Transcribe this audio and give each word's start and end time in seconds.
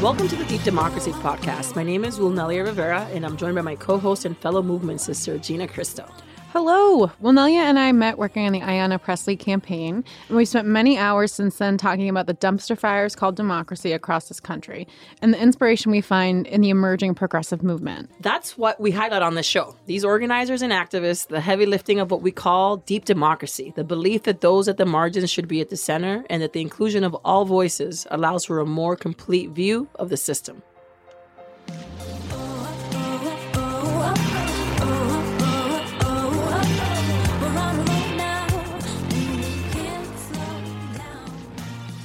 Welcome 0.00 0.28
to 0.28 0.36
the 0.36 0.44
Deep 0.44 0.62
Democracy 0.62 1.10
Podcast. 1.10 1.74
My 1.74 1.82
name 1.82 2.04
is 2.04 2.20
Wilnelia 2.20 2.64
Rivera, 2.64 3.00
and 3.12 3.26
I'm 3.26 3.36
joined 3.36 3.56
by 3.56 3.62
my 3.62 3.74
co 3.74 3.98
host 3.98 4.24
and 4.26 4.38
fellow 4.38 4.62
movement 4.62 5.00
sister, 5.00 5.38
Gina 5.38 5.66
Cristo. 5.66 6.08
Hello. 6.52 7.08
Wilnelia 7.22 7.58
and 7.58 7.78
I 7.78 7.92
met 7.92 8.16
working 8.16 8.46
on 8.46 8.54
the 8.54 8.62
Ayanna 8.62 8.98
Pressley 9.02 9.36
campaign, 9.36 10.02
and 10.28 10.36
we 10.36 10.46
spent 10.46 10.66
many 10.66 10.96
hours 10.96 11.30
since 11.30 11.58
then 11.58 11.76
talking 11.76 12.08
about 12.08 12.26
the 12.26 12.32
dumpster 12.32 12.76
fires 12.76 13.14
called 13.14 13.36
democracy 13.36 13.92
across 13.92 14.28
this 14.28 14.40
country 14.40 14.88
and 15.20 15.34
the 15.34 15.38
inspiration 15.38 15.92
we 15.92 16.00
find 16.00 16.46
in 16.46 16.62
the 16.62 16.70
emerging 16.70 17.14
progressive 17.14 17.62
movement. 17.62 18.10
That's 18.20 18.56
what 18.56 18.80
we 18.80 18.92
highlight 18.92 19.20
on 19.20 19.34
this 19.34 19.44
show. 19.44 19.76
These 19.84 20.06
organizers 20.06 20.62
and 20.62 20.72
activists, 20.72 21.28
the 21.28 21.42
heavy 21.42 21.66
lifting 21.66 22.00
of 22.00 22.10
what 22.10 22.22
we 22.22 22.30
call 22.30 22.78
deep 22.78 23.04
democracy, 23.04 23.74
the 23.76 23.84
belief 23.84 24.22
that 24.22 24.40
those 24.40 24.68
at 24.68 24.78
the 24.78 24.86
margins 24.86 25.30
should 25.30 25.48
be 25.48 25.60
at 25.60 25.68
the 25.68 25.76
center, 25.76 26.24
and 26.30 26.40
that 26.40 26.54
the 26.54 26.62
inclusion 26.62 27.04
of 27.04 27.14
all 27.26 27.44
voices 27.44 28.06
allows 28.10 28.46
for 28.46 28.58
a 28.58 28.66
more 28.66 28.96
complete 28.96 29.50
view 29.50 29.86
of 29.96 30.08
the 30.08 30.16
system. 30.16 30.62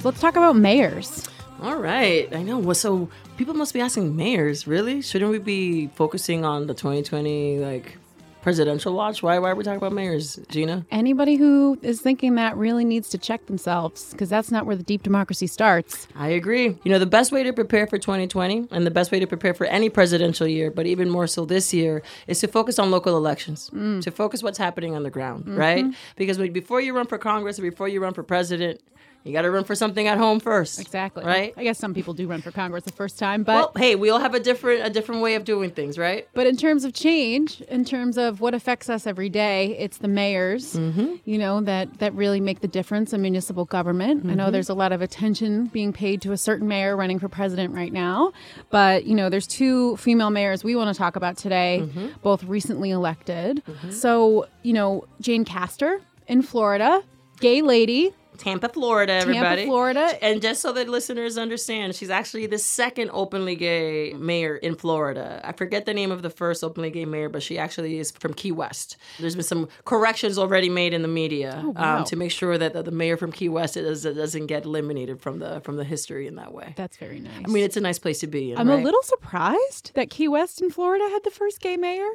Let's 0.04 0.20
talk 0.20 0.36
about 0.36 0.56
mayors. 0.56 1.26
All 1.62 1.76
right. 1.76 2.32
I 2.34 2.42
know. 2.42 2.58
Well, 2.58 2.74
so 2.74 3.08
people 3.36 3.54
must 3.54 3.72
be 3.72 3.80
asking 3.80 4.14
mayors, 4.14 4.66
really? 4.66 5.00
Shouldn't 5.00 5.30
we 5.30 5.38
be 5.38 5.86
focusing 5.88 6.44
on 6.44 6.66
the 6.66 6.74
2020 6.74 7.58
like 7.58 7.96
presidential 8.42 8.92
watch? 8.92 9.22
Why 9.22 9.38
why 9.38 9.50
are 9.50 9.54
we 9.54 9.64
talking 9.64 9.78
about 9.78 9.94
mayors, 9.94 10.38
Gina? 10.50 10.84
Anybody 10.90 11.36
who 11.36 11.78
is 11.80 12.02
thinking 12.02 12.34
that 12.34 12.54
really 12.58 12.84
needs 12.84 13.08
to 13.10 13.18
check 13.18 13.46
themselves 13.46 14.10
because 14.10 14.28
that's 14.28 14.50
not 14.50 14.66
where 14.66 14.76
the 14.76 14.82
deep 14.82 15.02
democracy 15.02 15.46
starts. 15.46 16.06
I 16.14 16.28
agree. 16.28 16.76
You 16.84 16.92
know, 16.92 16.98
the 16.98 17.06
best 17.06 17.32
way 17.32 17.42
to 17.42 17.54
prepare 17.54 17.86
for 17.86 17.96
2020 17.96 18.68
and 18.70 18.86
the 18.86 18.90
best 18.90 19.10
way 19.10 19.18
to 19.20 19.26
prepare 19.26 19.54
for 19.54 19.64
any 19.64 19.88
presidential 19.88 20.46
year, 20.46 20.70
but 20.70 20.84
even 20.86 21.08
more 21.08 21.26
so 21.26 21.46
this 21.46 21.72
year, 21.72 22.02
is 22.26 22.40
to 22.40 22.48
focus 22.48 22.78
on 22.78 22.90
local 22.90 23.16
elections. 23.16 23.70
Mm. 23.72 24.02
To 24.02 24.10
focus 24.10 24.42
what's 24.42 24.58
happening 24.58 24.94
on 24.94 25.02
the 25.02 25.10
ground, 25.10 25.44
mm-hmm. 25.44 25.56
right? 25.56 25.86
Because 26.16 26.36
before 26.36 26.82
you 26.82 26.94
run 26.94 27.06
for 27.06 27.16
Congress 27.16 27.58
or 27.58 27.62
before 27.62 27.88
you 27.88 28.02
run 28.02 28.12
for 28.12 28.22
president, 28.22 28.82
you 29.24 29.32
got 29.32 29.42
to 29.42 29.50
run 29.50 29.64
for 29.64 29.74
something 29.74 30.06
at 30.06 30.18
home 30.18 30.38
first. 30.38 30.78
Exactly. 30.78 31.24
Right. 31.24 31.54
I 31.56 31.64
guess 31.64 31.78
some 31.78 31.94
people 31.94 32.12
do 32.12 32.28
run 32.28 32.42
for 32.42 32.50
Congress 32.50 32.84
the 32.84 32.92
first 32.92 33.18
time, 33.18 33.42
but 33.42 33.54
well, 33.54 33.72
hey, 33.76 33.96
we 33.96 34.10
all 34.10 34.20
have 34.20 34.34
a 34.34 34.40
different 34.40 34.86
a 34.86 34.90
different 34.90 35.22
way 35.22 35.34
of 35.34 35.44
doing 35.44 35.70
things, 35.70 35.96
right? 35.96 36.28
But 36.34 36.46
in 36.46 36.58
terms 36.58 36.84
of 36.84 36.92
change, 36.92 37.62
in 37.62 37.86
terms 37.86 38.18
of 38.18 38.42
what 38.42 38.52
affects 38.52 38.90
us 38.90 39.06
every 39.06 39.30
day, 39.30 39.76
it's 39.78 39.96
the 39.98 40.08
mayors, 40.08 40.74
mm-hmm. 40.74 41.14
you 41.24 41.38
know, 41.38 41.62
that 41.62 41.98
that 42.00 42.12
really 42.14 42.38
make 42.38 42.60
the 42.60 42.68
difference 42.68 43.14
in 43.14 43.22
municipal 43.22 43.64
government. 43.64 44.20
Mm-hmm. 44.20 44.30
I 44.30 44.34
know 44.34 44.44
mm-hmm. 44.44 44.52
there's 44.52 44.68
a 44.68 44.74
lot 44.74 44.92
of 44.92 45.00
attention 45.00 45.66
being 45.66 45.94
paid 45.94 46.20
to 46.22 46.32
a 46.32 46.36
certain 46.36 46.68
mayor 46.68 46.94
running 46.94 47.18
for 47.18 47.30
president 47.30 47.74
right 47.74 47.92
now, 47.92 48.32
but 48.68 49.04
you 49.06 49.14
know, 49.14 49.30
there's 49.30 49.46
two 49.46 49.96
female 49.96 50.30
mayors 50.30 50.62
we 50.62 50.76
want 50.76 50.94
to 50.94 50.98
talk 50.98 51.16
about 51.16 51.38
today, 51.38 51.80
mm-hmm. 51.82 52.08
both 52.22 52.44
recently 52.44 52.90
elected. 52.90 53.62
Mm-hmm. 53.66 53.90
So, 53.90 54.48
you 54.62 54.74
know, 54.74 55.06
Jane 55.22 55.46
Castor 55.46 56.02
in 56.28 56.42
Florida, 56.42 57.02
gay 57.40 57.62
lady 57.62 58.12
Tampa, 58.38 58.68
Florida, 58.68 59.12
everybody. 59.12 59.62
Tampa, 59.62 59.66
Florida. 59.66 60.24
And 60.24 60.42
just 60.42 60.60
so 60.60 60.72
that 60.72 60.88
listeners 60.88 61.38
understand, 61.38 61.94
she's 61.94 62.10
actually 62.10 62.46
the 62.46 62.58
second 62.58 63.10
openly 63.12 63.56
gay 63.56 64.12
mayor 64.14 64.56
in 64.56 64.74
Florida. 64.74 65.40
I 65.44 65.52
forget 65.52 65.86
the 65.86 65.94
name 65.94 66.10
of 66.10 66.22
the 66.22 66.30
first 66.30 66.64
openly 66.64 66.90
gay 66.90 67.04
mayor, 67.04 67.28
but 67.28 67.42
she 67.42 67.58
actually 67.58 67.98
is 67.98 68.10
from 68.10 68.34
Key 68.34 68.52
West. 68.52 68.96
There's 69.18 69.34
been 69.34 69.44
some 69.44 69.68
corrections 69.84 70.38
already 70.38 70.68
made 70.68 70.92
in 70.92 71.02
the 71.02 71.08
media 71.08 71.62
oh, 71.64 71.70
wow. 71.70 71.98
um, 71.98 72.04
to 72.04 72.16
make 72.16 72.30
sure 72.30 72.58
that 72.58 72.72
the, 72.72 72.82
the, 72.82 72.90
mayor 72.90 73.16
from 73.16 73.32
Key 73.32 73.48
West 73.48 73.74
does, 73.74 74.02
doesn't 74.02 74.46
get 74.46 74.64
eliminated 74.64 75.20
from 75.20 75.38
the 75.38 75.60
from 75.60 75.76
the 75.76 75.84
history 75.84 76.26
in 76.26 76.36
that 76.36 76.52
way. 76.52 76.74
That's 76.76 76.96
very 76.96 77.20
nice. 77.20 77.42
I 77.44 77.48
mean, 77.48 77.64
it's 77.64 77.76
a 77.76 77.80
nice 77.80 77.98
place 77.98 78.20
to 78.20 78.26
be. 78.26 78.52
In, 78.52 78.58
I'm 78.58 78.68
right? 78.68 78.80
a 78.80 78.82
little 78.82 79.02
surprised 79.02 79.92
that 79.94 80.10
Key 80.10 80.28
West 80.28 80.60
in 80.62 80.70
Florida 80.70 81.04
had 81.10 81.24
the 81.24 81.30
first 81.30 81.60
gay 81.60 81.76
mayor. 81.76 82.08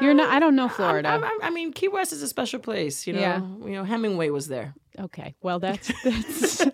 Know, 0.00 0.06
You're 0.06 0.14
not. 0.14 0.30
I 0.30 0.38
don't 0.38 0.54
know 0.54 0.68
Florida. 0.68 1.08
I'm, 1.08 1.24
I'm, 1.24 1.42
i 1.42 1.50
mean, 1.50 1.72
Key 1.72 1.88
West 1.88 2.12
is 2.12 2.22
a 2.22 2.28
special 2.28 2.60
place. 2.60 3.06
You 3.06 3.14
know. 3.14 3.20
Yeah. 3.20 3.38
You 3.38 3.74
know, 3.74 3.84
Hemingway 3.84 4.30
was 4.30 4.48
there. 4.48 4.74
Okay. 4.98 5.34
Well, 5.42 5.58
that's 5.58 5.90
that's 6.04 6.64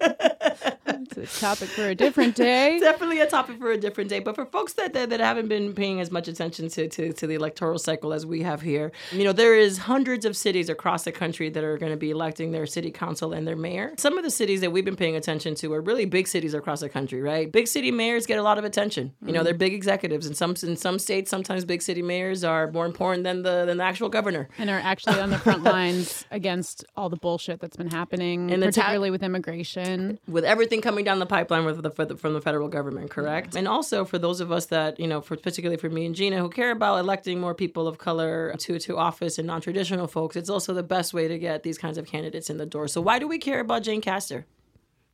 it's 1.17 1.39
a 1.39 1.41
topic 1.41 1.69
for 1.69 1.89
a 1.89 1.95
different 1.95 2.35
day. 2.49 2.79
Definitely 2.79 3.21
a 3.21 3.27
topic 3.27 3.59
for 3.59 3.73
a 3.73 3.79
different 3.79 4.11
day. 4.11 4.21
But 4.21 4.35
for 4.35 4.45
folks 4.47 4.75
that, 4.75 4.93
that, 4.93 5.11
that 5.11 5.21
haven't 5.21 5.49
been 5.49 5.75
paying 5.75 6.01
as 6.01 6.11
much 6.11 6.29
attention 6.29 6.69
to, 6.71 6.89
to, 6.89 7.13
to 7.13 7.27
the 7.27 7.35
electoral 7.35 7.79
cycle 7.79 8.13
as 8.13 8.27
we 8.27 8.43
have 8.43 8.63
here, 8.63 8.93
you 9.13 9.25
know, 9.25 9.33
there 9.33 9.55
is 9.55 9.79
hundreds 9.79 10.25
of 10.25 10.37
cities 10.37 10.69
across 10.69 11.05
the 11.05 11.13
country 11.13 11.49
that 11.51 11.65
are 11.65 11.79
going 11.79 11.93
to 11.93 11.99
be 11.99 12.11
electing 12.11 12.53
their 12.53 12.67
city 12.67 12.91
council 12.91 13.33
and 13.33 13.47
their 13.47 13.57
mayor. 13.57 13.93
Some 13.99 14.19
of 14.19 14.25
the 14.25 14.31
cities 14.31 14.61
that 14.61 14.71
we've 14.71 14.85
been 14.85 14.97
paying 14.97 15.17
attention 15.17 15.55
to 15.57 15.73
are 15.73 15.81
really 15.81 16.05
big 16.05 16.29
cities 16.29 16.55
across 16.55 16.81
the 16.81 16.89
country, 16.89 17.21
right? 17.21 17.51
Big 17.51 17.69
city 17.69 17.91
mayors 17.91 18.27
get 18.27 18.39
a 18.39 18.43
lot 18.43 18.59
of 18.59 18.65
attention. 18.65 19.13
You 19.25 19.33
know, 19.33 19.43
they're 19.43 19.53
mm-hmm. 19.53 19.59
big 19.59 19.75
executives. 19.75 20.27
In 20.27 20.35
some 20.35 20.55
in 20.63 20.77
some 20.77 20.99
states, 20.99 21.31
sometimes 21.31 21.65
big 21.65 21.83
city 21.83 22.03
mayors 22.03 22.45
are 22.45 22.71
more 22.71 22.87
important 22.87 23.25
than 23.25 23.43
the 23.43 23.65
than 23.65 23.79
the 23.79 23.85
actual 23.85 24.09
governor. 24.09 24.49
And 24.59 24.71
are 24.71 24.79
actually 24.79 25.21
on 25.21 25.31
the 25.31 25.39
front 25.39 25.63
lines 25.75 26.25
against 26.31 26.85
all 26.97 27.09
the 27.09 27.17
bullshit 27.17 27.61
that's 27.61 27.77
been 27.77 27.91
happening, 27.91 28.51
and 28.51 28.63
particularly 28.63 29.11
with 29.11 29.23
immigration. 29.23 30.19
With 30.29 30.45
everything 30.45 30.81
coming 30.81 31.04
down 31.05 31.19
the 31.19 31.27
pipeline 31.27 31.65
with 31.65 31.83
the, 31.83 32.17
from 32.17 32.33
the 32.33 32.41
federal 32.41 32.69
government, 32.69 33.11
correct? 33.11 33.55
Yeah. 33.55 33.61
And 33.61 33.69
also 33.69 34.05
for 34.05 34.19
those 34.19 34.41
of 34.41 34.51
us 34.51 34.67
that, 34.67 34.99
you 34.99 35.07
know, 35.07 35.21
for 35.21 35.37
particularly 35.37 35.77
for 35.77 35.89
me 35.89 36.07
and 36.07 36.15
Gina, 36.15 36.39
who 36.39 36.49
care 36.49 36.71
about 36.71 36.99
electing 36.99 37.41
more 37.41 37.55
people 37.55 37.87
of 37.87 37.99
color 37.99 38.55
to, 38.59 38.79
to 38.79 38.97
office 38.97 39.39
and 39.39 39.47
non 39.47 39.61
traditional 39.61 40.07
folks, 40.07 40.37
it's 40.37 40.51
also 40.51 40.75
the 40.75 40.83
best 40.83 41.15
way 41.15 41.29
to 41.29 41.39
get 41.39 41.63
these 41.63 41.79
kinds 41.79 41.99
of 41.99 42.07
candidates 42.07 42.51
in 42.51 42.57
the 42.57 42.67
door. 42.67 42.89
So, 42.89 43.01
why 43.01 43.19
do 43.19 43.29
we 43.29 43.39
care 43.39 43.61
about 43.61 43.83
Jane 43.83 44.01
Castor? 44.01 44.47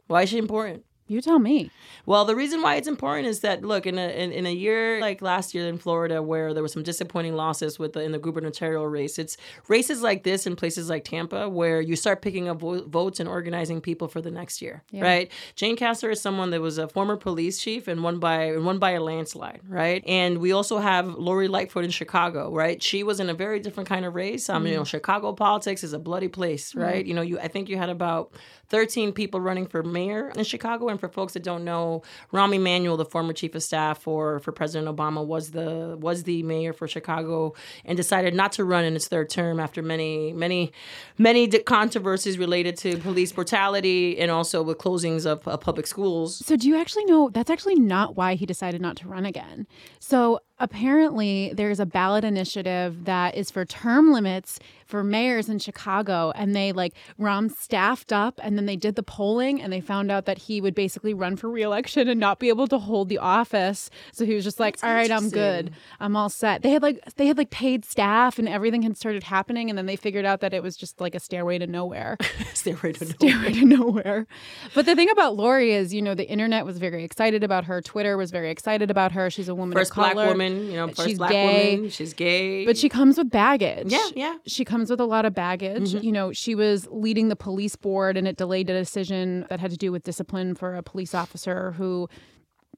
Why 0.07 0.23
is 0.23 0.31
she 0.31 0.39
important? 0.39 0.85
You 1.11 1.21
tell 1.21 1.41
me. 1.41 1.73
Well, 2.07 2.25
the 2.25 2.37
reason 2.37 2.63
why 2.63 2.77
it's 2.77 2.87
important 2.87 3.27
is 3.27 3.41
that 3.41 3.65
look 3.65 3.85
in 3.85 3.99
a 3.99 4.09
in, 4.11 4.31
in, 4.31 4.47
a 4.47 4.53
year 4.53 5.01
like 5.01 5.21
last 5.21 5.57
year 5.57 5.67
in 5.67 5.77
Florida, 5.77 6.23
where 6.23 6.55
there 6.55 6.63
were 6.63 6.69
some 6.69 6.85
disappointing 6.85 7.35
losses 7.35 7.81
with 7.81 7.95
the, 7.95 8.01
in 8.01 8.13
the 8.13 8.19
gubernatorial 8.21 8.87
race. 8.87 9.19
It's 9.19 9.37
races 9.67 10.03
like 10.03 10.23
this 10.23 10.47
in 10.47 10.55
places 10.55 10.89
like 10.89 11.05
Tampa 11.05 11.49
where 11.49 11.81
you 11.81 11.97
start 11.97 12.23
picking 12.23 12.49
up 12.49 12.61
vo- 12.61 12.85
votes 12.85 13.19
and 13.19 13.29
organizing 13.29 13.81
people 13.81 14.07
for 14.07 14.21
the 14.21 14.31
next 14.31 14.63
year, 14.63 14.85
yeah. 14.93 15.03
right? 15.03 15.33
Jane 15.57 15.75
Castor 15.75 16.11
is 16.11 16.21
someone 16.21 16.51
that 16.51 16.61
was 16.61 16.79
a 16.79 16.87
former 16.87 17.17
police 17.17 17.61
chief 17.61 17.89
and 17.89 18.05
won 18.05 18.21
by 18.21 18.45
and 18.45 18.65
won 18.65 18.79
by 18.79 18.93
a 18.93 19.01
landslide, 19.01 19.63
right? 19.69 20.05
And 20.07 20.39
we 20.39 20.53
also 20.53 20.79
have 20.79 21.09
Lori 21.17 21.49
Lightfoot 21.49 21.85
in 21.85 21.91
Chicago, 21.91 22.55
right? 22.55 22.81
She 22.81 23.03
was 23.03 23.19
in 23.19 23.29
a 23.29 23.35
very 23.35 23.59
different 23.59 23.89
kind 23.89 24.05
of 24.05 24.15
race. 24.15 24.49
Um, 24.49 24.65
mm. 24.65 24.71
you 24.71 24.77
know, 24.77 24.85
Chicago 24.85 25.33
politics 25.33 25.83
is 25.83 25.93
a 25.93 25.99
bloody 25.99 26.29
place, 26.29 26.77
right? 26.77 27.05
Mm. 27.05 27.09
You 27.09 27.15
know, 27.15 27.23
you 27.23 27.41
I 27.41 27.49
think 27.49 27.69
you 27.69 27.79
had 27.79 27.91
about 27.91 28.33
13 28.71 29.13
people 29.13 29.41
running 29.41 29.67
for 29.67 29.83
mayor 29.83 30.31
in 30.37 30.45
Chicago. 30.45 30.89
And 30.89 31.00
for 31.01 31.09
folks 31.09 31.33
that 31.33 31.43
don't 31.43 31.65
know, 31.65 32.03
Rahm 32.33 32.55
Emanuel, 32.55 32.97
the 32.97 33.05
former 33.05 33.33
chief 33.33 33.55
of 33.55 33.63
staff 33.63 34.03
for, 34.03 34.39
for 34.41 34.53
President 34.53 34.95
Obama, 34.95 35.25
was 35.25 35.51
the 35.51 35.97
was 35.99 36.25
the 36.25 36.43
mayor 36.43 36.73
for 36.73 36.87
Chicago 36.87 37.55
and 37.85 37.97
decided 37.97 38.35
not 38.35 38.53
to 38.53 38.65
run 38.65 38.85
in 38.85 38.95
his 38.95 39.09
third 39.09 39.31
term 39.31 39.59
after 39.59 39.83
many 39.83 40.33
many 40.33 40.73
many 41.19 41.49
controversies 41.49 42.39
related 42.39 42.77
to 42.77 42.97
police 42.99 43.33
brutality 43.33 44.19
and 44.19 44.31
also 44.31 44.63
with 44.63 44.79
closings 44.79 45.27
of, 45.27 45.47
of 45.49 45.61
public 45.61 45.87
schools. 45.87 46.45
So 46.45 46.57
do 46.57 46.69
you 46.69 46.77
actually 46.77 47.07
know 47.07 47.31
that's 47.31 47.51
actually 47.51 47.77
not 47.77 48.17
why 48.17 48.35
he 48.35 48.47
decided 48.47 48.81
not 48.81 48.97
to 48.99 49.09
run 49.09 49.27
again? 49.27 49.67
So 49.99 50.41
apparently 50.61 51.53
there's 51.55 51.81
a 51.81 51.87
ballot 51.87 52.23
initiative 52.23 53.07
that 53.07 53.35
is 53.35 53.51
for 53.51 53.65
term 53.65 54.13
limits 54.13 54.61
for 54.87 55.03
mayors 55.03 55.49
in 55.49 55.59
Chicago 55.59 56.33
and 56.35 56.55
they 56.55 56.73
like 56.73 56.93
Rahm 57.19 57.51
staffed 57.51 58.13
up 58.13 58.41
and 58.43 58.59
then 58.59 58.67
they 58.67 58.77
did 58.77 58.97
the 58.97 59.03
polling 59.03 59.63
and 59.63 59.73
they 59.73 59.81
found 59.81 60.11
out 60.11 60.27
that 60.27 60.37
he 60.39 60.61
would 60.61 60.75
basically 60.75 61.15
run 61.15 61.37
for 61.37 61.49
reelection 61.49 62.09
and 62.09 62.19
not 62.21 62.39
be 62.41 62.49
able 62.49 62.67
to 62.67 62.79
hold 62.79 63.09
the 63.09 63.19
office. 63.19 63.89
So 64.13 64.27
he 64.27 64.35
was 64.35 64.45
just 64.45 64.61
like, 64.61 64.75
That's 64.75 64.85
"All 64.85 64.93
right, 64.93 65.11
I'm 65.11 65.31
good. 65.31 65.73
I'm 66.01 66.17
all 66.17 66.29
set." 66.29 66.63
They 66.63 66.71
had 66.71 66.83
like 66.83 67.15
they 67.15 67.27
had 67.27 67.39
like 67.39 67.51
paid 67.51 67.85
staff 67.85 68.39
and 68.39 68.49
everything 68.49 68.83
had 68.83 68.97
started 68.97 69.23
happening 69.23 69.71
and 69.71 69.79
then 69.79 69.87
they 69.87 69.97
figured 69.97 70.25
out 70.25 70.41
that 70.41 70.53
it 70.53 70.63
was 70.63 70.77
just 70.77 71.01
like 71.01 71.15
a 71.15 71.21
stairway 71.21 71.59
to 71.59 71.67
nowhere. 71.67 72.19
stairway 72.53 72.93
to 72.93 73.05
nowhere. 73.05 73.15
Stairway 73.15 73.53
to 73.53 73.65
nowhere. 73.65 74.27
But 74.75 74.87
the 74.87 74.97
thing 74.97 75.09
about 75.11 75.37
Lori 75.37 75.73
is, 75.73 75.95
you 75.95 76.03
know, 76.03 76.15
the 76.17 76.29
internet 76.29 76.67
was 76.67 76.79
very 76.79 77.05
excited 77.05 77.45
about 77.45 77.65
her. 77.65 77.81
Twitter 77.81 78.17
was 78.17 78.33
very 78.33 78.51
excited 78.51 78.91
about 78.91 79.13
her. 79.13 79.31
She's 79.31 79.49
a 79.49 79.55
woman 79.55 79.79
First 79.79 79.93
of 79.93 79.95
color. 79.95 80.15
black 80.15 80.29
woman 80.29 80.50
woman, 80.55 80.71
you 80.71 80.77
know, 80.77 80.89
first 80.89 81.09
she's 81.09 81.19
black 81.19 81.31
gay, 81.31 81.77
woman. 81.77 81.91
She's 81.91 82.15
gay. 82.15 82.65
But 82.65 82.77
she 82.77 82.89
comes 82.89 83.19
with 83.19 83.31
baggage. 83.31 83.93
Yeah, 83.93 84.09
yeah. 84.15 84.37
She 84.47 84.65
comes 84.65 84.91
with 84.91 85.01
a 85.01 85.05
lot 85.05 85.25
of 85.25 85.35
baggage. 85.35 85.93
Mm-hmm. 85.93 86.05
You 86.05 86.13
know, 86.13 86.33
she 86.33 86.55
was 86.55 86.87
leading 86.91 87.29
the 87.29 87.37
police 87.37 87.77
board 87.77 88.17
and 88.17 88.27
it 88.29 88.37
delayed 88.37 88.71
a 88.71 88.79
decision 88.79 89.47
that 89.49 89.61
had 89.61 89.71
to 89.71 89.77
do 89.77 89.93
with 89.93 90.03
discipline 90.03 90.55
for 90.55 90.75
a 90.75 90.83
police 90.83 91.15
officer 91.15 91.73
who 91.73 92.09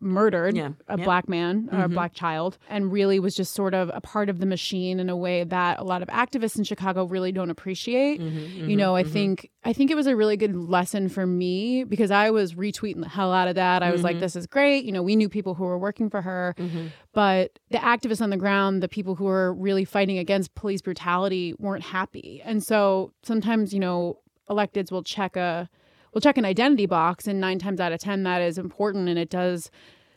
murdered 0.02 0.56
yeah. 0.56 0.70
a 0.88 0.98
yeah. 0.98 1.04
black 1.04 1.28
man 1.28 1.68
or 1.70 1.76
mm-hmm. 1.76 1.82
a 1.84 1.88
black 1.88 2.12
child 2.12 2.58
and 2.68 2.92
really 2.92 3.20
was 3.20 3.34
just 3.34 3.54
sort 3.54 3.72
of 3.72 3.90
a 3.94 4.00
part 4.00 4.28
of 4.28 4.40
the 4.40 4.46
machine 4.46 4.98
in 4.98 5.08
a 5.08 5.16
way 5.16 5.44
that 5.44 5.78
a 5.78 5.84
lot 5.84 6.02
of 6.02 6.08
activists 6.08 6.58
in 6.58 6.64
Chicago 6.64 7.04
really 7.04 7.32
don't 7.32 7.50
appreciate. 7.50 8.20
Mm-hmm, 8.20 8.38
mm-hmm, 8.38 8.70
you 8.70 8.76
know, 8.76 8.96
I 8.96 9.04
mm-hmm. 9.04 9.12
think 9.12 9.50
I 9.64 9.72
think 9.72 9.90
it 9.90 9.94
was 9.94 10.08
a 10.08 10.16
really 10.16 10.36
good 10.36 10.56
lesson 10.56 11.08
for 11.08 11.24
me 11.24 11.84
because 11.84 12.10
I 12.10 12.30
was 12.30 12.54
retweeting 12.54 13.00
the 13.00 13.08
hell 13.08 13.32
out 13.32 13.48
of 13.48 13.54
that. 13.54 13.82
I 13.82 13.92
was 13.92 14.02
like 14.02 14.14
mm-hmm. 14.14 14.22
this 14.22 14.36
is 14.36 14.46
great. 14.46 14.84
You 14.84 14.92
know, 14.92 15.02
we 15.02 15.16
knew 15.16 15.28
people 15.28 15.54
who 15.54 15.64
were 15.64 15.78
working 15.78 16.10
for 16.10 16.20
her, 16.20 16.54
mm-hmm. 16.58 16.88
but 17.12 17.58
the 17.70 17.78
activists 17.78 18.20
on 18.20 18.30
the 18.30 18.36
ground, 18.36 18.82
the 18.82 18.88
people 18.88 19.14
who 19.14 19.24
were 19.24 19.54
really 19.54 19.84
fighting 19.84 20.18
against 20.18 20.54
police 20.54 20.82
brutality 20.82 21.54
weren't 21.58 21.84
happy. 21.84 22.42
And 22.44 22.62
so 22.62 23.12
sometimes, 23.22 23.72
you 23.72 23.80
know, 23.80 24.18
electeds 24.50 24.90
will 24.90 25.04
check 25.04 25.36
a 25.36 25.68
we'll 26.12 26.20
check 26.20 26.38
an 26.38 26.44
identity 26.44 26.86
box 26.86 27.26
and 27.26 27.40
nine 27.40 27.58
times 27.58 27.80
out 27.80 27.92
of 27.92 28.00
ten 28.00 28.22
that 28.22 28.42
is 28.42 28.58
important 28.58 29.08
and 29.08 29.18
it 29.18 29.30
does 29.30 29.70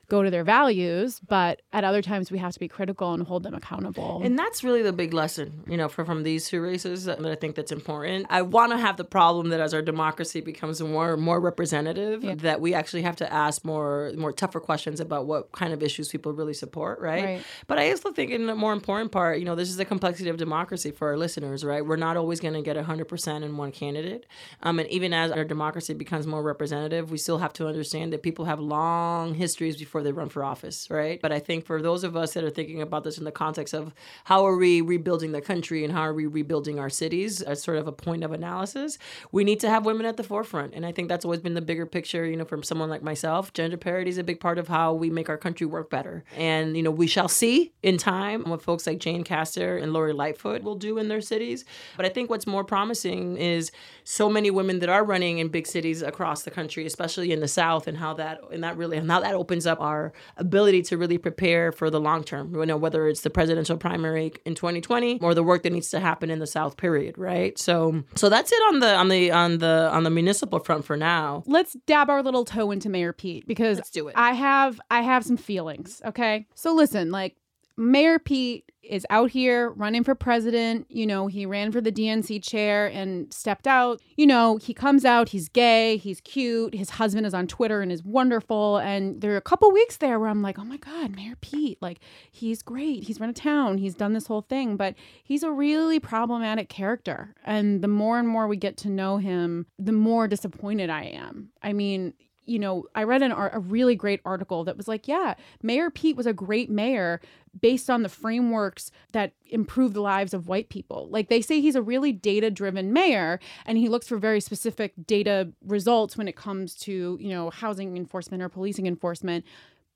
go 0.08 0.24
to 0.24 0.30
their 0.30 0.44
values, 0.44 1.20
but 1.20 1.62
at 1.74 1.84
other 1.84 2.02
times 2.02 2.32
we 2.32 2.38
have 2.38 2.54
to 2.54 2.60
be 2.60 2.68
critical 2.68 3.14
and 3.14 3.24
hold 3.24 3.44
them 3.44 3.54
accountable. 3.54 4.22
And 4.24 4.38
that's 4.38 4.64
really 4.64 4.82
the 4.82 4.94
big 4.94 5.14
lesson, 5.14 5.64
you 5.68 5.78
know, 5.78 5.90
from, 5.90 6.06
from 6.06 6.24
these 6.24 6.48
two 6.48 6.62
races 6.62 7.06
that 7.06 7.26
I 7.26 7.36
think 7.36 7.56
that's 7.56 7.72
important. 7.72 8.28
I 8.30 8.42
want 8.42 8.72
to 8.72 8.78
have 8.78 8.98
the 8.98 9.04
problem 9.04 9.50
that 9.50 9.60
as 9.60 9.74
our 9.74 9.82
democracy 9.82 10.42
becomes 10.42 10.82
more 10.82 11.18
more 11.18 11.40
representative, 11.40 12.24
yeah. 12.24 12.36
that 12.36 12.62
we 12.62 12.74
actually 12.74 13.02
have 13.02 13.16
to 13.18 13.34
ask 13.34 13.66
more 13.66 14.12
more 14.18 14.32
tougher 14.32 14.60
questions 14.60 15.00
about 15.00 15.26
what 15.26 15.52
kind 15.52 15.74
of 15.74 15.82
issues 15.82 16.10
people 16.10 16.34
really 16.34 16.54
support, 16.54 17.00
right? 17.00 17.24
right. 17.24 17.44
But 17.68 17.80
I 17.80 17.90
also 17.92 18.12
think 18.12 18.32
in 18.32 18.48
the 18.48 18.56
more 18.56 18.74
important 18.74 19.12
part, 19.12 19.40
you 19.40 19.46
know, 19.46 19.56
this 19.56 19.70
is 19.70 19.78
the 19.78 19.86
complexity 19.86 20.30
of 20.30 20.38
democracy 20.38 20.92
for 20.92 21.10
our 21.10 21.18
listeners, 21.18 21.64
right? 21.64 21.86
We're 21.86 21.96
not 21.96 22.18
always 22.18 22.40
going 22.40 22.54
to 22.54 22.62
get 22.62 22.78
100% 22.78 23.44
in 23.44 23.58
one 23.58 23.72
candidate. 23.72 24.26
Um, 24.64 24.80
and 24.80 24.90
even 24.90 25.14
as 25.14 25.32
our 25.32 25.44
democracy 25.44 25.94
becomes 25.94 26.28
more 26.28 26.44
representative, 26.44 27.12
we 27.12 27.18
still 27.18 27.40
have 27.40 27.54
to 27.54 27.68
understand 27.68 28.14
that 28.14 28.24
people 28.24 28.46
have 28.46 28.60
long 28.60 29.34
histories 29.36 29.78
before 29.78 29.95
they 30.04 30.12
run 30.12 30.30
for 30.30 30.44
office, 30.44 30.90
right? 30.90 31.22
But 31.22 31.32
I 31.32 31.40
think 31.40 31.66
for 31.66 31.82
those 31.82 32.04
of 32.04 32.16
us 32.16 32.34
that 32.34 32.44
are 32.44 32.50
thinking 32.50 32.82
about 32.82 33.04
this 33.04 33.18
in 33.18 33.24
the 33.24 33.32
context 33.32 33.74
of 33.74 33.94
how 34.26 34.46
are 34.46 34.56
we 34.56 34.82
rebuilding 34.82 35.32
the 35.32 35.42
country 35.42 35.84
and 35.84 35.94
how 35.94 36.02
are 36.02 36.14
we 36.14 36.26
rebuilding 36.26 36.80
our 36.80 36.90
cities 36.90 37.42
as 37.42 37.62
sort 37.62 37.78
of 37.78 37.88
a 37.88 37.92
point 37.92 38.24
of 38.24 38.32
analysis, 38.32 38.98
we 39.32 39.44
need 39.44 39.60
to 39.60 39.70
have 39.70 39.86
women 39.86 40.06
at 40.06 40.18
the 40.18 40.24
forefront. 40.24 40.74
And 40.74 40.86
I 40.86 40.92
think 40.92 41.10
that's 41.10 41.26
always 41.26 41.40
been 41.40 41.54
the 41.54 41.62
bigger 41.62 41.86
picture, 41.86 42.26
you 42.26 42.38
know, 42.38 42.46
from 42.46 42.64
someone 42.64 42.90
like 42.90 43.04
myself. 43.04 43.54
Gender 43.54 43.78
parity 43.78 44.10
is 44.10 44.18
a 44.18 44.24
big 44.24 44.40
part 44.40 44.58
of 44.58 44.68
how 44.68 44.94
we 44.94 45.10
make 45.10 45.30
our 45.30 45.38
country 45.38 45.68
work 45.68 45.90
better. 45.90 46.24
And, 46.36 46.76
you 46.76 46.84
know, 46.84 46.92
we 46.92 47.08
shall 47.08 47.28
see 47.28 47.74
in 47.84 47.98
time 47.98 48.44
what 48.44 48.62
folks 48.62 48.88
like 48.88 49.00
Jane 49.00 49.24
Castor 49.24 49.78
and 49.78 49.94
Lori 49.94 50.14
Lightfoot 50.14 50.64
will 50.64 50.76
do 50.76 50.98
in 50.98 51.08
their 51.08 51.22
cities. 51.22 51.66
But 51.98 52.06
I 52.06 52.10
think 52.10 52.30
what's 52.30 52.48
more 52.48 52.64
promising 52.64 53.38
is 53.38 53.72
so 54.04 54.30
many 54.30 54.52
women 54.52 54.80
that 54.80 54.90
are 54.90 55.04
running 55.04 55.40
in 55.40 55.48
big 55.48 55.68
cities 55.68 56.02
across 56.02 56.44
the 56.44 56.52
country, 56.52 56.86
especially 56.86 57.32
in 57.32 57.40
the 57.40 57.48
South, 57.48 57.88
and 57.88 57.98
how 57.98 58.14
that 58.16 58.40
and 58.52 58.64
that 58.64 58.78
really 58.78 58.98
and 58.98 59.10
how 59.10 59.20
that 59.20 59.34
opens 59.34 59.66
up 59.66 59.80
our 59.86 60.14
ability 60.38 60.82
to 60.84 60.98
really 60.98 61.18
prepare 61.18 61.72
for 61.72 61.90
the 61.90 62.00
long 62.00 62.24
term. 62.24 62.54
You 62.54 62.66
know, 62.66 62.78
whether 62.78 63.08
it's 63.08 63.22
the 63.22 63.30
presidential 63.30 63.78
primary 63.78 64.34
in 64.46 64.56
2020 64.56 65.20
or 65.22 65.34
the 65.34 65.44
work 65.44 65.64
that 65.64 65.72
needs 65.72 65.90
to 65.92 66.00
happen 66.00 66.30
in 66.30 66.40
the 66.40 66.48
South 66.48 66.78
period, 66.78 67.18
right? 67.18 67.58
So 67.58 68.04
so 68.16 68.30
that's 68.30 68.52
it 68.52 68.62
on 68.70 68.80
the 68.80 68.96
on 68.96 69.08
the 69.10 69.32
on 69.32 69.58
the 69.60 69.90
on 69.92 70.04
the 70.04 70.10
municipal 70.10 70.60
front 70.60 70.86
for 70.86 70.98
now. 70.98 71.44
Let's 71.46 71.78
dab 71.86 72.10
our 72.10 72.22
little 72.22 72.46
toe 72.46 72.72
into 72.72 72.90
Mayor 72.90 73.14
Pete 73.14 73.48
because 73.48 73.78
Let's 73.78 73.92
do 73.92 74.08
it. 74.08 74.16
I 74.18 74.34
have 74.34 74.80
I 74.92 75.02
have 75.02 75.24
some 75.24 75.38
feelings, 75.38 76.02
okay? 76.06 76.48
So 76.56 76.74
listen, 76.74 77.12
like 77.12 77.36
Mayor 77.78 78.20
Pete 78.20 78.72
is 78.90 79.06
out 79.10 79.32
here 79.32 79.72
running 79.72 80.04
for 80.04 80.16
president. 80.16 80.86
You 80.90 81.08
know, 81.08 81.28
he 81.28 81.46
ran 81.46 81.72
for 81.72 81.82
the 81.82 81.92
DNC 81.92 82.44
chair 82.44 82.88
and 82.88 83.34
stepped 83.34 83.68
out. 83.68 84.00
You 84.16 84.28
know, 84.28 84.58
he 84.58 84.74
comes 84.74 85.06
out, 85.06 85.30
he's 85.30 85.50
gay, 85.50 85.98
he's 85.98 86.22
cute. 86.22 86.76
His 86.76 86.92
husband 86.92 87.26
is 87.26 87.34
on 87.34 87.48
Twitter 87.48 87.82
and 87.82 87.92
is 87.92 88.04
wonderful. 88.04 88.78
And 88.78 89.22
there 89.22 89.34
are 89.34 89.38
a 89.38 89.42
couple 89.42 89.72
weeks 89.72 89.98
there 89.98 90.20
where 90.20 90.30
I'm 90.30 90.42
like, 90.42 90.60
oh 90.60 90.64
my 90.64 90.78
God, 90.78 91.16
Mayor 91.16 91.36
Pete, 91.42 91.82
like, 91.82 92.00
he's 92.32 92.62
great. 92.62 93.04
He's 93.04 93.20
run 93.20 93.30
a 93.30 93.34
town, 93.34 93.78
he's 93.78 93.96
done 93.96 94.14
this 94.14 94.28
whole 94.28 94.42
thing, 94.42 94.78
but 94.78 94.96
he's 95.24 95.44
a 95.44 95.52
really 95.52 96.00
problematic 96.00 96.70
character. 96.70 97.34
And 97.44 97.82
the 97.82 97.88
more 97.88 98.20
and 98.20 98.28
more 98.28 98.48
we 98.48 98.58
get 98.58 98.78
to 98.78 98.90
know 98.90 99.18
him, 99.18 99.66
the 99.80 99.92
more 99.92 100.28
disappointed 100.28 100.90
I 100.90 101.04
am. 101.06 101.50
I 101.62 101.74
mean, 101.74 102.14
you 102.46 102.60
know, 102.60 102.86
I 102.96 103.04
read 103.04 103.22
an, 103.22 103.32
a 103.32 103.60
really 103.60 103.96
great 103.96 104.22
article 104.26 104.64
that 104.64 104.78
was 104.78 104.88
like, 104.88 105.08
yeah, 105.08 105.36
Mayor 105.62 105.90
Pete 105.90 106.16
was 106.16 106.28
a 106.28 106.34
great 106.34 106.70
mayor 106.70 107.22
based 107.60 107.90
on 107.90 108.04
the 108.04 108.10
frameworks 108.10 108.92
that 109.14 109.34
improve 109.48 109.94
the 109.94 110.02
lives 110.02 110.34
of 110.34 110.48
white 110.48 110.70
people. 110.70 111.08
Like 111.10 111.30
they 111.30 111.42
say 111.42 111.62
he's 111.62 111.76
a 111.76 111.82
really 111.82 112.12
data 112.12 112.52
driven 112.52 112.94
mayor 112.94 113.40
and 113.66 113.78
he 113.78 113.90
looks 113.90 114.08
for 114.08 114.18
very 114.18 114.42
specific 114.42 114.94
data 115.06 115.52
results 115.66 116.18
when 116.18 116.28
it 116.28 116.36
comes 116.36 116.76
to, 116.76 117.18
you 117.22 117.30
know, 117.30 117.50
housing 117.50 117.96
enforcement 117.96 118.44
or 118.44 118.50
policing 118.50 118.88
enforcement, 118.88 119.46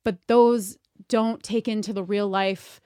but 0.03 0.17
those 0.27 0.77
don't 1.07 1.43
take 1.43 1.67
into 1.67 1.93
the 1.93 2.03
real 2.03 2.27
life 2.27 2.81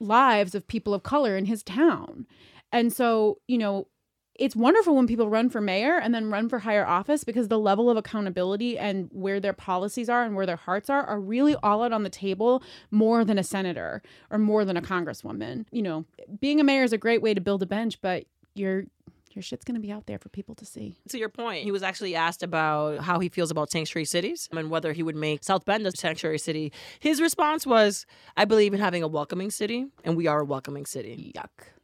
lives 0.00 0.54
of 0.54 0.68
people 0.68 0.94
of 0.94 1.02
color 1.02 1.36
in 1.36 1.46
his 1.46 1.62
town. 1.62 2.26
And 2.72 2.92
so, 2.92 3.38
you 3.48 3.58
know, 3.58 3.88
it's 4.38 4.54
wonderful 4.54 4.94
when 4.94 5.06
people 5.06 5.28
run 5.28 5.50
for 5.50 5.60
mayor 5.60 5.98
and 5.98 6.14
then 6.14 6.30
run 6.30 6.48
for 6.48 6.60
higher 6.60 6.86
office 6.86 7.24
because 7.24 7.48
the 7.48 7.58
level 7.58 7.90
of 7.90 7.96
accountability 7.96 8.78
and 8.78 9.08
where 9.12 9.40
their 9.40 9.52
policies 9.52 10.08
are 10.08 10.22
and 10.22 10.36
where 10.36 10.46
their 10.46 10.56
hearts 10.56 10.88
are 10.88 11.04
are 11.04 11.20
really 11.20 11.56
all 11.56 11.82
out 11.82 11.92
on 11.92 12.04
the 12.04 12.10
table 12.10 12.62
more 12.90 13.24
than 13.24 13.38
a 13.38 13.44
senator 13.44 14.00
or 14.30 14.38
more 14.38 14.64
than 14.64 14.76
a 14.76 14.82
congresswoman. 14.82 15.66
You 15.72 15.82
know, 15.82 16.04
being 16.40 16.60
a 16.60 16.64
mayor 16.64 16.84
is 16.84 16.92
a 16.92 16.98
great 16.98 17.20
way 17.20 17.34
to 17.34 17.40
build 17.40 17.62
a 17.62 17.66
bench, 17.66 18.00
but 18.00 18.24
you're 18.54 18.84
your 19.34 19.42
shit's 19.42 19.64
going 19.64 19.74
to 19.74 19.80
be 19.80 19.92
out 19.92 20.06
there 20.06 20.18
for 20.18 20.28
people 20.30 20.54
to 20.56 20.64
see. 20.64 20.96
To 21.10 21.18
your 21.18 21.28
point, 21.28 21.62
he 21.62 21.70
was 21.70 21.82
actually 21.82 22.16
asked 22.16 22.42
about 22.42 23.00
how 23.00 23.20
he 23.20 23.28
feels 23.28 23.50
about 23.52 23.70
sanctuary 23.70 24.04
cities 24.04 24.48
and 24.50 24.68
whether 24.68 24.92
he 24.92 25.02
would 25.02 25.14
make 25.14 25.44
South 25.44 25.64
Bend 25.64 25.86
a 25.86 25.92
sanctuary 25.92 26.38
city. 26.38 26.72
His 26.98 27.20
response 27.20 27.64
was, 27.66 28.04
I 28.36 28.46
believe 28.46 28.74
in 28.74 28.80
having 28.80 29.02
a 29.02 29.08
welcoming 29.08 29.50
city, 29.52 29.86
and 30.02 30.16
we 30.16 30.26
are 30.26 30.40
a 30.40 30.44
welcoming 30.44 30.86
city. 30.86 31.32
Yuck. 31.36 31.77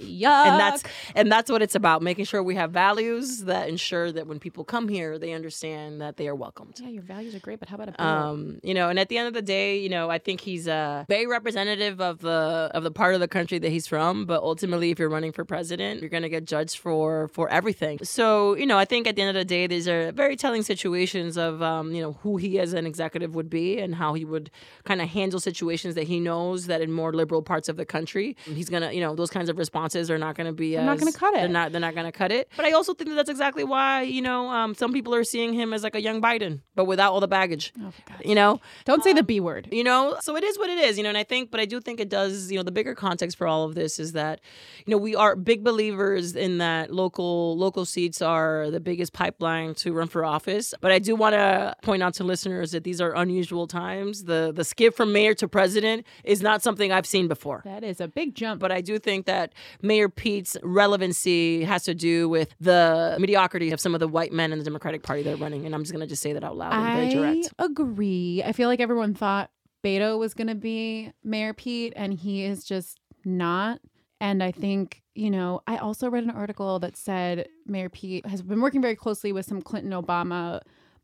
Yuck. 0.00 0.46
And 0.46 0.60
that's 0.60 0.82
and 1.14 1.30
that's 1.30 1.50
what 1.50 1.62
it's 1.62 1.74
about, 1.74 2.02
making 2.02 2.24
sure 2.24 2.42
we 2.42 2.54
have 2.54 2.70
values 2.70 3.44
that 3.44 3.68
ensure 3.68 4.10
that 4.12 4.26
when 4.26 4.38
people 4.38 4.64
come 4.64 4.88
here, 4.88 5.18
they 5.18 5.32
understand 5.32 6.00
that 6.00 6.16
they 6.16 6.28
are 6.28 6.34
welcomed. 6.34 6.80
Yeah, 6.80 6.88
your 6.88 7.02
values 7.02 7.34
are 7.34 7.40
great, 7.40 7.60
but 7.60 7.68
how 7.68 7.76
about 7.76 7.90
a 7.90 8.02
um, 8.02 8.60
you 8.62 8.74
know, 8.74 8.88
and 8.88 8.98
at 8.98 9.08
the 9.08 9.18
end 9.18 9.28
of 9.28 9.34
the 9.34 9.42
day, 9.42 9.78
you 9.78 9.88
know, 9.88 10.10
I 10.10 10.18
think 10.18 10.40
he's 10.40 10.66
a 10.66 11.04
very 11.08 11.26
representative 11.26 12.00
of 12.00 12.20
the 12.20 12.70
of 12.72 12.82
the 12.82 12.90
part 12.90 13.14
of 13.14 13.20
the 13.20 13.28
country 13.28 13.58
that 13.58 13.70
he's 13.70 13.86
from, 13.86 14.24
but 14.26 14.42
ultimately 14.42 14.90
if 14.90 14.98
you're 14.98 15.08
running 15.08 15.32
for 15.32 15.44
president, 15.44 16.00
you're 16.00 16.10
going 16.10 16.22
to 16.22 16.28
get 16.28 16.44
judged 16.44 16.78
for 16.78 17.28
for 17.28 17.48
everything. 17.50 17.98
So, 18.02 18.56
you 18.56 18.66
know, 18.66 18.78
I 18.78 18.84
think 18.84 19.06
at 19.06 19.16
the 19.16 19.22
end 19.22 19.36
of 19.36 19.40
the 19.40 19.44
day, 19.44 19.66
these 19.66 19.86
are 19.88 20.12
very 20.12 20.36
telling 20.36 20.62
situations 20.62 21.36
of 21.36 21.62
um, 21.62 21.92
you 21.94 22.02
know, 22.02 22.12
who 22.22 22.36
he 22.36 22.58
as 22.58 22.72
an 22.72 22.86
executive 22.86 23.34
would 23.34 23.50
be 23.50 23.78
and 23.78 23.94
how 23.94 24.14
he 24.14 24.24
would 24.24 24.50
kind 24.84 25.00
of 25.02 25.08
handle 25.08 25.40
situations 25.40 25.94
that 25.94 26.04
he 26.04 26.20
knows 26.20 26.66
that 26.66 26.80
in 26.80 26.90
more 26.92 27.12
liberal 27.12 27.42
parts 27.42 27.68
of 27.68 27.76
the 27.76 27.84
country, 27.84 28.36
he's 28.44 28.68
going 28.68 28.82
to, 28.82 28.94
you 28.94 29.00
know, 29.00 29.14
those 29.14 29.30
kinds 29.30 29.48
of 29.48 29.58
responses 29.58 29.89
are 29.96 30.18
not 30.18 30.36
going 30.36 30.46
to 30.46 30.52
be. 30.52 30.72
They're 30.72 30.80
as, 30.80 30.86
not 30.86 30.98
going 30.98 31.12
to 31.12 31.18
cut 31.18 31.34
it. 31.34 31.38
They're 31.38 31.48
not. 31.48 31.72
They're 31.72 31.80
not 31.80 31.94
going 31.94 32.06
to 32.06 32.12
cut 32.12 32.30
it. 32.30 32.50
But 32.56 32.66
I 32.66 32.72
also 32.72 32.94
think 32.94 33.10
that 33.10 33.16
that's 33.16 33.30
exactly 33.30 33.64
why 33.64 34.02
you 34.02 34.22
know 34.22 34.48
um, 34.48 34.74
some 34.74 34.92
people 34.92 35.14
are 35.14 35.24
seeing 35.24 35.52
him 35.52 35.72
as 35.72 35.82
like 35.82 35.94
a 35.94 36.02
young 36.02 36.20
Biden, 36.20 36.60
but 36.74 36.84
without 36.84 37.12
all 37.12 37.20
the 37.20 37.28
baggage. 37.28 37.72
Oh, 37.82 37.92
you 38.24 38.34
know, 38.34 38.60
don't 38.84 39.02
say 39.02 39.10
um, 39.10 39.16
the 39.16 39.22
B 39.22 39.40
word. 39.40 39.68
You 39.72 39.84
know, 39.84 40.16
so 40.20 40.36
it 40.36 40.44
is 40.44 40.58
what 40.58 40.70
it 40.70 40.78
is. 40.78 40.96
You 40.96 41.02
know, 41.02 41.08
and 41.08 41.18
I 41.18 41.24
think, 41.24 41.50
but 41.50 41.60
I 41.60 41.64
do 41.64 41.80
think 41.80 42.00
it 42.00 42.08
does. 42.08 42.50
You 42.50 42.58
know, 42.58 42.62
the 42.62 42.72
bigger 42.72 42.94
context 42.94 43.36
for 43.36 43.46
all 43.46 43.64
of 43.64 43.74
this 43.74 43.98
is 43.98 44.12
that, 44.12 44.40
you 44.86 44.90
know, 44.90 44.98
we 44.98 45.14
are 45.14 45.36
big 45.36 45.64
believers 45.64 46.36
in 46.36 46.58
that 46.58 46.92
local 46.92 47.56
local 47.56 47.84
seats 47.84 48.22
are 48.22 48.70
the 48.70 48.80
biggest 48.80 49.12
pipeline 49.12 49.74
to 49.74 49.92
run 49.92 50.08
for 50.08 50.24
office. 50.24 50.74
But 50.80 50.92
I 50.92 50.98
do 50.98 51.14
want 51.16 51.34
to 51.34 51.74
point 51.82 52.02
out 52.02 52.14
to 52.14 52.24
listeners 52.24 52.72
that 52.72 52.84
these 52.84 53.00
are 53.00 53.14
unusual 53.14 53.66
times. 53.66 54.24
The 54.24 54.52
the 54.54 54.64
skip 54.64 54.94
from 54.94 55.12
mayor 55.12 55.34
to 55.34 55.48
president 55.48 56.06
is 56.24 56.42
not 56.42 56.62
something 56.62 56.92
I've 56.92 57.06
seen 57.06 57.28
before. 57.28 57.62
That 57.64 57.84
is 57.84 58.00
a 58.00 58.08
big 58.08 58.34
jump. 58.34 58.60
But 58.60 58.72
I 58.72 58.80
do 58.80 58.98
think 58.98 59.26
that 59.26 59.52
Mayor 59.82 60.08
Pete's 60.08 60.56
relevancy 60.62 61.64
has 61.64 61.84
to 61.84 61.94
do 61.94 62.28
with 62.28 62.54
the 62.60 63.16
mediocrity 63.18 63.70
of 63.70 63.80
some 63.80 63.94
of 63.94 64.00
the 64.00 64.08
white 64.08 64.32
men 64.32 64.52
in 64.52 64.58
the 64.58 64.64
Democratic 64.64 65.02
Party 65.02 65.22
that 65.22 65.34
are 65.34 65.36
running. 65.36 65.66
And 65.66 65.74
I'm 65.74 65.82
just 65.82 65.92
going 65.92 66.00
to 66.00 66.06
just 66.06 66.22
say 66.22 66.32
that 66.32 66.44
out 66.44 66.56
loud 66.56 66.72
and 66.72 66.96
very 66.96 67.08
direct. 67.10 67.54
I 67.58 67.64
agree. 67.64 68.42
I 68.44 68.52
feel 68.52 68.68
like 68.68 68.80
everyone 68.80 69.14
thought 69.14 69.50
Beto 69.82 70.18
was 70.18 70.34
going 70.34 70.48
to 70.48 70.54
be 70.54 71.12
Mayor 71.24 71.54
Pete, 71.54 71.92
and 71.96 72.12
he 72.12 72.44
is 72.44 72.64
just 72.64 72.98
not. 73.24 73.80
And 74.20 74.42
I 74.42 74.52
think, 74.52 75.02
you 75.14 75.30
know, 75.30 75.62
I 75.66 75.78
also 75.78 76.10
read 76.10 76.24
an 76.24 76.30
article 76.30 76.78
that 76.80 76.96
said 76.96 77.48
Mayor 77.66 77.88
Pete 77.88 78.26
has 78.26 78.42
been 78.42 78.60
working 78.60 78.82
very 78.82 78.96
closely 78.96 79.32
with 79.32 79.46
some 79.46 79.62
Clinton 79.62 79.92
Obama 79.92 80.60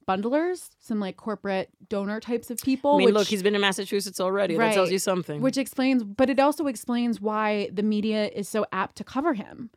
bundlers, 0.06 0.70
some 0.80 1.00
like 1.00 1.16
corporate 1.16 1.68
donor 1.88 2.20
types 2.20 2.50
of 2.50 2.58
people. 2.58 2.94
I 2.94 2.98
mean, 2.98 3.06
which, 3.06 3.14
look, 3.14 3.28
he's 3.28 3.42
been 3.42 3.54
in 3.54 3.60
Massachusetts 3.60 4.20
already. 4.20 4.56
Right, 4.56 4.68
that 4.68 4.74
tells 4.74 4.90
you 4.90 4.98
something. 4.98 5.40
Which 5.40 5.58
explains, 5.58 6.04
but 6.04 6.30
it 6.30 6.40
also 6.40 6.66
explains 6.66 7.20
why 7.20 7.70
the 7.72 7.82
media 7.82 8.28
is 8.28 8.48
so 8.48 8.66
apt 8.72 8.96
to 8.96 9.04
cover 9.04 9.34
him 9.34 9.70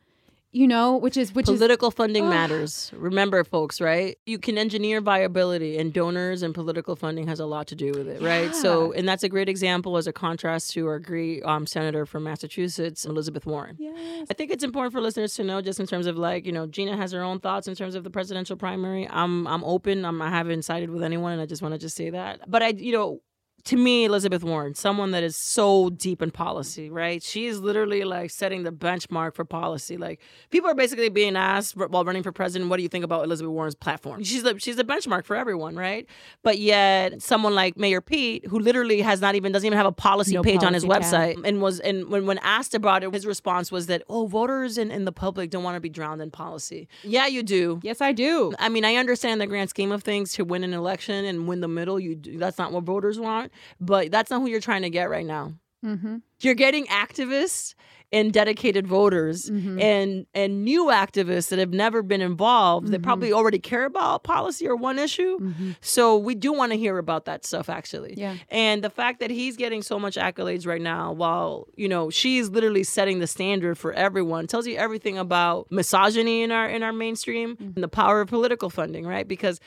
you 0.52 0.68
know, 0.68 0.98
which 0.98 1.16
is 1.16 1.34
which 1.34 1.46
political 1.46 1.90
is, 1.90 1.94
funding 1.94 2.28
matters. 2.28 2.92
Remember, 2.96 3.44
folks, 3.44 3.80
right? 3.80 4.18
You 4.26 4.40
can 4.40 4.58
engineer 4.58 5.00
viability, 5.00 5.78
and 5.78 5.94
donors 5.94 6.42
and 6.42 6.56
political 6.56 6.96
funding 6.96 7.28
has 7.28 7.40
a 7.40 7.46
lot 7.46 7.68
to 7.68 7.76
do 7.76 7.92
with 7.92 8.08
it, 8.08 8.22
right? 8.22 8.56
So, 8.56 8.92
and 8.94 9.08
that's 9.08 9.24
a 9.24 9.30
great 9.30 9.48
example 9.48 9.98
as 9.98 10.08
a 10.08 10.14
contrast 10.14 10.72
to 10.72 10.88
our 10.88 10.98
great 10.98 11.44
um, 11.44 11.68
senator 11.68 12.06
from 12.06 12.24
Massachusetts, 12.24 13.06
Elizabeth 13.06 13.46
Warren. 13.46 13.76
Yes. 13.80 14.28
I 14.30 14.34
think 14.34 14.50
it's 14.50 14.64
important 14.64 14.94
for 14.94 15.02
listeners 15.02 15.36
to 15.36 15.44
know, 15.44 15.62
just 15.62 15.80
in 15.80 15.86
terms 15.86 16.08
of 16.08 16.18
like, 16.18 16.46
you 16.46 16.52
know, 16.52 16.66
Gina 16.66 16.98
has 16.98 17.12
her 17.12 17.22
own 17.22 17.40
thoughts 17.40 17.68
in 17.68 17.76
terms 17.76 17.94
of 17.94 18.04
the 18.04 18.10
presidential 18.10 18.56
primary. 18.56 19.08
I'm 19.10 19.46
I'm 19.48 19.64
open. 19.64 20.04
I'm, 20.04 20.22
I 20.22 20.30
haven't 20.30 20.64
sided 20.64 20.90
with 20.90 21.04
anyone, 21.04 21.34
and 21.34 21.42
I 21.42 21.46
just 21.46 21.62
want 21.62 21.74
to 21.74 21.80
just 21.80 21.96
say 21.96 22.10
that. 22.10 22.50
But 22.50 22.64
I, 22.64 22.70
you 22.70 22.94
know, 22.94 23.22
to 23.70 23.78
me, 23.78 24.06
Elizabeth 24.06 24.44
Warren, 24.44 24.74
someone 24.74 25.12
that 25.12 25.22
is 25.22 25.38
so 25.38 25.92
deep 25.92 26.24
in 26.24 26.32
policy, 26.32 26.90
right? 26.90 27.22
She 27.22 27.46
is 27.46 27.60
literally 27.60 28.04
like 28.04 28.32
setting 28.32 28.64
the 28.64 28.72
benchmark 28.72 29.36
for 29.36 29.46
policy. 29.46 29.96
Like 29.96 30.20
people 30.50 30.72
are 30.72 30.74
basically 30.74 31.10
being 31.10 31.36
asked 31.36 31.78
while 31.78 32.04
running 32.04 32.24
for 32.24 32.32
president, 32.32 32.72
what 32.72 32.78
do 32.78 32.84
you 32.84 32.90
think 32.90 33.06
about 33.06 33.26
Elizabeth 33.26 33.52
Warren's 33.52 33.76
platform? 33.76 34.24
She's 34.24 34.42
the 34.42 34.58
she's 34.58 34.76
the 34.76 34.84
benchmark 34.84 35.24
for 35.24 35.36
everyone, 35.36 35.76
right? 35.76 36.08
But 36.42 36.58
yet 36.58 37.22
someone 37.22 37.54
like 37.54 37.78
Mayor 37.78 38.02
Pete, 38.02 38.48
who 38.48 38.58
literally 38.58 39.02
has 39.02 39.22
not 39.22 39.36
even 39.36 39.52
doesn't 39.52 39.68
even 39.68 39.78
have 39.78 39.86
a 39.86 39.92
policy 39.92 40.34
no 40.34 40.42
page 40.42 40.62
policy 40.62 40.66
on 40.66 40.74
his 40.74 40.86
website, 40.86 41.36
tab. 41.36 41.46
and 41.46 41.62
was 41.62 41.80
and 41.80 42.10
when 42.10 42.26
when 42.26 42.40
asked 42.40 42.74
about 42.74 43.04
it, 43.04 43.14
his 43.14 43.28
response 43.28 43.72
was 43.72 43.86
that 43.86 44.02
oh, 44.10 44.26
voters 44.26 44.80
and, 44.80 44.92
and 44.92 45.06
the 45.06 45.12
public 45.12 45.52
don't 45.52 45.64
want 45.64 45.76
to 45.76 45.80
be 45.80 45.90
drowned 45.90 46.24
in 46.24 46.32
policy. 46.32 46.88
Yeah, 47.04 47.28
you 47.28 47.44
do. 47.44 47.80
Yes, 47.84 48.02
I 48.02 48.14
do. 48.14 48.52
I 48.58 48.70
mean, 48.70 48.84
I 48.84 48.96
understand 48.96 49.40
the 49.40 49.46
grand 49.46 49.70
scheme 49.70 49.92
of 49.92 50.02
things 50.02 50.32
to 50.34 50.44
win 50.44 50.64
an 50.64 50.74
election 50.74 51.24
and 51.24 51.48
win 51.48 51.62
the 51.62 51.68
middle. 51.68 52.00
You 52.00 52.16
do, 52.16 52.40
that's 52.40 52.58
not 52.58 52.72
what 52.72 52.84
voters 52.84 53.20
want 53.20 53.52
but 53.80 54.12
that's 54.12 54.30
not 54.30 54.42
who 54.42 54.48
you're 54.48 54.60
trying 54.60 54.84
to 54.84 54.90
get 54.90 55.10
right 55.10 55.26
now. 55.26 55.54
Mm-hmm. 55.86 56.18
You're 56.42 56.56
getting 56.56 56.86
activists 56.88 57.74
and 58.12 58.34
dedicated 58.34 58.88
voters 58.88 59.50
mm-hmm. 59.50 59.80
and 59.80 60.26
and 60.34 60.64
new 60.66 60.86
activists 60.86 61.50
that 61.50 61.60
have 61.60 61.72
never 61.72 62.02
been 62.02 62.22
involved 62.22 62.86
mm-hmm. 62.86 62.94
that 62.94 63.04
probably 63.04 63.32
already 63.32 63.60
care 63.60 63.86
about 63.86 64.24
policy 64.24 64.68
or 64.68 64.76
one 64.76 64.98
issue. 64.98 65.38
Mm-hmm. 65.40 65.72
So 65.82 66.18
we 66.18 66.34
do 66.34 66.52
want 66.52 66.72
to 66.72 66.78
hear 66.78 66.98
about 66.98 67.26
that 67.26 67.46
stuff 67.46 67.70
actually. 67.70 68.16
Yeah. 68.18 68.36
And 68.50 68.84
the 68.84 68.90
fact 68.90 69.20
that 69.20 69.30
he's 69.30 69.58
getting 69.58 69.84
so 69.84 70.00
much 70.00 70.16
accolades 70.16 70.66
right 70.66 70.82
now 70.82 71.12
while, 71.12 71.68
you 71.76 71.88
know, 71.88 72.10
she's 72.10 72.50
literally 72.50 72.84
setting 72.84 73.20
the 73.20 73.28
standard 73.28 73.78
for 73.78 73.94
everyone 73.94 74.48
tells 74.48 74.66
you 74.66 74.76
everything 74.76 75.18
about 75.18 75.68
misogyny 75.70 76.42
in 76.42 76.52
our 76.52 76.68
in 76.68 76.82
our 76.82 76.94
mainstream 76.94 77.56
mm-hmm. 77.56 77.72
and 77.76 77.84
the 77.84 77.90
power 77.90 78.22
of 78.22 78.28
political 78.28 78.70
funding, 78.70 79.06
right? 79.06 79.28
Because 79.28 79.60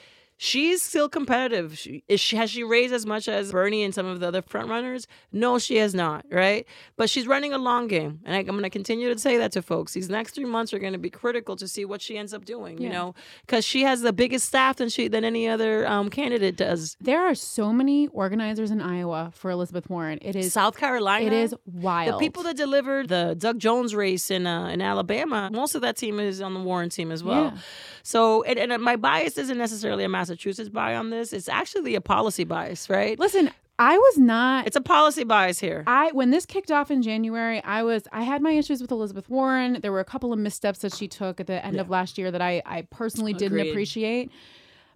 she's 0.42 0.82
still 0.82 1.08
competitive. 1.08 1.78
She, 1.78 2.02
is 2.08 2.20
she, 2.20 2.34
has 2.34 2.50
she 2.50 2.64
raised 2.64 2.92
as 2.92 3.06
much 3.06 3.28
as 3.28 3.52
Bernie 3.52 3.84
and 3.84 3.94
some 3.94 4.06
of 4.06 4.18
the 4.18 4.26
other 4.26 4.42
frontrunners? 4.42 5.06
No, 5.30 5.61
she 5.61 5.76
has 5.76 5.94
not, 5.94 6.26
right? 6.32 6.66
But 6.96 7.08
she's 7.08 7.28
running 7.28 7.52
a 7.52 7.58
long 7.58 7.87
game. 7.87 8.18
And 8.25 8.34
I, 8.34 8.40
am 8.40 8.46
going 8.46 8.62
to 8.64 8.70
continue 8.70 9.12
to 9.12 9.18
say 9.20 9.37
that 9.37 9.52
to 9.52 9.62
folks. 9.62 9.92
These 9.92 10.08
next 10.08 10.34
three 10.34 10.44
months 10.44 10.75
are 10.75 10.80
going 10.80 10.94
to 10.94 10.99
be 10.99 11.11
critical 11.11 11.54
to 11.56 11.68
see 11.68 11.84
what 11.84 12.02
she 12.02 12.18
ends 12.18 12.34
up 12.34 12.44
doing, 12.44 12.78
yeah. 12.78 12.88
you 12.88 12.92
know, 12.92 13.14
because 13.46 13.64
she 13.64 13.82
has 13.82 14.00
the 14.00 14.12
biggest 14.12 14.46
staff 14.46 14.76
than 14.76 14.88
she 14.88 15.06
than 15.06 15.25
any 15.25 15.49
other 15.49 15.87
um, 15.87 16.11
candidate 16.11 16.56
does. 16.56 16.96
There 17.00 17.25
are 17.25 17.37
so 17.37 17.72
many 17.72 18.08
organizers 18.08 18.72
in 18.72 18.80
Iowa 18.80 19.30
for 19.32 19.52
Elizabeth 19.52 19.88
Warren. 19.88 20.18
It 20.22 20.34
is 20.34 20.52
South 20.52 20.76
Carolina. 20.76 21.26
It 21.26 21.32
is 21.32 21.54
wild. 21.64 22.14
The 22.14 22.18
people 22.18 22.42
that 22.42 22.56
delivered 22.56 23.08
the 23.08 23.37
Doug 23.38 23.61
Jones 23.61 23.94
race 23.94 24.28
in 24.28 24.49
uh, 24.49 24.66
in 24.66 24.82
Alabama, 24.82 25.50
most 25.52 25.76
of 25.76 25.82
that 25.82 25.96
team 25.96 26.18
is 26.18 26.40
on 26.40 26.52
the 26.52 26.61
Warren 26.61 26.90
team 26.90 27.12
as 27.12 27.22
well. 27.22 27.44
Yeah. 27.44 27.58
So, 28.02 28.42
and, 28.42 28.59
and 28.59 28.73
uh, 28.73 28.78
my 28.78 28.97
bias 28.97 29.38
isn't 29.38 29.59
necessarily 29.59 30.04
a 30.04 30.09
Massachusetts 30.09 30.68
bias 30.68 30.99
on 30.99 31.11
this. 31.11 31.32
It's 31.32 31.49
actually 31.49 31.94
a 31.94 32.00
policy 32.00 32.44
bias, 32.44 32.90
right? 32.90 33.18
Listen, 33.18 33.50
I 33.78 33.97
was 33.99 34.18
not. 34.18 34.66
It's 34.66 34.76
a 34.76 34.80
policy 34.80 35.25
bias 35.25 35.59
here. 35.59 35.82
I 35.87 36.12
when 36.12 36.30
this 36.30 36.47
kicked 36.47 36.71
off 36.71 36.90
in 36.90 37.02
January, 37.02 37.62
I 37.64 37.82
was 37.82 38.04
I 38.12 38.23
had 38.23 38.42
my 38.42 38.52
issues 38.52 38.80
with 38.80 38.90
Elizabeth 38.90 39.28
Warren. 39.28 39.78
There 39.80 39.92
were 39.92 40.00
a 40.00 40.04
couple 40.04 40.32
of 40.32 40.38
missteps 40.38 40.80
that 40.80 40.94
she 40.94 41.09
took 41.09 41.40
at 41.40 41.47
the 41.47 41.64
end 41.64 41.76
yeah. 41.76 41.80
of 41.80 41.90
last 41.90 42.18
year 42.18 42.30
that 42.30 42.42
I 42.42 42.62
I 42.66 42.82
personally 42.90 43.32
Agreed. 43.32 43.49
didn't 43.49 43.71
appreciate. 43.71 44.30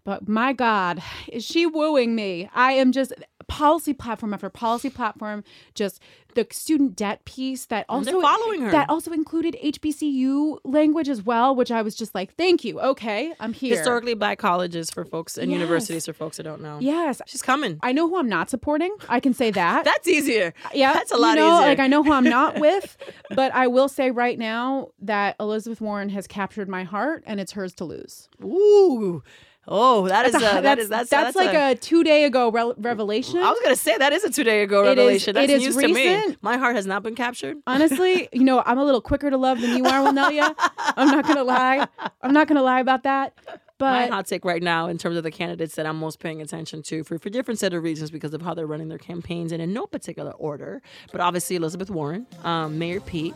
But 0.04 0.28
my 0.28 0.52
God, 0.52 1.02
is 1.26 1.44
she 1.44 1.66
wooing 1.66 2.14
me? 2.14 2.48
I 2.54 2.72
am 2.72 2.92
just 2.92 3.12
policy 3.48 3.92
platform 3.92 4.34
after 4.34 4.50
policy 4.50 4.90
platform, 4.90 5.44
just 5.74 6.00
the 6.34 6.46
student 6.50 6.94
debt 6.96 7.24
piece 7.24 7.66
that 7.66 7.86
also 7.88 8.20
following 8.20 8.60
her. 8.60 8.70
that 8.70 8.88
also 8.90 9.10
included 9.10 9.56
HBCU 9.62 10.58
language 10.64 11.08
as 11.08 11.22
well, 11.22 11.54
which 11.56 11.70
I 11.70 11.82
was 11.82 11.94
just 11.94 12.14
like, 12.14 12.34
thank 12.34 12.64
you. 12.64 12.78
Okay, 12.80 13.32
I'm 13.40 13.52
here. 13.52 13.76
Historically 13.76 14.14
black 14.14 14.38
colleges 14.38 14.90
for 14.90 15.04
folks 15.04 15.38
and 15.38 15.50
yes. 15.50 15.58
universities 15.58 16.06
for 16.06 16.12
folks 16.12 16.36
that 16.36 16.42
don't 16.42 16.60
know. 16.60 16.78
Yes, 16.80 17.20
she's 17.26 17.42
coming. 17.42 17.78
I 17.82 17.92
know 17.92 18.08
who 18.08 18.18
I'm 18.18 18.28
not 18.28 18.50
supporting. 18.50 18.94
I 19.08 19.20
can 19.20 19.34
say 19.34 19.50
that. 19.50 19.84
That's 19.96 20.06
easier. 20.06 20.52
Yeah, 20.74 20.92
that's 20.92 21.12
a 21.12 21.16
lot 21.16 21.36
you 21.36 21.44
know, 21.44 21.56
easier. 21.56 21.68
Like 21.68 21.80
I 21.80 21.86
know 21.86 22.02
who 22.02 22.12
I'm 22.12 22.24
not 22.24 22.60
with, 22.60 22.96
but 23.30 23.54
I 23.54 23.66
will 23.66 23.88
say 23.88 24.10
right 24.10 24.38
now 24.38 24.88
that 25.00 25.36
Elizabeth 25.40 25.80
Warren 25.80 26.10
has 26.10 26.26
captured 26.26 26.68
my 26.68 26.84
heart, 26.84 27.22
and 27.26 27.40
it's 27.40 27.52
hers 27.52 27.74
to 27.74 27.84
lose. 27.84 28.28
Ooh. 28.42 29.22
Oh, 29.68 30.06
that 30.08 30.30
that's 30.30 30.37
is 30.37 30.42
a, 30.42 30.58
a, 30.58 30.62
that 30.62 30.78
is 30.78 30.88
that's 30.88 31.11
that's, 31.11 31.35
that's 31.35 31.37
like 31.37 31.54
a, 31.54 31.73
a, 31.73 31.75
two 31.75 32.04
day 32.04 32.25
ago 32.25 32.50
re- 32.50 32.75
revelation. 32.76 33.38
I 33.38 33.50
was 33.50 33.58
gonna 33.62 33.75
say 33.75 33.99
that 33.99 34.12
is 34.12 34.23
a 34.23 34.30
two 34.30 34.44
day 34.44 34.62
ago 34.62 34.82
revelation. 34.82 35.37
Is, 35.37 35.49
that's 35.49 35.62
news 35.62 35.76
recent. 35.76 35.96
to 35.96 36.28
me. 36.28 36.37
My 36.40 36.56
heart 36.56 36.76
has 36.76 36.87
not 36.87 37.02
been 37.02 37.16
captured. 37.16 37.56
Honestly, 37.66 38.28
you 38.32 38.44
know, 38.44 38.62
I'm 38.64 38.78
a 38.78 38.85
little 38.85 39.00
quicker 39.00 39.28
to 39.28 39.37
love 39.37 39.61
than 39.61 39.76
you 39.76 39.85
are, 39.87 40.06
Wilnelia. 40.06 40.54
I'm 40.96 41.08
not 41.08 41.26
gonna 41.26 41.42
lie. 41.42 41.87
I'm 42.23 42.32
not 42.32 42.46
gonna 42.46 42.62
lie 42.62 42.80
about 42.80 43.02
that. 43.02 43.35
But 43.78 43.90
my 43.90 44.06
hot 44.06 44.26
take 44.26 44.44
right 44.44 44.62
now, 44.62 44.87
in 44.87 44.99
terms 44.99 45.16
of 45.16 45.23
the 45.23 45.30
candidates 45.30 45.75
that 45.75 45.85
I'm 45.85 45.99
most 45.99 46.20
paying 46.20 46.40
attention 46.40 46.82
to, 46.85 47.02
for 47.02 47.18
for 47.18 47.28
different 47.28 47.58
set 47.58 47.75
of 47.75 47.82
reasons, 47.82 48.11
because 48.11 48.32
of 48.35 48.42
how 48.42 48.54
they're 48.54 48.66
running 48.66 48.88
their 48.88 48.99
campaigns, 48.99 49.50
and 49.52 49.61
in 49.61 49.73
no 49.73 49.87
particular 49.87 50.30
order, 50.32 50.80
but 51.11 51.20
obviously 51.20 51.56
Elizabeth 51.56 51.90
Warren, 51.90 52.26
um, 52.44 52.78
Mayor 52.78 53.00
Pete. 53.00 53.35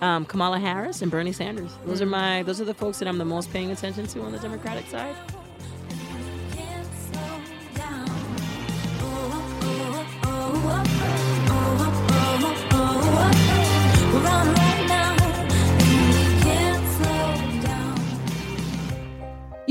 Um, 0.00 0.24
Kamala 0.24 0.58
Harris 0.58 1.00
and 1.00 1.12
Bernie 1.12 1.30
Sanders. 1.30 1.70
Those 1.86 2.02
are 2.02 2.06
my. 2.06 2.42
Those 2.42 2.60
are 2.60 2.64
the 2.64 2.74
folks 2.74 2.98
that 2.98 3.06
I'm 3.06 3.18
the 3.18 3.24
most 3.24 3.52
paying 3.52 3.70
attention 3.70 4.08
to 4.08 4.22
on 4.22 4.32
the 4.32 4.38
Democratic 4.40 4.88
side. 4.88 5.14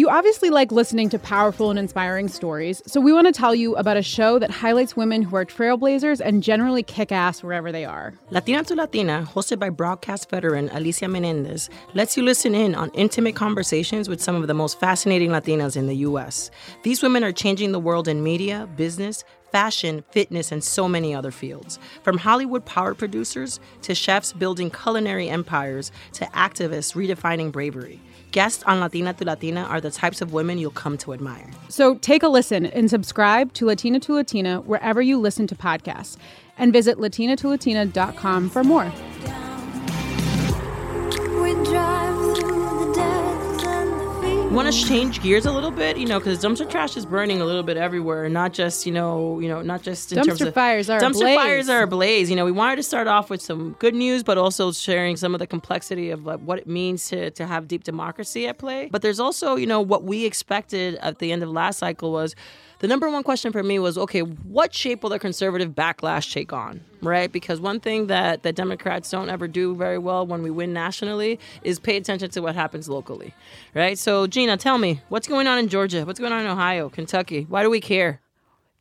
You 0.01 0.09
obviously 0.09 0.49
like 0.49 0.71
listening 0.71 1.09
to 1.09 1.19
powerful 1.19 1.69
and 1.69 1.77
inspiring 1.77 2.27
stories, 2.27 2.81
so 2.87 2.99
we 2.99 3.13
want 3.13 3.27
to 3.27 3.31
tell 3.31 3.53
you 3.53 3.75
about 3.75 3.97
a 3.97 4.01
show 4.01 4.39
that 4.39 4.49
highlights 4.49 4.97
women 4.97 5.21
who 5.21 5.35
are 5.35 5.45
trailblazers 5.45 6.19
and 6.19 6.41
generally 6.41 6.81
kick 6.81 7.11
ass 7.11 7.43
wherever 7.43 7.71
they 7.71 7.85
are. 7.85 8.15
Latina 8.31 8.63
to 8.63 8.73
Latina, 8.73 9.29
hosted 9.31 9.59
by 9.59 9.69
broadcast 9.69 10.27
veteran 10.27 10.71
Alicia 10.73 11.07
Menendez, 11.07 11.69
lets 11.93 12.17
you 12.17 12.23
listen 12.23 12.55
in 12.55 12.73
on 12.73 12.89
intimate 12.95 13.35
conversations 13.35 14.09
with 14.09 14.19
some 14.19 14.33
of 14.33 14.47
the 14.47 14.55
most 14.55 14.79
fascinating 14.79 15.29
Latinas 15.29 15.77
in 15.77 15.85
the 15.85 15.97
U.S. 15.97 16.49
These 16.81 17.03
women 17.03 17.23
are 17.23 17.31
changing 17.31 17.71
the 17.71 17.79
world 17.79 18.07
in 18.07 18.23
media, 18.23 18.67
business, 18.75 19.23
fashion, 19.51 20.03
fitness, 20.09 20.51
and 20.51 20.63
so 20.63 20.87
many 20.87 21.13
other 21.13 21.29
fields. 21.29 21.77
From 22.01 22.17
Hollywood 22.17 22.65
power 22.65 22.95
producers 22.95 23.59
to 23.83 23.93
chefs 23.93 24.33
building 24.33 24.71
culinary 24.71 25.29
empires 25.29 25.91
to 26.13 26.25
activists 26.25 26.95
redefining 26.95 27.51
bravery. 27.51 28.01
Guests 28.31 28.63
on 28.63 28.79
Latina 28.79 29.13
to 29.13 29.25
Latina 29.25 29.61
are 29.63 29.81
the 29.81 29.91
types 29.91 30.21
of 30.21 30.33
women 30.33 30.57
you'll 30.57 30.71
come 30.71 30.97
to 30.99 31.13
admire. 31.13 31.49
So 31.69 31.95
take 31.95 32.23
a 32.23 32.27
listen 32.27 32.65
and 32.65 32.89
subscribe 32.89 33.53
to 33.53 33.65
Latina 33.65 33.99
to 34.01 34.13
Latina 34.13 34.61
wherever 34.61 35.01
you 35.01 35.19
listen 35.19 35.47
to 35.47 35.55
podcasts. 35.55 36.17
And 36.57 36.71
visit 36.71 36.97
latinatolatina.com 36.97 38.49
for 38.49 38.63
more. 38.63 38.91
Want 44.51 44.71
to 44.71 44.85
change 44.87 45.21
gears 45.21 45.45
a 45.45 45.51
little 45.51 45.71
bit, 45.71 45.97
you 45.97 46.05
know, 46.05 46.19
because 46.19 46.43
dumpster 46.43 46.69
trash 46.69 46.97
is 46.97 47.05
burning 47.05 47.41
a 47.41 47.45
little 47.45 47.63
bit 47.63 47.77
everywhere, 47.77 48.27
not 48.27 48.51
just 48.51 48.85
you 48.85 48.91
know, 48.91 49.39
you 49.39 49.47
know, 49.47 49.61
not 49.61 49.81
just 49.81 50.11
in 50.11 50.17
dumpster 50.17 50.25
terms 50.25 50.41
of 50.41 50.53
fires 50.53 50.89
are 50.89 50.99
dumpster 50.99 51.21
ablaze. 51.21 51.35
fires 51.37 51.69
are 51.69 51.83
ablaze. 51.83 52.29
You 52.29 52.35
know, 52.35 52.45
we 52.45 52.51
wanted 52.51 52.75
to 52.75 52.83
start 52.83 53.07
off 53.07 53.29
with 53.29 53.41
some 53.41 53.75
good 53.79 53.95
news, 53.95 54.23
but 54.23 54.37
also 54.37 54.71
sharing 54.71 55.15
some 55.15 55.33
of 55.33 55.39
the 55.39 55.47
complexity 55.47 56.09
of 56.09 56.25
like, 56.25 56.39
what 56.41 56.59
it 56.59 56.67
means 56.67 57.07
to 57.09 57.31
to 57.31 57.45
have 57.45 57.67
deep 57.67 57.83
democracy 57.83 58.47
at 58.47 58.57
play. 58.57 58.89
But 58.91 59.01
there's 59.01 59.19
also, 59.19 59.55
you 59.55 59.65
know, 59.65 59.79
what 59.79 60.03
we 60.03 60.25
expected 60.25 60.95
at 60.95 61.19
the 61.19 61.31
end 61.31 61.43
of 61.43 61.49
last 61.49 61.79
cycle 61.79 62.11
was 62.11 62.35
the 62.81 62.87
number 62.87 63.07
one 63.07 63.21
question 63.21 63.51
for 63.51 63.61
me 63.61 63.77
was 63.77 63.95
okay, 63.95 64.21
what 64.21 64.73
shape 64.73 65.03
will 65.03 65.11
the 65.11 65.19
conservative 65.19 65.69
backlash 65.73 66.33
take 66.33 66.51
on? 66.51 66.81
Right? 67.03 67.31
Because 67.31 67.59
one 67.59 67.79
thing 67.79 68.07
that 68.07 68.41
the 68.41 68.51
Democrats 68.51 69.11
don't 69.11 69.29
ever 69.29 69.47
do 69.47 69.75
very 69.75 69.99
well 69.99 70.25
when 70.25 70.41
we 70.41 70.49
win 70.49 70.73
nationally 70.73 71.39
is 71.61 71.79
pay 71.79 71.95
attention 71.95 72.31
to 72.31 72.41
what 72.41 72.55
happens 72.55 72.89
locally. 72.89 73.35
Right? 73.75 73.99
So, 73.99 74.25
Gina, 74.25 74.57
tell 74.57 74.79
me, 74.79 74.99
what's 75.09 75.27
going 75.27 75.45
on 75.45 75.59
in 75.59 75.67
Georgia? 75.67 76.05
What's 76.05 76.19
going 76.19 76.33
on 76.33 76.41
in 76.41 76.47
Ohio, 76.47 76.89
Kentucky? 76.89 77.45
Why 77.47 77.61
do 77.61 77.69
we 77.69 77.81
care? 77.81 78.19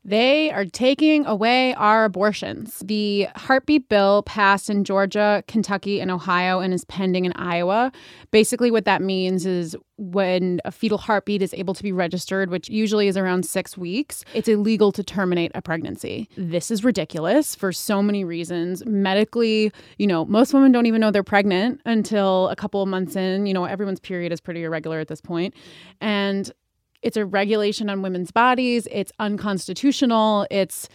They 0.05 0.51
are 0.51 0.65
taking 0.65 1.27
away 1.27 1.75
our 1.75 2.05
abortions. 2.05 2.83
The 2.85 3.29
heartbeat 3.37 3.89
bill 3.89 4.23
passed 4.23 4.71
in 4.71 4.85
Georgia, 4.85 5.45
Kentucky, 5.47 6.01
and 6.01 6.11
Ohio 6.11 6.61
and 6.61 6.73
is 6.73 6.85
pending 6.87 7.27
in 7.27 7.33
Iowa. 7.35 7.93
Basically, 8.31 8.71
what 8.71 8.87
that 8.87 9.03
means 9.03 9.45
is 9.45 9.77
when 9.99 10.61
a 10.65 10.73
fetal 10.73 10.97
heartbeat 10.97 11.43
is 11.43 11.53
able 11.53 11.75
to 11.75 11.83
be 11.83 11.93
registered, 11.93 12.49
which 12.49 12.71
usually 12.71 13.09
is 13.09 13.19
around 13.19 13.45
six 13.45 13.77
weeks, 13.77 14.25
it's 14.33 14.49
illegal 14.49 14.91
to 14.93 15.05
terminate 15.05 15.53
a 15.55 15.61
pregnancy. 15.61 16.29
This 16.37 16.71
is 16.71 16.83
ridiculous 16.83 17.55
for 17.55 17.71
so 17.71 18.03
many 18.03 18.25
reasons. 18.25 18.83
Medically, 18.87 19.71
you 19.99 20.07
know, 20.07 20.25
most 20.25 20.55
women 20.55 20.73
don't 20.73 20.87
even 20.87 21.03
know 21.03 21.11
they're 21.11 21.23
pregnant 21.23 21.83
until 21.85 22.49
a 22.49 22.57
couple 22.57 22.83
of 22.83 22.89
months 22.89 23.17
in. 23.17 23.45
You 23.45 23.53
know, 23.53 23.67
everyone's 23.67 24.01
period 24.01 24.33
is 24.33 24.41
pretty 24.41 24.63
irregular 24.63 24.99
at 24.99 25.09
this 25.09 25.21
point. 25.21 25.53
And 26.01 26.51
it's 27.03 27.17
a 27.17 27.25
regulation 27.25 27.89
on 27.89 28.03
women's 28.03 28.31
bodies. 28.31 28.87
It's 28.91 29.13
unconstitutional. 29.19 30.47
It's 30.51 30.89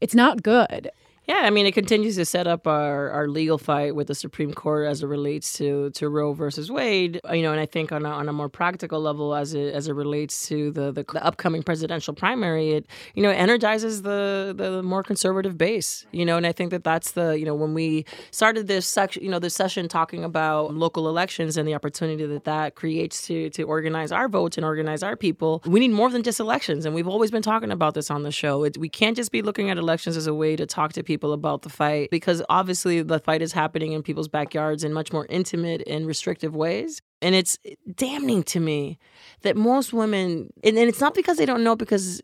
it's 0.00 0.14
not 0.14 0.42
good. 0.42 0.90
Yeah, 1.28 1.42
I 1.42 1.50
mean, 1.50 1.66
it 1.66 1.72
continues 1.72 2.16
to 2.16 2.24
set 2.24 2.46
up 2.46 2.66
our, 2.66 3.10
our 3.10 3.28
legal 3.28 3.58
fight 3.58 3.94
with 3.94 4.06
the 4.06 4.14
Supreme 4.14 4.54
Court 4.54 4.86
as 4.86 5.02
it 5.02 5.08
relates 5.08 5.58
to, 5.58 5.90
to 5.90 6.08
Roe 6.08 6.32
versus 6.32 6.70
Wade. 6.70 7.20
Uh, 7.28 7.34
you 7.34 7.42
know, 7.42 7.52
and 7.52 7.60
I 7.60 7.66
think 7.66 7.92
on 7.92 8.06
a, 8.06 8.08
on 8.08 8.30
a 8.30 8.32
more 8.32 8.48
practical 8.48 8.98
level, 8.98 9.34
as 9.34 9.52
it 9.52 9.74
as 9.74 9.88
it 9.88 9.92
relates 9.92 10.48
to 10.48 10.70
the, 10.70 10.90
the, 10.90 11.02
the 11.02 11.22
upcoming 11.22 11.62
presidential 11.62 12.14
primary, 12.14 12.70
it 12.70 12.86
you 13.14 13.22
know 13.22 13.28
energizes 13.28 14.00
the 14.00 14.54
the 14.56 14.82
more 14.82 15.02
conservative 15.02 15.58
base. 15.58 16.06
You 16.12 16.24
know, 16.24 16.38
and 16.38 16.46
I 16.46 16.52
think 16.52 16.70
that 16.70 16.82
that's 16.82 17.10
the 17.12 17.38
you 17.38 17.44
know 17.44 17.54
when 17.54 17.74
we 17.74 18.06
started 18.30 18.66
this 18.66 18.86
section, 18.86 19.22
you 19.22 19.28
know, 19.28 19.38
this 19.38 19.54
session 19.54 19.86
talking 19.86 20.24
about 20.24 20.72
local 20.72 21.10
elections 21.10 21.58
and 21.58 21.68
the 21.68 21.74
opportunity 21.74 22.24
that 22.24 22.44
that 22.44 22.74
creates 22.74 23.26
to 23.26 23.50
to 23.50 23.64
organize 23.64 24.12
our 24.12 24.30
votes 24.30 24.56
and 24.56 24.64
organize 24.64 25.02
our 25.02 25.14
people. 25.14 25.62
We 25.66 25.78
need 25.78 25.90
more 25.90 26.08
than 26.08 26.22
just 26.22 26.40
elections, 26.40 26.86
and 26.86 26.94
we've 26.94 27.06
always 27.06 27.30
been 27.30 27.42
talking 27.42 27.70
about 27.70 27.92
this 27.92 28.10
on 28.10 28.22
the 28.22 28.32
show. 28.32 28.64
It, 28.64 28.78
we 28.78 28.88
can't 28.88 29.14
just 29.14 29.30
be 29.30 29.42
looking 29.42 29.68
at 29.68 29.76
elections 29.76 30.16
as 30.16 30.26
a 30.26 30.32
way 30.32 30.56
to 30.56 30.64
talk 30.64 30.94
to 30.94 31.02
people 31.02 31.17
people 31.18 31.32
about 31.32 31.62
the 31.62 31.68
fight 31.68 32.10
because 32.10 32.42
obviously 32.48 33.02
the 33.02 33.18
fight 33.18 33.42
is 33.42 33.52
happening 33.52 33.92
in 33.92 34.04
people's 34.04 34.28
backyards 34.28 34.84
in 34.84 34.92
much 34.92 35.12
more 35.12 35.26
intimate 35.28 35.82
and 35.88 36.06
restrictive 36.06 36.54
ways. 36.54 37.02
And 37.20 37.34
it's 37.34 37.58
damning 37.96 38.44
to 38.44 38.60
me 38.60 38.98
that 39.42 39.56
most 39.56 39.92
women, 39.92 40.52
and, 40.62 40.78
and 40.78 40.88
it's 40.88 41.00
not 41.00 41.14
because 41.14 41.36
they 41.36 41.46
don't 41.46 41.64
know, 41.64 41.74
because 41.74 42.22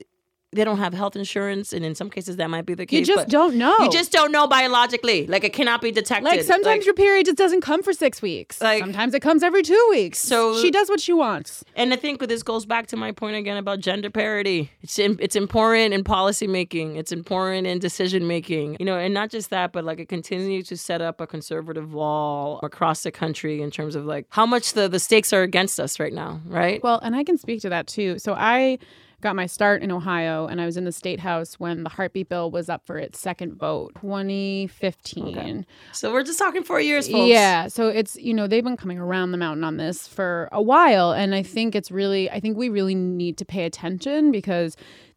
they 0.54 0.64
don't 0.64 0.78
have 0.78 0.94
health 0.94 1.16
insurance, 1.16 1.72
and 1.72 1.84
in 1.84 1.94
some 1.94 2.10
cases 2.10 2.36
that 2.36 2.48
might 2.48 2.66
be 2.66 2.74
the 2.74 2.86
case. 2.86 3.00
You 3.06 3.14
just 3.14 3.28
don't 3.28 3.56
know. 3.56 3.76
You 3.80 3.90
just 3.90 4.12
don't 4.12 4.32
know 4.32 4.46
biologically. 4.46 5.26
Like 5.26 5.44
it 5.44 5.52
cannot 5.52 5.80
be 5.80 5.90
detected. 5.90 6.24
Like 6.24 6.42
sometimes 6.42 6.64
like, 6.64 6.84
your 6.84 6.94
period 6.94 7.26
just 7.26 7.38
doesn't 7.38 7.60
come 7.60 7.82
for 7.82 7.92
six 7.92 8.22
weeks. 8.22 8.60
Like 8.60 8.80
sometimes 8.80 9.14
it 9.14 9.20
comes 9.20 9.42
every 9.42 9.62
two 9.62 9.86
weeks. 9.90 10.18
So 10.18 10.60
she 10.60 10.70
does 10.70 10.88
what 10.88 11.00
she 11.00 11.12
wants. 11.12 11.64
And 11.74 11.92
I 11.92 11.96
think 11.96 12.20
this 12.20 12.42
goes 12.42 12.66
back 12.66 12.86
to 12.88 12.96
my 12.96 13.12
point 13.12 13.36
again 13.36 13.56
about 13.56 13.80
gender 13.80 14.10
parity. 14.10 14.70
It's 14.82 14.98
it's 14.98 15.36
important 15.36 15.94
in 15.94 16.04
policy 16.04 16.46
making. 16.46 16.96
It's 16.96 17.12
important 17.12 17.66
in 17.66 17.78
decision 17.78 18.26
making. 18.26 18.76
You 18.78 18.86
know, 18.86 18.98
and 18.98 19.12
not 19.12 19.30
just 19.30 19.50
that, 19.50 19.72
but 19.72 19.84
like 19.84 19.98
it 19.98 20.08
continues 20.08 20.68
to 20.68 20.76
set 20.76 21.00
up 21.00 21.20
a 21.20 21.26
conservative 21.26 21.92
wall 21.92 22.60
across 22.62 23.02
the 23.02 23.10
country 23.10 23.60
in 23.62 23.70
terms 23.70 23.94
of 23.94 24.06
like 24.06 24.26
how 24.30 24.46
much 24.46 24.72
the 24.72 24.88
the 24.88 25.00
stakes 25.00 25.32
are 25.32 25.42
against 25.42 25.80
us 25.80 25.98
right 25.98 26.12
now. 26.12 26.40
Right. 26.46 26.82
Well, 26.82 27.00
and 27.02 27.16
I 27.16 27.24
can 27.24 27.38
speak 27.38 27.60
to 27.62 27.68
that 27.70 27.86
too. 27.86 28.18
So 28.18 28.34
I 28.34 28.78
got 29.24 29.34
my 29.34 29.46
start 29.46 29.82
in 29.82 29.90
Ohio, 29.90 30.46
and 30.46 30.60
I 30.60 30.66
was 30.66 30.76
in 30.76 30.84
the 30.84 30.92
state 30.92 31.18
house 31.18 31.58
when 31.58 31.82
the 31.82 31.88
heartbeat 31.88 32.28
bill 32.28 32.50
was 32.50 32.68
up 32.68 32.86
for 32.86 32.98
its 32.98 33.18
second 33.18 33.54
vote, 33.54 33.94
2015. 34.02 35.36
Okay. 35.36 35.64
So 35.92 36.12
we're 36.12 36.22
just 36.22 36.38
talking 36.38 36.62
four 36.62 36.78
years, 36.78 37.08
folks. 37.08 37.28
Yeah. 37.28 37.68
So 37.68 37.88
it's 37.88 38.16
you 38.16 38.34
know 38.34 38.46
they've 38.46 38.62
been 38.62 38.76
coming 38.76 38.98
around 38.98 39.32
the 39.32 39.38
mountain 39.38 39.64
on 39.64 39.78
this 39.78 40.06
for 40.06 40.50
a 40.52 40.62
while, 40.62 41.12
and 41.12 41.34
I 41.34 41.42
think 41.42 41.74
it's 41.74 41.90
really 41.90 42.30
I 42.30 42.38
think 42.38 42.58
we 42.58 42.68
really 42.68 42.94
need 42.94 43.38
to 43.38 43.46
pay 43.46 43.64
attention 43.64 44.30
because 44.30 44.76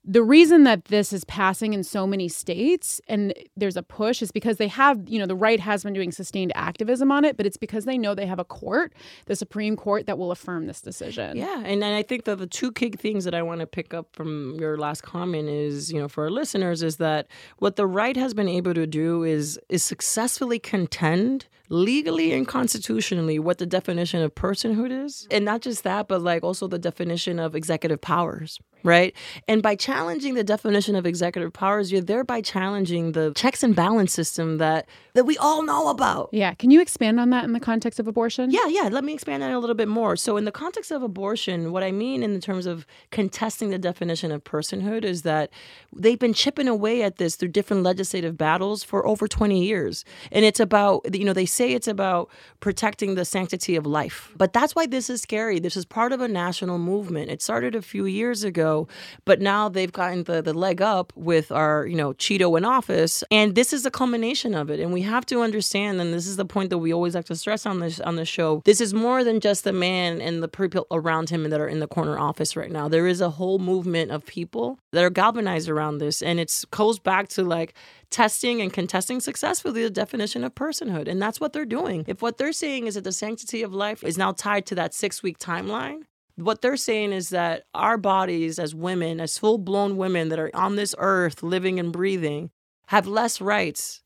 the 0.09 0.23
reason 0.23 0.63
that 0.63 0.85
this 0.85 1.11
is 1.11 1.25
passing 1.25 1.73
in 1.73 1.83
so 1.83 2.07
many 2.07 2.29
states 2.29 3.01
and 3.09 3.33
there's 3.57 3.75
a 3.75 3.83
push 3.83 4.21
is 4.21 4.31
because 4.31 4.55
they 4.55 4.69
have, 4.69 5.07
you 5.09 5.19
know, 5.19 5.25
the 5.25 5.35
right 5.35 5.59
has 5.59 5.83
been 5.83 5.93
doing 5.93 6.13
sustained 6.13 6.53
activism 6.55 7.11
on 7.11 7.25
it, 7.25 7.35
but 7.35 7.45
it's 7.45 7.57
because 7.57 7.83
they 7.83 7.97
know 7.97 8.15
they 8.15 8.25
have 8.25 8.39
a 8.39 8.45
court, 8.45 8.93
the 9.25 9.35
Supreme 9.35 9.75
Court, 9.75 10.05
that 10.05 10.17
will 10.17 10.31
affirm 10.31 10.65
this 10.65 10.81
decision. 10.81 11.35
Yeah. 11.35 11.57
And, 11.57 11.83
and 11.83 11.95
I 11.95 12.03
think 12.03 12.23
that 12.23 12.37
the 12.37 12.47
two 12.47 12.71
key 12.71 12.91
things 12.91 13.25
that 13.25 13.35
I 13.35 13.41
want 13.41 13.59
to 13.59 13.67
pick 13.67 13.93
up 13.93 14.15
from 14.15 14.55
your 14.57 14.77
last 14.77 15.03
comment 15.03 15.49
is, 15.49 15.91
you 15.91 15.99
know, 15.99 16.07
for 16.07 16.23
our 16.23 16.31
listeners, 16.31 16.81
is 16.83 16.95
that 16.97 17.27
what 17.57 17.75
the 17.75 17.85
right 17.85 18.15
has 18.15 18.33
been 18.33 18.47
able 18.47 18.73
to 18.75 18.87
do 18.87 19.23
is 19.23 19.59
is 19.67 19.83
successfully 19.83 20.57
contend 20.57 21.47
legally 21.69 22.33
and 22.33 22.47
constitutionally 22.47 23.39
what 23.39 23.57
the 23.57 23.65
definition 23.65 24.21
of 24.21 24.33
personhood 24.36 25.05
is. 25.05 25.27
And 25.31 25.45
not 25.45 25.62
just 25.62 25.83
that, 25.83 26.07
but 26.07 26.21
like 26.21 26.43
also 26.43 26.67
the 26.67 26.79
definition 26.79 27.39
of 27.39 27.55
executive 27.55 28.00
powers, 28.01 28.59
right? 28.83 29.15
And 29.47 29.62
by 29.62 29.75
challenging 29.75 30.36
the 30.36 30.43
definition 30.43 30.95
of 30.95 31.05
executive 31.05 31.53
powers, 31.53 31.91
you're 31.91 32.01
thereby 32.01 32.41
challenging 32.41 33.12
the 33.12 33.33
checks 33.36 33.63
and 33.63 33.75
balance 33.75 34.13
system 34.13 34.57
that 34.57 34.88
that 35.17 35.24
we 35.24 35.36
all 35.39 35.63
know 35.63 35.88
about. 35.88 36.29
Yeah. 36.31 36.53
Can 36.53 36.69
you 36.69 36.79
expand 36.79 37.19
on 37.19 37.31
that 37.31 37.43
in 37.43 37.53
the 37.53 37.59
context 37.59 38.00
of 38.00 38.07
abortion? 38.07 38.51
Yeah, 38.51 38.67
yeah. 38.67 38.83
Let 38.83 39.03
me 39.03 39.15
expand 39.15 39.41
on 39.41 39.50
it 39.50 39.55
a 39.55 39.57
little 39.57 39.75
bit 39.75 39.88
more. 39.88 40.15
So 40.15 40.38
in 40.38 40.45
the 40.45 40.51
context 40.51 40.91
of 40.91 41.01
abortion, 41.01 41.71
what 41.71 41.81
I 41.81 41.91
mean 41.91 42.21
in 42.21 42.39
terms 42.39 42.67
of 42.67 42.86
contesting 43.09 43.71
the 43.71 43.79
definition 43.79 44.31
of 44.31 44.43
personhood 44.43 45.03
is 45.03 45.24
that 45.24 45.50
they've 45.91 46.19
been 46.19 46.36
chipping 46.36 46.67
away 46.67 47.01
at 47.01 47.17
this 47.17 47.36
through 47.36 47.47
different 47.47 47.81
legislative 47.81 48.38
battles 48.38 48.83
for 48.83 49.07
over 49.07 49.27
20 49.27 49.59
years. 49.59 50.05
And 50.31 50.45
it's 50.45 50.59
about, 50.59 51.01
you 51.15 51.25
know, 51.25 51.33
they 51.33 51.47
say 51.47 51.74
it's 51.74 51.88
about 51.88 52.29
protecting 52.59 53.15
the 53.15 53.25
sanctity 53.25 53.75
of 53.75 53.88
life. 53.88 54.31
But 54.38 54.53
that's 54.53 54.75
why 54.75 54.86
this 54.86 55.09
is 55.09 55.24
scary. 55.24 55.57
This 55.59 55.75
is 55.75 55.83
part 55.83 56.12
of 56.12 56.21
a 56.21 56.27
national 56.27 56.77
movement. 56.77 57.31
It 57.31 57.41
started 57.41 57.74
a 57.74 57.81
few 57.81 58.05
years 58.05 58.43
ago, 58.43 58.88
but 59.25 59.41
now 59.41 59.67
they've 59.67 59.91
gotten 59.91 60.25
the, 60.25 60.43
the 60.43 60.53
leg 60.53 60.79
up 60.79 61.12
with 61.15 61.51
our, 61.51 61.88
you 61.88 61.95
know, 61.95 62.13
Cheeto 62.13 62.55
in 62.55 62.65
office. 62.65 63.24
And 63.31 63.55
this 63.55 63.74
is 63.74 63.83
a 63.83 63.89
culmination 63.89 64.53
of 64.53 64.69
it. 64.69 64.79
And 64.79 64.93
we 64.93 65.06
have 65.07 65.25
to 65.27 65.41
understand, 65.41 65.99
and 65.99 66.13
this 66.13 66.27
is 66.27 66.37
the 66.37 66.45
point 66.45 66.69
that 66.69 66.77
we 66.77 66.93
always 66.93 67.15
have 67.15 67.25
to 67.25 67.35
stress 67.35 67.65
on 67.65 67.79
this 67.79 67.99
on 67.99 68.15
the 68.15 68.25
show, 68.25 68.61
this 68.65 68.79
is 68.79 68.93
more 68.93 69.23
than 69.23 69.39
just 69.39 69.63
the 69.63 69.73
man 69.73 70.22
and 70.22 70.43
the 70.43 70.48
people 70.48 70.85
around 70.91 71.29
him 71.29 71.50
that 71.50 71.59
are 71.59 71.67
in 71.67 71.79
the 71.79 71.87
corner 71.87 72.20
office 72.20 72.55
right 72.55 72.72
now. 72.72 72.87
There 72.87 73.07
is 73.07 73.22
a 73.22 73.31
whole 73.31 73.59
movement 73.59 74.11
of 74.11 74.25
people 74.25 74.79
that 74.93 75.03
are 75.03 75.09
galvanized 75.09 75.70
around 75.70 75.98
this. 75.98 76.22
And 76.22 76.39
it 76.39 76.65
goes 76.72 77.00
back 77.00 77.27
to 77.29 77.43
like 77.43 77.74
testing 78.09 78.61
and 78.61 78.72
contesting 78.72 79.20
successfully 79.20 79.83
the 79.83 79.89
definition 79.89 80.43
of 80.43 80.55
personhood. 80.55 81.07
And 81.07 81.22
that's 81.22 81.39
what 81.39 81.53
they're 81.53 81.65
doing. 81.65 82.05
If 82.07 82.22
what 82.22 82.37
they're 82.37 82.53
saying 82.53 82.87
is 82.87 82.96
that 82.96 83.03
the 83.03 83.11
sanctity 83.11 83.63
of 83.63 83.74
life 83.74 84.03
is 84.03 84.17
now 84.17 84.31
tied 84.31 84.65
to 84.67 84.75
that 84.75 84.93
six 84.93 85.24
week 85.24 85.39
timeline, 85.39 86.03
what 86.35 86.61
they're 86.61 86.77
saying 86.77 87.13
is 87.13 87.29
that 87.29 87.63
our 87.74 87.98
bodies 87.98 88.59
as 88.59 88.75
women, 88.75 89.20
as 89.20 89.37
full 89.37 89.57
blown 89.57 89.98
women 89.98 90.29
that 90.29 90.39
are 90.39 90.51
on 90.53 90.75
this 90.75 90.93
earth 91.00 91.41
living 91.41 91.79
and 91.79 91.91
breathing, 91.91 92.51
have 92.87 93.07
less 93.07 93.41
rights 93.41 94.01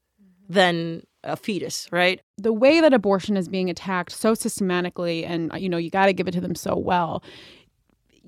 than 0.52 1.04
a 1.24 1.36
fetus, 1.36 1.88
right? 1.92 2.20
The 2.38 2.54
way 2.54 2.82
that 2.82 2.94
abortion 2.94 3.38
is 3.38 3.48
being 3.48 3.70
attacked 3.70 4.12
so 4.12 4.34
systematically, 4.34 5.24
and 5.24 5.52
you 5.58 5.70
know, 5.70 5.78
you 5.78 5.90
got 5.90 6.08
to 6.08 6.14
give 6.14 6.28
it 6.28 6.32
to 6.32 6.42
them 6.42 6.56
so 6.56 6.76
well, 6.76 7.24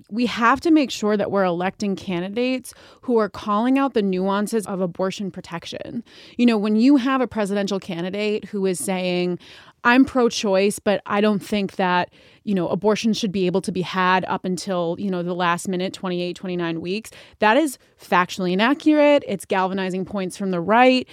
we 0.09 0.25
have 0.25 0.59
to 0.62 0.71
make 0.71 0.89
sure 0.89 1.17
that 1.17 1.31
we're 1.31 1.43
electing 1.43 1.95
candidates 1.95 2.73
who 3.01 3.17
are 3.17 3.29
calling 3.29 3.77
out 3.77 3.93
the 3.93 4.01
nuances 4.01 4.65
of 4.65 4.81
abortion 4.81 5.31
protection. 5.31 6.03
You 6.38 6.45
know, 6.45 6.57
when 6.57 6.75
you 6.75 6.95
have 6.95 7.21
a 7.21 7.27
presidential 7.27 7.79
candidate 7.79 8.45
who 8.45 8.65
is 8.65 8.79
saying, 8.79 9.38
I'm 9.83 10.05
pro 10.05 10.29
choice, 10.29 10.79
but 10.79 11.01
I 11.05 11.21
don't 11.21 11.43
think 11.43 11.75
that, 11.75 12.12
you 12.43 12.55
know, 12.55 12.69
abortion 12.69 13.13
should 13.13 13.31
be 13.31 13.45
able 13.45 13.62
to 13.62 13.71
be 13.71 13.81
had 13.81 14.23
up 14.25 14.45
until, 14.45 14.95
you 14.97 15.12
know, 15.12 15.21
the 15.21 15.36
last 15.36 15.67
minute, 15.67 15.93
28, 15.93 16.36
29 16.36 16.81
weeks. 16.81 17.12
That 17.39 17.57
is 17.57 17.77
factually 18.01 18.53
inaccurate. 18.53 19.23
It's 19.27 19.45
galvanizing 19.45 20.05
points 20.05 20.38
from 20.38 20.51
the 20.51 20.62
right 20.62 21.07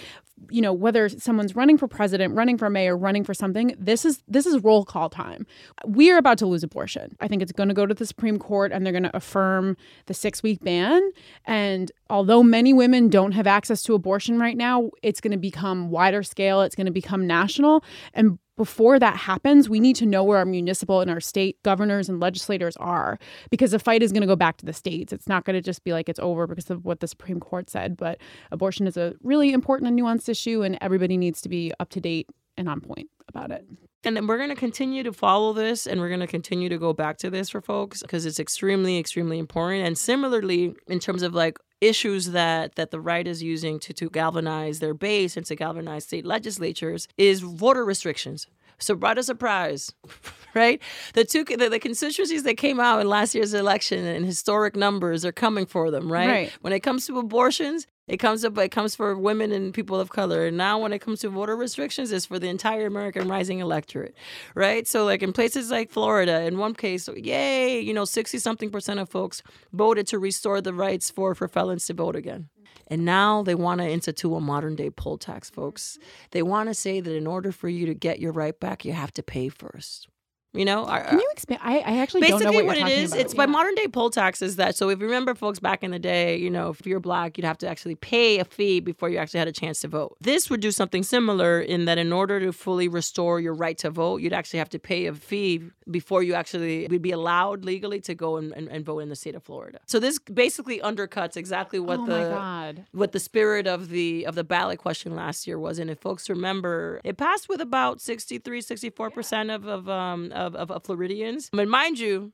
you 0.48 0.62
know 0.62 0.72
whether 0.72 1.08
someone's 1.08 1.54
running 1.54 1.76
for 1.76 1.86
president 1.86 2.34
running 2.34 2.56
for 2.56 2.70
mayor 2.70 2.96
running 2.96 3.24
for 3.24 3.34
something 3.34 3.74
this 3.78 4.04
is 4.04 4.22
this 4.28 4.46
is 4.46 4.62
roll 4.62 4.84
call 4.84 5.10
time. 5.10 5.46
We 5.86 6.10
are 6.10 6.18
about 6.18 6.38
to 6.38 6.46
lose 6.46 6.62
abortion. 6.62 7.16
I 7.20 7.28
think 7.28 7.42
it's 7.42 7.52
going 7.52 7.68
to 7.68 7.74
go 7.74 7.86
to 7.86 7.94
the 7.94 8.06
supreme 8.06 8.38
court 8.38 8.72
and 8.72 8.84
they're 8.84 8.92
going 8.92 9.04
to 9.04 9.16
affirm 9.16 9.76
the 10.06 10.14
six 10.14 10.42
week 10.42 10.62
ban. 10.62 11.02
And 11.44 11.92
although 12.08 12.42
many 12.42 12.72
women 12.72 13.08
don't 13.08 13.32
have 13.32 13.46
access 13.46 13.82
to 13.84 13.94
abortion 13.94 14.38
right 14.38 14.56
now 14.56 14.90
it's 15.02 15.20
going 15.20 15.32
to 15.32 15.38
become 15.38 15.90
wider 15.90 16.22
scale. 16.22 16.62
It's 16.62 16.74
going 16.74 16.86
to 16.86 16.92
become 16.92 17.26
national. 17.26 17.84
And 18.14 18.38
before 18.60 18.98
that 18.98 19.16
happens, 19.16 19.70
we 19.70 19.80
need 19.80 19.96
to 19.96 20.04
know 20.04 20.22
where 20.22 20.36
our 20.36 20.44
municipal 20.44 21.00
and 21.00 21.10
our 21.10 21.18
state 21.18 21.56
governors 21.62 22.10
and 22.10 22.20
legislators 22.20 22.76
are 22.76 23.18
because 23.48 23.70
the 23.70 23.78
fight 23.78 24.02
is 24.02 24.12
going 24.12 24.20
to 24.20 24.26
go 24.26 24.36
back 24.36 24.58
to 24.58 24.66
the 24.66 24.74
states. 24.74 25.14
It's 25.14 25.26
not 25.26 25.46
going 25.46 25.54
to 25.54 25.62
just 25.62 25.82
be 25.82 25.94
like 25.94 26.10
it's 26.10 26.20
over 26.20 26.46
because 26.46 26.68
of 26.68 26.84
what 26.84 27.00
the 27.00 27.08
Supreme 27.08 27.40
Court 27.40 27.70
said. 27.70 27.96
But 27.96 28.18
abortion 28.50 28.86
is 28.86 28.98
a 28.98 29.14
really 29.22 29.54
important 29.54 29.88
and 29.88 29.98
nuanced 29.98 30.28
issue, 30.28 30.60
and 30.60 30.76
everybody 30.82 31.16
needs 31.16 31.40
to 31.40 31.48
be 31.48 31.72
up 31.80 31.88
to 31.88 32.02
date 32.02 32.28
and 32.58 32.68
on 32.68 32.82
point 32.82 33.08
about 33.28 33.50
it. 33.50 33.64
And 34.04 34.14
then 34.14 34.26
we're 34.26 34.36
going 34.36 34.50
to 34.50 34.54
continue 34.54 35.04
to 35.04 35.12
follow 35.14 35.54
this 35.54 35.86
and 35.86 35.98
we're 35.98 36.08
going 36.08 36.20
to 36.20 36.26
continue 36.26 36.68
to 36.68 36.76
go 36.76 36.92
back 36.92 37.16
to 37.18 37.30
this 37.30 37.48
for 37.48 37.62
folks 37.62 38.02
because 38.02 38.26
it's 38.26 38.38
extremely, 38.38 38.98
extremely 38.98 39.38
important. 39.38 39.86
And 39.86 39.96
similarly, 39.96 40.74
in 40.86 41.00
terms 41.00 41.22
of 41.22 41.32
like 41.32 41.56
issues 41.80 42.30
that 42.30 42.74
that 42.74 42.90
the 42.90 43.00
right 43.00 43.26
is 43.26 43.42
using 43.42 43.78
to 43.80 43.92
to 43.92 44.10
galvanize 44.10 44.80
their 44.80 44.94
base 44.94 45.36
and 45.36 45.46
to 45.46 45.54
galvanize 45.54 46.04
state 46.04 46.26
legislatures 46.26 47.08
is 47.16 47.40
voter 47.40 47.84
restrictions. 47.84 48.46
So, 48.82 48.96
what 48.96 49.18
a 49.18 49.22
surprise, 49.22 49.92
right? 50.54 50.80
The 51.14 51.24
two 51.24 51.44
the, 51.44 51.68
the, 51.68 51.78
constituencies 51.78 52.44
that 52.44 52.56
came 52.56 52.80
out 52.80 53.00
in 53.00 53.08
last 53.08 53.34
year's 53.34 53.54
election 53.54 54.04
in 54.04 54.24
historic 54.24 54.74
numbers 54.74 55.24
are 55.24 55.32
coming 55.32 55.66
for 55.66 55.90
them, 55.90 56.10
right? 56.10 56.28
right? 56.28 56.52
When 56.62 56.72
it 56.72 56.80
comes 56.80 57.06
to 57.06 57.18
abortions, 57.18 57.86
it 58.10 58.16
comes 58.16 58.44
up. 58.44 58.58
It 58.58 58.70
comes 58.70 58.96
for 58.96 59.16
women 59.16 59.52
and 59.52 59.72
people 59.72 60.00
of 60.00 60.10
color. 60.10 60.46
And 60.46 60.56
now, 60.56 60.80
when 60.80 60.92
it 60.92 60.98
comes 60.98 61.20
to 61.20 61.28
voter 61.28 61.54
restrictions, 61.54 62.10
it's 62.10 62.26
for 62.26 62.40
the 62.40 62.48
entire 62.48 62.86
American 62.86 63.28
rising 63.28 63.60
electorate, 63.60 64.16
right? 64.56 64.86
So, 64.88 65.04
like 65.04 65.22
in 65.22 65.32
places 65.32 65.70
like 65.70 65.90
Florida, 65.90 66.42
in 66.42 66.58
one 66.58 66.74
case, 66.74 67.08
yay, 67.14 67.78
you 67.78 67.94
know, 67.94 68.04
sixty 68.04 68.38
something 68.38 68.68
percent 68.68 68.98
of 68.98 69.08
folks 69.08 69.44
voted 69.72 70.08
to 70.08 70.18
restore 70.18 70.60
the 70.60 70.74
rights 70.74 71.08
for 71.08 71.36
for 71.36 71.46
felons 71.46 71.86
to 71.86 71.94
vote 71.94 72.16
again. 72.16 72.48
And 72.88 73.04
now 73.04 73.44
they 73.44 73.54
want 73.54 73.80
to 73.80 73.88
institute 73.88 74.32
a 74.32 74.40
modern 74.40 74.74
day 74.74 74.90
poll 74.90 75.16
tax, 75.16 75.48
folks. 75.48 75.96
They 76.32 76.42
want 76.42 76.68
to 76.68 76.74
say 76.74 77.00
that 77.00 77.14
in 77.14 77.28
order 77.28 77.52
for 77.52 77.68
you 77.68 77.86
to 77.86 77.94
get 77.94 78.18
your 78.18 78.32
right 78.32 78.58
back, 78.58 78.84
you 78.84 78.92
have 78.92 79.12
to 79.14 79.22
pay 79.22 79.48
first. 79.48 80.08
You 80.52 80.64
know, 80.64 80.84
can 80.84 81.20
you 81.20 81.28
expand? 81.30 81.60
I, 81.62 81.78
I 81.78 81.98
actually 81.98 82.22
basically 82.22 82.44
don't 82.44 82.52
know 82.52 82.64
what, 82.64 82.78
what, 82.78 82.78
it 82.78 82.88
is. 82.88 83.12
About. 83.12 83.20
It's 83.20 83.34
yeah. 83.34 83.38
by 83.38 83.46
modern 83.46 83.74
day 83.76 83.86
poll 83.86 84.10
taxes 84.10 84.56
that. 84.56 84.74
So 84.74 84.88
if 84.88 84.98
you 84.98 85.04
remember, 85.04 85.36
folks, 85.36 85.60
back 85.60 85.84
in 85.84 85.92
the 85.92 85.98
day, 86.00 86.36
you 86.36 86.50
know, 86.50 86.70
if 86.70 86.84
you're 86.84 86.98
black, 86.98 87.38
you'd 87.38 87.44
have 87.44 87.58
to 87.58 87.68
actually 87.68 87.94
pay 87.94 88.40
a 88.40 88.44
fee 88.44 88.80
before 88.80 89.08
you 89.08 89.18
actually 89.18 89.38
had 89.38 89.46
a 89.46 89.52
chance 89.52 89.80
to 89.82 89.88
vote. 89.88 90.16
This 90.20 90.50
would 90.50 90.60
do 90.60 90.72
something 90.72 91.04
similar 91.04 91.60
in 91.60 91.84
that, 91.84 91.98
in 91.98 92.12
order 92.12 92.40
to 92.40 92.52
fully 92.52 92.88
restore 92.88 93.38
your 93.38 93.54
right 93.54 93.78
to 93.78 93.90
vote, 93.90 94.22
you'd 94.22 94.32
actually 94.32 94.58
have 94.58 94.70
to 94.70 94.80
pay 94.80 95.06
a 95.06 95.14
fee 95.14 95.70
before 95.88 96.22
you 96.22 96.34
actually 96.34 96.86
would 96.88 97.02
be 97.02 97.12
allowed 97.12 97.64
legally 97.64 98.00
to 98.00 98.14
go 98.14 98.36
and, 98.36 98.52
and, 98.52 98.68
and 98.68 98.84
vote 98.84 99.00
in 99.00 99.08
the 99.08 99.16
state 99.16 99.36
of 99.36 99.42
Florida. 99.42 99.78
So 99.86 100.00
this 100.00 100.18
basically 100.18 100.80
undercuts 100.80 101.36
exactly 101.36 101.78
what 101.78 102.00
oh 102.00 102.06
the 102.06 102.84
what 102.92 103.12
the 103.12 103.20
spirit 103.20 103.66
of 103.66 103.88
the 103.88 104.26
of 104.26 104.34
the 104.34 104.44
ballot 104.44 104.78
question 104.78 105.14
last 105.14 105.46
year 105.46 105.58
was. 105.58 105.78
And 105.78 105.90
if 105.90 105.98
folks 105.98 106.28
remember, 106.28 107.00
it 107.04 107.16
passed 107.16 107.48
with 107.48 107.60
about 107.60 108.00
63, 108.00 108.60
64 108.60 109.10
percent 109.10 109.50
of 109.50 109.66
of 109.66 109.88
um 109.88 110.32
of, 110.40 110.54
of, 110.56 110.70
of 110.70 110.84
Floridians. 110.84 111.50
But 111.52 111.68
mind 111.68 111.98
you, 111.98 112.32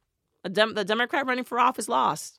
Dem- 0.50 0.74
the 0.74 0.84
Democrat 0.84 1.26
running 1.26 1.44
for 1.44 1.58
office 1.58 1.88
lost. 1.88 2.38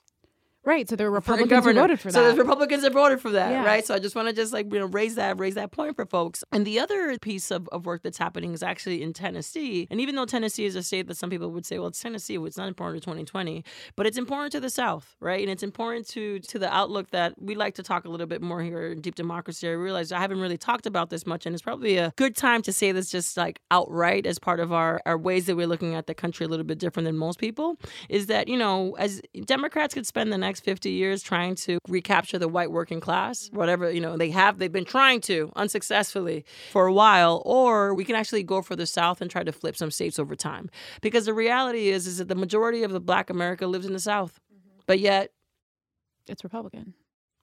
Right. 0.67 0.89
So 0.89 0.97
there 0.97 1.09
were 1.09 1.15
Republicans 1.15 1.63
who 1.63 1.73
voted 1.73 1.97
for 1.97 2.09
that. 2.09 2.13
So 2.13 2.23
there's 2.25 2.37
Republicans 2.37 2.83
that 2.83 2.91
voted 2.91 3.21
for 3.21 3.31
that, 3.31 3.51
yeah. 3.51 3.63
right? 3.63 3.87
So 3.87 3.95
I 3.95 3.99
just 3.99 4.17
want 4.17 4.27
to 4.27 4.33
just 4.33 4.51
like 4.51 4.65
you 4.73 4.79
know 4.79 4.87
raise 4.87 5.15
that 5.15 5.39
raise 5.39 5.55
that 5.55 5.71
point 5.71 5.95
for 5.95 6.05
folks. 6.05 6.43
And 6.51 6.67
the 6.67 6.77
other 6.77 7.17
piece 7.19 7.51
of, 7.51 7.69
of 7.69 7.85
work 7.85 8.03
that's 8.03 8.17
happening 8.17 8.51
is 8.51 8.61
actually 8.61 9.01
in 9.01 9.13
Tennessee. 9.13 9.87
And 9.89 10.01
even 10.01 10.15
though 10.15 10.25
Tennessee 10.25 10.65
is 10.65 10.75
a 10.75 10.83
state 10.83 11.07
that 11.07 11.15
some 11.15 11.29
people 11.29 11.51
would 11.51 11.65
say, 11.65 11.79
well, 11.79 11.87
it's 11.87 12.01
Tennessee, 12.01 12.35
it's 12.35 12.57
not 12.57 12.67
important 12.67 13.01
to 13.01 13.05
2020, 13.05 13.63
but 13.95 14.05
it's 14.05 14.17
important 14.17 14.51
to 14.51 14.59
the 14.59 14.69
South, 14.69 15.15
right? 15.21 15.39
And 15.39 15.49
it's 15.49 15.63
important 15.63 16.05
to 16.09 16.39
to 16.39 16.59
the 16.59 16.69
outlook 16.69 17.11
that 17.11 17.41
we 17.41 17.55
like 17.55 17.75
to 17.75 17.83
talk 17.83 18.03
a 18.03 18.09
little 18.09 18.27
bit 18.27 18.41
more 18.41 18.61
here 18.61 18.87
in 18.91 18.99
Deep 18.99 19.15
Democracy. 19.15 19.69
I 19.69 19.71
realize 19.71 20.11
I 20.11 20.19
haven't 20.19 20.41
really 20.41 20.57
talked 20.57 20.85
about 20.85 21.09
this 21.11 21.25
much, 21.25 21.45
and 21.45 21.55
it's 21.55 21.63
probably 21.63 21.95
a 21.95 22.11
good 22.17 22.35
time 22.35 22.61
to 22.63 22.73
say 22.73 22.91
this 22.91 23.09
just 23.09 23.37
like 23.37 23.61
outright 23.71 24.25
as 24.25 24.37
part 24.37 24.59
of 24.59 24.73
our, 24.73 24.99
our 25.05 25.17
ways 25.17 25.45
that 25.45 25.55
we're 25.55 25.65
looking 25.65 25.95
at 25.95 26.07
the 26.07 26.13
country 26.13 26.45
a 26.45 26.49
little 26.49 26.65
bit 26.65 26.77
different 26.77 27.05
than 27.05 27.17
most 27.17 27.39
people. 27.39 27.77
Is 28.09 28.25
that, 28.25 28.49
you 28.49 28.57
know, 28.57 28.97
as 28.99 29.21
Democrats 29.45 29.93
could 29.93 30.05
spend 30.05 30.33
the 30.33 30.37
next 30.37 30.56
50 30.59 30.89
years 30.89 31.21
trying 31.21 31.55
to 31.55 31.79
recapture 31.87 32.37
the 32.37 32.47
white 32.47 32.71
working 32.71 32.99
class, 32.99 33.49
whatever, 33.51 33.91
you 33.91 34.01
know, 34.01 34.17
they 34.17 34.29
have, 34.31 34.59
they've 34.59 34.71
been 34.71 34.85
trying 34.85 35.21
to 35.21 35.51
unsuccessfully 35.55 36.45
for 36.71 36.87
a 36.87 36.93
while, 36.93 37.41
or 37.45 37.93
we 37.93 38.05
can 38.05 38.15
actually 38.15 38.43
go 38.43 38.61
for 38.61 38.75
the 38.75 38.85
South 38.85 39.21
and 39.21 39.29
try 39.29 39.43
to 39.43 39.51
flip 39.51 39.75
some 39.75 39.91
states 39.91 40.19
over 40.19 40.35
time. 40.35 40.69
Because 41.01 41.25
the 41.25 41.33
reality 41.33 41.89
is, 41.89 42.07
is 42.07 42.17
that 42.17 42.27
the 42.27 42.35
majority 42.35 42.83
of 42.83 42.91
the 42.91 42.99
black 42.99 43.29
America 43.29 43.67
lives 43.67 43.85
in 43.85 43.93
the 43.93 43.99
South, 43.99 44.39
mm-hmm. 44.53 44.79
but 44.85 44.99
yet 44.99 45.31
it's 46.27 46.43
Republican. 46.43 46.93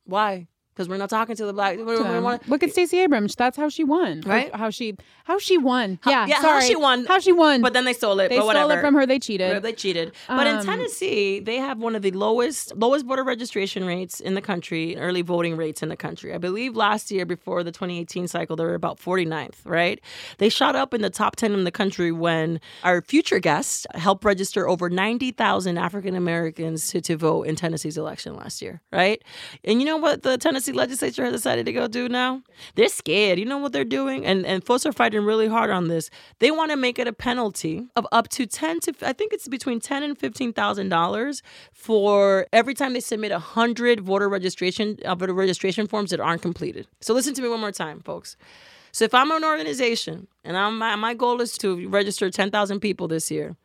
Why? 0.04 0.48
Because 0.74 0.88
we're 0.88 0.96
not 0.96 1.10
talking 1.10 1.36
to 1.36 1.46
the 1.46 1.52
black. 1.52 1.78
We, 1.78 1.84
Look 1.84 2.62
at 2.62 2.72
Stacey 2.72 2.98
Abrams. 2.98 3.34
That's 3.36 3.56
how 3.56 3.68
she 3.68 3.84
won. 3.84 4.22
Right? 4.22 4.54
How 4.54 4.70
she 4.70 4.96
how 5.24 5.38
she 5.38 5.56
won. 5.56 5.98
How, 6.02 6.10
yeah, 6.10 6.26
yeah. 6.26 6.40
Sorry. 6.40 6.60
How 6.60 6.66
she 6.66 6.76
won. 6.76 7.06
How 7.06 7.18
she 7.18 7.32
won. 7.32 7.62
But 7.62 7.72
then 7.72 7.84
they 7.84 7.92
stole 7.92 8.18
it. 8.20 8.28
They 8.28 8.36
but 8.36 8.42
stole 8.42 8.46
whatever. 8.48 8.80
it 8.80 8.82
from 8.82 8.94
her. 8.94 9.06
They 9.06 9.18
cheated. 9.18 9.62
They 9.62 9.72
cheated. 9.72 10.12
But 10.28 10.46
in 10.46 10.56
Um, 10.56 10.64
Tennessee, 10.64 11.40
they 11.40 11.56
have 11.56 11.78
one 11.78 11.94
of 11.94 12.02
the 12.02 12.10
lowest 12.10 12.74
lowest 12.76 13.06
voter 13.06 13.24
registration 13.24 13.84
rates 13.84 14.20
in 14.20 14.34
the 14.34 14.42
country, 14.42 14.96
early 14.96 15.22
voting 15.22 15.56
rates 15.56 15.82
in 15.82 15.88
the 15.88 15.96
country. 15.96 16.34
I 16.34 16.38
believe 16.38 16.76
last 16.76 17.10
year 17.10 17.24
before 17.24 17.62
the 17.62 17.72
2018 17.72 18.28
cycle, 18.28 18.56
they 18.56 18.64
were 18.64 18.74
about 18.74 18.98
49th. 18.98 19.56
Right? 19.64 20.00
They 20.38 20.48
shot 20.48 20.76
up 20.76 20.92
in 20.92 21.02
the 21.02 21.10
top 21.10 21.36
10 21.36 21.52
in 21.52 21.64
the 21.64 21.70
country 21.70 22.10
when 22.12 22.60
our 22.82 23.00
future 23.00 23.38
guest 23.38 23.86
helped 23.94 24.24
register 24.24 24.68
over 24.68 24.90
90,000 24.90 25.78
African 25.78 26.16
Americans 26.16 26.88
to, 26.88 27.00
to 27.00 27.16
vote 27.16 27.44
in 27.44 27.56
Tennessee's 27.56 27.96
election 27.96 28.36
last 28.36 28.60
year. 28.60 28.82
Right? 28.92 29.22
And 29.64 29.80
you 29.80 29.86
know 29.86 29.96
what 29.96 30.22
the 30.22 30.36
Tennessee 30.36 30.63
legislature 30.72 31.24
has 31.24 31.32
decided 31.32 31.66
to 31.66 31.72
go 31.72 31.86
do 31.88 32.08
now? 32.08 32.42
They're 32.74 32.88
scared. 32.88 33.38
You 33.38 33.44
know 33.44 33.58
what 33.58 33.72
they're 33.72 33.84
doing? 33.84 34.24
And 34.24 34.46
and 34.46 34.64
folks 34.64 34.86
are 34.86 34.92
fighting 34.92 35.24
really 35.24 35.48
hard 35.48 35.70
on 35.70 35.88
this. 35.88 36.10
They 36.38 36.50
want 36.50 36.70
to 36.70 36.76
make 36.76 36.98
it 36.98 37.06
a 37.06 37.12
penalty 37.12 37.86
of 37.96 38.06
up 38.12 38.28
to 38.30 38.46
10 38.46 38.80
to 38.80 38.94
I 39.02 39.12
think 39.12 39.32
it's 39.32 39.48
between 39.48 39.80
10 39.80 40.02
and 40.02 40.18
15,000 40.18 40.88
dollars 40.88 41.42
for 41.72 42.46
every 42.52 42.74
time 42.74 42.92
they 42.92 43.00
submit 43.00 43.32
a 43.32 43.34
100 43.34 44.00
voter 44.00 44.28
registration 44.28 44.98
uh, 45.04 45.14
voter 45.14 45.34
registration 45.34 45.86
forms 45.86 46.10
that 46.10 46.20
aren't 46.20 46.42
completed. 46.42 46.86
So 47.00 47.14
listen 47.14 47.34
to 47.34 47.42
me 47.42 47.48
one 47.48 47.60
more 47.60 47.72
time, 47.72 48.00
folks. 48.00 48.36
So 48.94 49.04
if 49.04 49.12
I'm 49.12 49.32
an 49.32 49.42
organization 49.42 50.28
and 50.44 50.56
I'm, 50.56 50.78
my, 50.78 50.94
my 50.94 51.14
goal 51.14 51.40
is 51.40 51.58
to 51.58 51.88
register 51.88 52.30
10,000 52.30 52.78
people 52.78 53.08
this 53.08 53.28
year, 53.28 53.56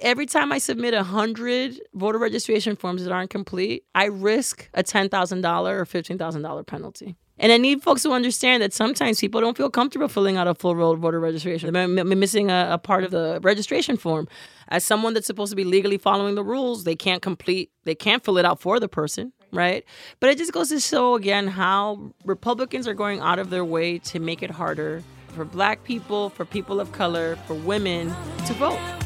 every 0.00 0.26
time 0.26 0.52
I 0.52 0.58
submit 0.58 0.94
100 0.94 1.80
voter 1.94 2.18
registration 2.18 2.76
forms 2.76 3.04
that 3.04 3.12
aren't 3.12 3.30
complete, 3.30 3.84
I 3.94 4.06
risk 4.06 4.68
a 4.74 4.82
$10,000 4.82 5.10
or 5.10 5.84
$15,000 5.84 6.66
penalty. 6.66 7.16
And 7.38 7.50
I 7.50 7.56
need 7.56 7.82
folks 7.82 8.02
to 8.02 8.12
understand 8.12 8.62
that 8.62 8.72
sometimes 8.72 9.20
people 9.20 9.40
don't 9.40 9.56
feel 9.56 9.68
comfortable 9.68 10.06
filling 10.06 10.36
out 10.36 10.46
a 10.46 10.54
full 10.54 10.76
roll 10.76 10.94
voter 10.94 11.18
registration. 11.18 11.72
They're 11.72 11.88
missing 11.88 12.50
a, 12.50 12.68
a, 12.72 12.78
part 12.78 13.02
of 13.02 13.10
the 13.10 13.40
registration 13.42 13.96
form. 13.96 14.28
As 14.68 14.84
someone 14.84 15.14
that's 15.14 15.26
supposed 15.26 15.50
to 15.50 15.56
be 15.56 15.64
legally 15.64 15.98
following 15.98 16.36
the 16.36 16.44
rules, 16.44 16.84
they 16.84 16.94
can't 16.94 17.22
complete, 17.22 17.72
they 17.84 17.94
can't 17.94 18.24
fill 18.24 18.38
it 18.38 18.44
out 18.44 18.60
for 18.60 18.78
the 18.78 18.88
person, 18.88 19.32
right? 19.52 19.84
But 20.20 20.30
it 20.30 20.38
just 20.38 20.52
goes 20.52 20.68
to 20.68 20.78
show 20.78 21.16
again 21.16 21.48
how 21.48 22.12
Republicans 22.24 22.86
are 22.86 22.94
going 22.94 23.18
out 23.18 23.40
of 23.40 23.50
their 23.50 23.64
way 23.64 23.98
to 23.98 24.20
make 24.20 24.42
it 24.42 24.50
harder 24.50 25.02
for 25.34 25.44
black 25.44 25.82
people, 25.82 26.30
for 26.30 26.44
people 26.44 26.78
of 26.78 26.92
color, 26.92 27.36
for 27.46 27.54
women 27.54 28.14
to 28.46 28.52
vote. 28.54 29.03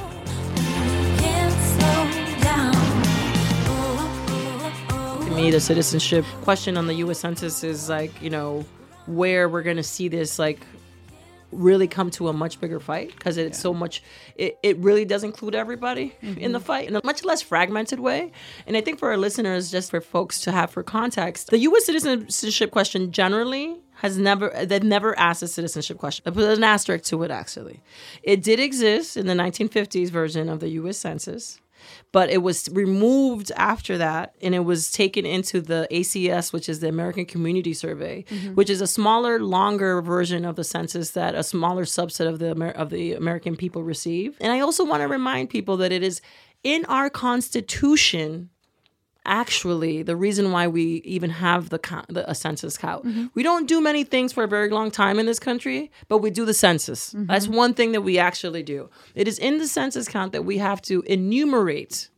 Me, 5.38 5.50
the 5.52 5.60
citizenship 5.60 6.24
question 6.42 6.76
on 6.76 6.88
the 6.88 6.94
U.S. 6.94 7.20
Census 7.20 7.62
is 7.62 7.88
like, 7.88 8.20
you 8.20 8.28
know, 8.28 8.64
where 9.06 9.48
we're 9.48 9.62
going 9.62 9.76
to 9.76 9.84
see 9.84 10.08
this 10.08 10.36
like 10.36 10.58
really 11.52 11.86
come 11.86 12.10
to 12.10 12.28
a 12.28 12.32
much 12.32 12.60
bigger 12.60 12.80
fight 12.80 13.14
because 13.14 13.36
it's 13.36 13.56
yeah. 13.56 13.62
so 13.62 13.72
much 13.72 14.02
it, 14.34 14.58
it 14.62 14.76
really 14.78 15.04
does 15.04 15.24
include 15.24 15.54
everybody 15.54 16.14
mm-hmm. 16.22 16.38
in 16.38 16.52
the 16.52 16.60
fight 16.60 16.88
in 16.88 16.94
a 16.94 17.00
much 17.04 17.24
less 17.24 17.40
fragmented 17.40 18.00
way 18.00 18.30
and 18.66 18.76
i 18.76 18.82
think 18.82 18.98
for 18.98 19.08
our 19.08 19.16
listeners 19.16 19.70
just 19.70 19.90
for 19.90 20.02
folks 20.02 20.42
to 20.42 20.52
have 20.52 20.70
for 20.70 20.82
context 20.82 21.48
the 21.48 21.58
us 21.58 21.86
citizenship 21.86 22.70
question 22.70 23.10
generally 23.10 23.78
has 23.94 24.18
never 24.18 24.50
they've 24.66 24.82
never 24.82 25.18
asked 25.18 25.42
a 25.42 25.48
citizenship 25.48 25.96
question 25.96 26.22
i 26.26 26.30
put 26.30 26.44
an 26.44 26.62
asterisk 26.62 27.04
to 27.04 27.22
it 27.22 27.30
actually 27.30 27.80
it 28.22 28.42
did 28.42 28.60
exist 28.60 29.16
in 29.16 29.26
the 29.26 29.32
1950s 29.32 30.10
version 30.10 30.50
of 30.50 30.60
the 30.60 30.68
us 30.68 30.98
census 30.98 31.60
but 32.12 32.30
it 32.30 32.38
was 32.38 32.68
removed 32.72 33.52
after 33.56 33.98
that 33.98 34.34
and 34.42 34.54
it 34.54 34.60
was 34.60 34.90
taken 34.90 35.24
into 35.26 35.60
the 35.60 35.86
ACS 35.90 36.52
which 36.52 36.68
is 36.68 36.80
the 36.80 36.88
American 36.88 37.26
Community 37.26 37.74
Survey 37.74 38.24
mm-hmm. 38.28 38.54
which 38.54 38.70
is 38.70 38.80
a 38.80 38.86
smaller 38.86 39.40
longer 39.40 40.00
version 40.00 40.44
of 40.44 40.56
the 40.56 40.64
census 40.64 41.12
that 41.12 41.34
a 41.34 41.42
smaller 41.42 41.84
subset 41.84 42.28
of 42.28 42.38
the 42.38 42.50
Amer- 42.50 42.70
of 42.70 42.90
the 42.90 43.14
American 43.14 43.56
people 43.56 43.82
receive 43.82 44.36
and 44.40 44.52
I 44.52 44.60
also 44.60 44.84
want 44.84 45.02
to 45.02 45.08
remind 45.08 45.50
people 45.50 45.76
that 45.78 45.92
it 45.92 46.02
is 46.02 46.20
in 46.64 46.84
our 46.86 47.08
constitution 47.08 48.50
actually 49.28 50.02
the 50.02 50.16
reason 50.16 50.50
why 50.50 50.66
we 50.66 51.02
even 51.04 51.30
have 51.30 51.68
the, 51.68 51.78
the 52.08 52.28
a 52.28 52.34
census 52.34 52.76
count. 52.76 53.04
Mm-hmm. 53.04 53.26
We 53.34 53.42
don't 53.42 53.68
do 53.68 53.80
many 53.80 54.02
things 54.02 54.32
for 54.32 54.42
a 54.42 54.48
very 54.48 54.70
long 54.70 54.90
time 54.90 55.18
in 55.18 55.26
this 55.26 55.38
country, 55.38 55.92
but 56.08 56.18
we 56.18 56.30
do 56.30 56.44
the 56.44 56.54
census. 56.54 57.12
Mm-hmm. 57.12 57.26
That's 57.26 57.46
one 57.46 57.74
thing 57.74 57.92
that 57.92 58.00
we 58.00 58.18
actually 58.18 58.62
do. 58.62 58.90
It 59.14 59.28
is 59.28 59.38
in 59.38 59.58
the 59.58 59.68
census 59.68 60.08
count 60.08 60.32
that 60.32 60.44
we 60.44 60.58
have 60.58 60.82
to 60.82 61.02
enumerate 61.02 62.08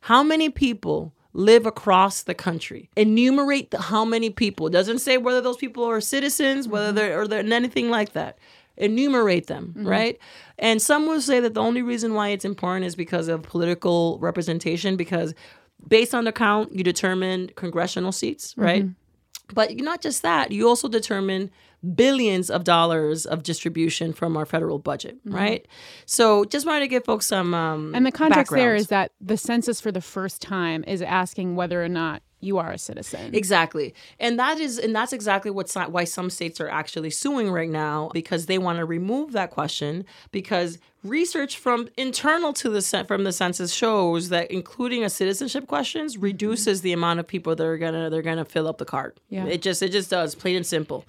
how 0.00 0.22
many 0.22 0.48
people 0.48 1.12
live 1.32 1.66
across 1.66 2.22
the 2.22 2.34
country. 2.34 2.88
Enumerate 2.96 3.70
the, 3.70 3.80
how 3.82 4.04
many 4.04 4.30
people. 4.30 4.68
It 4.68 4.72
doesn't 4.72 5.00
say 5.00 5.18
whether 5.18 5.42
those 5.42 5.58
people 5.58 5.84
are 5.84 6.00
citizens, 6.00 6.66
whether 6.66 6.88
mm-hmm. 6.88 6.96
they're 6.96 7.20
or 7.20 7.28
they're 7.28 7.52
anything 7.52 7.90
like 7.90 8.12
that 8.12 8.38
enumerate 8.76 9.46
them, 9.46 9.74
mm-hmm. 9.76 9.88
right? 9.88 10.18
And 10.58 10.80
some 10.80 11.06
will 11.06 11.20
say 11.20 11.40
that 11.40 11.54
the 11.54 11.62
only 11.62 11.82
reason 11.82 12.14
why 12.14 12.28
it's 12.28 12.44
important 12.44 12.86
is 12.86 12.94
because 12.94 13.28
of 13.28 13.42
political 13.42 14.18
representation, 14.18 14.96
because 14.96 15.34
based 15.86 16.14
on 16.14 16.24
the 16.24 16.32
count, 16.32 16.72
you 16.74 16.84
determine 16.84 17.50
congressional 17.56 18.12
seats, 18.12 18.54
right? 18.56 18.84
Mm-hmm. 18.84 19.54
But 19.54 19.76
not 19.76 20.00
just 20.00 20.22
that, 20.22 20.50
you 20.50 20.66
also 20.68 20.88
determine 20.88 21.50
billions 21.94 22.50
of 22.50 22.64
dollars 22.64 23.26
of 23.26 23.42
distribution 23.42 24.12
from 24.12 24.36
our 24.36 24.44
federal 24.44 24.78
budget, 24.78 25.18
mm-hmm. 25.18 25.34
right? 25.34 25.68
So 26.04 26.44
just 26.44 26.66
wanted 26.66 26.80
to 26.80 26.88
give 26.88 27.04
folks 27.04 27.26
some 27.26 27.54
um, 27.54 27.94
And 27.94 28.04
the 28.04 28.12
context 28.12 28.52
there 28.52 28.74
is 28.74 28.88
that 28.88 29.12
the 29.20 29.36
census 29.36 29.80
for 29.80 29.92
the 29.92 30.00
first 30.00 30.42
time 30.42 30.82
is 30.86 31.00
asking 31.02 31.54
whether 31.54 31.82
or 31.82 31.88
not 31.88 32.22
you 32.40 32.58
are 32.58 32.72
a 32.72 32.78
citizen. 32.78 33.34
Exactly. 33.34 33.94
And 34.20 34.38
that 34.38 34.58
is 34.58 34.78
and 34.78 34.94
that's 34.94 35.12
exactly 35.12 35.50
what's 35.50 35.74
not 35.74 35.90
why 35.90 36.04
some 36.04 36.30
states 36.30 36.60
are 36.60 36.68
actually 36.68 37.10
suing 37.10 37.50
right 37.50 37.70
now 37.70 38.10
because 38.12 38.46
they 38.46 38.58
want 38.58 38.78
to 38.78 38.84
remove 38.84 39.32
that 39.32 39.50
question 39.50 40.04
because 40.32 40.78
research 41.02 41.56
from 41.56 41.88
internal 41.96 42.52
to 42.52 42.68
the 42.68 43.04
from 43.06 43.24
the 43.24 43.32
census 43.32 43.72
shows 43.72 44.28
that 44.28 44.50
including 44.50 45.02
a 45.02 45.10
citizenship 45.10 45.66
questions 45.66 46.14
mm-hmm. 46.14 46.24
reduces 46.24 46.82
the 46.82 46.92
amount 46.92 47.20
of 47.20 47.26
people 47.26 47.54
that 47.56 47.66
are 47.66 47.78
going 47.78 47.94
to 47.94 48.10
they're 48.10 48.22
going 48.22 48.38
to 48.38 48.44
fill 48.44 48.68
up 48.68 48.78
the 48.78 48.84
cart. 48.84 49.18
Yeah. 49.28 49.46
It 49.46 49.62
just 49.62 49.82
it 49.82 49.90
just 49.90 50.10
does 50.10 50.34
plain 50.34 50.56
and 50.56 50.66
simple. 50.66 51.04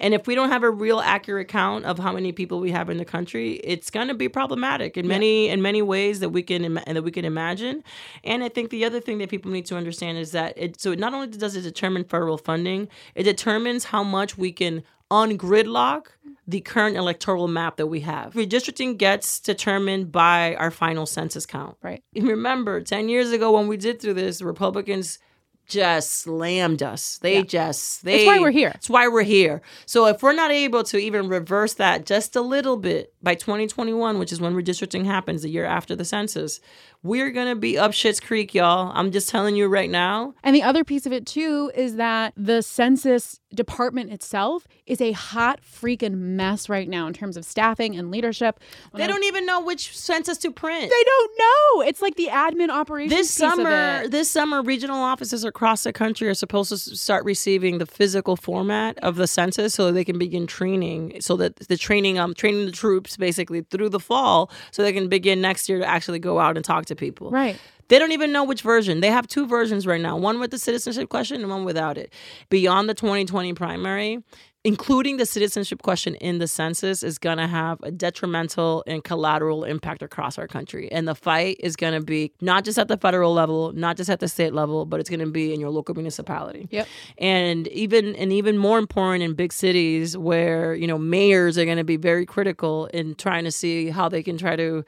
And 0.00 0.14
if 0.14 0.26
we 0.26 0.34
don't 0.34 0.50
have 0.50 0.62
a 0.62 0.70
real 0.70 1.00
accurate 1.00 1.48
count 1.48 1.84
of 1.84 1.98
how 1.98 2.12
many 2.12 2.32
people 2.32 2.60
we 2.60 2.70
have 2.70 2.90
in 2.90 2.96
the 2.98 3.04
country, 3.04 3.54
it's 3.64 3.90
going 3.90 4.08
to 4.08 4.14
be 4.14 4.28
problematic 4.28 4.96
in 4.96 5.06
many 5.06 5.46
yeah. 5.46 5.52
in 5.52 5.62
many 5.62 5.82
ways 5.82 6.20
that 6.20 6.30
we 6.30 6.42
can 6.42 6.74
that 6.74 7.02
we 7.02 7.10
can 7.10 7.24
imagine. 7.24 7.82
And 8.24 8.42
I 8.42 8.48
think 8.48 8.70
the 8.70 8.84
other 8.84 9.00
thing 9.00 9.18
that 9.18 9.28
people 9.28 9.50
need 9.50 9.66
to 9.66 9.76
understand 9.76 10.18
is 10.18 10.32
that 10.32 10.54
it 10.56 10.80
so 10.80 10.94
not 10.94 11.14
only 11.14 11.28
does 11.28 11.56
it 11.56 11.62
determine 11.62 12.04
federal 12.04 12.38
funding, 12.38 12.88
it 13.14 13.24
determines 13.24 13.84
how 13.84 14.02
much 14.02 14.38
we 14.38 14.52
can 14.52 14.82
ungridlock 15.10 16.06
the 16.46 16.60
current 16.60 16.96
electoral 16.96 17.48
map 17.48 17.76
that 17.76 17.86
we 17.86 18.00
have. 18.00 18.34
Redistricting 18.34 18.96
gets 18.96 19.40
determined 19.40 20.12
by 20.12 20.54
our 20.56 20.70
final 20.70 21.06
census 21.06 21.46
count. 21.46 21.76
Right. 21.82 22.02
And 22.14 22.26
remember, 22.26 22.80
10 22.80 23.08
years 23.08 23.32
ago 23.32 23.52
when 23.52 23.68
we 23.68 23.76
did 23.76 24.00
through 24.00 24.14
this, 24.14 24.42
Republicans 24.42 25.18
just 25.68 26.14
slammed 26.14 26.82
us. 26.82 27.18
They 27.18 27.36
yeah. 27.36 27.42
just 27.42 28.04
they 28.04 28.24
That's 28.24 28.26
why 28.26 28.38
we're 28.40 28.50
here. 28.50 28.70
That's 28.70 28.90
why 28.90 29.08
we're 29.08 29.22
here. 29.22 29.62
So 29.86 30.06
if 30.06 30.22
we're 30.22 30.32
not 30.32 30.50
able 30.50 30.82
to 30.84 30.98
even 30.98 31.28
reverse 31.28 31.74
that 31.74 32.06
just 32.06 32.34
a 32.34 32.40
little 32.40 32.76
bit 32.76 33.14
by 33.22 33.34
2021, 33.34 34.18
which 34.18 34.32
is 34.32 34.40
when 34.40 34.54
redistricting 34.54 35.04
happens, 35.04 35.42
the 35.42 35.50
year 35.50 35.64
after 35.64 35.94
the 35.94 36.04
census, 36.04 36.60
we're 37.02 37.30
gonna 37.30 37.54
be 37.56 37.78
up 37.78 37.92
shit's 37.92 38.20
creek, 38.20 38.54
y'all. 38.54 38.90
I'm 38.94 39.12
just 39.12 39.28
telling 39.28 39.54
you 39.54 39.68
right 39.68 39.90
now. 39.90 40.34
And 40.42 40.56
the 40.56 40.62
other 40.62 40.84
piece 40.84 41.06
of 41.06 41.12
it 41.12 41.26
too 41.26 41.70
is 41.74 41.96
that 41.96 42.32
the 42.36 42.62
census 42.62 43.38
department 43.54 44.12
itself 44.12 44.66
is 44.86 45.00
a 45.00 45.12
hot 45.12 45.60
freaking 45.62 46.14
mess 46.14 46.68
right 46.68 46.88
now 46.88 47.06
in 47.06 47.12
terms 47.12 47.36
of 47.36 47.44
staffing 47.44 47.96
and 47.96 48.10
leadership. 48.10 48.60
When 48.90 49.00
they 49.00 49.06
don't 49.06 49.24
even 49.24 49.46
know 49.46 49.60
which 49.62 49.96
census 49.96 50.38
to 50.38 50.50
print. 50.50 50.90
They 50.90 51.04
don't 51.04 51.32
know. 51.38 51.82
It's 51.82 52.02
like 52.02 52.16
the 52.16 52.26
admin 52.26 52.68
operation. 52.68 53.08
This 53.08 53.30
summer, 53.30 54.06
this 54.08 54.30
summer, 54.30 54.62
regional 54.62 54.98
offices 54.98 55.44
across 55.44 55.84
the 55.84 55.92
country 55.92 56.28
are 56.28 56.34
supposed 56.34 56.70
to 56.70 56.76
start 56.76 57.24
receiving 57.24 57.78
the 57.78 57.86
physical 57.86 58.36
format 58.36 58.98
of 58.98 59.16
the 59.16 59.26
census 59.26 59.74
so 59.74 59.92
they 59.92 60.04
can 60.04 60.18
begin 60.18 60.46
training. 60.46 61.20
So 61.20 61.36
that 61.36 61.56
the 61.56 61.76
training, 61.76 62.18
um, 62.18 62.34
training 62.34 62.66
the 62.66 62.72
troops 62.72 63.16
basically 63.16 63.62
through 63.62 63.88
the 63.88 64.00
fall, 64.00 64.50
so 64.70 64.82
they 64.82 64.92
can 64.92 65.08
begin 65.08 65.40
next 65.40 65.68
year 65.68 65.78
to 65.78 65.86
actually 65.86 66.18
go 66.18 66.38
out 66.38 66.56
and 66.56 66.64
talk 66.64 66.86
to 66.86 66.96
people. 66.96 67.30
Right. 67.30 67.58
They 67.88 67.98
don't 67.98 68.12
even 68.12 68.32
know 68.32 68.44
which 68.44 68.62
version. 68.62 69.00
They 69.00 69.10
have 69.10 69.26
two 69.26 69.46
versions 69.46 69.86
right 69.86 70.00
now 70.00 70.16
one 70.16 70.40
with 70.40 70.50
the 70.50 70.58
citizenship 70.58 71.08
question 71.08 71.40
and 71.40 71.50
one 71.50 71.64
without 71.64 71.98
it. 71.98 72.12
Beyond 72.50 72.88
the 72.88 72.94
2020 72.94 73.54
primary, 73.54 74.22
including 74.64 75.16
the 75.16 75.24
citizenship 75.24 75.82
question 75.82 76.14
in 76.16 76.38
the 76.38 76.48
census 76.48 77.02
is 77.02 77.18
going 77.18 77.38
to 77.38 77.46
have 77.46 77.78
a 77.82 77.90
detrimental 77.90 78.82
and 78.86 79.04
collateral 79.04 79.64
impact 79.64 80.02
across 80.02 80.36
our 80.36 80.48
country. 80.48 80.90
And 80.90 81.06
the 81.06 81.14
fight 81.14 81.56
is 81.60 81.76
going 81.76 81.94
to 81.94 82.04
be 82.04 82.32
not 82.40 82.64
just 82.64 82.78
at 82.78 82.88
the 82.88 82.96
federal 82.96 83.32
level, 83.32 83.72
not 83.72 83.96
just 83.96 84.10
at 84.10 84.20
the 84.20 84.28
state 84.28 84.52
level, 84.52 84.84
but 84.84 85.00
it's 85.00 85.08
going 85.08 85.20
to 85.20 85.30
be 85.30 85.54
in 85.54 85.60
your 85.60 85.70
local 85.70 85.94
municipality. 85.94 86.68
Yep. 86.70 86.88
And 87.18 87.68
even 87.68 88.16
and 88.16 88.32
even 88.32 88.58
more 88.58 88.78
important 88.78 89.22
in 89.22 89.34
big 89.34 89.52
cities 89.52 90.18
where, 90.18 90.74
you 90.74 90.86
know, 90.86 90.98
mayors 90.98 91.56
are 91.56 91.64
going 91.64 91.78
to 91.78 91.84
be 91.84 91.96
very 91.96 92.26
critical 92.26 92.86
in 92.86 93.14
trying 93.14 93.44
to 93.44 93.52
see 93.52 93.90
how 93.90 94.08
they 94.08 94.22
can 94.22 94.36
try 94.36 94.56
to 94.56 94.84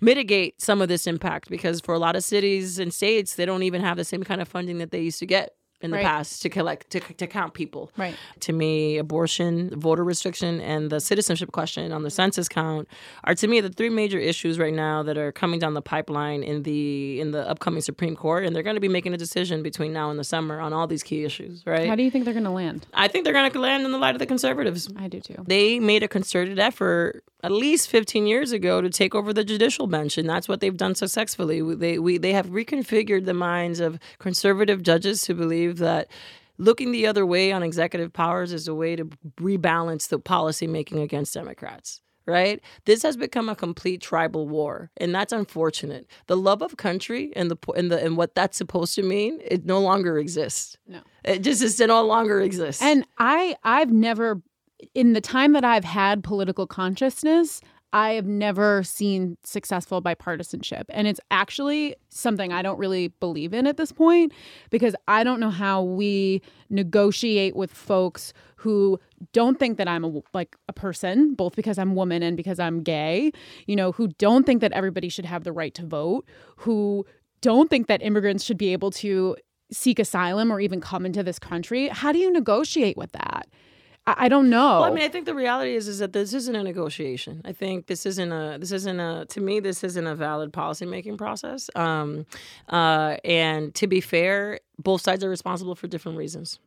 mitigate 0.00 0.60
some 0.60 0.82
of 0.82 0.88
this 0.88 1.06
impact 1.06 1.48
because 1.48 1.80
for 1.80 1.94
a 1.94 1.98
lot 1.98 2.16
of 2.16 2.24
cities 2.24 2.78
and 2.78 2.92
states 2.92 3.34
they 3.34 3.46
don't 3.46 3.62
even 3.62 3.80
have 3.80 3.96
the 3.96 4.04
same 4.04 4.24
kind 4.24 4.40
of 4.40 4.48
funding 4.48 4.78
that 4.78 4.90
they 4.90 5.00
used 5.00 5.18
to 5.18 5.26
get 5.26 5.54
in 5.84 5.90
the 5.90 5.98
right. 5.98 6.04
past 6.06 6.42
to 6.42 6.48
collect 6.48 6.90
to, 6.90 7.00
to 7.00 7.26
count 7.26 7.54
people. 7.54 7.92
Right. 7.96 8.16
To 8.40 8.52
me, 8.52 8.98
abortion, 8.98 9.78
voter 9.78 10.02
restriction, 10.02 10.60
and 10.60 10.90
the 10.90 11.00
citizenship 11.00 11.52
question 11.52 11.92
on 11.92 12.02
the 12.02 12.10
census 12.10 12.48
count 12.48 12.88
are 13.24 13.34
to 13.34 13.46
me 13.46 13.60
the 13.60 13.68
three 13.68 13.90
major 13.90 14.18
issues 14.18 14.58
right 14.58 14.72
now 14.72 15.02
that 15.02 15.18
are 15.18 15.30
coming 15.30 15.60
down 15.60 15.74
the 15.74 15.82
pipeline 15.82 16.42
in 16.42 16.62
the 16.62 17.20
in 17.20 17.30
the 17.30 17.48
upcoming 17.48 17.82
Supreme 17.82 18.16
Court, 18.16 18.44
and 18.44 18.56
they're 18.56 18.62
going 18.62 18.76
to 18.76 18.80
be 18.80 18.88
making 18.88 19.14
a 19.14 19.18
decision 19.18 19.62
between 19.62 19.92
now 19.92 20.10
and 20.10 20.18
the 20.18 20.24
summer 20.24 20.60
on 20.60 20.72
all 20.72 20.86
these 20.86 21.02
key 21.02 21.24
issues. 21.24 21.62
Right. 21.66 21.88
How 21.88 21.94
do 21.94 22.02
you 22.02 22.10
think 22.10 22.24
they're 22.24 22.34
going 22.34 22.44
to 22.44 22.50
land? 22.50 22.86
I 22.94 23.08
think 23.08 23.24
they're 23.24 23.34
going 23.34 23.50
to 23.50 23.60
land 23.60 23.84
in 23.84 23.92
the 23.92 23.98
light 23.98 24.14
of 24.14 24.18
the 24.18 24.26
conservatives. 24.26 24.88
I 24.96 25.08
do 25.08 25.20
too. 25.20 25.44
They 25.46 25.78
made 25.78 26.02
a 26.02 26.08
concerted 26.08 26.58
effort 26.58 27.22
at 27.44 27.52
least 27.52 27.90
15 27.90 28.26
years 28.26 28.52
ago 28.52 28.80
to 28.80 28.88
take 28.88 29.14
over 29.14 29.34
the 29.34 29.44
judicial 29.44 29.86
bench, 29.86 30.16
and 30.16 30.26
that's 30.26 30.48
what 30.48 30.60
they've 30.60 30.76
done 30.76 30.94
successfully. 30.94 31.60
They 31.74 31.98
we 31.98 32.16
they 32.16 32.32
have 32.32 32.46
reconfigured 32.46 33.26
the 33.26 33.34
minds 33.34 33.80
of 33.80 33.98
conservative 34.18 34.82
judges 34.82 35.20
to 35.22 35.34
believe 35.34 35.73
that 35.78 36.08
looking 36.58 36.92
the 36.92 37.06
other 37.06 37.26
way 37.26 37.52
on 37.52 37.62
executive 37.62 38.12
powers 38.12 38.52
is 38.52 38.68
a 38.68 38.74
way 38.74 38.96
to 38.96 39.04
rebalance 39.36 40.08
the 40.08 40.18
policy 40.18 40.66
making 40.66 41.00
against 41.00 41.34
Democrats. 41.34 42.00
Right? 42.26 42.62
This 42.86 43.02
has 43.02 43.18
become 43.18 43.50
a 43.50 43.54
complete 43.54 44.00
tribal 44.00 44.48
war, 44.48 44.90
and 44.96 45.14
that's 45.14 45.30
unfortunate. 45.30 46.06
The 46.26 46.38
love 46.38 46.62
of 46.62 46.78
country 46.78 47.30
and 47.36 47.50
the 47.50 47.58
and 47.76 47.90
the 47.92 48.02
and 48.02 48.16
what 48.16 48.34
that's 48.34 48.56
supposed 48.56 48.94
to 48.94 49.02
mean, 49.02 49.40
it 49.44 49.66
no 49.66 49.78
longer 49.78 50.18
exists. 50.18 50.78
No, 50.86 51.00
it 51.22 51.40
just 51.40 51.80
it 51.80 51.86
no 51.86 52.02
longer 52.02 52.40
exists. 52.40 52.80
And 52.80 53.06
I 53.18 53.56
I've 53.62 53.92
never 53.92 54.40
in 54.94 55.12
the 55.12 55.20
time 55.20 55.52
that 55.52 55.64
I've 55.64 55.84
had 55.84 56.24
political 56.24 56.66
consciousness, 56.66 57.60
I 57.94 58.14
have 58.14 58.26
never 58.26 58.82
seen 58.82 59.38
successful 59.44 60.02
bipartisanship. 60.02 60.86
And 60.88 61.06
it's 61.06 61.20
actually 61.30 61.94
something 62.08 62.52
I 62.52 62.60
don't 62.60 62.76
really 62.76 63.08
believe 63.08 63.54
in 63.54 63.68
at 63.68 63.76
this 63.76 63.92
point 63.92 64.32
because 64.70 64.96
I 65.06 65.22
don't 65.22 65.38
know 65.38 65.50
how 65.50 65.80
we 65.80 66.42
negotiate 66.70 67.54
with 67.54 67.72
folks 67.72 68.32
who 68.56 68.98
don't 69.32 69.60
think 69.60 69.78
that 69.78 69.86
I'm 69.86 70.02
a, 70.02 70.22
like 70.32 70.56
a 70.68 70.72
person, 70.72 71.34
both 71.34 71.54
because 71.54 71.78
I'm 71.78 71.94
woman 71.94 72.24
and 72.24 72.36
because 72.36 72.58
I'm 72.58 72.82
gay, 72.82 73.30
you 73.66 73.76
know, 73.76 73.92
who 73.92 74.08
don't 74.18 74.44
think 74.44 74.60
that 74.60 74.72
everybody 74.72 75.08
should 75.08 75.24
have 75.24 75.44
the 75.44 75.52
right 75.52 75.72
to 75.74 75.86
vote, 75.86 76.26
who 76.56 77.06
don't 77.42 77.70
think 77.70 77.86
that 77.86 78.02
immigrants 78.02 78.42
should 78.42 78.58
be 78.58 78.72
able 78.72 78.90
to 78.90 79.36
seek 79.70 80.00
asylum 80.00 80.50
or 80.50 80.58
even 80.58 80.80
come 80.80 81.06
into 81.06 81.22
this 81.22 81.38
country. 81.38 81.86
How 81.88 82.10
do 82.10 82.18
you 82.18 82.32
negotiate 82.32 82.96
with 82.96 83.12
that? 83.12 83.46
I, 84.06 84.28
don't 84.28 84.50
know. 84.50 84.80
Well, 84.80 84.84
I 84.84 84.90
mean, 84.90 85.04
I 85.04 85.08
think 85.08 85.24
the 85.24 85.34
reality 85.34 85.74
is 85.74 85.88
is 85.88 85.98
that 86.00 86.12
this 86.12 86.34
isn't 86.34 86.54
a 86.54 86.62
negotiation. 86.62 87.40
I 87.44 87.52
think 87.52 87.86
this 87.86 88.04
isn't 88.04 88.32
a 88.32 88.58
this 88.58 88.70
isn't 88.70 89.00
a 89.00 89.24
to 89.26 89.40
me 89.40 89.60
this 89.60 89.82
isn't 89.82 90.06
a 90.06 90.14
valid 90.14 90.52
policymaking 90.52 91.16
process. 91.16 91.70
Um, 91.74 92.26
uh, 92.68 93.16
and 93.24 93.74
to 93.76 93.86
be 93.86 94.00
fair, 94.00 94.60
both 94.78 95.00
sides 95.00 95.24
are 95.24 95.30
responsible 95.30 95.74
for 95.74 95.86
different 95.86 96.18
reasons. 96.18 96.58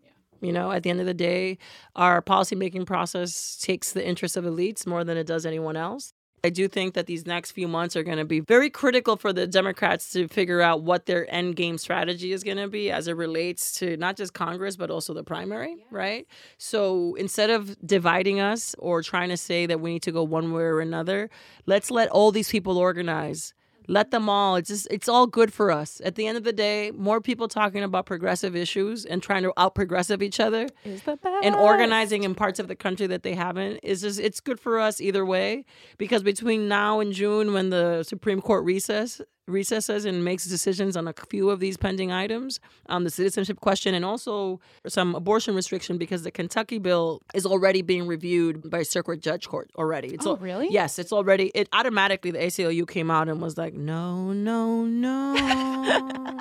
You 0.41 0.52
know, 0.52 0.71
at 0.71 0.84
the 0.84 0.89
end 0.89 1.00
of 1.00 1.06
the 1.06 1.13
day, 1.13 1.58
our 1.95 2.21
policymaking 2.21 2.86
process 2.86 3.58
takes 3.58 3.93
the 3.93 4.06
interests 4.06 4.38
of 4.38 4.43
elites 4.43 4.86
more 4.86 5.04
than 5.04 5.17
it 5.17 5.26
does 5.26 5.45
anyone 5.45 5.76
else. 5.76 6.13
I 6.43 6.50
do 6.50 6.67
think 6.67 6.93
that 6.93 7.08
these 7.08 7.26
next 7.26 7.52
few 7.52 7.67
months 7.67 7.95
are 7.95 8.04
going 8.04 8.17
to 8.17 8.26
be 8.26 8.39
very 8.39 8.69
critical 8.69 9.17
for 9.17 9.34
the 9.34 9.47
Democrats 9.47 10.12
to 10.13 10.28
figure 10.28 10.62
out 10.62 10.84
what 10.84 11.06
their 11.06 11.32
end 11.34 11.56
game 11.56 11.78
strategy 11.78 12.32
is 12.32 12.43
going 12.43 12.58
to 12.58 12.67
be 12.67 12.91
as 12.91 13.08
it 13.08 13.13
relates 13.13 13.73
to 13.80 13.97
not 13.97 14.17
just 14.17 14.34
Congress, 14.34 14.76
but 14.76 14.91
also 14.91 15.13
the 15.13 15.23
primary, 15.23 15.76
yeah. 15.78 15.84
right? 15.89 16.28
So 16.58 17.15
instead 17.15 17.50
of 17.50 17.76
dividing 17.86 18.39
us 18.39 18.76
or 18.78 19.02
trying 19.02 19.30
to 19.30 19.38
say 19.38 19.65
that 19.65 19.80
we 19.80 19.93
need 19.93 20.04
to 20.04 20.12
go 20.12 20.23
one 20.23 20.52
way 20.52 20.63
or 20.63 20.80
another, 20.80 21.30
let's 21.65 21.89
let 21.89 22.10
all 22.10 22.32
these 22.32 22.50
people 22.50 22.78
organize 22.78 23.54
let 23.88 24.12
them 24.12 24.30
all 24.30 24.56
it's 24.56 24.69
just 24.69 24.88
it's 24.91 25.08
all 25.08 25.28
good 25.28 25.52
for 25.52 25.71
us 25.71 26.02
at 26.04 26.15
the 26.15 26.28
end 26.28 26.38
of 26.38 26.43
the 26.43 26.54
day 26.54 26.91
more 26.91 27.21
people 27.21 27.47
talking 27.47 27.84
about 27.84 28.06
progressive 28.06 28.56
issues 28.56 29.06
and 29.06 29.23
trying 29.23 29.43
to 29.43 29.54
out 29.58 29.76
progressive 29.76 30.21
each 30.21 30.39
other 30.39 30.67
is 30.84 31.02
the 31.04 31.15
best. 31.17 31.45
and 31.45 31.56
organizing 31.56 32.23
in 32.23 32.36
parts 32.36 32.60
of 32.60 32.67
the 32.67 32.76
country 32.76 33.08
that 33.08 33.23
they 33.23 33.34
haven't 33.34 33.78
is 33.84 34.02
just 34.02 34.19
it's 34.19 34.39
good 34.39 34.60
for 34.60 34.80
us 34.80 35.00
either 35.00 35.26
way 35.26 35.63
because 35.97 36.23
between 36.23 36.67
now 36.67 37.00
and 37.00 37.13
june 37.13 37.54
when 37.54 37.69
the 37.69 38.04
supreme 38.04 38.41
court 38.41 38.63
recess 38.63 39.21
recesses 39.47 40.05
and 40.05 40.23
makes 40.23 40.45
decisions 40.45 40.97
on 40.97 41.07
a 41.07 41.13
few 41.13 41.49
of 41.49 41.60
these 41.60 41.77
pending 41.77 42.12
items, 42.12 42.60
um, 42.88 43.03
the 43.03 43.10
citizenship 43.10 43.60
question, 43.60 43.93
and 43.93 44.03
also 44.03 44.60
some 44.88 45.15
abortion 45.15 45.55
restriction 45.55 45.97
because 45.97 46.23
the 46.23 46.31
Kentucky 46.31 46.77
bill 46.77 47.21
is 47.33 47.45
already 47.45 47.81
being 47.81 48.07
reviewed 48.07 48.69
by 48.69 48.83
circuit 48.83 49.21
judge 49.21 49.47
court 49.47 49.69
already. 49.75 50.10
It's 50.10 50.25
oh, 50.25 50.31
al- 50.31 50.38
really? 50.38 50.67
Yes, 50.69 50.99
it's 50.99 51.13
already. 51.13 51.51
It 51.55 51.69
automatically 51.73 52.31
the 52.31 52.39
ACLU 52.39 52.88
came 52.88 53.10
out 53.10 53.29
and 53.29 53.41
was 53.41 53.57
like, 53.57 53.73
no, 53.73 54.33
no, 54.33 54.86
no. 54.86 56.38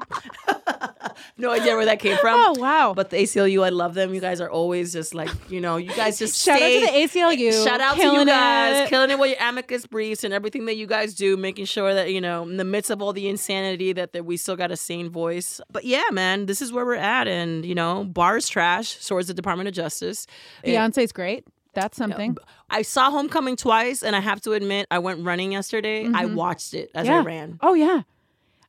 no 1.38 1.50
idea 1.50 1.76
where 1.76 1.84
that 1.84 1.98
came 1.98 2.16
from. 2.18 2.34
Oh 2.38 2.54
wow! 2.58 2.92
But 2.94 3.10
the 3.10 3.18
ACLU, 3.18 3.64
I 3.64 3.70
love 3.70 3.94
them. 3.94 4.14
You 4.14 4.20
guys 4.20 4.40
are 4.40 4.50
always 4.50 4.92
just 4.92 5.14
like 5.14 5.30
you 5.50 5.60
know, 5.60 5.76
you 5.76 5.92
guys 5.92 6.18
just 6.18 6.42
shout 6.42 6.58
stay, 6.58 6.82
out 6.82 6.86
to 6.86 6.92
the 6.92 7.20
ACLU. 7.20 7.64
Shout 7.64 7.80
out 7.80 7.96
to 7.96 8.02
you 8.02 8.24
guys, 8.24 8.86
it. 8.86 8.88
killing 8.88 9.10
it 9.10 9.18
with 9.18 9.30
your 9.30 9.48
amicus 9.48 9.86
briefs 9.86 10.24
and 10.24 10.32
everything 10.34 10.66
that 10.66 10.76
you 10.76 10.86
guys 10.86 11.14
do, 11.14 11.36
making 11.36 11.66
sure 11.66 11.94
that 11.94 12.12
you 12.12 12.20
know, 12.20 12.42
in 12.42 12.56
the 12.56 12.64
midst 12.64 12.90
of 12.90 12.95
all 13.02 13.12
the 13.12 13.28
insanity, 13.28 13.92
that, 13.92 14.12
that 14.12 14.24
we 14.24 14.36
still 14.36 14.56
got 14.56 14.70
a 14.70 14.76
sane 14.76 15.08
voice. 15.10 15.60
But 15.70 15.84
yeah, 15.84 16.04
man, 16.12 16.46
this 16.46 16.60
is 16.62 16.72
where 16.72 16.84
we're 16.84 16.94
at, 16.94 17.28
and 17.28 17.64
you 17.64 17.74
know, 17.74 18.04
Barr's 18.04 18.48
trash. 18.48 18.96
So 19.00 19.18
is 19.18 19.28
the 19.28 19.34
Department 19.34 19.68
of 19.68 19.74
Justice. 19.74 20.26
Beyonce's 20.64 21.12
great. 21.12 21.44
That's 21.74 21.98
something. 21.98 22.38
I 22.70 22.82
saw 22.82 23.10
Homecoming 23.10 23.56
twice, 23.56 24.02
and 24.02 24.16
I 24.16 24.20
have 24.20 24.40
to 24.42 24.52
admit, 24.52 24.86
I 24.90 24.98
went 24.98 25.24
running 25.24 25.52
yesterday. 25.52 26.04
Mm-hmm. 26.04 26.16
I 26.16 26.24
watched 26.24 26.72
it 26.72 26.90
as 26.94 27.06
yeah. 27.06 27.20
I 27.20 27.22
ran. 27.22 27.58
Oh 27.60 27.74
yeah, 27.74 28.02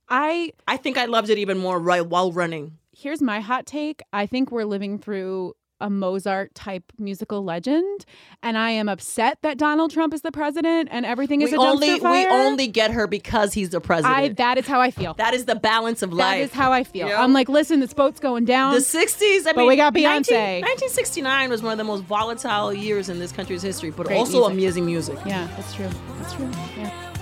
I 0.09 0.51
I 0.67 0.77
think 0.77 0.97
I 0.97 1.05
loved 1.05 1.29
it 1.29 1.37
even 1.37 1.57
more 1.57 1.79
right 1.79 2.05
while 2.05 2.31
running. 2.31 2.77
Here's 2.91 3.21
my 3.21 3.39
hot 3.39 3.65
take. 3.65 4.01
I 4.11 4.25
think 4.25 4.51
we're 4.51 4.65
living 4.65 4.99
through 4.99 5.53
a 5.79 5.89
Mozart 5.89 6.55
type 6.55 6.91
musical 6.97 7.43
legend, 7.43 8.05
and 8.43 8.57
I 8.57 8.71
am 8.71 8.89
upset 8.89 9.39
that 9.41 9.57
Donald 9.57 9.91
Trump 9.91 10.13
is 10.13 10.21
the 10.21 10.31
president 10.31 10.89
and 10.91 11.05
everything 11.05 11.41
is 11.41 11.51
we 11.51 11.57
a 11.57 11.59
only 11.59 11.99
fire. 11.99 12.11
we 12.11 12.25
only 12.27 12.67
get 12.67 12.91
her 12.91 13.07
because 13.07 13.53
he's 13.53 13.69
the 13.69 13.81
president. 13.81 14.15
I, 14.17 14.27
that 14.29 14.57
is 14.57 14.67
how 14.67 14.81
I 14.81 14.91
feel. 14.91 15.13
That 15.15 15.33
is 15.33 15.45
the 15.45 15.55
balance 15.55 16.01
of 16.01 16.13
life. 16.13 16.37
That 16.37 16.43
is 16.43 16.53
how 16.53 16.71
I 16.71 16.83
feel. 16.83 17.07
I'm 17.09 17.33
like, 17.33 17.49
listen, 17.49 17.79
this 17.79 17.93
boat's 17.93 18.19
going 18.19 18.45
down. 18.45 18.73
The 18.73 18.79
'60s, 18.79 19.47
I 19.47 19.53
but 19.53 19.57
mean, 19.57 19.67
we 19.67 19.75
got 19.75 19.93
Beyonce. 19.93 20.31
19, 20.31 20.61
1969 20.61 21.49
was 21.49 21.61
one 21.61 21.71
of 21.71 21.77
the 21.77 21.83
most 21.83 22.03
volatile 22.03 22.73
years 22.73 23.09
in 23.09 23.19
this 23.19 23.31
country's 23.31 23.61
history, 23.61 23.91
but 23.91 24.07
Great 24.07 24.17
also 24.17 24.49
music. 24.49 24.53
amazing 24.53 24.85
music. 24.85 25.17
Yeah, 25.25 25.47
that's 25.55 25.73
true. 25.73 25.89
That's 26.19 26.33
true. 26.33 26.49
Yeah. 26.77 27.13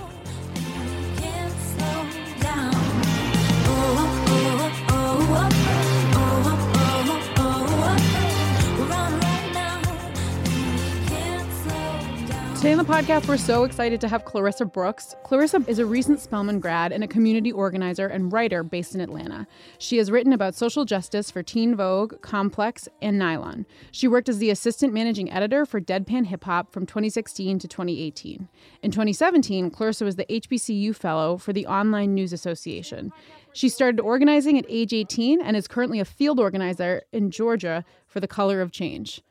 Today 12.66 12.72
on 12.72 12.84
the 12.84 12.92
podcast, 12.92 13.28
we're 13.28 13.36
so 13.36 13.62
excited 13.62 14.00
to 14.00 14.08
have 14.08 14.24
Clarissa 14.24 14.64
Brooks. 14.64 15.14
Clarissa 15.22 15.62
is 15.68 15.78
a 15.78 15.86
recent 15.86 16.18
Spelman 16.18 16.58
grad 16.58 16.90
and 16.90 17.04
a 17.04 17.06
community 17.06 17.52
organizer 17.52 18.08
and 18.08 18.32
writer 18.32 18.64
based 18.64 18.92
in 18.92 19.00
Atlanta. 19.00 19.46
She 19.78 19.98
has 19.98 20.10
written 20.10 20.32
about 20.32 20.56
social 20.56 20.84
justice 20.84 21.30
for 21.30 21.44
Teen 21.44 21.76
Vogue, 21.76 22.20
Complex, 22.22 22.88
and 23.00 23.20
Nylon. 23.20 23.66
She 23.92 24.08
worked 24.08 24.28
as 24.28 24.38
the 24.38 24.50
assistant 24.50 24.92
managing 24.92 25.30
editor 25.30 25.64
for 25.64 25.80
Deadpan 25.80 26.26
Hip 26.26 26.42
Hop 26.42 26.72
from 26.72 26.86
2016 26.86 27.60
to 27.60 27.68
2018. 27.68 28.48
In 28.82 28.90
2017, 28.90 29.70
Clarissa 29.70 30.04
was 30.04 30.16
the 30.16 30.26
HBCU 30.26 30.92
fellow 30.92 31.36
for 31.36 31.52
the 31.52 31.68
Online 31.68 32.14
News 32.14 32.32
Association. 32.32 33.12
She 33.52 33.68
started 33.68 34.00
organizing 34.00 34.58
at 34.58 34.66
age 34.68 34.92
18 34.92 35.40
and 35.40 35.56
is 35.56 35.68
currently 35.68 36.00
a 36.00 36.04
field 36.04 36.40
organizer 36.40 37.02
in 37.12 37.30
Georgia 37.30 37.84
for 38.08 38.18
the 38.18 38.26
Color 38.26 38.60
of 38.60 38.72
Change. 38.72 39.22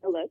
Hello. 0.00 0.30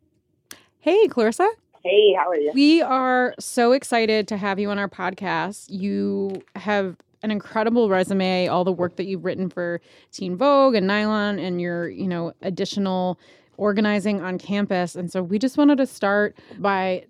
Hey, 0.84 1.08
Clarissa. 1.08 1.50
Hey, 1.82 2.14
how 2.14 2.28
are 2.28 2.36
you? 2.36 2.52
We 2.54 2.82
are 2.82 3.34
so 3.40 3.72
excited 3.72 4.28
to 4.28 4.36
have 4.36 4.60
you 4.60 4.70
on 4.70 4.78
our 4.78 4.90
podcast. 4.90 5.68
You 5.70 6.42
have 6.58 6.98
an 7.22 7.32
incredible 7.32 7.88
resume, 7.88 8.50
all 8.50 8.66
the 8.66 8.74
work 8.74 8.98
that 8.98 9.06
you've 9.06 9.24
written 9.24 9.50
for 9.50 9.80
Teen 10.12 10.36
Vogue 10.36 10.76
and 10.76 10.86
Nylon 10.86 11.40
and 11.40 11.62
your, 11.62 11.88
you 11.88 12.06
know, 12.06 12.34
additional 12.42 13.18
organizing 13.56 14.20
on 14.20 14.38
campus. 14.38 14.98
And 14.98 15.10
so 15.10 15.24
we 15.24 15.40
just 15.40 15.58
wanted 15.58 15.78
to 15.78 15.86
start 15.86 16.38
by 16.58 17.06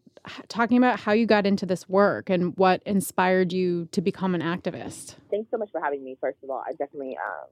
talking 0.50 0.78
about 0.78 1.00
how 1.00 1.12
you 1.12 1.26
got 1.26 1.48
into 1.48 1.66
this 1.66 1.90
work 1.90 2.30
and 2.30 2.56
what 2.56 2.84
inspired 2.86 3.52
you 3.52 3.88
to 3.92 4.02
become 4.02 4.36
an 4.36 4.42
activist. 4.42 5.16
Thanks 5.32 5.50
so 5.50 5.58
much 5.58 5.72
for 5.72 5.82
having 5.82 6.04
me. 6.04 6.16
First 6.22 6.38
of 6.44 6.52
all, 6.52 6.64
I 6.64 6.74
definitely 6.74 7.18
um, 7.18 7.48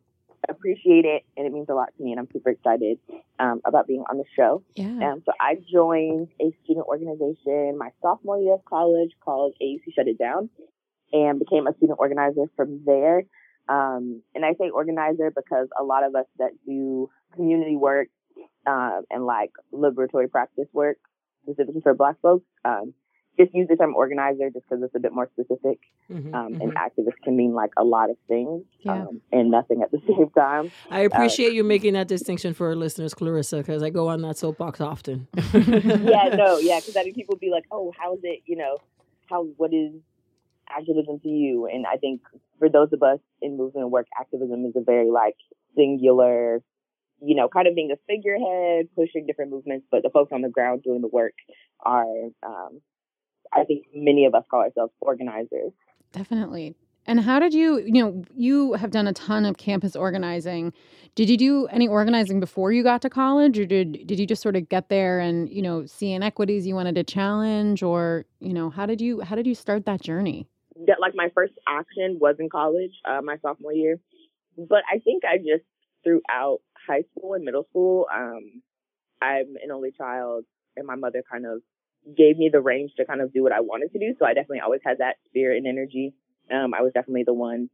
appreciate 0.49 1.06
it, 1.06 1.23
and 1.38 1.45
it 1.45 1.54
means 1.54 1.67
a 1.69 1.73
lot 1.73 1.89
to 1.97 2.04
me, 2.04 2.12
and 2.12 2.19
I'm 2.19 2.27
super 2.32 2.49
excited 2.49 2.97
um, 3.39 3.62
about 3.65 3.88
being 3.88 4.04
on 4.10 4.17
the 4.17 4.23
show. 4.36 4.63
Yeah. 4.75 5.12
Um, 5.12 5.23
so 5.25 5.32
I 5.39 5.58
joined 5.71 6.30
a 6.39 6.51
student 6.63 6.88
organization 6.88 7.77
my 7.77 7.89
sophomore 8.01 8.39
year 8.39 8.56
of 8.56 8.65
college 8.65 9.12
called 9.23 9.54
AUC 9.62 9.93
Shut 9.95 10.08
It 10.08 10.17
Down, 10.17 10.49
and 11.12 11.39
became 11.39 11.67
a 11.67 11.75
student 11.77 11.99
organizer 11.99 12.45
from 12.56 12.82
there. 12.86 13.23
Um, 13.69 14.21
and 14.36 14.43
I 14.43 14.54
say 14.54 14.69
organizer 14.69 15.32
because 15.32 15.67
a 15.80 15.84
lot 15.84 16.04
of 16.04 16.15
us 16.15 16.25
that 16.39 16.51
do 16.65 17.10
community 17.36 17.75
work 17.75 18.08
um, 18.67 19.04
and 19.10 19.25
like 19.25 19.51
liberatory 19.73 20.30
practice 20.30 20.67
work, 20.73 20.97
specifically 21.43 21.82
for 21.82 21.93
Black 21.93 22.15
folks, 22.21 22.45
um, 22.65 22.93
just 23.37 23.53
use 23.53 23.67
the 23.69 23.75
term 23.75 23.95
organizer 23.95 24.49
just 24.49 24.65
because 24.67 24.83
it's 24.83 24.95
a 24.95 24.99
bit 24.99 25.13
more 25.13 25.29
specific. 25.33 25.79
Mm-hmm, 26.11 26.33
um, 26.33 26.53
mm-hmm. 26.53 26.61
And 26.61 26.75
activist 26.75 27.21
can 27.23 27.35
mean 27.35 27.53
like 27.53 27.71
a 27.77 27.83
lot 27.83 28.09
of 28.09 28.17
things 28.27 28.63
yeah. 28.81 28.93
um, 28.93 29.21
and 29.31 29.49
nothing 29.51 29.81
at 29.81 29.91
the 29.91 29.99
same 30.07 30.29
time. 30.31 30.71
I 30.89 31.01
appreciate 31.01 31.49
uh, 31.49 31.53
you 31.53 31.63
making 31.63 31.93
that 31.93 32.07
distinction 32.07 32.53
for 32.53 32.67
our 32.67 32.75
listeners, 32.75 33.13
Clarissa, 33.13 33.57
because 33.57 33.83
I 33.83 33.89
go 33.89 34.09
on 34.09 34.21
that 34.21 34.37
soapbox 34.37 34.81
often. 34.81 35.27
yeah, 35.35 36.35
no, 36.35 36.57
yeah, 36.61 36.79
because 36.79 36.95
I 36.97 37.03
mean, 37.03 37.13
people 37.13 37.37
be 37.37 37.49
like, 37.49 37.65
"Oh, 37.71 37.93
how's 37.97 38.19
it? 38.23 38.41
You 38.45 38.57
know, 38.57 38.77
how 39.27 39.43
what 39.57 39.73
is 39.73 39.93
activism 40.69 41.19
to 41.19 41.29
you?" 41.29 41.67
And 41.67 41.85
I 41.85 41.97
think 41.97 42.21
for 42.59 42.69
those 42.69 42.91
of 42.93 43.01
us 43.01 43.19
in 43.41 43.57
movement 43.57 43.89
work, 43.89 44.07
activism 44.19 44.65
is 44.65 44.73
a 44.75 44.81
very 44.81 45.09
like 45.09 45.35
singular 45.75 46.61
you 47.23 47.35
know, 47.35 47.47
kind 47.47 47.67
of 47.67 47.75
being 47.75 47.91
a 47.91 47.97
figurehead, 48.07 48.87
pushing 48.95 49.27
different 49.27 49.51
movements, 49.51 49.85
but 49.91 50.01
the 50.01 50.09
folks 50.09 50.31
on 50.31 50.41
the 50.41 50.49
ground 50.49 50.81
doing 50.81 51.01
the 51.01 51.07
work 51.07 51.33
are 51.79 52.07
um, 52.43 52.81
I 53.53 53.63
think 53.63 53.85
many 53.93 54.25
of 54.25 54.33
us 54.33 54.43
call 54.49 54.61
ourselves 54.61 54.93
organizers. 55.01 55.71
Definitely. 56.11 56.75
And 57.07 57.19
how 57.19 57.39
did 57.39 57.53
you, 57.53 57.79
you 57.79 58.03
know, 58.03 58.23
you 58.35 58.73
have 58.73 58.91
done 58.91 59.07
a 59.07 59.13
ton 59.13 59.45
of 59.45 59.57
campus 59.57 59.95
organizing. 59.95 60.71
Did 61.15 61.29
you 61.29 61.37
do 61.37 61.67
any 61.67 61.87
organizing 61.87 62.39
before 62.39 62.71
you 62.71 62.83
got 62.83 63.01
to 63.01 63.09
college 63.09 63.57
or 63.57 63.65
did 63.65 64.05
did 64.05 64.19
you 64.19 64.27
just 64.27 64.41
sort 64.41 64.55
of 64.55 64.69
get 64.69 64.89
there 64.89 65.19
and, 65.19 65.49
you 65.49 65.61
know, 65.61 65.85
see 65.85 66.13
inequities 66.13 66.67
you 66.67 66.75
wanted 66.75 66.95
to 66.95 67.03
challenge 67.03 67.81
or, 67.81 68.25
you 68.39 68.53
know, 68.53 68.69
how 68.69 68.85
did 68.85 69.01
you 69.01 69.21
how 69.21 69.35
did 69.35 69.47
you 69.47 69.55
start 69.55 69.85
that 69.85 70.01
journey? 70.01 70.47
That 70.87 70.99
like 71.01 71.13
my 71.15 71.29
first 71.33 71.53
action 71.67 72.17
was 72.19 72.35
in 72.39 72.49
college, 72.49 72.93
uh, 73.03 73.21
my 73.21 73.37
sophomore 73.41 73.73
year. 73.73 73.99
But 74.57 74.83
I 74.91 74.99
think 74.99 75.23
I 75.25 75.37
just 75.37 75.65
throughout 76.03 76.59
high 76.87 77.03
school 77.11 77.33
and 77.33 77.43
middle 77.43 77.65
school, 77.69 78.07
um, 78.13 78.61
I'm 79.21 79.55
an 79.61 79.71
only 79.71 79.91
child 79.91 80.45
and 80.77 80.85
my 80.85 80.95
mother 80.95 81.23
kind 81.29 81.45
of 81.45 81.61
gave 82.17 82.37
me 82.37 82.49
the 82.51 82.61
range 82.61 82.91
to 82.97 83.05
kind 83.05 83.21
of 83.21 83.33
do 83.33 83.43
what 83.43 83.51
I 83.51 83.59
wanted 83.61 83.91
to 83.93 83.99
do. 83.99 84.15
So 84.17 84.25
I 84.25 84.33
definitely 84.33 84.61
always 84.61 84.81
had 84.83 84.99
that 84.99 85.17
spirit 85.27 85.57
and 85.57 85.67
energy. 85.67 86.13
Um, 86.51 86.73
I 86.73 86.81
was 86.81 86.91
definitely 86.93 87.23
the 87.23 87.33
one 87.33 87.69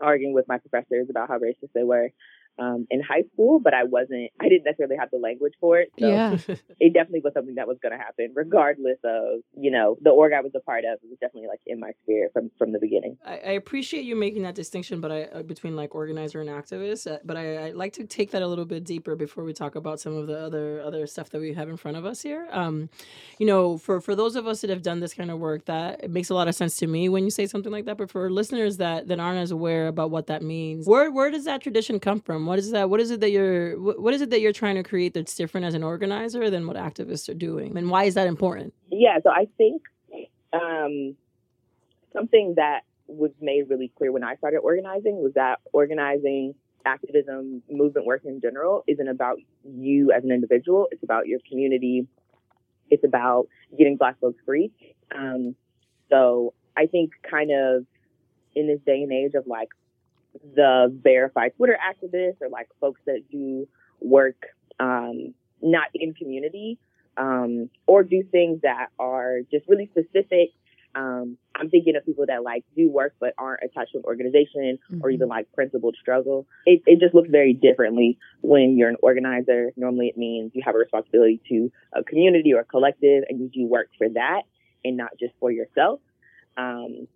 arguing 0.00 0.34
with 0.34 0.46
my 0.48 0.58
professors 0.58 1.08
about 1.10 1.28
how 1.28 1.38
racist 1.38 1.72
they 1.74 1.82
were 1.82 2.10
um, 2.58 2.86
in 2.90 3.02
high 3.02 3.22
school, 3.32 3.60
but 3.60 3.74
I 3.74 3.84
wasn't, 3.84 4.30
I 4.40 4.48
didn't 4.48 4.64
necessarily 4.64 4.96
have 4.96 5.10
the 5.10 5.18
language 5.18 5.52
for 5.60 5.78
it. 5.78 5.90
So 5.98 6.08
yeah. 6.08 6.38
it 6.80 6.94
definitely 6.94 7.20
was 7.22 7.34
something 7.34 7.56
that 7.56 7.68
was 7.68 7.78
going 7.82 7.92
to 7.92 7.98
happen 7.98 8.32
regardless 8.34 8.98
of, 9.04 9.40
you 9.56 9.70
know, 9.70 9.96
the 10.00 10.10
org 10.10 10.32
I 10.32 10.40
was 10.40 10.52
a 10.54 10.60
part 10.60 10.84
of. 10.84 10.98
It 11.02 11.08
was 11.08 11.18
definitely 11.20 11.48
like 11.48 11.60
in 11.66 11.80
my 11.80 11.90
spirit 12.02 12.32
from, 12.32 12.50
from 12.58 12.72
the 12.72 12.78
beginning. 12.78 13.18
I, 13.24 13.32
I 13.32 13.52
appreciate 13.52 14.04
you 14.04 14.16
making 14.16 14.42
that 14.44 14.54
distinction, 14.54 15.00
but 15.00 15.12
I, 15.12 15.22
uh, 15.24 15.42
between 15.42 15.76
like 15.76 15.94
organizer 15.94 16.40
and 16.40 16.48
activist, 16.48 17.10
uh, 17.10 17.18
but 17.24 17.36
I, 17.36 17.66
would 17.66 17.76
like 17.76 17.92
to 17.94 18.04
take 18.04 18.30
that 18.30 18.42
a 18.42 18.46
little 18.46 18.64
bit 18.64 18.84
deeper 18.84 19.16
before 19.16 19.44
we 19.44 19.52
talk 19.52 19.74
about 19.74 20.00
some 20.00 20.16
of 20.16 20.26
the 20.26 20.38
other, 20.38 20.80
other 20.80 21.06
stuff 21.06 21.30
that 21.30 21.40
we 21.40 21.52
have 21.54 21.68
in 21.68 21.76
front 21.76 21.96
of 21.96 22.04
us 22.06 22.22
here. 22.22 22.48
Um, 22.50 22.88
you 23.38 23.46
know, 23.46 23.76
for, 23.76 24.00
for 24.00 24.14
those 24.14 24.36
of 24.36 24.46
us 24.46 24.62
that 24.62 24.70
have 24.70 24.82
done 24.82 25.00
this 25.00 25.12
kind 25.12 25.30
of 25.30 25.38
work, 25.38 25.66
that 25.66 26.04
it 26.04 26.10
makes 26.10 26.30
a 26.30 26.34
lot 26.34 26.48
of 26.48 26.54
sense 26.54 26.76
to 26.76 26.86
me 26.86 27.08
when 27.08 27.24
you 27.24 27.30
say 27.30 27.46
something 27.46 27.72
like 27.72 27.84
that, 27.84 27.98
but 27.98 28.10
for 28.10 28.30
listeners 28.30 28.78
that, 28.78 29.08
that 29.08 29.20
aren't 29.20 29.38
as 29.38 29.50
aware 29.50 29.88
about 29.88 30.10
what 30.10 30.28
that 30.28 30.42
means, 30.42 30.86
where, 30.86 31.10
where 31.10 31.30
does 31.30 31.44
that 31.44 31.60
tradition 31.60 32.00
come 32.00 32.20
from? 32.20 32.45
What 32.46 32.58
is 32.58 32.70
that? 32.70 32.90
What 32.90 33.00
is 33.00 33.10
it 33.10 33.20
that 33.20 33.30
you're 33.30 33.78
what 33.78 34.14
is 34.14 34.22
it 34.22 34.30
that 34.30 34.40
you're 34.40 34.52
trying 34.52 34.76
to 34.76 34.82
create 34.82 35.14
that's 35.14 35.34
different 35.34 35.66
as 35.66 35.74
an 35.74 35.82
organizer 35.82 36.50
than 36.50 36.66
what 36.66 36.76
activists 36.76 37.28
are 37.28 37.34
doing? 37.34 37.76
And 37.76 37.90
why 37.90 38.04
is 38.04 38.14
that 38.14 38.26
important? 38.26 38.74
Yeah, 38.90 39.18
so 39.22 39.30
I 39.30 39.48
think 39.58 39.82
um, 40.52 41.16
something 42.12 42.54
that 42.56 42.80
was 43.08 43.30
made 43.40 43.68
really 43.68 43.92
clear 43.96 44.12
when 44.12 44.24
I 44.24 44.36
started 44.36 44.58
organizing 44.58 45.22
was 45.22 45.32
that 45.34 45.60
organizing 45.72 46.54
activism, 46.84 47.62
movement 47.70 48.06
work 48.06 48.22
in 48.24 48.40
general 48.40 48.84
isn't 48.86 49.08
about 49.08 49.38
you 49.64 50.12
as 50.12 50.24
an 50.24 50.30
individual. 50.30 50.88
It's 50.90 51.02
about 51.02 51.26
your 51.26 51.40
community. 51.48 52.06
It's 52.90 53.04
about 53.04 53.48
getting 53.76 53.96
black 53.96 54.18
folks 54.20 54.38
free. 54.46 54.70
Um, 55.14 55.56
so 56.08 56.54
I 56.76 56.86
think 56.86 57.10
kind 57.28 57.50
of 57.50 57.86
in 58.54 58.68
this 58.68 58.80
day 58.86 59.02
and 59.02 59.12
age 59.12 59.34
of 59.34 59.46
like 59.46 59.68
the 60.54 60.96
verified 61.02 61.52
Twitter 61.56 61.76
activists 61.76 62.40
or 62.40 62.48
like 62.48 62.68
folks 62.80 63.00
that 63.06 63.22
do 63.30 63.66
work 64.00 64.46
um, 64.78 65.34
not 65.62 65.88
in 65.94 66.14
community 66.14 66.78
um, 67.16 67.70
or 67.86 68.02
do 68.02 68.22
things 68.30 68.60
that 68.62 68.88
are 68.98 69.40
just 69.50 69.66
really 69.68 69.90
specific. 69.90 70.50
Um, 70.94 71.36
I'm 71.54 71.68
thinking 71.68 71.94
of 71.96 72.06
people 72.06 72.24
that 72.26 72.42
like 72.42 72.64
do 72.74 72.88
work 72.90 73.14
but 73.20 73.34
aren't 73.36 73.60
attached 73.62 73.92
to 73.92 73.98
an 73.98 74.04
organization 74.04 74.78
mm-hmm. 74.90 75.00
or 75.02 75.10
even 75.10 75.28
like 75.28 75.52
principled 75.52 75.96
struggle. 76.00 76.46
It, 76.64 76.82
it 76.86 77.00
just 77.00 77.14
looks 77.14 77.28
very 77.30 77.52
differently 77.52 78.18
when 78.40 78.78
you're 78.78 78.88
an 78.88 78.96
organizer. 79.02 79.72
Normally 79.76 80.06
it 80.08 80.16
means 80.16 80.52
you 80.54 80.62
have 80.64 80.74
a 80.74 80.78
responsibility 80.78 81.40
to 81.50 81.70
a 81.94 82.02
community 82.02 82.54
or 82.54 82.60
a 82.60 82.64
collective 82.64 83.24
and 83.28 83.40
you 83.40 83.48
do 83.48 83.66
work 83.66 83.88
for 83.98 84.08
that 84.08 84.42
and 84.84 84.96
not 84.96 85.10
just 85.18 85.34
for 85.38 85.50
yourself. 85.50 86.00
Um, 86.56 87.08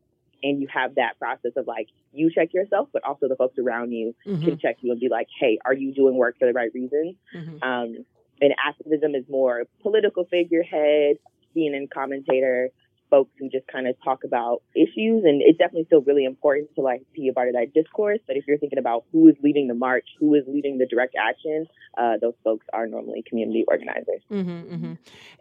and 0.43 0.61
you 0.61 0.69
have 0.73 0.95
that 0.97 1.19
process 1.19 1.53
of 1.57 1.67
like 1.67 1.89
you 2.13 2.31
check 2.31 2.53
yourself, 2.53 2.89
but 2.93 3.05
also 3.05 3.29
the 3.29 3.37
folks 3.37 3.59
around 3.59 3.93
you 3.93 4.15
mm-hmm. 4.27 4.45
can 4.45 4.59
check 4.59 4.77
you 4.81 4.93
and 4.93 5.01
be 5.01 5.09
like, 5.09 5.29
hey, 5.39 5.59
are 5.65 5.75
you 5.75 5.93
doing 5.95 6.17
work 6.17 6.37
for 6.39 6.47
the 6.47 6.53
right 6.53 6.71
reasons? 6.75 7.17
Mm-hmm. 7.35 7.63
Um, 7.63 8.05
and 8.41 8.55
activism 8.65 9.15
is 9.15 9.25
more 9.29 9.65
political 9.83 10.25
figurehead, 10.25 11.17
being 11.55 11.73
CNN 11.73 11.91
commentator, 11.91 12.71
folks 13.11 13.31
who 13.39 13.49
just 13.49 13.67
kind 13.67 13.87
of 13.87 13.97
talk 14.03 14.25
about 14.25 14.63
issues. 14.75 15.25
And 15.25 15.43
it's 15.43 15.59
definitely 15.59 15.85
still 15.87 16.03
really 16.03 16.25
important 16.25 16.75
to 16.77 16.81
like 16.81 17.03
be 17.13 17.29
a 17.29 17.33
part 17.33 17.49
of 17.49 17.55
that 17.55 17.75
discourse. 17.75 18.21
But 18.27 18.37
if 18.37 18.45
you're 18.47 18.59
thinking 18.59 18.79
about 18.79 19.05
who 19.13 19.29
is 19.29 19.35
leading 19.43 19.69
the 19.69 19.75
march, 19.75 20.07
who 20.19 20.35
is 20.35 20.45
leading 20.47 20.79
the 20.79 20.87
direct 20.87 21.15
action, 21.21 21.67
uh, 21.99 22.15
those 22.21 22.35
folks 22.45 22.67
are 22.73 22.87
normally 22.87 23.23
community 23.29 23.65
organizers. 23.69 24.23
Mm-hmm, 24.31 24.75
mm-hmm. 24.75 24.93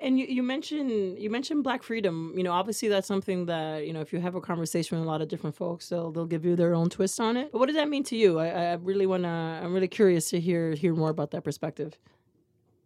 And 0.01 0.19
you, 0.19 0.25
you 0.25 0.43
mentioned 0.43 1.19
you 1.19 1.29
mentioned 1.29 1.63
Black 1.63 1.83
freedom. 1.83 2.33
You 2.35 2.43
know, 2.43 2.51
obviously 2.51 2.89
that's 2.89 3.07
something 3.07 3.45
that 3.45 3.85
you 3.85 3.93
know 3.93 4.01
if 4.01 4.11
you 4.11 4.19
have 4.19 4.35
a 4.35 4.41
conversation 4.41 4.97
with 4.97 5.05
a 5.05 5.09
lot 5.09 5.21
of 5.21 5.27
different 5.27 5.55
folks, 5.55 5.89
they'll 5.89 6.11
they'll 6.11 6.25
give 6.25 6.45
you 6.45 6.55
their 6.55 6.73
own 6.73 6.89
twist 6.89 7.19
on 7.19 7.37
it. 7.37 7.51
But 7.51 7.59
what 7.59 7.67
does 7.67 7.75
that 7.75 7.89
mean 7.89 8.03
to 8.05 8.15
you? 8.15 8.39
I, 8.39 8.47
I 8.47 8.73
really 8.73 9.05
wanna. 9.05 9.61
I'm 9.63 9.73
really 9.73 9.87
curious 9.87 10.29
to 10.31 10.39
hear 10.39 10.73
hear 10.73 10.93
more 10.95 11.09
about 11.09 11.31
that 11.31 11.43
perspective. 11.43 11.97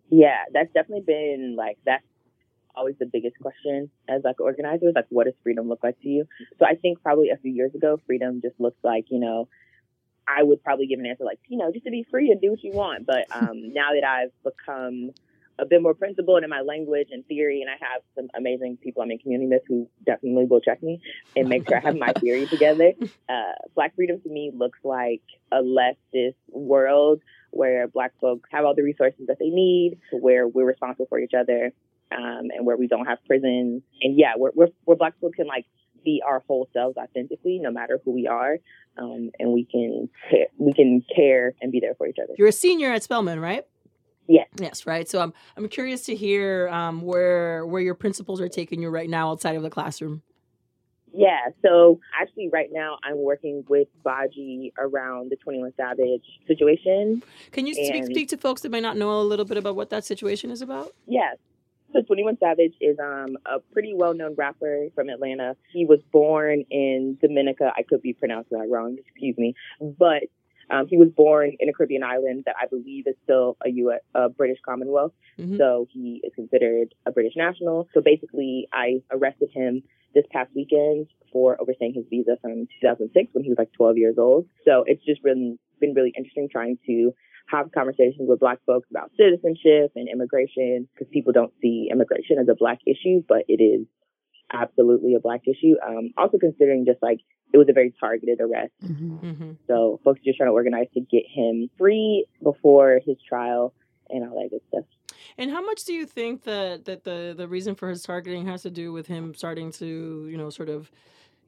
Yeah, 0.10 0.44
that's 0.54 0.72
definitely 0.74 1.06
been 1.08 1.56
like 1.58 1.78
that's 1.86 2.04
always 2.76 2.96
the 3.00 3.06
biggest 3.06 3.40
question 3.40 3.90
as 4.08 4.22
like 4.24 4.40
organizers, 4.40 4.94
like 4.96 5.08
what 5.10 5.26
does 5.26 5.34
freedom 5.44 5.70
look 5.70 5.84
like 5.84 6.00
to 6.02 6.10
you? 6.10 6.26
So 6.60 6.66
I 6.66 6.76
think 6.76 7.02
probably 7.02 7.30
a 7.30 7.38
few 7.38 7.52
years 7.52 7.74
ago, 7.76 8.00
freedom 8.06 8.42
just 8.42 8.60
looked 8.60 8.84
like, 8.84 9.06
you 9.10 9.20
know, 9.20 9.48
I 10.28 10.44
would 10.44 10.64
probably 10.64 10.88
give 10.88 11.00
an 11.00 11.06
answer 11.06 11.24
like, 11.24 11.40
you 11.48 11.58
know, 11.58 11.72
just 11.72 11.86
to 11.86 11.92
be 11.92 12.06
free 12.10 12.32
and 12.32 12.40
do 12.42 12.52
what 12.52 12.64
you 12.64 12.72
want. 12.72 13.06
But 13.06 13.26
um, 13.32 13.52
now 13.74 13.90
that 13.94 14.08
I've 14.08 14.32
become 14.44 15.12
a 15.60 15.66
bit 15.66 15.82
more 15.82 15.94
principled 15.94 16.44
in 16.44 16.50
my 16.50 16.62
language 16.62 17.10
and 17.12 17.26
theory, 17.28 17.62
and 17.62 17.70
I 17.70 17.74
have 17.74 18.02
some 18.16 18.28
amazing 18.36 18.78
people 18.78 19.04
I'm 19.04 19.12
in 19.12 19.20
community 19.20 19.48
with 19.48 19.62
who 19.68 19.88
definitely 20.06 20.46
will 20.46 20.62
check 20.62 20.82
me 20.82 21.00
and 21.36 21.48
make 21.48 21.68
sure 21.68 21.78
I 21.78 21.82
have 21.82 21.96
my 21.96 22.12
theory 22.20 22.48
together. 22.48 22.94
Uh, 23.30 23.54
Black 23.76 23.96
freedom 23.96 24.20
to 24.22 24.30
me 24.30 24.52
looks 24.54 24.80
like 24.84 25.22
a 25.52 25.62
leftist 25.62 26.36
world 26.50 27.22
where 27.52 27.88
Black 27.88 28.14
folks 28.20 28.50
have 28.52 28.66
all 28.66 28.74
the 28.74 28.82
resources 28.82 29.28
that 29.28 29.38
they 29.40 29.50
need, 29.50 30.00
where 30.12 30.48
we're 30.48 30.66
responsible 30.66 31.06
for 31.08 31.20
each 31.20 31.34
other, 31.38 31.72
um, 32.16 32.50
and 32.56 32.66
where 32.66 32.78
we 32.78 32.88
don't 32.88 33.06
have 33.06 33.20
prisons. 33.26 33.84
And 34.02 34.18
yeah, 34.18 34.34
where, 34.38 34.52
where, 34.54 34.70
where 34.86 34.98
Black 34.98 35.16
people 35.16 35.32
can 35.32 35.48
like 35.48 35.66
be 36.04 36.22
our 36.26 36.44
whole 36.48 36.68
selves 36.74 36.98
authentically, 36.98 37.60
no 37.60 37.72
matter 37.72 38.00
who 38.04 38.12
we 38.12 38.28
are, 38.28 38.58
um, 38.98 39.32
and 39.40 39.52
we 39.52 39.66
can 39.66 40.10
we 40.58 40.74
can 40.74 41.04
care 41.16 41.54
and 41.62 41.72
be 41.72 41.80
there 41.80 41.96
for 41.96 42.08
each 42.08 42.18
other. 42.22 42.34
You're 42.38 42.50
a 42.50 42.54
senior 42.54 42.92
at 42.92 43.04
Spelman, 43.04 43.40
right? 43.40 43.66
Yes. 44.28 44.48
Yes, 44.58 44.86
right. 44.86 45.08
So 45.10 45.22
I'm 45.22 45.34
I'm 45.58 45.68
curious 45.68 46.06
to 46.06 46.16
hear 46.16 46.70
um, 46.70 47.02
where 47.02 47.66
where 47.66 47.82
your 47.82 47.96
principles 47.96 48.40
are 48.42 48.50
taking 48.50 48.82
you 48.82 48.90
right 48.90 49.10
now 49.10 49.32
outside 49.32 49.56
of 49.56 49.64
the 49.64 49.70
classroom. 49.70 50.22
Yeah, 51.16 51.50
so 51.62 52.00
actually, 52.20 52.50
right 52.52 52.70
now 52.72 52.98
I'm 53.04 53.20
working 53.20 53.64
with 53.70 53.88
Baji 54.04 54.74
around 54.80 55.30
the 55.30 55.36
21 55.36 55.74
Savage 55.78 56.24
situation. 56.48 57.22
Can 57.52 57.68
you 57.68 57.76
speak, 57.76 58.06
speak 58.06 58.30
to 58.30 58.38
folks 58.38 58.64
that 58.64 58.72
might 58.72 58.82
not 58.82 58.98
know 58.98 59.22
a 59.22 59.22
little 59.22 59.46
bit 59.46 59.58
about 59.58 59.76
what 59.76 59.92
that 59.92 60.06
situation 60.06 60.50
is 60.50 60.64
about? 60.64 60.92
Yes. 61.06 61.38
So 61.94 62.02
21 62.02 62.38
Savage 62.40 62.74
is 62.82 62.98
um, 63.00 63.38
a 63.46 63.60
pretty 63.72 63.94
well-known 63.96 64.36
rapper 64.36 64.88
from 64.96 65.10
Atlanta. 65.10 65.56
He 65.72 65.86
was 65.86 66.00
born 66.12 66.66
in 66.70 67.18
Dominica. 67.22 67.72
I 67.76 67.84
could 67.84 68.02
be 68.02 68.14
pronouncing 68.14 68.58
that 68.58 68.68
wrong. 68.70 68.98
Excuse 69.00 69.38
me, 69.38 69.54
but 69.80 70.24
um, 70.70 70.88
he 70.88 70.98
was 70.98 71.10
born 71.16 71.52
in 71.60 71.70
a 71.70 71.74
Caribbean 71.74 72.04
island 72.04 72.44
that 72.46 72.56
I 72.62 72.68
believe 72.68 73.06
is 73.08 73.16
still 73.24 73.58
a 73.66 73.70
U.S. 73.70 74.00
a 74.16 74.30
British 74.30 74.60
Commonwealth. 74.66 75.12
Mm-hmm. 75.38 75.58
So 75.58 75.88
he 75.92 76.22
is 76.24 76.32
considered 76.36 76.96
a 77.06 77.12
British 77.12 77.34
national. 77.36 77.88
So 77.94 78.02
basically, 78.02 78.68
I 78.74 79.02
arrested 79.12 79.50
him 79.54 79.84
this 80.16 80.26
past 80.32 80.52
weekend 80.56 81.08
for 81.32 81.60
overstaying 81.60 81.94
his 81.94 82.06
visa 82.10 82.38
from 82.42 82.68
2006 82.82 83.34
when 83.34 83.44
he 83.44 83.50
was 83.50 83.58
like 83.58 83.72
12 83.74 83.98
years 83.98 84.16
old. 84.18 84.48
So 84.66 84.84
it's 84.88 85.04
just 85.04 85.22
really 85.24 85.58
been 85.80 85.94
really 85.94 86.14
interesting 86.16 86.48
trying 86.52 86.78
to 86.88 87.14
have 87.48 87.72
conversations 87.72 88.28
with 88.28 88.40
black 88.40 88.60
folks 88.66 88.88
about 88.90 89.12
citizenship 89.18 89.92
and 89.96 90.08
immigration 90.10 90.88
because 90.94 91.08
people 91.12 91.34
don't 91.34 91.54
see 91.62 91.90
immigration 91.92 92.38
as 92.40 92.48
a 92.50 92.56
black 92.56 92.80
issue, 92.88 93.24
but 93.28 93.44
it 93.48 93.62
is 93.62 93.86
absolutely 94.52 95.16
a 95.16 95.20
black 95.20 95.42
issue. 95.48 95.76
Um, 95.86 96.12
also 96.18 96.38
considering 96.38 96.86
just 96.86 97.02
like 97.02 97.20
it 97.54 97.58
was 97.58 97.68
a 97.70 97.74
very 97.74 97.94
targeted 98.00 98.40
arrest. 98.42 98.72
Mm-hmm, 98.84 99.18
mm-hmm. 99.18 99.52
So 99.68 100.00
folks 100.04 100.22
are 100.22 100.24
just 100.24 100.38
trying 100.38 100.50
to 100.50 100.54
organize 100.54 100.88
to 100.96 101.02
get 101.02 101.24
him 101.28 101.70
free 101.78 102.26
before 102.42 103.00
his 103.06 103.18
trial 103.28 103.74
and 104.10 104.28
all 104.28 104.42
that 104.42 104.50
good 104.50 104.62
stuff. 104.70 104.86
And 105.38 105.52
how 105.52 105.64
much 105.64 105.84
do 105.86 105.94
you 105.94 106.06
think 106.06 106.44
that 106.44 106.86
that 106.86 107.04
the 107.04 107.34
the 107.36 107.48
reason 107.48 107.76
for 107.76 107.90
his 107.90 108.04
targeting 108.04 108.46
has 108.48 108.64
to 108.64 108.72
do 108.72 108.92
with 108.92 109.08
him 109.08 109.34
starting 109.34 109.72
to, 109.74 110.28
you 110.30 110.38
know, 110.38 110.50
sort 110.50 110.70
of 110.70 110.92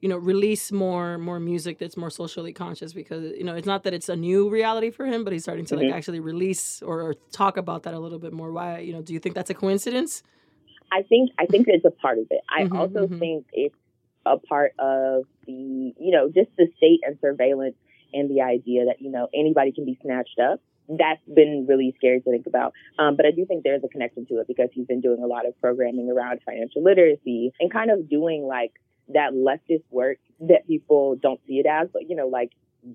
you 0.00 0.08
know 0.08 0.16
release 0.16 0.70
more 0.72 1.18
more 1.18 1.40
music 1.40 1.78
that's 1.78 1.96
more 1.96 2.10
socially 2.10 2.52
conscious 2.52 2.92
because 2.92 3.32
you 3.36 3.44
know 3.44 3.54
it's 3.54 3.66
not 3.66 3.82
that 3.84 3.94
it's 3.94 4.08
a 4.08 4.16
new 4.16 4.48
reality 4.48 4.90
for 4.90 5.06
him 5.06 5.24
but 5.24 5.32
he's 5.32 5.42
starting 5.42 5.64
to 5.64 5.74
mm-hmm. 5.74 5.86
like 5.86 5.94
actually 5.94 6.20
release 6.20 6.82
or, 6.82 7.00
or, 7.02 7.14
talk 7.32 7.56
about 7.56 7.82
that 7.84 7.94
a 7.94 7.98
little 7.98 8.18
bit 8.18 8.32
more 8.32 8.52
why 8.52 8.78
you 8.78 8.92
know 8.92 9.02
do 9.02 9.12
you 9.12 9.18
think 9.18 9.34
that's 9.34 9.50
a 9.50 9.54
coincidence 9.54 10.22
i 10.92 11.02
think 11.02 11.30
i 11.38 11.46
think 11.46 11.66
it's 11.68 11.84
a 11.84 11.90
part 11.90 12.18
of 12.18 12.26
it 12.30 12.42
i 12.48 12.64
mm-hmm, 12.64 12.76
also 12.76 13.06
mm-hmm. 13.06 13.18
think 13.18 13.46
it's 13.52 13.74
a 14.26 14.36
part 14.38 14.72
of 14.78 15.24
the 15.46 15.52
you 15.98 16.10
know 16.10 16.28
just 16.28 16.50
the 16.56 16.66
state 16.76 17.00
and 17.06 17.18
surveillance 17.20 17.76
and 18.12 18.30
the 18.30 18.42
idea 18.42 18.84
that 18.86 19.00
you 19.00 19.10
know 19.10 19.28
anybody 19.34 19.72
can 19.72 19.84
be 19.84 19.98
snatched 20.02 20.38
up 20.38 20.60
that's 20.88 21.20
been 21.26 21.66
really 21.68 21.94
scary 21.98 22.20
to 22.20 22.30
think 22.30 22.46
about. 22.46 22.72
Um, 22.98 23.16
but 23.16 23.26
I 23.26 23.30
do 23.32 23.44
think 23.44 23.64
there's 23.64 23.82
a 23.84 23.88
connection 23.88 24.26
to 24.26 24.38
it 24.38 24.46
because 24.46 24.68
he's 24.72 24.86
been 24.86 25.00
doing 25.00 25.22
a 25.22 25.26
lot 25.26 25.46
of 25.46 25.60
programming 25.60 26.10
around 26.10 26.40
financial 26.46 26.82
literacy 26.82 27.52
and 27.58 27.72
kind 27.72 27.90
of 27.90 28.08
doing 28.08 28.44
like 28.44 28.72
that 29.08 29.32
leftist 29.32 29.84
work 29.90 30.18
that 30.40 30.66
people 30.66 31.16
don't 31.16 31.40
see 31.46 31.54
it 31.54 31.66
as, 31.66 31.88
but 31.92 32.08
you 32.08 32.16
know, 32.16 32.28
like 32.28 32.52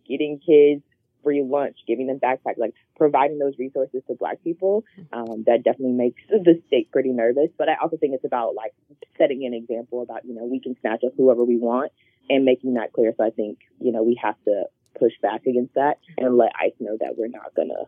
getting 0.07 0.39
kids 0.39 0.83
free 1.23 1.43
lunch, 1.43 1.77
giving 1.87 2.07
them 2.07 2.19
backpacks, 2.19 2.57
like 2.57 2.73
providing 2.97 3.39
those 3.39 3.53
resources 3.57 4.01
to 4.07 4.15
black 4.15 4.43
people. 4.43 4.83
Um, 5.13 5.43
that 5.45 5.63
definitely 5.63 5.93
makes 5.93 6.21
the 6.29 6.61
state 6.67 6.91
pretty 6.91 7.09
nervous. 7.09 7.49
But 7.57 7.69
I 7.69 7.75
also 7.81 7.97
think 7.97 8.13
it's 8.13 8.25
about 8.25 8.55
like 8.55 8.73
setting 9.17 9.45
an 9.45 9.53
example 9.53 10.01
about, 10.01 10.25
you 10.25 10.33
know, 10.33 10.45
we 10.45 10.59
can 10.59 10.75
snatch 10.81 11.03
up 11.05 11.13
whoever 11.17 11.43
we 11.43 11.57
want 11.57 11.91
and 12.29 12.45
making 12.45 12.75
that 12.75 12.93
clear. 12.93 13.13
So 13.17 13.25
I 13.25 13.29
think, 13.29 13.59
you 13.79 13.91
know, 13.91 14.03
we 14.03 14.19
have 14.21 14.35
to 14.45 14.63
push 14.97 15.13
back 15.21 15.45
against 15.45 15.73
that 15.75 15.97
and 16.17 16.37
let 16.37 16.51
ICE 16.59 16.73
know 16.79 16.97
that 16.99 17.17
we're 17.17 17.27
not 17.27 17.53
going 17.55 17.69
to 17.69 17.85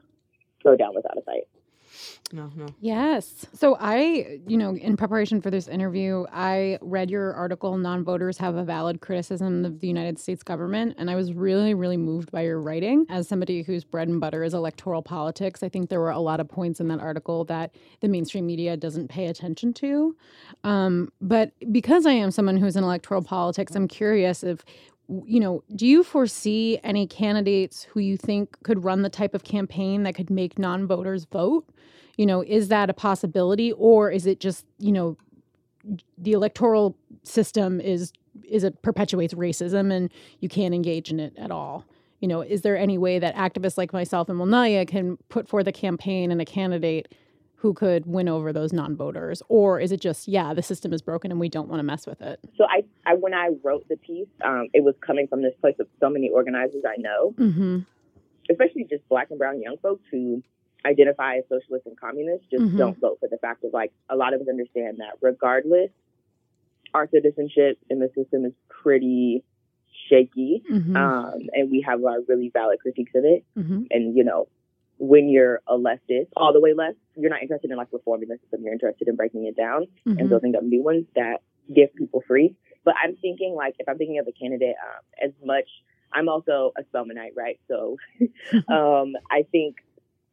go 0.63 0.75
down 0.75 0.95
without 0.95 1.17
a 1.17 1.21
fight. 1.21 1.43
No, 2.31 2.49
no. 2.55 2.65
Yes. 2.79 3.45
So 3.53 3.77
I, 3.79 4.39
you 4.47 4.57
know, 4.57 4.75
in 4.75 4.97
preparation 4.97 5.41
for 5.41 5.51
this 5.51 5.67
interview, 5.67 6.25
I 6.31 6.79
read 6.81 7.11
your 7.11 7.33
article, 7.33 7.77
Non 7.77 8.03
Voters 8.03 8.37
Have 8.39 8.55
a 8.55 8.63
Valid 8.63 9.01
Criticism 9.01 9.65
of 9.65 9.79
the 9.79 9.87
United 9.87 10.17
States 10.17 10.41
Government. 10.41 10.95
And 10.97 11.11
I 11.11 11.15
was 11.15 11.33
really, 11.33 11.73
really 11.73 11.97
moved 11.97 12.31
by 12.31 12.41
your 12.41 12.59
writing. 12.59 13.05
As 13.09 13.27
somebody 13.27 13.61
whose 13.61 13.83
bread 13.83 14.07
and 14.07 14.19
butter 14.19 14.43
is 14.43 14.53
electoral 14.53 15.03
politics, 15.03 15.61
I 15.61 15.69
think 15.69 15.89
there 15.89 15.99
were 15.99 16.09
a 16.09 16.19
lot 16.19 16.39
of 16.39 16.49
points 16.49 16.79
in 16.79 16.87
that 16.87 16.99
article 16.99 17.45
that 17.45 17.75
the 18.01 18.07
mainstream 18.07 18.47
media 18.47 18.75
doesn't 18.77 19.09
pay 19.09 19.27
attention 19.27 19.73
to. 19.73 20.15
Um, 20.63 21.11
but 21.21 21.51
because 21.71 22.05
I 22.05 22.13
am 22.13 22.31
someone 22.31 22.57
who's 22.57 22.75
in 22.75 22.83
electoral 22.83 23.21
politics, 23.21 23.75
I'm 23.75 23.87
curious 23.87 24.43
if 24.43 24.63
you 25.25 25.39
know, 25.39 25.63
do 25.75 25.85
you 25.85 26.03
foresee 26.03 26.79
any 26.83 27.07
candidates 27.07 27.83
who 27.83 27.99
you 27.99 28.17
think 28.17 28.61
could 28.63 28.83
run 28.83 29.01
the 29.01 29.09
type 29.09 29.33
of 29.33 29.43
campaign 29.43 30.03
that 30.03 30.15
could 30.15 30.29
make 30.29 30.57
non 30.57 30.87
voters 30.87 31.25
vote? 31.25 31.65
you 32.17 32.25
know, 32.25 32.43
is 32.43 32.67
that 32.67 32.89
a 32.89 32.93
possibility 32.93 33.71
or 33.73 34.11
is 34.11 34.25
it 34.25 34.39
just, 34.39 34.65
you 34.77 34.91
know, 34.91 35.17
the 36.17 36.31
electoral 36.31 36.95
system 37.23 37.81
is 37.81 38.13
is 38.49 38.63
it 38.63 38.81
perpetuates 38.81 39.33
racism 39.35 39.91
and 39.91 40.11
you 40.39 40.49
can't 40.49 40.73
engage 40.73 41.11
in 41.11 41.19
it 41.19 41.33
at 41.37 41.51
all? 41.51 41.85
You 42.19 42.27
know, 42.27 42.41
is 42.41 42.61
there 42.61 42.77
any 42.77 42.97
way 42.97 43.19
that 43.19 43.35
activists 43.35 43.77
like 43.77 43.93
myself 43.93 44.29
and 44.29 44.39
Wilnelia 44.39 44.87
can 44.87 45.17
put 45.29 45.47
forth 45.47 45.67
a 45.67 45.71
campaign 45.71 46.31
and 46.31 46.41
a 46.41 46.45
candidate 46.45 47.13
who 47.63 47.73
could 47.73 48.05
win 48.05 48.29
over 48.29 48.53
those 48.53 48.71
non-voters 48.71 49.41
or 49.49 49.79
is 49.79 49.91
it 49.91 49.99
just 49.99 50.27
yeah 50.27 50.53
the 50.53 50.61
system 50.61 50.93
is 50.93 51.01
broken 51.01 51.31
and 51.31 51.39
we 51.39 51.49
don't 51.49 51.67
want 51.69 51.79
to 51.79 51.83
mess 51.83 52.05
with 52.05 52.21
it 52.21 52.39
so 52.55 52.65
i, 52.65 52.83
I 53.05 53.15
when 53.15 53.33
i 53.33 53.49
wrote 53.63 53.87
the 53.89 53.97
piece 53.97 54.27
um, 54.45 54.67
it 54.73 54.83
was 54.83 54.93
coming 55.01 55.27
from 55.27 55.41
this 55.41 55.53
place 55.61 55.75
of 55.79 55.87
so 55.99 56.09
many 56.09 56.29
organizers 56.29 56.83
i 56.87 56.99
know 56.99 57.33
mm-hmm. 57.39 57.79
especially 58.51 58.85
just 58.89 59.07
black 59.09 59.31
and 59.31 59.39
brown 59.39 59.61
young 59.61 59.77
folks 59.81 60.03
who 60.11 60.43
identify 60.85 61.37
as 61.37 61.43
socialists 61.49 61.87
and 61.87 61.99
communists 61.99 62.45
just 62.51 62.63
mm-hmm. 62.63 62.77
don't 62.77 62.99
vote 62.99 63.17
for 63.19 63.29
the 63.29 63.37
fact 63.37 63.63
of 63.63 63.73
like 63.73 63.91
a 64.09 64.15
lot 64.15 64.33
of 64.33 64.41
us 64.41 64.47
understand 64.49 64.97
that 64.99 65.13
regardless, 65.21 65.89
our 66.93 67.07
citizenship 67.09 67.79
in 67.89 67.99
the 67.99 68.09
system 68.15 68.45
is 68.45 68.53
pretty 68.69 69.43
shaky, 70.09 70.61
mm-hmm. 70.69 70.95
um, 70.95 71.39
and 71.53 71.71
we 71.71 71.81
have 71.87 72.03
our 72.03 72.19
really 72.27 72.49
valid 72.53 72.79
critiques 72.79 73.13
of 73.15 73.23
it. 73.25 73.45
Mm-hmm. 73.57 73.83
And 73.89 74.15
you 74.15 74.23
know, 74.23 74.47
when 74.97 75.29
you're 75.29 75.61
a 75.67 75.77
leftist, 75.77 76.27
all 76.37 76.53
the 76.53 76.59
way 76.59 76.73
left, 76.73 76.97
you're 77.15 77.29
not 77.29 77.41
interested 77.41 77.71
in 77.71 77.77
like 77.77 77.89
reforming 77.91 78.29
the 78.29 78.37
system. 78.41 78.61
You're 78.63 78.73
interested 78.73 79.07
in 79.07 79.15
breaking 79.15 79.45
it 79.45 79.55
down 79.55 79.87
and 80.05 80.17
mm-hmm. 80.17 80.27
building 80.29 80.55
up 80.55 80.63
new 80.63 80.83
ones 80.83 81.05
that 81.15 81.41
give 81.73 81.93
people 81.95 82.23
free. 82.27 82.55
But 82.85 82.95
I'm 83.01 83.15
thinking 83.15 83.55
like 83.55 83.75
if 83.79 83.87
I'm 83.87 83.97
thinking 83.97 84.19
of 84.19 84.27
a 84.27 84.31
candidate, 84.31 84.75
um, 84.81 85.29
as 85.29 85.31
much 85.43 85.67
I'm 86.13 86.29
also 86.29 86.73
a 86.77 86.83
Spelmanite, 86.83 87.35
right? 87.35 87.59
So 87.67 87.97
um, 88.73 89.13
I 89.31 89.45
think 89.51 89.77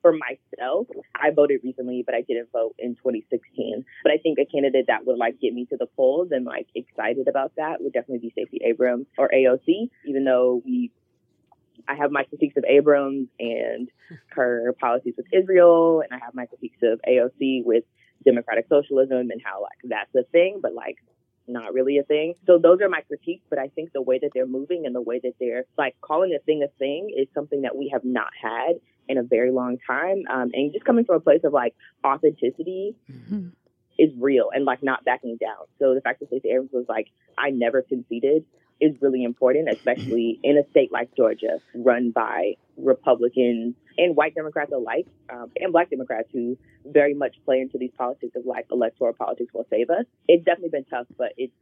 for 0.03 0.13
myself, 0.13 0.87
I 1.15 1.31
voted 1.31 1.61
recently, 1.63 2.03
but 2.05 2.15
I 2.15 2.23
didn't 2.23 2.51
vote 2.53 2.75
in 2.79 2.95
2016. 2.97 3.85
But 4.03 4.13
I 4.13 4.17
think 4.17 4.39
a 4.39 4.47
candidate 4.47 4.87
that 4.89 5.07
would 5.07 5.19
like 5.19 5.41
get 5.41 5.53
me 5.53 5.67
to 5.67 5.77
the 5.77 5.87
polls 5.87 6.29
and 6.31 6.45
like 6.45 6.67
excited 6.75 7.29
about 7.29 7.53
that 7.57 7.81
would 7.81 7.93
definitely 7.93 8.29
be 8.29 8.31
Stacey 8.31 8.65
Abrams 8.65 9.07
or 9.19 9.31
AOC, 9.35 9.91
even 10.07 10.25
though 10.25 10.63
we 10.65 10.91
I 11.89 11.95
have 11.95 12.11
my 12.11 12.25
critiques 12.25 12.57
of 12.57 12.65
Abrams 12.65 13.29
and 13.39 13.89
her 14.31 14.75
policies 14.81 15.15
with 15.17 15.27
Israel, 15.33 16.03
and 16.03 16.13
I 16.13 16.25
have 16.25 16.35
my 16.35 16.47
critiques 16.47 16.79
of 16.83 17.01
AOC 17.09 17.65
with 17.65 17.85
democratic 18.25 18.67
socialism 18.69 19.31
and 19.31 19.41
how 19.43 19.63
like 19.63 19.79
that's 19.85 20.15
a 20.15 20.29
thing, 20.31 20.61
but 20.63 20.75
like 20.75 20.97
not 21.49 21.75
really 21.75 21.99
a 21.99 22.03
thing. 22.03 22.35
So 22.47 22.59
those 22.59 22.81
are 22.81 22.89
my 22.89 23.01
critiques, 23.03 23.45
but 23.51 23.59
I 23.59 23.69
think 23.69 23.93
the 23.93 24.03
way 24.03 24.19
that 24.19 24.31
they're 24.35 24.47
moving 24.47 24.87
and 24.87 24.95
the 24.95 25.01
way 25.01 25.21
that 25.23 25.35
they're 25.41 25.65
like 25.77 25.97
calling 26.01 26.35
a 26.35 26.39
thing 26.45 26.63
a 26.63 26.69
thing 26.79 27.13
is 27.17 27.27
something 27.35 27.63
that 27.63 27.77
we 27.77 27.91
have 27.93 28.05
not 28.05 28.31
had 28.41 28.81
in 29.09 29.19
a 29.19 29.23
very 29.23 29.51
long 29.51 29.79
time. 29.87 30.23
Um, 30.31 30.51
and 30.53 30.73
just 30.73 30.85
coming 30.85 31.05
from 31.05 31.17
a 31.17 31.21
place 31.21 31.41
of 31.45 31.53
like 31.53 31.75
authenticity 32.05 32.95
mm-hmm. 33.11 33.49
is 33.99 34.11
real 34.19 34.51
and 34.55 34.65
like 34.65 34.83
not 34.83 35.05
backing 35.05 35.37
down. 35.41 35.67
So 35.79 35.95
the 35.95 36.01
fact 36.01 36.21
that 36.21 36.29
Stacey 36.29 36.51
Abrams 36.51 36.71
was 36.73 36.87
like, 36.89 37.09
I 37.37 37.51
never 37.51 37.83
conceded 37.83 38.45
is 38.81 38.95
really 39.01 39.25
important, 39.25 39.69
especially 39.69 40.41
in 40.43 40.59
a 40.59 40.69
state 40.71 40.91
like 40.93 41.15
Georgia, 41.17 41.61
run 41.75 42.11
by 42.11 42.55
Republicans 42.77 43.75
and 43.99 44.17
white 44.17 44.35
Democrats 44.35 44.73
alike, 44.73 45.07
um, 45.31 45.51
and 45.57 45.73
black 45.73 45.91
Democrats 45.91 46.29
who 46.33 46.57
very 46.87 47.15
much 47.15 47.37
play 47.45 47.61
into 47.61 47.79
these 47.79 47.91
politics 47.97 48.35
of 48.37 48.47
like 48.47 48.67
electoral 48.73 49.13
politics 49.13 49.53
will 49.53 49.67
save 49.71 49.91
us. 49.91 50.07
It's 50.29 50.45
definitely 50.45 50.71
been 50.71 50.85
tough, 50.85 51.07
but 51.19 51.33
it's 51.37 51.53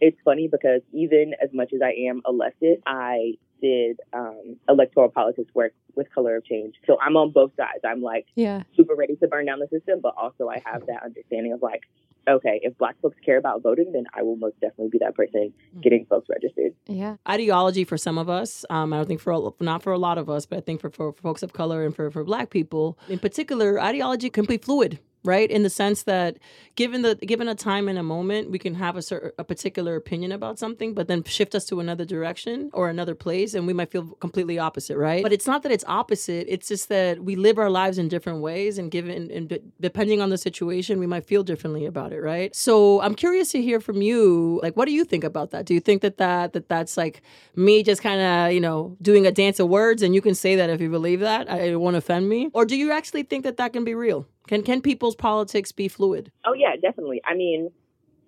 it's 0.00 0.18
funny 0.24 0.48
because 0.48 0.82
even 0.92 1.34
as 1.40 1.50
much 1.52 1.72
as 1.72 1.80
I 1.80 2.08
am 2.08 2.20
leftist, 2.26 2.82
I 2.86 3.34
did 3.60 4.00
um, 4.12 4.56
electoral 4.68 5.08
politics 5.08 5.50
work 5.54 5.72
with 5.94 6.12
Color 6.12 6.36
of 6.36 6.44
Change. 6.44 6.74
So 6.86 6.98
I'm 7.00 7.16
on 7.16 7.30
both 7.30 7.52
sides. 7.56 7.80
I'm 7.84 8.02
like 8.02 8.26
yeah. 8.34 8.62
super 8.76 8.94
ready 8.94 9.16
to 9.16 9.28
burn 9.28 9.46
down 9.46 9.60
the 9.60 9.68
system, 9.68 10.00
but 10.02 10.14
also 10.16 10.48
I 10.48 10.62
have 10.64 10.86
that 10.86 11.02
understanding 11.04 11.52
of 11.52 11.62
like, 11.62 11.82
okay, 12.28 12.60
if 12.62 12.76
black 12.78 12.96
folks 13.00 13.16
care 13.24 13.38
about 13.38 13.62
voting, 13.62 13.92
then 13.92 14.04
I 14.14 14.22
will 14.22 14.36
most 14.36 14.58
definitely 14.60 14.88
be 14.88 14.98
that 14.98 15.14
person 15.14 15.52
mm-hmm. 15.52 15.80
getting 15.80 16.06
folks 16.06 16.28
registered. 16.28 16.74
Yeah. 16.86 17.16
Ideology 17.28 17.84
for 17.84 17.96
some 17.96 18.18
of 18.18 18.28
us, 18.28 18.64
um, 18.70 18.92
I 18.92 18.96
don't 18.96 19.06
think 19.06 19.20
for 19.20 19.32
a, 19.32 19.50
not 19.60 19.82
for 19.82 19.92
a 19.92 19.98
lot 19.98 20.18
of 20.18 20.28
us, 20.30 20.46
but 20.46 20.58
I 20.58 20.60
think 20.60 20.80
for, 20.80 20.90
for, 20.90 21.12
for 21.12 21.22
folks 21.22 21.42
of 21.42 21.52
color 21.52 21.84
and 21.84 21.94
for, 21.94 22.10
for 22.10 22.24
black 22.24 22.50
people 22.50 22.98
in 23.08 23.18
particular, 23.18 23.80
ideology 23.80 24.30
can 24.30 24.46
be 24.46 24.58
fluid 24.58 24.98
right? 25.24 25.50
In 25.50 25.62
the 25.62 25.70
sense 25.70 26.02
that 26.04 26.38
given 26.76 27.02
the 27.02 27.14
given 27.16 27.48
a 27.48 27.54
time 27.54 27.88
and 27.88 27.98
a 27.98 28.02
moment 28.02 28.50
we 28.50 28.58
can 28.58 28.74
have 28.74 28.96
a 28.96 29.02
certain 29.02 29.32
a 29.38 29.44
particular 29.44 29.96
opinion 29.96 30.32
about 30.32 30.58
something 30.58 30.92
but 30.92 31.08
then 31.08 31.22
shift 31.24 31.54
us 31.54 31.64
to 31.66 31.80
another 31.80 32.04
direction 32.04 32.70
or 32.72 32.88
another 32.88 33.14
place 33.14 33.54
and 33.54 33.66
we 33.66 33.72
might 33.72 33.90
feel 33.90 34.04
completely 34.20 34.58
opposite 34.58 34.96
right? 34.96 35.22
But 35.22 35.32
it's 35.32 35.46
not 35.46 35.62
that 35.62 35.72
it's 35.72 35.84
opposite 35.86 36.46
it's 36.48 36.68
just 36.68 36.88
that 36.88 37.24
we 37.24 37.36
live 37.36 37.58
our 37.58 37.70
lives 37.70 37.98
in 37.98 38.08
different 38.08 38.40
ways 38.40 38.78
and 38.78 38.90
given 38.90 39.30
and 39.30 39.58
depending 39.80 40.20
on 40.20 40.30
the 40.30 40.38
situation 40.38 40.98
we 40.98 41.06
might 41.06 41.24
feel 41.24 41.42
differently 41.42 41.86
about 41.86 42.12
it 42.12 42.20
right? 42.20 42.54
So 42.54 43.00
i'm 43.00 43.14
curious 43.14 43.50
to 43.52 43.62
hear 43.62 43.80
from 43.80 44.02
you 44.02 44.60
like 44.62 44.76
what 44.76 44.86
do 44.86 44.92
you 44.92 45.04
think 45.04 45.24
about 45.24 45.50
that? 45.50 45.64
Do 45.66 45.74
you 45.74 45.80
think 45.80 46.02
that 46.02 46.18
that, 46.18 46.52
that 46.52 46.68
that's 46.68 46.96
like 46.96 47.22
me 47.56 47.82
just 47.82 48.02
kind 48.02 48.20
of 48.20 48.52
you 48.52 48.60
know 48.60 48.96
doing 49.00 49.26
a 49.26 49.32
dance 49.32 49.58
of 49.60 49.68
words 49.68 50.02
and 50.02 50.14
you 50.14 50.20
can 50.20 50.34
say 50.34 50.56
that 50.56 50.70
if 50.70 50.80
you 50.80 50.90
believe 50.90 51.20
that 51.20 51.48
it 51.48 51.80
won't 51.80 51.96
offend 51.96 52.28
me? 52.28 52.50
Or 52.52 52.64
do 52.64 52.76
you 52.76 52.92
actually 52.92 53.22
think 53.22 53.44
that 53.44 53.56
that 53.56 53.72
can 53.72 53.84
be 53.84 53.94
real 53.94 54.26
can 54.46 54.62
can 54.62 54.80
people's 54.80 55.14
politics 55.16 55.72
be 55.72 55.88
fluid? 55.88 56.30
Oh 56.44 56.54
yeah, 56.54 56.76
definitely. 56.80 57.22
I 57.24 57.34
mean, 57.34 57.70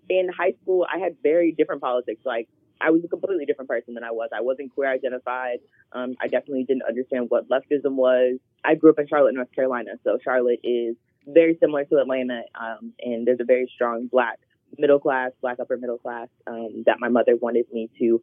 in 0.08 0.28
high 0.28 0.54
school, 0.62 0.86
I 0.92 0.98
had 0.98 1.16
very 1.22 1.52
different 1.52 1.82
politics. 1.82 2.22
Like 2.24 2.48
I 2.80 2.90
was 2.90 3.02
a 3.04 3.08
completely 3.08 3.46
different 3.46 3.68
person 3.68 3.94
than 3.94 4.04
I 4.04 4.10
was. 4.10 4.30
I 4.34 4.40
wasn't 4.40 4.74
queer 4.74 4.90
identified. 4.90 5.58
Um, 5.92 6.14
I 6.20 6.28
definitely 6.28 6.64
didn't 6.64 6.82
understand 6.82 7.26
what 7.28 7.48
leftism 7.48 7.94
was. 7.94 8.38
I 8.64 8.74
grew 8.74 8.90
up 8.90 8.98
in 8.98 9.06
Charlotte, 9.06 9.34
North 9.34 9.52
Carolina, 9.52 9.92
so 10.04 10.18
Charlotte 10.22 10.60
is 10.62 10.96
very 11.26 11.56
similar 11.60 11.84
to 11.84 11.98
Atlanta, 11.98 12.42
um, 12.54 12.92
and 13.00 13.26
there's 13.26 13.40
a 13.40 13.44
very 13.44 13.70
strong 13.74 14.06
black 14.06 14.38
middle 14.78 14.98
class, 14.98 15.32
black 15.40 15.58
upper 15.60 15.76
middle 15.76 15.98
class 15.98 16.28
um, 16.46 16.82
that 16.86 17.00
my 17.00 17.08
mother 17.08 17.36
wanted 17.36 17.66
me 17.72 17.90
to 17.98 18.22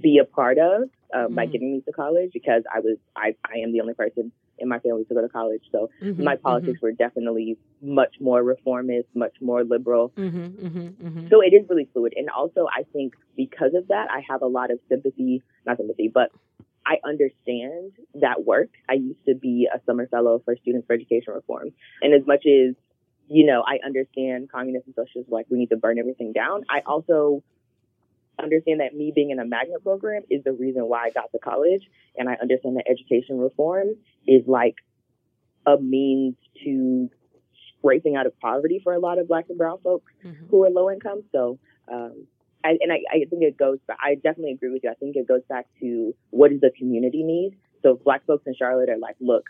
be 0.00 0.18
a 0.18 0.24
part 0.24 0.58
of 0.58 0.82
um, 0.82 0.90
mm-hmm. 1.14 1.34
by 1.34 1.46
getting 1.46 1.72
me 1.72 1.80
to 1.82 1.92
college 1.92 2.30
because 2.32 2.62
I 2.72 2.80
was 2.80 2.96
I, 3.16 3.36
I 3.44 3.58
am 3.58 3.72
the 3.72 3.80
only 3.80 3.94
person 3.94 4.32
in 4.58 4.68
my 4.68 4.78
family 4.78 5.04
to 5.04 5.14
go 5.14 5.20
to 5.20 5.28
college. 5.28 5.62
So 5.72 5.90
mm-hmm, 6.02 6.22
my 6.22 6.36
politics 6.36 6.78
mm-hmm. 6.78 6.86
were 6.86 6.92
definitely 6.92 7.56
much 7.82 8.14
more 8.20 8.42
reformist, 8.42 9.08
much 9.14 9.34
more 9.40 9.64
liberal. 9.64 10.10
Mm-hmm, 10.16 10.66
mm-hmm, 10.66 11.06
mm-hmm. 11.06 11.28
so 11.28 11.40
it 11.40 11.52
is 11.54 11.68
really 11.68 11.88
fluid. 11.92 12.14
And 12.16 12.28
also, 12.30 12.66
I 12.66 12.84
think 12.92 13.14
because 13.36 13.74
of 13.74 13.88
that, 13.88 14.08
I 14.10 14.22
have 14.28 14.42
a 14.42 14.46
lot 14.46 14.70
of 14.70 14.78
sympathy, 14.88 15.42
not 15.66 15.78
sympathy, 15.78 16.10
but 16.12 16.30
I 16.86 16.96
understand 17.04 17.92
that 18.20 18.44
work. 18.44 18.68
I 18.88 18.94
used 18.94 19.24
to 19.26 19.34
be 19.34 19.68
a 19.72 19.80
summer 19.86 20.06
fellow 20.06 20.42
for 20.44 20.54
Students 20.56 20.86
for 20.86 20.92
Education 20.92 21.32
Reform. 21.34 21.70
And 22.02 22.14
as 22.14 22.26
much 22.26 22.44
as, 22.46 22.74
you 23.28 23.46
know, 23.46 23.62
I 23.66 23.78
understand 23.84 24.50
communists 24.50 24.86
and 24.86 24.94
socialists 24.94 25.32
like 25.32 25.46
we 25.48 25.58
need 25.58 25.70
to 25.70 25.76
burn 25.76 25.98
everything 25.98 26.32
down, 26.32 26.64
I 26.68 26.80
also 26.84 27.42
understand 28.42 28.80
that 28.80 28.94
me 28.94 29.12
being 29.14 29.30
in 29.30 29.38
a 29.38 29.44
magnet 29.44 29.82
program 29.82 30.22
is 30.30 30.42
the 30.44 30.52
reason 30.52 30.82
why 30.82 31.04
I 31.04 31.10
got 31.10 31.30
to 31.32 31.38
college. 31.38 31.82
And 32.16 32.28
I 32.28 32.34
understand 32.40 32.76
that 32.76 32.84
education 32.90 33.38
reform 33.38 33.96
is 34.26 34.42
like 34.46 34.76
a 35.66 35.76
means 35.78 36.36
to 36.64 37.10
scraping 37.78 38.16
out 38.16 38.26
of 38.26 38.38
poverty 38.40 38.80
for 38.82 38.92
a 38.94 38.98
lot 38.98 39.18
of 39.18 39.28
black 39.28 39.46
and 39.48 39.58
brown 39.58 39.78
folks 39.82 40.12
mm-hmm. 40.24 40.46
who 40.50 40.64
are 40.64 40.70
low 40.70 40.90
income. 40.90 41.22
So, 41.32 41.58
um, 41.90 42.26
I, 42.64 42.78
and 42.80 42.90
I, 42.90 43.00
I 43.10 43.18
think 43.28 43.42
it 43.42 43.58
goes, 43.58 43.78
I 43.88 44.14
definitely 44.14 44.52
agree 44.52 44.70
with 44.70 44.82
you. 44.84 44.90
I 44.90 44.94
think 44.94 45.16
it 45.16 45.28
goes 45.28 45.42
back 45.48 45.66
to 45.80 46.14
what 46.30 46.50
does 46.50 46.60
the 46.60 46.70
community 46.76 47.22
need? 47.22 47.58
So 47.82 48.00
black 48.02 48.24
folks 48.26 48.44
in 48.46 48.54
Charlotte 48.54 48.88
are 48.88 48.98
like, 48.98 49.16
look, 49.20 49.44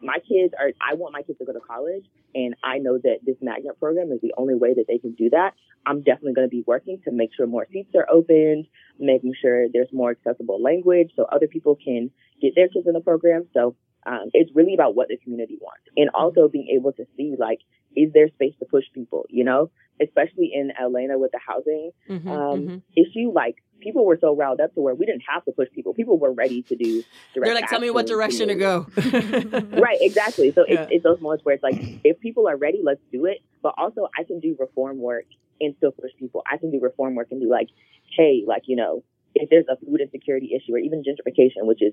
my 0.00 0.18
kids 0.18 0.54
are, 0.58 0.70
I 0.80 0.94
want 0.94 1.12
my 1.12 1.22
kids 1.22 1.38
to 1.38 1.44
go 1.44 1.52
to 1.52 1.60
college 1.60 2.04
and 2.34 2.54
I 2.62 2.78
know 2.78 2.98
that 2.98 3.18
this 3.24 3.36
magnet 3.40 3.78
program 3.78 4.12
is 4.12 4.20
the 4.20 4.34
only 4.36 4.54
way 4.54 4.74
that 4.74 4.84
they 4.86 4.98
can 4.98 5.12
do 5.12 5.30
that. 5.30 5.54
I'm 5.86 6.02
definitely 6.02 6.34
going 6.34 6.48
to 6.48 6.50
be 6.50 6.64
working 6.66 7.00
to 7.04 7.12
make 7.12 7.30
sure 7.36 7.46
more 7.46 7.66
seats 7.72 7.94
are 7.96 8.06
opened, 8.10 8.66
making 8.98 9.32
sure 9.40 9.66
there's 9.72 9.88
more 9.92 10.10
accessible 10.10 10.62
language 10.62 11.10
so 11.16 11.24
other 11.24 11.48
people 11.48 11.76
can 11.76 12.10
get 12.40 12.54
their 12.54 12.68
kids 12.68 12.86
in 12.86 12.92
the 12.92 13.00
program. 13.00 13.46
So 13.54 13.76
um, 14.06 14.30
it's 14.32 14.50
really 14.54 14.74
about 14.74 14.94
what 14.94 15.08
the 15.08 15.16
community 15.16 15.58
wants 15.60 15.84
and 15.96 16.10
also 16.14 16.48
being 16.48 16.68
able 16.76 16.92
to 16.92 17.04
see 17.16 17.34
like, 17.38 17.58
is 17.96 18.12
there 18.12 18.28
space 18.28 18.54
to 18.60 18.66
push 18.66 18.84
people, 18.94 19.26
you 19.28 19.44
know, 19.44 19.70
especially 20.00 20.50
in 20.54 20.72
Atlanta 20.80 21.18
with 21.18 21.32
the 21.32 21.40
housing 21.44 21.90
mm-hmm, 22.08 22.28
um, 22.28 22.60
mm-hmm. 22.60 22.76
issue, 22.96 23.32
like 23.32 23.56
people 23.80 24.04
were 24.04 24.18
so 24.20 24.34
riled 24.34 24.60
up 24.60 24.74
to 24.74 24.80
where 24.80 24.94
we 24.94 25.06
didn't 25.06 25.22
have 25.28 25.44
to 25.44 25.52
push 25.52 25.68
people. 25.74 25.94
People 25.94 26.18
were 26.18 26.32
ready 26.32 26.62
to 26.62 26.76
do 26.76 27.02
They're 27.34 27.54
like, 27.54 27.68
tell 27.68 27.80
me 27.80 27.90
what 27.90 28.06
direction 28.06 28.48
to 28.48 28.54
go. 28.54 28.86
right, 28.96 29.98
exactly. 30.00 30.52
So 30.52 30.64
yeah. 30.66 30.82
it's, 30.82 30.92
it's 30.92 31.04
those 31.04 31.20
moments 31.20 31.44
where 31.44 31.54
it's 31.54 31.62
like, 31.62 31.76
if 32.04 32.18
people 32.20 32.48
are 32.48 32.56
ready, 32.56 32.80
let's 32.82 33.00
do 33.12 33.26
it. 33.26 33.38
But 33.62 33.74
also, 33.76 34.08
I 34.18 34.24
can 34.24 34.40
do 34.40 34.56
reform 34.58 34.98
work 34.98 35.24
and 35.60 35.74
still 35.78 35.92
push 35.92 36.10
people. 36.18 36.42
I 36.50 36.56
can 36.58 36.70
do 36.70 36.80
reform 36.80 37.14
work 37.14 37.28
and 37.30 37.40
be 37.40 37.46
like, 37.46 37.68
hey, 38.16 38.44
like, 38.46 38.62
you 38.66 38.76
know, 38.76 39.02
if 39.34 39.50
there's 39.50 39.66
a 39.68 39.76
food 39.84 40.00
insecurity 40.00 40.52
issue 40.54 40.74
or 40.74 40.78
even 40.78 41.02
gentrification, 41.02 41.66
which 41.66 41.82
is 41.82 41.92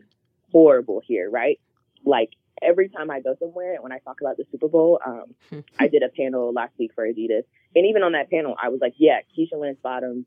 horrible 0.51 1.01
here, 1.05 1.29
right? 1.29 1.59
Like, 2.05 2.29
every 2.61 2.89
time 2.89 3.11
I 3.11 3.19
go 3.19 3.35
somewhere 3.39 3.73
and 3.73 3.83
when 3.83 3.91
I 3.91 3.99
talk 3.99 4.21
about 4.21 4.37
the 4.37 4.45
Super 4.51 4.67
Bowl, 4.67 4.99
um, 5.05 5.35
I 5.79 5.87
did 5.87 6.03
a 6.03 6.09
panel 6.09 6.53
last 6.53 6.73
week 6.77 6.91
for 6.95 7.05
Adidas. 7.05 7.43
And 7.75 7.85
even 7.85 8.03
on 8.03 8.13
that 8.13 8.29
panel, 8.29 8.55
I 8.61 8.69
was 8.69 8.79
like, 8.81 8.93
yeah, 8.97 9.19
Keisha 9.37 9.59
Lance 9.59 9.77
Bottoms 9.81 10.25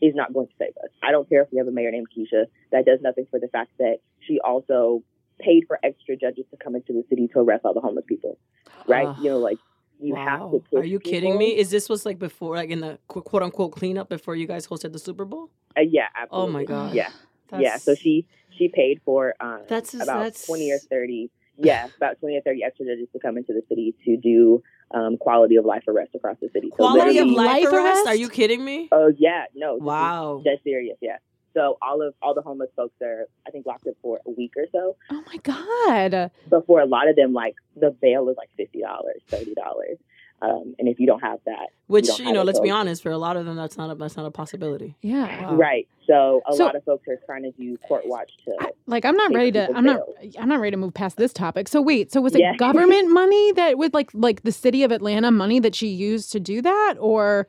is 0.00 0.14
not 0.14 0.32
going 0.32 0.46
to 0.46 0.52
save 0.58 0.76
us. 0.82 0.90
I 1.02 1.10
don't 1.10 1.28
care 1.28 1.42
if 1.42 1.48
we 1.50 1.58
have 1.58 1.68
a 1.68 1.72
mayor 1.72 1.90
named 1.90 2.08
Keisha. 2.16 2.46
That 2.72 2.84
does 2.84 3.00
nothing 3.02 3.26
for 3.30 3.40
the 3.40 3.48
fact 3.48 3.70
that 3.78 3.98
she 4.20 4.40
also 4.40 5.02
paid 5.38 5.64
for 5.66 5.78
extra 5.82 6.16
judges 6.16 6.44
to 6.50 6.56
come 6.56 6.74
into 6.74 6.92
the 6.92 7.04
city 7.08 7.28
to 7.32 7.40
arrest 7.40 7.64
all 7.64 7.74
the 7.74 7.80
homeless 7.80 8.04
people. 8.06 8.38
Right? 8.86 9.08
Uh, 9.08 9.14
you 9.20 9.30
know, 9.30 9.38
like 9.38 9.58
you 10.00 10.14
wow. 10.14 10.50
have 10.52 10.70
to. 10.70 10.76
Are 10.78 10.84
you 10.84 10.98
people. 10.98 11.12
kidding 11.12 11.38
me? 11.38 11.56
Is 11.56 11.70
this 11.70 11.88
was 11.88 12.04
like 12.04 12.18
before, 12.18 12.56
like 12.56 12.70
in 12.70 12.80
the 12.80 12.98
quote 13.08 13.42
unquote 13.42 13.72
cleanup 13.72 14.08
before 14.08 14.36
you 14.36 14.46
guys 14.46 14.66
hosted 14.66 14.92
the 14.92 14.98
Super 14.98 15.24
Bowl? 15.24 15.50
Uh, 15.76 15.82
yeah, 15.82 16.06
absolutely. 16.14 16.48
Oh 16.48 16.52
my 16.52 16.64
god. 16.64 16.94
Yeah, 16.94 17.10
that's... 17.48 17.62
yeah. 17.62 17.76
So 17.78 17.94
she 17.94 18.26
she 18.50 18.68
paid 18.68 19.00
for 19.04 19.34
um, 19.40 19.62
that's 19.68 19.94
about 19.94 20.24
that's... 20.24 20.46
twenty 20.46 20.70
or 20.70 20.78
thirty. 20.78 21.30
Yeah, 21.58 21.88
about 21.96 22.18
twenty 22.20 22.36
or 22.36 22.42
thirty 22.42 22.62
extra 22.62 22.86
judges 22.86 23.08
to 23.12 23.18
come 23.18 23.36
into 23.36 23.52
the 23.52 23.62
city 23.68 23.94
to 24.04 24.16
do 24.16 24.62
um, 24.90 25.16
quality 25.16 25.56
of 25.56 25.64
life 25.64 25.84
arrest 25.88 26.14
across 26.14 26.36
the 26.40 26.48
city. 26.52 26.70
Quality 26.70 27.16
so 27.16 27.22
of 27.22 27.28
life, 27.28 27.64
life 27.64 27.72
arrest? 27.72 28.06
Are 28.06 28.14
you 28.14 28.28
kidding 28.28 28.64
me? 28.64 28.88
Oh 28.92 29.12
yeah, 29.16 29.44
no. 29.54 29.76
Wow, 29.76 30.42
that's 30.44 30.62
serious. 30.64 30.96
Yeah. 31.00 31.16
So 31.54 31.78
all 31.80 32.06
of 32.06 32.14
all 32.20 32.34
the 32.34 32.42
homeless 32.42 32.68
folks 32.76 32.94
are, 33.02 33.28
I 33.46 33.50
think, 33.50 33.64
locked 33.64 33.86
up 33.86 33.94
for 34.02 34.20
a 34.26 34.30
week 34.30 34.52
or 34.58 34.66
so. 34.72 34.96
Oh 35.10 35.24
my 35.26 35.38
god! 35.38 36.30
But 36.50 36.66
for 36.66 36.80
a 36.80 36.86
lot 36.86 37.08
of 37.08 37.16
them, 37.16 37.32
like 37.32 37.54
the 37.74 37.90
bail 37.90 38.28
is 38.28 38.36
like 38.36 38.50
fifty 38.56 38.82
dollars, 38.82 39.22
thirty 39.28 39.54
dollars. 39.54 39.96
Um, 40.42 40.74
and 40.78 40.86
if 40.86 41.00
you 41.00 41.06
don't 41.06 41.20
have 41.20 41.38
that, 41.46 41.68
which 41.86 42.18
you, 42.18 42.26
you 42.26 42.32
know, 42.32 42.42
let's 42.42 42.60
be 42.60 42.70
honest, 42.70 43.02
for 43.02 43.10
a 43.10 43.16
lot 43.16 43.38
of 43.38 43.46
them, 43.46 43.56
that's 43.56 43.78
not 43.78 43.90
a 43.90 43.94
that's 43.94 44.16
not 44.18 44.26
a 44.26 44.30
possibility. 44.30 44.94
Yeah, 45.00 45.50
wow. 45.50 45.54
right. 45.54 45.88
So 46.06 46.42
a 46.46 46.54
so, 46.54 46.66
lot 46.66 46.76
of 46.76 46.84
folks 46.84 47.08
are 47.08 47.18
trying 47.24 47.44
to 47.44 47.52
do 47.52 47.78
court 47.88 48.06
watch 48.06 48.30
to 48.44 48.54
I, 48.60 48.70
like. 48.86 49.06
I'm 49.06 49.16
not 49.16 49.32
ready 49.32 49.50
to. 49.52 49.74
I'm 49.74 49.84
not. 49.84 50.00
I'm 50.38 50.48
not 50.48 50.60
ready 50.60 50.72
to 50.72 50.76
move 50.76 50.92
past 50.92 51.16
this 51.16 51.32
topic. 51.32 51.68
So 51.68 51.80
wait. 51.80 52.12
So 52.12 52.20
was 52.20 52.34
it 52.34 52.40
yeah. 52.40 52.54
government 52.58 53.10
money 53.10 53.52
that 53.52 53.78
with 53.78 53.94
like 53.94 54.10
like 54.12 54.42
the 54.42 54.52
city 54.52 54.82
of 54.82 54.92
Atlanta 54.92 55.30
money 55.30 55.58
that 55.60 55.74
she 55.74 55.88
used 55.88 56.32
to 56.32 56.40
do 56.40 56.60
that, 56.60 56.96
or 57.00 57.46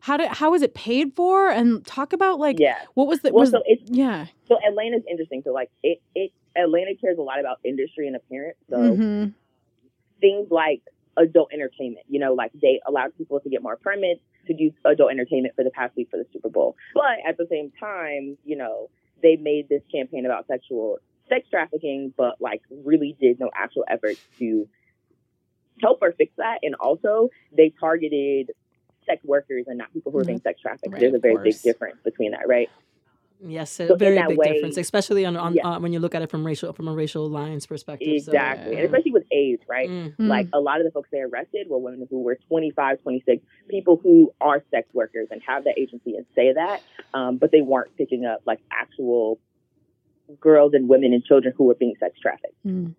how 0.00 0.16
did 0.16 0.28
how 0.28 0.52
was 0.52 0.62
it 0.62 0.74
paid 0.74 1.14
for? 1.16 1.50
And 1.50 1.84
talk 1.86 2.12
about 2.12 2.38
like 2.38 2.60
yeah. 2.60 2.78
what 2.94 3.08
was 3.08 3.20
the 3.20 3.32
well, 3.32 3.40
was 3.40 3.50
so 3.50 3.62
it's, 3.66 3.82
yeah. 3.90 4.26
So 4.46 4.58
Atlanta's 4.66 5.02
interesting. 5.10 5.42
So 5.44 5.52
like 5.52 5.70
it 5.82 6.00
it 6.14 6.30
Atlanta 6.56 6.94
cares 7.00 7.18
a 7.18 7.22
lot 7.22 7.40
about 7.40 7.58
industry 7.64 8.06
and 8.06 8.14
appearance. 8.14 8.58
So 8.70 8.76
mm-hmm. 8.76 9.30
things 10.20 10.50
like 10.50 10.82
adult 11.18 11.50
entertainment. 11.52 12.06
You 12.08 12.20
know, 12.20 12.34
like 12.34 12.52
they 12.54 12.80
allowed 12.86 13.16
people 13.18 13.40
to 13.40 13.50
get 13.50 13.62
more 13.62 13.76
permits 13.76 14.20
to 14.46 14.54
do 14.54 14.70
adult 14.84 15.10
entertainment 15.10 15.54
for 15.54 15.64
the 15.64 15.70
past 15.70 15.94
week 15.96 16.08
for 16.10 16.16
the 16.16 16.26
Super 16.32 16.48
Bowl. 16.48 16.76
But 16.94 17.18
at 17.28 17.36
the 17.36 17.46
same 17.50 17.70
time, 17.78 18.38
you 18.44 18.56
know, 18.56 18.88
they 19.22 19.36
made 19.36 19.68
this 19.68 19.82
campaign 19.92 20.24
about 20.24 20.46
sexual 20.46 20.98
sex 21.28 21.46
trafficking, 21.50 22.14
but 22.16 22.40
like 22.40 22.62
really 22.70 23.16
did 23.20 23.38
no 23.38 23.50
actual 23.54 23.84
effort 23.88 24.16
to 24.38 24.68
help 25.80 25.98
or 26.00 26.12
fix 26.12 26.32
that. 26.38 26.60
And 26.62 26.74
also 26.76 27.28
they 27.56 27.72
targeted 27.78 28.52
sex 29.06 29.24
workers 29.24 29.64
and 29.66 29.78
not 29.78 29.92
people 29.92 30.12
who 30.12 30.18
are 30.18 30.24
being 30.24 30.38
mm-hmm. 30.38 30.48
sex 30.48 30.60
trafficked. 30.60 30.92
Right, 30.92 31.00
There's 31.00 31.14
a 31.14 31.18
very 31.18 31.36
big 31.42 31.60
difference 31.62 31.98
between 32.04 32.32
that, 32.32 32.48
right? 32.48 32.70
Yes, 33.40 33.78
a 33.78 33.88
so 33.88 33.96
very 33.96 34.20
big 34.26 34.36
way, 34.36 34.52
difference, 34.52 34.76
especially 34.76 35.24
on, 35.24 35.36
on 35.36 35.54
yeah. 35.54 35.66
uh, 35.66 35.78
when 35.78 35.92
you 35.92 36.00
look 36.00 36.14
at 36.14 36.22
it 36.22 36.30
from 36.30 36.44
racial 36.44 36.72
from 36.72 36.88
a 36.88 36.92
racial 36.92 37.28
lines 37.28 37.66
perspective. 37.66 38.08
Exactly, 38.08 38.64
so, 38.64 38.70
yeah. 38.70 38.76
and 38.78 38.86
especially 38.86 39.12
with 39.12 39.24
age, 39.30 39.60
right? 39.68 39.88
Mm-hmm. 39.88 40.26
Like 40.26 40.48
a 40.52 40.58
lot 40.58 40.80
of 40.80 40.86
the 40.86 40.90
folks 40.90 41.08
they 41.12 41.20
arrested 41.20 41.68
were 41.68 41.78
women 41.78 42.06
who 42.10 42.22
were 42.22 42.36
25, 42.48 43.00
26, 43.02 43.42
people 43.68 44.00
who 44.02 44.32
are 44.40 44.62
sex 44.70 44.88
workers 44.92 45.28
and 45.30 45.40
have 45.46 45.64
the 45.64 45.72
agency 45.78 46.16
and 46.16 46.26
say 46.34 46.52
that, 46.52 46.82
um, 47.14 47.36
but 47.36 47.52
they 47.52 47.60
weren't 47.60 47.96
picking 47.96 48.24
up 48.24 48.42
like 48.44 48.58
actual 48.72 49.38
girls 50.40 50.72
and 50.74 50.88
women 50.88 51.12
and 51.12 51.24
children 51.24 51.54
who 51.56 51.64
were 51.64 51.74
being 51.74 51.94
sex 52.00 52.18
trafficked. 52.20 52.66
Mm. 52.66 52.94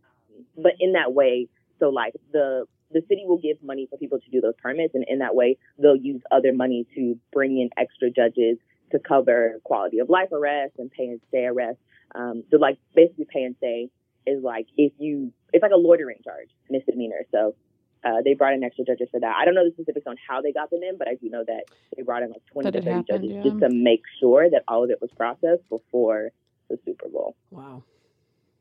But 0.58 0.74
in 0.80 0.94
that 0.94 1.14
way, 1.14 1.48
so 1.80 1.90
like 1.90 2.14
the 2.32 2.66
the 2.92 3.02
city 3.08 3.24
will 3.26 3.38
give 3.38 3.62
money 3.62 3.88
for 3.88 3.98
people 3.98 4.20
to 4.20 4.30
do 4.32 4.42
those 4.42 4.56
permits, 4.64 4.96
and 4.96 5.06
in 5.08 5.20
that 5.20 5.36
way, 5.36 5.58
they'll 5.78 5.96
use 5.96 6.22
other 6.32 6.54
money 6.54 6.88
to 6.96 7.20
bring 7.32 7.60
in 7.60 7.70
extra 7.78 8.10
judges 8.10 8.58
to 8.92 9.00
cover 9.00 9.60
quality 9.64 10.00
of 10.00 10.10
life 10.10 10.32
arrests 10.32 10.78
and 10.80 10.92
pay 10.92 11.06
and 11.06 11.20
stay 11.30 11.46
arrests 11.46 11.82
Um, 12.16 12.44
so 12.50 12.58
like 12.58 12.78
basically 12.96 13.26
pay 13.32 13.44
and 13.44 13.56
stay 13.58 13.90
is 14.26 14.44
like 14.44 14.68
if 14.78 14.94
you 14.98 15.32
it's 15.54 15.62
like 15.62 15.72
a 15.72 15.78
loitering 15.78 16.20
charge 16.24 16.50
misdemeanor. 16.70 17.26
So 17.32 17.56
uh, 18.04 18.22
they 18.24 18.34
brought 18.34 18.54
in 18.54 18.64
extra 18.64 18.86
judges 18.86 19.10
for 19.12 19.20
that. 19.20 19.36
I 19.38 19.46
don't 19.46 19.56
know 19.56 19.66
the 19.66 19.74
specifics 19.74 20.08
on 20.08 20.16
how 20.28 20.42
they 20.42 20.54
got 20.54 20.70
them 20.70 20.82
in, 20.84 20.98
but 20.98 21.08
I 21.08 21.16
do 21.16 21.30
know 21.30 21.44
that 21.46 21.66
they 21.96 22.04
brought 22.04 22.24
in 22.24 22.30
like 22.30 22.42
20 22.54 22.72
to 22.72 22.78
30 22.80 22.90
happened, 22.90 23.08
judges 23.08 23.32
yeah. 23.32 23.44
just 23.44 23.60
to 23.60 23.70
make 23.70 24.04
sure 24.20 24.50
that 24.50 24.64
all 24.68 24.84
of 24.84 24.90
it 24.90 25.02
was 25.02 25.10
processed 25.18 25.68
before 25.70 26.30
the 26.70 26.80
Super 26.86 27.10
Bowl. 27.10 27.36
Wow. 27.52 27.84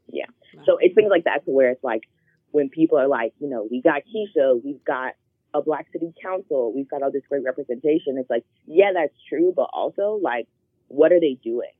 Yeah. 0.08 0.24
Wow. 0.54 0.62
So 0.66 0.78
it's 0.80 0.94
things 0.94 1.10
like 1.10 1.24
that 1.24 1.44
to 1.44 1.50
where 1.52 1.70
it's 1.70 1.84
like 1.84 2.02
when 2.50 2.68
people 2.68 2.98
are 2.98 3.06
like, 3.06 3.32
you 3.38 3.48
know, 3.48 3.66
we 3.70 3.80
got 3.80 4.02
Keisha, 4.02 4.60
we've 4.64 4.82
got 4.84 5.12
a 5.54 5.62
black 5.62 5.86
city 5.92 6.12
council, 6.22 6.72
we've 6.74 6.88
got 6.88 7.02
all 7.02 7.10
this 7.10 7.22
great 7.28 7.44
representation. 7.44 8.18
It's 8.18 8.30
like, 8.30 8.44
yeah, 8.66 8.92
that's 8.94 9.14
true, 9.28 9.52
but 9.54 9.68
also 9.72 10.18
like, 10.22 10.46
what 10.88 11.12
are 11.12 11.20
they 11.20 11.38
doing? 11.42 11.70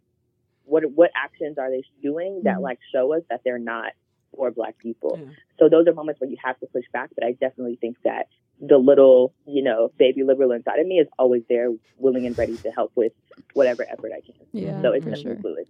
What 0.64 0.84
what 0.94 1.10
actions 1.16 1.56
are 1.58 1.70
they 1.70 1.82
doing 2.02 2.42
that 2.44 2.54
mm-hmm. 2.54 2.62
like 2.62 2.78
show 2.92 3.14
us 3.14 3.22
that 3.30 3.40
they're 3.44 3.58
not 3.58 3.92
for 4.34 4.50
black 4.50 4.78
people. 4.78 5.18
Yeah. 5.20 5.32
So 5.58 5.68
those 5.68 5.86
are 5.86 5.94
moments 5.94 6.20
where 6.20 6.28
you 6.28 6.36
have 6.44 6.58
to 6.60 6.66
push 6.66 6.84
back, 6.92 7.10
but 7.14 7.24
I 7.24 7.32
definitely 7.32 7.76
think 7.80 7.96
that 8.04 8.28
the 8.60 8.76
little, 8.76 9.32
you 9.46 9.62
know, 9.62 9.90
baby 9.98 10.24
liberal 10.24 10.52
inside 10.52 10.78
of 10.78 10.86
me 10.86 10.96
is 10.96 11.06
always 11.18 11.42
there, 11.48 11.70
willing 11.96 12.26
and 12.26 12.36
ready 12.36 12.56
to 12.56 12.70
help 12.70 12.92
with 12.94 13.12
whatever 13.54 13.84
effort 13.88 14.12
I 14.16 14.20
can. 14.20 14.34
Yeah, 14.52 14.82
so 14.82 14.92
it's 14.92 15.04
definitely 15.04 15.22
sure. 15.22 15.40
fluid. 15.40 15.68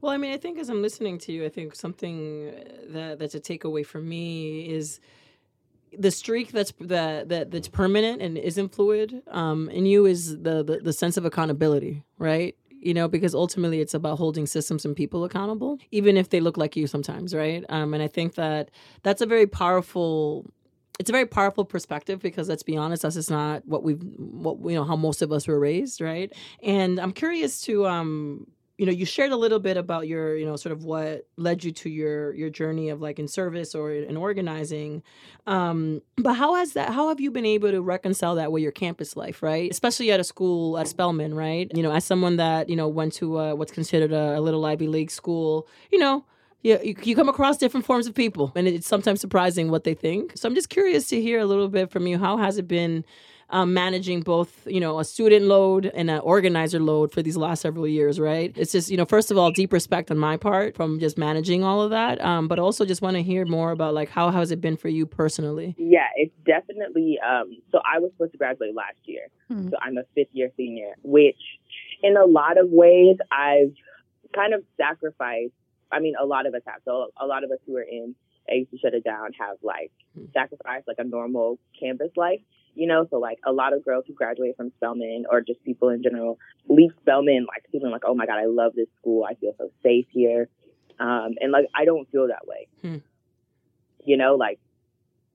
Well, 0.00 0.12
I 0.12 0.16
mean, 0.16 0.32
I 0.32 0.36
think 0.36 0.58
as 0.58 0.68
I'm 0.68 0.80
listening 0.80 1.18
to 1.18 1.32
you, 1.32 1.44
I 1.44 1.48
think 1.48 1.74
something 1.74 2.54
that 2.88 3.18
that's 3.18 3.34
a 3.34 3.40
takeaway 3.40 3.84
for 3.84 4.00
me 4.00 4.68
is 4.68 5.00
the 5.96 6.10
streak 6.10 6.52
that's 6.52 6.72
that, 6.80 7.28
that 7.28 7.50
that's 7.50 7.68
permanent 7.68 8.20
and 8.22 8.36
isn't 8.38 8.74
fluid 8.74 9.22
um, 9.28 9.68
in 9.70 9.86
you 9.86 10.06
is 10.06 10.38
the, 10.42 10.62
the 10.62 10.80
the 10.82 10.92
sense 10.92 11.16
of 11.16 11.24
accountability, 11.24 12.04
right? 12.18 12.56
you 12.80 12.94
know, 12.94 13.08
because 13.08 13.34
ultimately 13.34 13.80
it's 13.80 13.94
about 13.94 14.18
holding 14.18 14.46
systems 14.46 14.84
and 14.84 14.94
people 14.94 15.24
accountable, 15.24 15.78
even 15.90 16.16
if 16.16 16.30
they 16.30 16.40
look 16.40 16.56
like 16.56 16.76
you 16.76 16.86
sometimes, 16.86 17.34
right? 17.34 17.64
Um, 17.68 17.92
and 17.94 18.02
I 18.02 18.08
think 18.08 18.34
that 18.34 18.70
that's 19.02 19.20
a 19.20 19.26
very 19.26 19.46
powerful. 19.46 20.46
It's 20.98 21.10
a 21.10 21.12
very 21.12 21.26
powerful 21.26 21.64
perspective 21.64 22.20
because 22.20 22.48
let's 22.48 22.64
be 22.64 22.76
honest, 22.76 23.02
that's 23.02 23.14
just 23.14 23.30
not 23.30 23.64
what 23.66 23.84
we've, 23.84 24.02
what 24.16 24.58
you 24.68 24.76
know, 24.76 24.84
how 24.84 24.96
most 24.96 25.22
of 25.22 25.30
us 25.30 25.46
were 25.46 25.58
raised, 25.58 26.00
right? 26.00 26.32
And 26.60 26.98
I'm 26.98 27.12
curious 27.12 27.60
to, 27.62 27.86
um, 27.86 28.48
you 28.78 28.86
know 28.86 28.92
you 28.92 29.04
shared 29.04 29.32
a 29.32 29.36
little 29.36 29.58
bit 29.58 29.76
about 29.76 30.06
your 30.06 30.36
you 30.36 30.46
know 30.46 30.56
sort 30.56 30.72
of 30.72 30.84
what 30.84 31.26
led 31.36 31.62
you 31.62 31.72
to 31.72 31.90
your 31.90 32.32
your 32.34 32.48
journey 32.48 32.88
of 32.88 33.02
like 33.02 33.18
in 33.18 33.28
service 33.28 33.74
or 33.74 33.92
in 33.92 34.16
organizing 34.16 35.02
um 35.46 36.00
but 36.16 36.34
how 36.34 36.54
has 36.54 36.72
that 36.72 36.94
how 36.94 37.08
have 37.08 37.20
you 37.20 37.30
been 37.30 37.44
able 37.44 37.70
to 37.70 37.82
reconcile 37.82 38.36
that 38.36 38.50
with 38.52 38.62
your 38.62 38.72
campus 38.72 39.16
life 39.16 39.42
right 39.42 39.70
especially 39.70 40.10
at 40.10 40.20
a 40.20 40.24
school 40.24 40.78
at 40.78 40.88
spelman 40.88 41.34
right 41.34 41.70
you 41.74 41.82
know 41.82 41.92
as 41.92 42.04
someone 42.04 42.36
that 42.36 42.70
you 42.70 42.76
know 42.76 42.88
went 42.88 43.12
to 43.12 43.38
uh, 43.38 43.54
what's 43.54 43.72
considered 43.72 44.12
a, 44.12 44.38
a 44.38 44.40
little 44.40 44.64
ivy 44.64 44.86
league 44.86 45.10
school 45.10 45.68
you 45.90 45.98
know 45.98 46.24
you, 46.62 46.96
you 47.02 47.14
come 47.14 47.28
across 47.28 47.56
different 47.56 47.86
forms 47.86 48.08
of 48.08 48.14
people, 48.14 48.52
and 48.56 48.66
it's 48.66 48.88
sometimes 48.88 49.20
surprising 49.20 49.70
what 49.70 49.84
they 49.84 49.94
think. 49.94 50.32
So 50.34 50.48
I'm 50.48 50.56
just 50.56 50.68
curious 50.68 51.06
to 51.08 51.20
hear 51.22 51.38
a 51.38 51.46
little 51.46 51.68
bit 51.68 51.90
from 51.90 52.06
you. 52.06 52.18
How 52.18 52.36
has 52.36 52.58
it 52.58 52.66
been 52.66 53.04
um, 53.50 53.72
managing 53.72 54.20
both, 54.20 54.66
you 54.66 54.80
know, 54.80 54.98
a 54.98 55.04
student 55.04 55.46
load 55.46 55.86
and 55.86 56.10
an 56.10 56.18
organizer 56.20 56.78
load 56.78 57.12
for 57.12 57.22
these 57.22 57.36
last 57.36 57.62
several 57.62 57.86
years, 57.86 58.20
right? 58.20 58.52
It's 58.56 58.72
just, 58.72 58.90
you 58.90 58.96
know, 58.96 59.06
first 59.06 59.30
of 59.30 59.38
all, 59.38 59.50
deep 59.50 59.72
respect 59.72 60.10
on 60.10 60.18
my 60.18 60.36
part 60.36 60.76
from 60.76 61.00
just 61.00 61.16
managing 61.16 61.64
all 61.64 61.80
of 61.80 61.90
that, 61.90 62.20
um, 62.20 62.46
but 62.46 62.58
also 62.58 62.84
just 62.84 63.00
want 63.00 63.16
to 63.16 63.22
hear 63.22 63.46
more 63.46 63.70
about 63.70 63.94
like 63.94 64.10
how 64.10 64.30
has 64.30 64.50
it 64.50 64.60
been 64.60 64.76
for 64.76 64.88
you 64.88 65.06
personally? 65.06 65.74
Yeah, 65.78 66.08
it's 66.16 66.34
definitely. 66.44 67.18
Um, 67.26 67.56
so 67.72 67.78
I 67.78 67.98
was 68.00 68.10
supposed 68.12 68.32
to 68.32 68.38
graduate 68.38 68.74
last 68.74 68.98
year, 69.04 69.28
mm-hmm. 69.50 69.70
so 69.70 69.76
I'm 69.80 69.96
a 69.96 70.02
fifth 70.14 70.28
year 70.32 70.50
senior, 70.56 70.94
which 71.02 71.40
in 72.02 72.16
a 72.16 72.26
lot 72.26 72.58
of 72.58 72.68
ways 72.68 73.16
I've 73.32 73.74
kind 74.34 74.52
of 74.52 74.62
sacrificed. 74.76 75.52
I 75.90 76.00
mean, 76.00 76.14
a 76.20 76.26
lot 76.26 76.46
of 76.46 76.54
us 76.54 76.60
have. 76.66 76.82
So 76.84 77.08
a 77.18 77.26
lot 77.26 77.44
of 77.44 77.50
us 77.50 77.58
who 77.66 77.76
are 77.76 77.82
in 77.82 78.14
AUC 78.52 78.80
Shut 78.82 78.92
It 78.92 79.04
Down 79.04 79.30
have 79.38 79.56
like 79.62 79.90
mm-hmm. 80.18 80.26
sacrificed 80.34 80.86
like 80.86 80.98
a 80.98 81.04
normal 81.04 81.58
campus 81.80 82.10
life 82.14 82.40
you 82.78 82.86
know, 82.86 83.08
so 83.10 83.18
like 83.18 83.38
a 83.44 83.50
lot 83.50 83.72
of 83.72 83.84
girls 83.84 84.04
who 84.06 84.14
graduate 84.14 84.56
from 84.56 84.70
Spelman 84.76 85.24
or 85.28 85.40
just 85.40 85.62
people 85.64 85.88
in 85.88 86.00
general 86.00 86.38
leave 86.68 86.92
Spelman 87.00 87.44
like 87.48 87.64
feeling 87.72 87.90
like, 87.90 88.02
oh 88.06 88.14
my 88.14 88.24
God, 88.24 88.38
I 88.38 88.46
love 88.46 88.72
this 88.76 88.86
school. 89.00 89.24
I 89.28 89.34
feel 89.34 89.52
so 89.58 89.70
safe 89.82 90.06
here. 90.10 90.48
Um, 91.00 91.34
and 91.40 91.50
like, 91.50 91.66
I 91.74 91.84
don't 91.84 92.08
feel 92.12 92.28
that 92.28 92.46
way. 92.46 92.68
Hmm. 92.80 92.98
You 94.04 94.16
know, 94.16 94.36
like 94.36 94.60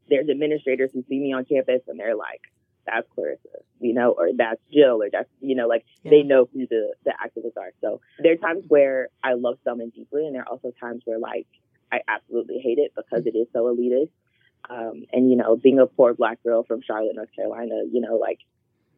there's 0.09 0.29
administrators 0.29 0.91
who 0.93 1.03
see 1.09 1.19
me 1.19 1.33
on 1.33 1.43
campus 1.43 1.81
and 1.89 1.99
they're 1.99 2.15
like, 2.15 2.39
that's 2.87 3.07
Clarissa, 3.13 3.59
you 3.81 3.93
know, 3.93 4.11
or 4.11 4.29
that's 4.37 4.61
Jill, 4.73 5.03
or 5.03 5.09
that's, 5.11 5.29
you 5.41 5.55
know, 5.55 5.67
like 5.67 5.83
yeah. 6.03 6.11
they 6.11 6.23
know 6.23 6.47
who 6.53 6.65
the, 6.67 6.93
the 7.03 7.11
activists 7.11 7.57
are. 7.61 7.71
So 7.81 7.99
there 8.19 8.33
are 8.33 8.37
times 8.37 8.63
where 8.69 9.09
I 9.21 9.33
love 9.33 9.57
Spelman 9.61 9.89
deeply, 9.89 10.25
and 10.25 10.35
there 10.35 10.43
are 10.43 10.49
also 10.49 10.71
times 10.79 11.01
where 11.05 11.19
like 11.19 11.47
I 11.91 11.99
absolutely 12.07 12.59
hate 12.59 12.77
it 12.77 12.93
because 12.95 13.25
it 13.25 13.37
is 13.37 13.47
so 13.53 13.63
elitist. 13.65 14.09
Um, 14.69 15.03
and, 15.11 15.29
you 15.29 15.35
know, 15.35 15.55
being 15.55 15.79
a 15.79 15.85
poor 15.85 16.13
black 16.13 16.41
girl 16.43 16.63
from 16.63 16.81
Charlotte, 16.81 17.15
North 17.15 17.35
Carolina, 17.35 17.81
you 17.91 17.99
know, 18.01 18.15
like 18.15 18.39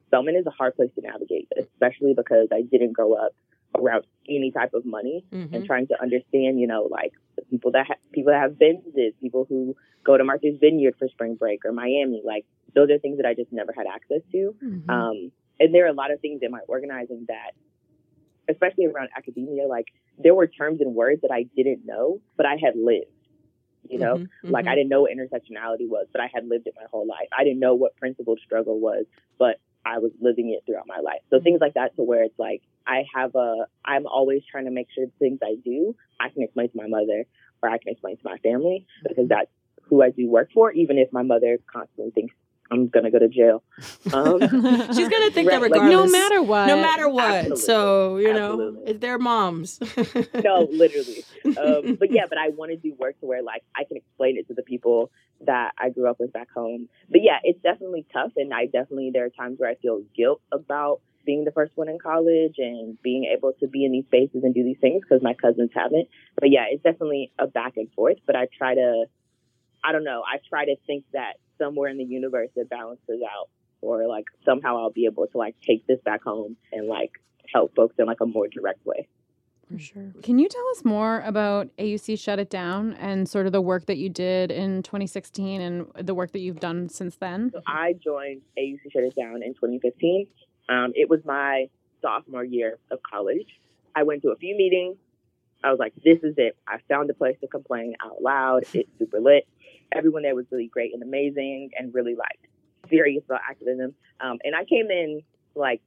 Spelman 0.07 0.35
is 0.35 0.45
a 0.45 0.51
hard 0.51 0.75
place 0.75 0.91
to 0.95 1.01
navigate, 1.01 1.49
especially 1.57 2.13
because 2.13 2.49
I 2.51 2.61
didn't 2.61 2.93
grow 2.93 3.13
up 3.13 3.33
around 3.77 4.05
any 4.29 4.51
type 4.51 4.73
of 4.73 4.85
money 4.85 5.25
mm-hmm. 5.31 5.53
and 5.53 5.65
trying 5.65 5.87
to 5.87 6.01
understand, 6.01 6.59
you 6.59 6.67
know, 6.67 6.87
like 6.89 7.13
the 7.35 7.41
people 7.43 7.71
that 7.71 7.87
ha- 7.87 8.01
people 8.13 8.31
that 8.31 8.41
have 8.41 8.57
businesses, 8.57 9.13
people 9.21 9.45
who 9.49 9.75
go 10.03 10.17
to 10.17 10.23
Martha's 10.23 10.57
Vineyard 10.59 10.95
for 10.97 11.07
spring 11.09 11.35
break 11.35 11.65
or 11.65 11.71
Miami, 11.71 12.21
like 12.23 12.45
those 12.75 12.89
are 12.89 12.99
things 12.99 13.17
that 13.17 13.25
I 13.25 13.33
just 13.33 13.51
never 13.51 13.73
had 13.75 13.87
access 13.87 14.21
to. 14.31 14.55
Mm-hmm. 14.63 14.89
Um, 14.89 15.31
and 15.59 15.73
there 15.73 15.85
are 15.85 15.89
a 15.89 15.93
lot 15.93 16.11
of 16.11 16.19
things 16.19 16.41
in 16.43 16.51
my 16.51 16.59
organizing 16.67 17.25
that, 17.27 17.51
especially 18.49 18.85
around 18.85 19.09
academia, 19.17 19.67
like 19.67 19.87
there 20.17 20.35
were 20.35 20.47
terms 20.47 20.81
and 20.81 20.93
words 20.93 21.21
that 21.21 21.31
I 21.31 21.43
didn't 21.55 21.85
know, 21.85 22.21
but 22.37 22.45
I 22.45 22.55
had 22.61 22.75
lived. 22.75 23.11
You 23.87 23.99
know, 23.99 24.15
mm-hmm, 24.15 24.49
like 24.51 24.65
mm-hmm. 24.65 24.71
I 24.71 24.75
didn't 24.75 24.89
know 24.89 25.01
what 25.01 25.11
intersectionality 25.11 25.87
was, 25.87 26.07
but 26.11 26.21
I 26.21 26.29
had 26.33 26.47
lived 26.47 26.67
it 26.67 26.73
my 26.75 26.87
whole 26.91 27.05
life. 27.05 27.27
I 27.37 27.43
didn't 27.43 27.59
know 27.59 27.75
what 27.75 27.95
principled 27.97 28.39
struggle 28.43 28.79
was, 28.79 29.05
but 29.37 29.59
I 29.85 29.99
was 29.99 30.11
living 30.19 30.49
it 30.51 30.63
throughout 30.65 30.87
my 30.87 30.99
life. 30.99 31.21
So 31.29 31.37
mm-hmm. 31.37 31.43
things 31.43 31.61
like 31.61 31.75
that 31.75 31.95
to 31.95 32.03
where 32.03 32.23
it's 32.23 32.39
like 32.39 32.61
I 32.87 33.03
have 33.13 33.35
a 33.35 33.67
I'm 33.83 34.07
always 34.07 34.41
trying 34.49 34.65
to 34.65 34.71
make 34.71 34.87
sure 34.93 35.05
the 35.05 35.11
things 35.19 35.39
I 35.43 35.55
do 35.63 35.95
I 36.19 36.29
can 36.29 36.43
explain 36.43 36.69
to 36.69 36.77
my 36.77 36.87
mother 36.87 37.25
or 37.61 37.69
I 37.69 37.77
can 37.77 37.91
explain 37.91 38.17
to 38.17 38.23
my 38.23 38.37
family 38.37 38.85
because 39.03 39.25
mm-hmm. 39.25 39.27
that's 39.27 39.51
who 39.89 40.01
I 40.01 40.09
do 40.09 40.27
work 40.27 40.49
for, 40.53 40.71
even 40.71 40.97
if 40.97 41.13
my 41.13 41.21
mother 41.21 41.59
constantly 41.71 42.11
thinks 42.11 42.33
I'm 42.71 42.87
gonna 42.87 43.11
go 43.11 43.19
to 43.19 43.27
jail. 43.27 43.63
Um, 44.11 44.39
She's 44.93 45.09
gonna 45.09 45.31
think 45.31 45.49
right, 45.49 45.59
that 45.59 45.61
regardless, 45.61 45.71
like, 45.71 45.91
no 45.91 46.07
matter 46.07 46.41
what, 46.41 46.67
no 46.67 46.75
matter 46.77 47.07
what. 47.07 47.23
Absolutely. 47.23 47.61
So 47.61 48.17
you 48.17 48.33
know, 48.33 48.83
they're 48.93 49.19
moms. 49.19 49.79
no, 50.43 50.67
literally. 50.71 51.23
Um, 51.45 51.95
but 51.95 52.11
yeah, 52.11 52.25
but 52.27 52.37
I 52.37 52.49
want 52.49 52.71
to 52.71 52.77
do 52.77 52.95
work 52.99 53.19
to 53.19 53.25
where 53.25 53.43
like 53.43 53.63
I 53.75 53.83
can 53.83 53.97
explain 53.97 54.37
it 54.37 54.47
to 54.47 54.53
the 54.53 54.63
people 54.63 55.11
that 55.45 55.73
I 55.77 55.89
grew 55.89 56.09
up 56.09 56.19
with 56.19 56.33
back 56.33 56.49
home. 56.51 56.89
But 57.09 57.21
yeah, 57.21 57.37
it's 57.43 57.61
definitely 57.61 58.05
tough, 58.11 58.31
and 58.35 58.53
I 58.53 58.65
definitely 58.65 59.11
there 59.13 59.25
are 59.25 59.29
times 59.29 59.59
where 59.59 59.69
I 59.69 59.75
feel 59.75 60.01
guilt 60.15 60.41
about 60.51 61.01
being 61.25 61.43
the 61.43 61.51
first 61.51 61.71
one 61.75 61.89
in 61.89 61.97
college 61.99 62.55
and 62.57 63.01
being 63.01 63.25
able 63.35 63.51
to 63.59 63.67
be 63.67 63.83
in 63.83 63.91
these 63.91 64.05
spaces 64.05 64.43
and 64.43 64.53
do 64.53 64.63
these 64.63 64.77
things 64.79 65.01
because 65.01 65.23
my 65.23 65.33
cousins 65.33 65.71
haven't. 65.73 66.07
But 66.39 66.51
yeah, 66.51 66.65
it's 66.69 66.83
definitely 66.83 67.31
a 67.39 67.47
back 67.47 67.73
and 67.77 67.91
forth. 67.93 68.17
But 68.25 68.35
I 68.35 68.47
try 68.57 68.75
to, 68.75 69.05
I 69.83 69.91
don't 69.91 70.03
know, 70.03 70.23
I 70.25 70.37
try 70.47 70.65
to 70.65 70.75
think 70.85 71.05
that 71.13 71.37
somewhere 71.57 71.89
in 71.89 71.97
the 71.97 72.03
universe 72.03 72.49
it 72.55 72.69
balances 72.69 73.21
out 73.23 73.49
or 73.81 74.07
like 74.07 74.25
somehow 74.43 74.77
I'll 74.77 74.89
be 74.89 75.05
able 75.05 75.27
to 75.27 75.37
like 75.37 75.55
take 75.65 75.85
this 75.87 75.99
back 76.03 76.23
home 76.23 76.57
and 76.71 76.87
like 76.87 77.11
help 77.53 77.75
folks 77.75 77.95
in 77.97 78.05
like 78.05 78.21
a 78.21 78.25
more 78.25 78.47
direct 78.47 78.85
way. 78.85 79.07
For 79.71 79.79
sure. 79.79 80.13
Can 80.21 80.37
you 80.37 80.47
tell 80.47 80.67
us 80.71 80.85
more 80.85 81.21
about 81.21 81.75
AUC 81.77 82.19
Shut 82.19 82.37
It 82.37 82.51
Down 82.51 82.93
and 82.93 83.27
sort 83.27 83.47
of 83.47 83.51
the 83.51 83.61
work 83.61 83.87
that 83.87 83.97
you 83.97 84.09
did 84.09 84.51
in 84.51 84.83
2016 84.83 85.59
and 85.59 85.87
the 85.95 86.13
work 86.13 86.33
that 86.33 86.39
you've 86.39 86.59
done 86.59 86.87
since 86.87 87.15
then? 87.15 87.49
So 87.51 87.61
I 87.65 87.93
joined 87.93 88.41
AUC 88.59 88.91
Shut 88.93 89.03
It 89.03 89.15
Down 89.15 89.41
in 89.41 89.55
2015. 89.55 90.27
Um, 90.69 90.91
it 90.93 91.09
was 91.09 91.21
my 91.25 91.67
sophomore 92.01 92.43
year 92.43 92.77
of 92.91 92.99
college. 93.01 93.59
I 93.95 94.03
went 94.03 94.21
to 94.21 94.29
a 94.29 94.35
few 94.35 94.55
meetings. 94.55 94.97
I 95.63 95.71
was 95.71 95.79
like, 95.79 95.93
this 96.03 96.19
is 96.21 96.35
it. 96.37 96.55
I 96.67 96.77
found 96.87 97.09
a 97.09 97.15
place 97.15 97.37
to 97.41 97.47
complain 97.47 97.95
out 98.03 98.21
loud. 98.21 98.65
It's 98.73 98.89
super 98.99 99.19
lit 99.19 99.47
everyone 99.95 100.23
there 100.23 100.35
was 100.35 100.45
really 100.51 100.67
great 100.67 100.93
and 100.93 101.01
amazing 101.01 101.71
and 101.77 101.93
really 101.93 102.15
like 102.15 102.39
serious 102.89 103.23
about 103.25 103.41
activism. 103.49 103.93
Um, 104.19 104.37
and 104.43 104.55
I 104.55 104.65
came 104.65 104.91
in 104.91 105.21
like, 105.55 105.81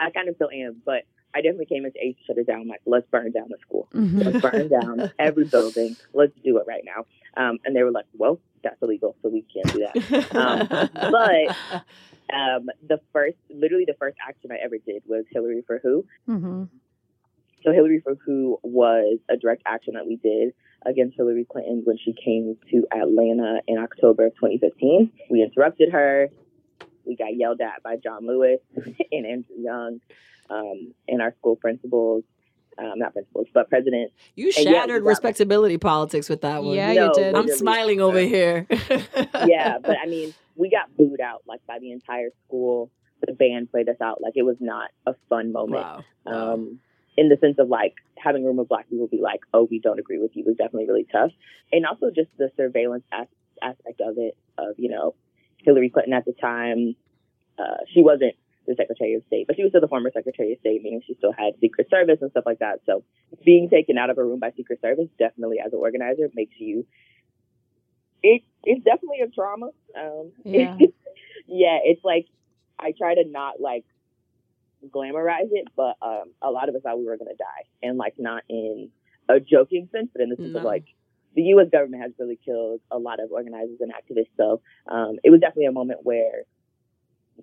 I 0.00 0.10
kind 0.10 0.28
of 0.28 0.36
still 0.36 0.50
am, 0.52 0.82
but 0.84 1.04
I 1.34 1.40
definitely 1.40 1.66
came 1.66 1.84
into 1.84 1.98
A 1.98 2.16
shut 2.26 2.38
it 2.38 2.46
down. 2.46 2.68
Like, 2.68 2.80
let's 2.86 3.06
burn 3.10 3.32
down 3.32 3.48
the 3.48 3.58
school. 3.60 3.88
Mm-hmm. 3.94 4.18
Let's 4.20 4.40
burn 4.40 4.68
down 4.68 5.12
every 5.18 5.44
building. 5.44 5.96
Let's 6.14 6.32
do 6.44 6.58
it 6.58 6.64
right 6.66 6.84
now. 6.84 7.04
Um, 7.36 7.58
and 7.64 7.74
they 7.74 7.82
were 7.82 7.90
like, 7.90 8.06
well, 8.14 8.40
that's 8.62 8.80
illegal, 8.82 9.16
so 9.22 9.28
we 9.28 9.42
can't 9.42 9.72
do 9.72 9.86
that. 9.86 10.34
Um, 10.34 10.90
but 10.94 11.56
um, 12.34 12.68
the 12.86 13.00
first, 13.12 13.36
literally 13.50 13.84
the 13.86 13.94
first 13.98 14.16
action 14.26 14.50
I 14.50 14.56
ever 14.56 14.78
did 14.78 15.02
was 15.06 15.24
Hillary 15.30 15.62
for 15.66 15.78
Who. 15.82 16.04
Mm-hmm. 16.28 16.64
So 17.64 17.72
Hillary 17.72 18.00
for 18.02 18.14
Who 18.24 18.58
was 18.62 19.18
a 19.28 19.36
direct 19.36 19.62
action 19.66 19.94
that 19.94 20.06
we 20.06 20.16
did 20.16 20.52
against 20.86 21.16
Hillary 21.16 21.46
Clinton 21.50 21.82
when 21.84 21.98
she 21.98 22.12
came 22.12 22.56
to 22.70 22.86
Atlanta 22.92 23.60
in 23.66 23.78
October 23.78 24.26
of 24.26 24.34
2015. 24.34 25.12
We 25.30 25.42
interrupted 25.42 25.90
her. 25.92 26.28
We 27.04 27.16
got 27.16 27.34
yelled 27.34 27.60
at 27.60 27.82
by 27.82 27.96
John 27.96 28.26
Lewis 28.26 28.60
and 28.76 29.26
Andrew 29.26 29.56
Young 29.58 30.00
um, 30.50 30.94
and 31.08 31.22
our 31.22 31.34
school 31.38 31.56
principals. 31.56 32.24
um, 32.78 32.92
not 32.96 33.12
principals, 33.12 33.48
but 33.52 33.68
presidents. 33.68 34.14
You 34.36 34.52
shattered 34.52 35.02
yeah, 35.02 35.08
respectability 35.08 35.78
politics 35.78 36.28
with 36.28 36.42
that 36.42 36.62
one. 36.62 36.76
Yeah, 36.76 36.92
no, 36.92 37.06
you 37.06 37.12
did. 37.14 37.34
I'm 37.34 37.48
smiling 37.48 38.00
over 38.00 38.20
here. 38.20 38.66
yeah, 38.70 39.78
but 39.82 39.96
I 40.00 40.06
mean, 40.06 40.32
we 40.54 40.70
got 40.70 40.94
booed 40.96 41.20
out 41.20 41.42
like 41.46 41.66
by 41.66 41.78
the 41.80 41.90
entire 41.90 42.28
school. 42.46 42.90
The 43.26 43.32
band 43.32 43.72
played 43.72 43.88
us 43.88 44.00
out. 44.00 44.22
Like 44.22 44.34
it 44.36 44.44
was 44.44 44.58
not 44.60 44.90
a 45.06 45.14
fun 45.28 45.50
moment. 45.50 45.82
Wow. 45.82 46.04
Um, 46.24 46.78
in 47.18 47.28
the 47.28 47.36
sense 47.36 47.56
of 47.58 47.68
like 47.68 47.96
having 48.16 48.44
a 48.44 48.46
room 48.46 48.60
of 48.60 48.68
black 48.68 48.88
people 48.88 49.08
be 49.08 49.20
like, 49.20 49.40
"Oh, 49.52 49.64
we 49.68 49.80
don't 49.80 49.98
agree 49.98 50.20
with 50.20 50.36
you," 50.36 50.44
was 50.44 50.56
definitely 50.56 50.86
really 50.86 51.06
tough. 51.10 51.32
And 51.72 51.84
also 51.84 52.10
just 52.14 52.30
the 52.38 52.50
surveillance 52.56 53.02
as- 53.12 53.26
aspect 53.60 54.00
of 54.00 54.16
it. 54.18 54.36
Of 54.56 54.78
you 54.78 54.88
know, 54.88 55.16
Hillary 55.58 55.90
Clinton 55.90 56.14
at 56.14 56.24
the 56.24 56.32
time, 56.32 56.94
uh, 57.58 57.82
she 57.92 58.02
wasn't 58.02 58.36
the 58.68 58.76
Secretary 58.76 59.14
of 59.14 59.24
State, 59.26 59.48
but 59.48 59.56
she 59.56 59.62
was 59.62 59.72
still 59.72 59.80
the 59.80 59.88
former 59.88 60.12
Secretary 60.14 60.52
of 60.52 60.60
State, 60.60 60.80
meaning 60.82 61.02
she 61.04 61.14
still 61.14 61.32
had 61.32 61.54
Secret 61.60 61.90
Service 61.90 62.18
and 62.20 62.30
stuff 62.30 62.44
like 62.46 62.60
that. 62.60 62.82
So 62.86 63.02
being 63.44 63.68
taken 63.68 63.98
out 63.98 64.10
of 64.10 64.18
a 64.18 64.24
room 64.24 64.38
by 64.38 64.52
Secret 64.56 64.80
Service 64.80 65.08
definitely, 65.18 65.58
as 65.58 65.72
an 65.72 65.80
organizer, 65.80 66.30
makes 66.34 66.54
you. 66.58 66.86
It 68.22 68.42
it's 68.62 68.84
definitely 68.84 69.22
a 69.22 69.28
trauma. 69.28 69.70
Um, 69.98 70.30
yeah. 70.44 70.76
yeah, 71.48 71.78
it's 71.82 72.04
like 72.04 72.26
I 72.78 72.92
try 72.96 73.16
to 73.16 73.24
not 73.24 73.60
like 73.60 73.84
glamorize 74.86 75.48
it, 75.50 75.68
but 75.76 75.96
um, 76.02 76.32
a 76.42 76.50
lot 76.50 76.68
of 76.68 76.74
us 76.74 76.82
thought 76.82 76.98
we 76.98 77.06
were 77.06 77.16
going 77.16 77.30
to 77.30 77.36
die, 77.36 77.64
and 77.82 77.98
like 77.98 78.14
not 78.18 78.42
in 78.48 78.90
a 79.28 79.40
joking 79.40 79.88
sense, 79.92 80.08
but 80.12 80.22
in 80.22 80.30
the 80.30 80.36
sense 80.36 80.52
no. 80.52 80.60
of 80.60 80.64
like 80.64 80.84
the 81.34 81.42
U.S. 81.42 81.68
government 81.70 82.02
has 82.02 82.12
really 82.18 82.38
killed 82.44 82.80
a 82.90 82.98
lot 82.98 83.20
of 83.20 83.30
organizers 83.30 83.80
and 83.80 83.92
activists. 83.92 84.30
So 84.36 84.60
um, 84.90 85.18
it 85.22 85.30
was 85.30 85.40
definitely 85.40 85.66
a 85.66 85.72
moment 85.72 86.00
where 86.02 86.44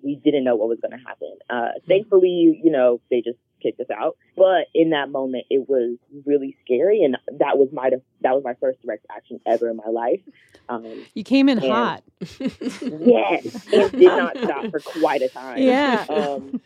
we 0.02 0.16
didn't 0.16 0.44
know 0.44 0.56
what 0.56 0.68
was 0.68 0.78
going 0.80 0.98
to 0.98 1.04
happen. 1.04 1.34
Uh, 1.48 1.54
mm-hmm. 1.54 1.86
thankfully, 1.88 2.60
you 2.62 2.70
know, 2.70 3.00
they 3.10 3.22
just 3.22 3.38
kicked 3.62 3.80
us 3.80 3.86
out. 3.90 4.16
But 4.36 4.66
in 4.74 4.90
that 4.90 5.10
moment, 5.10 5.46
it 5.50 5.68
was 5.68 5.96
really 6.24 6.56
scary, 6.64 7.02
and 7.02 7.16
that 7.38 7.56
was 7.56 7.68
my 7.72 7.90
that 8.20 8.34
was 8.34 8.42
my 8.44 8.54
first 8.60 8.82
direct 8.82 9.06
action 9.10 9.40
ever 9.46 9.70
in 9.70 9.76
my 9.76 9.88
life. 9.90 10.20
Um, 10.68 11.06
you 11.14 11.24
came 11.24 11.48
in 11.48 11.58
hot. 11.58 12.02
yes, 12.20 13.66
it 13.72 13.92
did 13.92 14.02
not 14.02 14.36
stop 14.42 14.70
for 14.70 14.80
quite 14.80 15.22
a 15.22 15.28
time. 15.28 15.58
Yeah. 15.58 16.04
Um, 16.08 16.60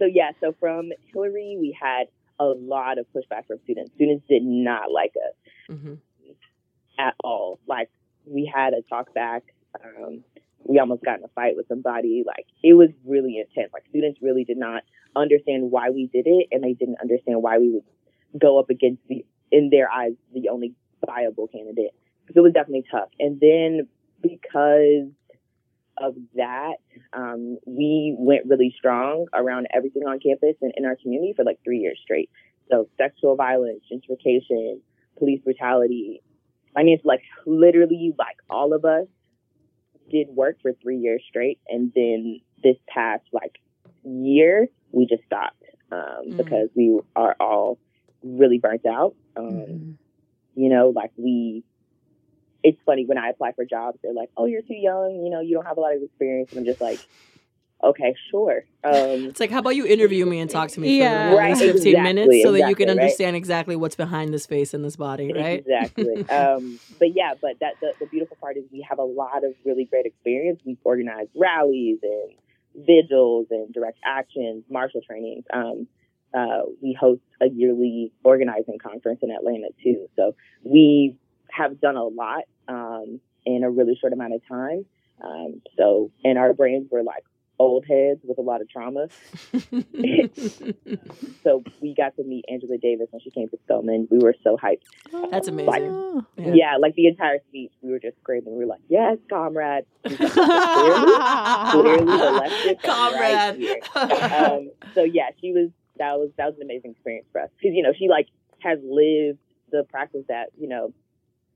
so 0.00 0.06
yeah, 0.06 0.30
so 0.40 0.54
from 0.58 0.90
Hillary, 1.12 1.56
we 1.60 1.76
had 1.80 2.04
a 2.40 2.46
lot 2.46 2.98
of 2.98 3.06
pushback 3.14 3.46
from 3.46 3.58
students. 3.64 3.92
Students 3.94 4.24
did 4.28 4.42
not 4.42 4.90
like 4.90 5.12
us 5.16 5.76
mm-hmm. 5.76 5.94
at 6.98 7.14
all. 7.22 7.60
Like 7.68 7.90
we 8.24 8.50
had 8.52 8.72
a 8.72 8.82
talk 8.82 9.14
back. 9.14 9.42
Um, 9.84 10.24
we 10.64 10.78
almost 10.78 11.04
got 11.04 11.18
in 11.18 11.24
a 11.24 11.28
fight 11.28 11.54
with 11.56 11.68
somebody. 11.68 12.24
Like 12.26 12.46
it 12.64 12.72
was 12.72 12.88
really 13.04 13.38
intense. 13.38 13.72
Like 13.72 13.84
students 13.90 14.20
really 14.22 14.44
did 14.44 14.56
not 14.56 14.82
understand 15.14 15.70
why 15.70 15.90
we 15.90 16.06
did 16.06 16.26
it, 16.26 16.48
and 16.50 16.64
they 16.64 16.72
didn't 16.72 16.96
understand 17.00 17.42
why 17.42 17.58
we 17.58 17.70
would 17.70 17.84
go 18.40 18.58
up 18.58 18.70
against 18.70 19.02
the, 19.08 19.24
in 19.52 19.68
their 19.70 19.90
eyes, 19.90 20.12
the 20.32 20.48
only 20.48 20.74
viable 21.04 21.46
candidate. 21.48 21.92
Because 22.22 22.36
it 22.36 22.42
was 22.42 22.52
definitely 22.52 22.84
tough. 22.90 23.08
And 23.18 23.40
then 23.40 23.88
because 24.22 25.10
of 26.00 26.14
that, 26.34 26.74
um, 27.12 27.58
we 27.66 28.14
went 28.18 28.46
really 28.46 28.74
strong 28.76 29.26
around 29.34 29.66
everything 29.74 30.02
on 30.02 30.18
campus 30.18 30.56
and 30.62 30.72
in 30.76 30.84
our 30.84 30.96
community 30.96 31.32
for 31.34 31.44
like 31.44 31.58
three 31.64 31.78
years 31.78 31.98
straight. 32.02 32.30
So 32.70 32.88
sexual 32.96 33.36
violence, 33.36 33.80
gentrification, 33.92 34.80
police 35.18 35.40
brutality. 35.42 36.22
I 36.76 36.82
mean, 36.82 36.96
it's 36.96 37.04
like 37.04 37.22
literally 37.46 38.14
like 38.18 38.36
all 38.48 38.72
of 38.72 38.84
us 38.84 39.06
did 40.10 40.28
work 40.28 40.58
for 40.62 40.72
three 40.82 40.98
years 40.98 41.22
straight, 41.28 41.60
and 41.68 41.92
then 41.94 42.40
this 42.62 42.76
past 42.88 43.24
like 43.32 43.58
year, 44.04 44.68
we 44.92 45.06
just 45.06 45.24
stopped 45.24 45.62
um, 45.92 46.00
mm. 46.26 46.36
because 46.36 46.68
we 46.74 46.98
are 47.16 47.36
all 47.40 47.78
really 48.22 48.58
burnt 48.58 48.86
out. 48.86 49.14
Um, 49.36 49.44
mm. 49.46 49.94
You 50.54 50.68
know, 50.68 50.92
like 50.94 51.12
we. 51.16 51.64
It's 52.62 52.78
funny 52.84 53.06
when 53.06 53.18
I 53.18 53.30
apply 53.30 53.52
for 53.52 53.64
jobs, 53.64 53.98
they're 54.02 54.12
like, 54.12 54.30
"Oh, 54.36 54.46
you're 54.46 54.62
too 54.62 54.74
young. 54.74 55.22
You 55.24 55.30
know, 55.30 55.40
you 55.40 55.54
don't 55.54 55.66
have 55.66 55.76
a 55.76 55.80
lot 55.80 55.94
of 55.94 56.02
experience." 56.02 56.50
And 56.50 56.60
I'm 56.60 56.64
just 56.64 56.80
like, 56.80 57.00
okay, 57.82 58.14
sure. 58.30 58.64
Um, 58.84 59.28
it's 59.28 59.40
like, 59.40 59.50
how 59.50 59.58
about 59.58 59.76
you 59.76 59.86
interview 59.86 60.26
me 60.26 60.40
and 60.40 60.50
talk 60.50 60.70
to 60.70 60.80
me 60.80 60.98
yeah. 60.98 61.30
for 61.30 61.36
right, 61.36 61.56
15 61.56 61.70
exactly, 61.70 62.02
minutes 62.02 62.26
so 62.26 62.32
exactly, 62.32 62.60
that 62.60 62.68
you 62.68 62.76
can 62.76 62.90
understand 62.90 63.34
right? 63.34 63.38
exactly 63.38 63.76
what's 63.76 63.96
behind 63.96 64.32
this 64.32 64.46
face 64.46 64.74
and 64.74 64.84
this 64.84 64.96
body, 64.96 65.32
right? 65.32 65.64
Exactly. 65.66 66.28
um, 66.28 66.78
but 66.98 67.14
yeah, 67.14 67.34
but 67.40 67.58
that 67.60 67.74
the, 67.80 67.92
the, 68.00 68.06
beautiful 68.06 68.36
part 68.40 68.56
is 68.56 68.64
we 68.72 68.84
have 68.88 68.98
a 68.98 69.04
lot 69.04 69.44
of 69.44 69.54
really 69.64 69.84
great 69.84 70.06
experience. 70.06 70.60
We've 70.64 70.78
organized 70.84 71.30
rallies 71.34 71.98
and 72.02 72.86
vigils 72.86 73.46
and 73.50 73.72
direct 73.72 73.98
actions, 74.04 74.64
marshal 74.68 75.00
trainings. 75.06 75.44
Um, 75.52 75.86
uh, 76.32 76.62
we 76.80 76.96
host 76.98 77.22
a 77.40 77.48
yearly 77.48 78.12
organizing 78.22 78.78
conference 78.78 79.20
in 79.22 79.30
Atlanta 79.30 79.68
too. 79.82 80.06
So 80.16 80.36
we 80.62 81.16
have 81.52 81.80
done 81.80 81.96
a 81.96 82.04
lot 82.04 82.44
um, 82.68 83.20
in 83.44 83.64
a 83.64 83.70
really 83.70 83.96
short 84.00 84.12
amount 84.12 84.34
of 84.34 84.46
time. 84.46 84.84
Um, 85.22 85.60
so, 85.76 86.10
and 86.24 86.38
our 86.38 86.52
brains 86.54 86.88
were 86.90 87.02
like 87.02 87.24
old 87.60 87.84
heads 87.86 88.20
with 88.24 88.38
a 88.38 88.40
lot 88.40 88.62
of 88.62 88.70
trauma. 88.70 89.08
so 91.44 91.62
we 91.82 91.94
got 91.94 92.16
to 92.16 92.24
meet 92.24 92.46
Angela 92.48 92.78
Davis 92.78 93.08
when 93.10 93.20
she 93.20 93.30
came 93.30 93.48
to 93.50 93.58
Spelman. 93.64 94.08
We 94.10 94.18
were 94.18 94.34
so 94.42 94.56
hyped. 94.56 94.84
That's 95.30 95.46
amazing. 95.46 95.94
Like, 95.94 96.24
yeah. 96.38 96.54
yeah. 96.54 96.76
like 96.78 96.94
the 96.94 97.06
entire 97.06 97.38
speech, 97.48 97.70
we 97.82 97.90
were 97.92 97.98
just 97.98 98.16
screaming. 98.22 98.56
We 98.56 98.64
were 98.64 98.70
like, 98.70 98.80
"Yes, 98.88 99.18
comrade!" 99.28 99.84
Like, 100.04 100.16
clearly, 100.16 101.16
clearly, 101.70 102.04
the 102.06 102.40
leftist 102.40 102.82
comrade. 102.82 103.82
Right 103.94 104.32
um, 104.32 104.70
so 104.94 105.04
yeah, 105.04 105.28
she 105.40 105.52
was. 105.52 105.70
That 105.98 106.18
was 106.18 106.30
that 106.38 106.46
was 106.46 106.54
an 106.56 106.62
amazing 106.62 106.92
experience 106.92 107.26
for 107.30 107.42
us 107.42 107.50
because 107.60 107.76
you 107.76 107.82
know 107.82 107.92
she 107.92 108.08
like 108.08 108.28
has 108.60 108.78
lived 108.82 109.38
the 109.70 109.84
practice 109.84 110.24
that 110.28 110.46
you 110.58 110.66
know 110.66 110.94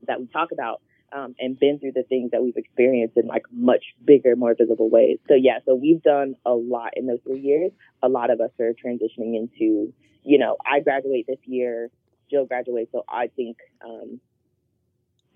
that 0.06 0.20
we 0.20 0.26
talk 0.26 0.52
about 0.52 0.80
um, 1.14 1.34
and 1.38 1.58
been 1.58 1.78
through 1.78 1.92
the 1.92 2.02
things 2.02 2.32
that 2.32 2.42
we've 2.42 2.56
experienced 2.56 3.16
in 3.16 3.26
like 3.26 3.44
much 3.52 3.84
bigger, 4.04 4.34
more 4.36 4.54
visible 4.54 4.90
ways. 4.90 5.18
So 5.28 5.34
yeah, 5.34 5.58
so 5.64 5.74
we've 5.74 6.02
done 6.02 6.34
a 6.44 6.52
lot 6.52 6.90
in 6.96 7.06
those 7.06 7.20
three 7.24 7.40
years. 7.40 7.70
A 8.02 8.08
lot 8.08 8.30
of 8.30 8.40
us 8.40 8.50
are 8.58 8.72
transitioning 8.72 9.36
into, 9.36 9.92
you 10.24 10.38
know, 10.38 10.56
I 10.64 10.80
graduate 10.80 11.26
this 11.28 11.38
year, 11.44 11.90
Jill 12.30 12.46
graduates, 12.46 12.90
so 12.92 13.04
I 13.08 13.28
think, 13.28 13.58
um, 13.84 14.20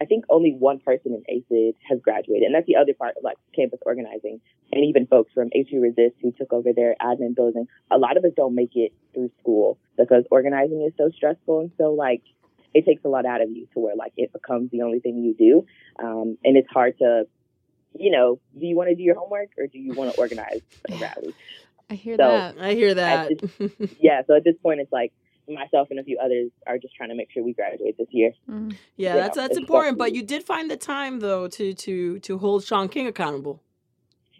I 0.01 0.05
think 0.05 0.25
only 0.31 0.53
one 0.53 0.79
person 0.79 1.13
in 1.13 1.23
ACID 1.29 1.75
has 1.89 2.01
graduated, 2.01 2.45
and 2.45 2.55
that's 2.55 2.67
the 2.67 2.77
other 2.77 2.95
part 2.95 3.17
of 3.17 3.25
like 3.25 3.37
campus 3.55 3.81
organizing, 3.85 4.41
and 4.73 4.85
even 4.85 5.07
folks 5.07 5.33
from 5.33 5.51
HU 5.53 5.81
Resist 5.81 6.15
who 6.23 6.33
took 6.33 6.53
over 6.53 6.73
their 6.73 6.95
admin 7.03 7.35
building. 7.35 7.67
A 7.91 7.99
lot 7.99 8.17
of 8.17 8.25
us 8.25 8.31
don't 8.37 8.55
make 8.55 8.77
it 8.77 8.93
through 9.13 9.31
school 9.41 9.77
because 9.97 10.25
organizing 10.31 10.83
is 10.83 10.93
so 10.97 11.11
stressful 11.15 11.61
and 11.61 11.73
so 11.79 11.93
like 11.95 12.23
it 12.79 12.87
takes 12.87 13.05
a 13.05 13.09
lot 13.09 13.27
out 13.27 13.41
of 13.41 13.51
you 13.51 13.67
to 13.75 13.81
where 13.81 13.97
like 13.97 14.13
it 14.17 14.33
becomes 14.33 14.71
the 14.71 14.83
only 14.83 15.01
thing 15.01 15.19
you 15.19 15.35
do. 15.35 15.67
Um, 16.05 16.39
and 16.45 16.57
it's 16.57 16.69
hard 16.71 16.99
to, 16.99 17.25
you 17.99 18.11
know, 18.11 18.41
do 18.59 18.67
you 18.67 18.77
want 18.77 18.91
to 18.91 18.95
do 18.95 19.03
your 19.03 19.17
homework 19.17 19.51
or 19.59 19.67
do 19.67 19.79
you 19.79 19.95
want 19.95 20.15
to 20.15 20.21
organize 20.21 20.61
a 20.91 20.97
rally? 21.01 21.35
I 21.91 21.95
hear 21.95 22.17
so 22.17 22.29
that. 22.29 22.57
I 22.61 22.75
hear 22.75 22.95
that. 22.95 23.31
This, 23.41 23.97
yeah. 24.01 24.23
So 24.27 24.37
at 24.37 24.45
this 24.45 24.57
point, 24.63 24.81
it's 24.81 24.93
like 24.93 25.13
myself 25.49 25.89
and 25.91 25.99
a 25.99 26.05
few 26.05 26.19
others 26.23 26.51
are 26.67 26.79
just 26.79 26.95
trying 26.95 27.09
to 27.09 27.15
make 27.15 27.31
sure 27.33 27.43
we 27.43 27.53
graduate 27.53 27.97
this 27.99 28.09
year. 28.11 28.33
Mm. 28.49 28.77
Yeah, 28.97 29.15
you 29.15 29.21
that's 29.21 29.37
know, 29.37 29.43
that's 29.43 29.57
important. 29.57 29.99
But 29.99 30.15
you 30.15 30.23
did 30.23 30.45
find 30.45 30.71
the 30.71 30.77
time 30.77 31.21
though 31.21 31.49
to 31.49 31.75
to 31.75 32.19
to 32.21 32.39
hold 32.39 32.65
Shaun 32.65 32.89
King 32.89 33.07
accountable. 33.07 33.63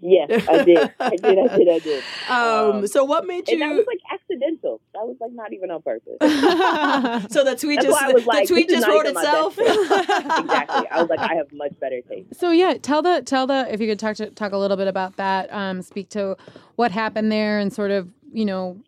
Yes, 0.01 0.47
I 0.49 0.65
did. 0.65 0.95
I 1.01 1.11
did. 1.17 1.39
I 1.39 1.57
did. 1.57 1.69
I 1.69 1.79
did. 1.79 2.05
Um, 2.29 2.77
um, 2.77 2.87
so 2.87 3.05
what 3.05 3.27
made 3.27 3.49
you? 3.49 3.55
And 3.55 3.63
that 3.63 3.75
was 3.75 3.87
like 3.87 4.18
accidental. 4.39 4.81
That 4.95 5.07
was 5.07 5.17
like 5.21 5.33
not 5.33 5.53
even 5.53 5.71
on 5.71 5.83
purpose. 5.83 6.17
so 7.33 7.45
the 7.45 7.57
tweet 7.57 7.81
That's 7.81 7.89
just 7.89 8.27
like, 8.27 8.47
the 8.47 8.55
tweet 8.55 8.69
just 8.69 8.87
wrote 8.87 9.07
itself. 9.07 9.59
exactly. 9.59 10.89
I 10.91 11.01
was 11.01 11.09
like, 11.09 11.21
I 11.21 11.35
have 11.35 11.53
much 11.53 11.79
better 11.81 12.01
taste. 12.09 12.35
So 12.37 12.51
yeah, 12.51 12.75
tell 12.81 13.03
the 13.03 13.23
tell 13.23 13.47
the 13.47 13.67
if 13.73 13.81
you 13.81 13.89
could 13.89 13.99
talk 13.99 14.17
to 14.17 14.31
talk 14.31 14.53
a 14.53 14.57
little 14.57 14.77
bit 14.77 14.89
about 14.89 15.17
that. 15.17 15.53
Um, 15.53 15.83
speak 15.83 16.09
to 16.11 16.37
what 16.77 16.93
happened 16.93 17.31
there 17.31 17.59
and 17.59 17.73
sort 17.73 17.91
of 17.91 18.09
you 18.33 18.45
know 18.45 18.79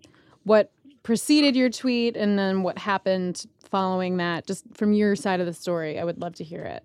what 0.44 0.70
preceded 1.02 1.56
your 1.56 1.70
tweet 1.70 2.16
and 2.16 2.38
then 2.38 2.62
what 2.62 2.78
happened 2.78 3.46
following 3.70 4.18
that. 4.18 4.46
Just 4.46 4.64
from 4.74 4.92
your 4.92 5.16
side 5.16 5.40
of 5.40 5.46
the 5.46 5.54
story, 5.54 5.98
I 5.98 6.04
would 6.04 6.20
love 6.20 6.34
to 6.36 6.44
hear 6.44 6.62
it. 6.62 6.84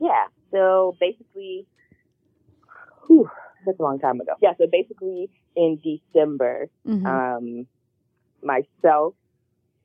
Yeah. 0.00 0.26
So 0.50 0.96
basically 1.00 1.66
whew, 3.06 3.28
that's 3.66 3.78
a 3.78 3.82
long 3.82 3.98
time 3.98 4.20
ago. 4.20 4.32
Yeah, 4.40 4.52
so 4.58 4.66
basically 4.70 5.30
in 5.56 5.80
December, 5.82 6.70
mm-hmm. 6.86 7.06
um, 7.06 7.66
myself 8.42 9.14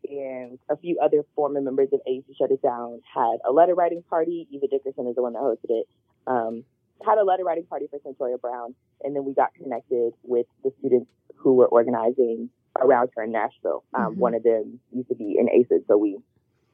and 0.09 0.59
a 0.69 0.77
few 0.77 0.99
other 1.01 1.23
former 1.35 1.61
members 1.61 1.89
of 1.93 2.01
AIDS 2.07 2.25
Shut 2.37 2.51
It 2.51 2.61
Down 2.61 3.01
had 3.13 3.37
a 3.47 3.51
letter 3.51 3.73
writing 3.73 4.03
party. 4.09 4.47
Eva 4.51 4.67
Dickerson 4.67 5.07
is 5.07 5.15
the 5.15 5.21
one 5.21 5.33
that 5.33 5.41
hosted 5.41 5.69
it. 5.69 5.87
Um, 6.27 6.63
had 7.05 7.17
a 7.17 7.23
letter 7.23 7.43
writing 7.43 7.65
party 7.65 7.87
for 7.89 7.99
Cyntoia 7.99 8.39
Brown, 8.39 8.75
and 9.01 9.15
then 9.15 9.25
we 9.25 9.33
got 9.33 9.53
connected 9.55 10.13
with 10.23 10.45
the 10.63 10.71
students 10.79 11.09
who 11.35 11.53
were 11.53 11.67
organizing 11.67 12.49
around 12.79 13.09
her 13.15 13.23
in 13.23 13.31
Nashville. 13.31 13.83
Um, 13.93 14.11
mm-hmm. 14.11 14.19
One 14.19 14.35
of 14.35 14.43
them 14.43 14.79
used 14.91 15.09
to 15.09 15.15
be 15.15 15.35
in 15.37 15.47
ACID, 15.47 15.85
so 15.87 15.97
we 15.97 16.17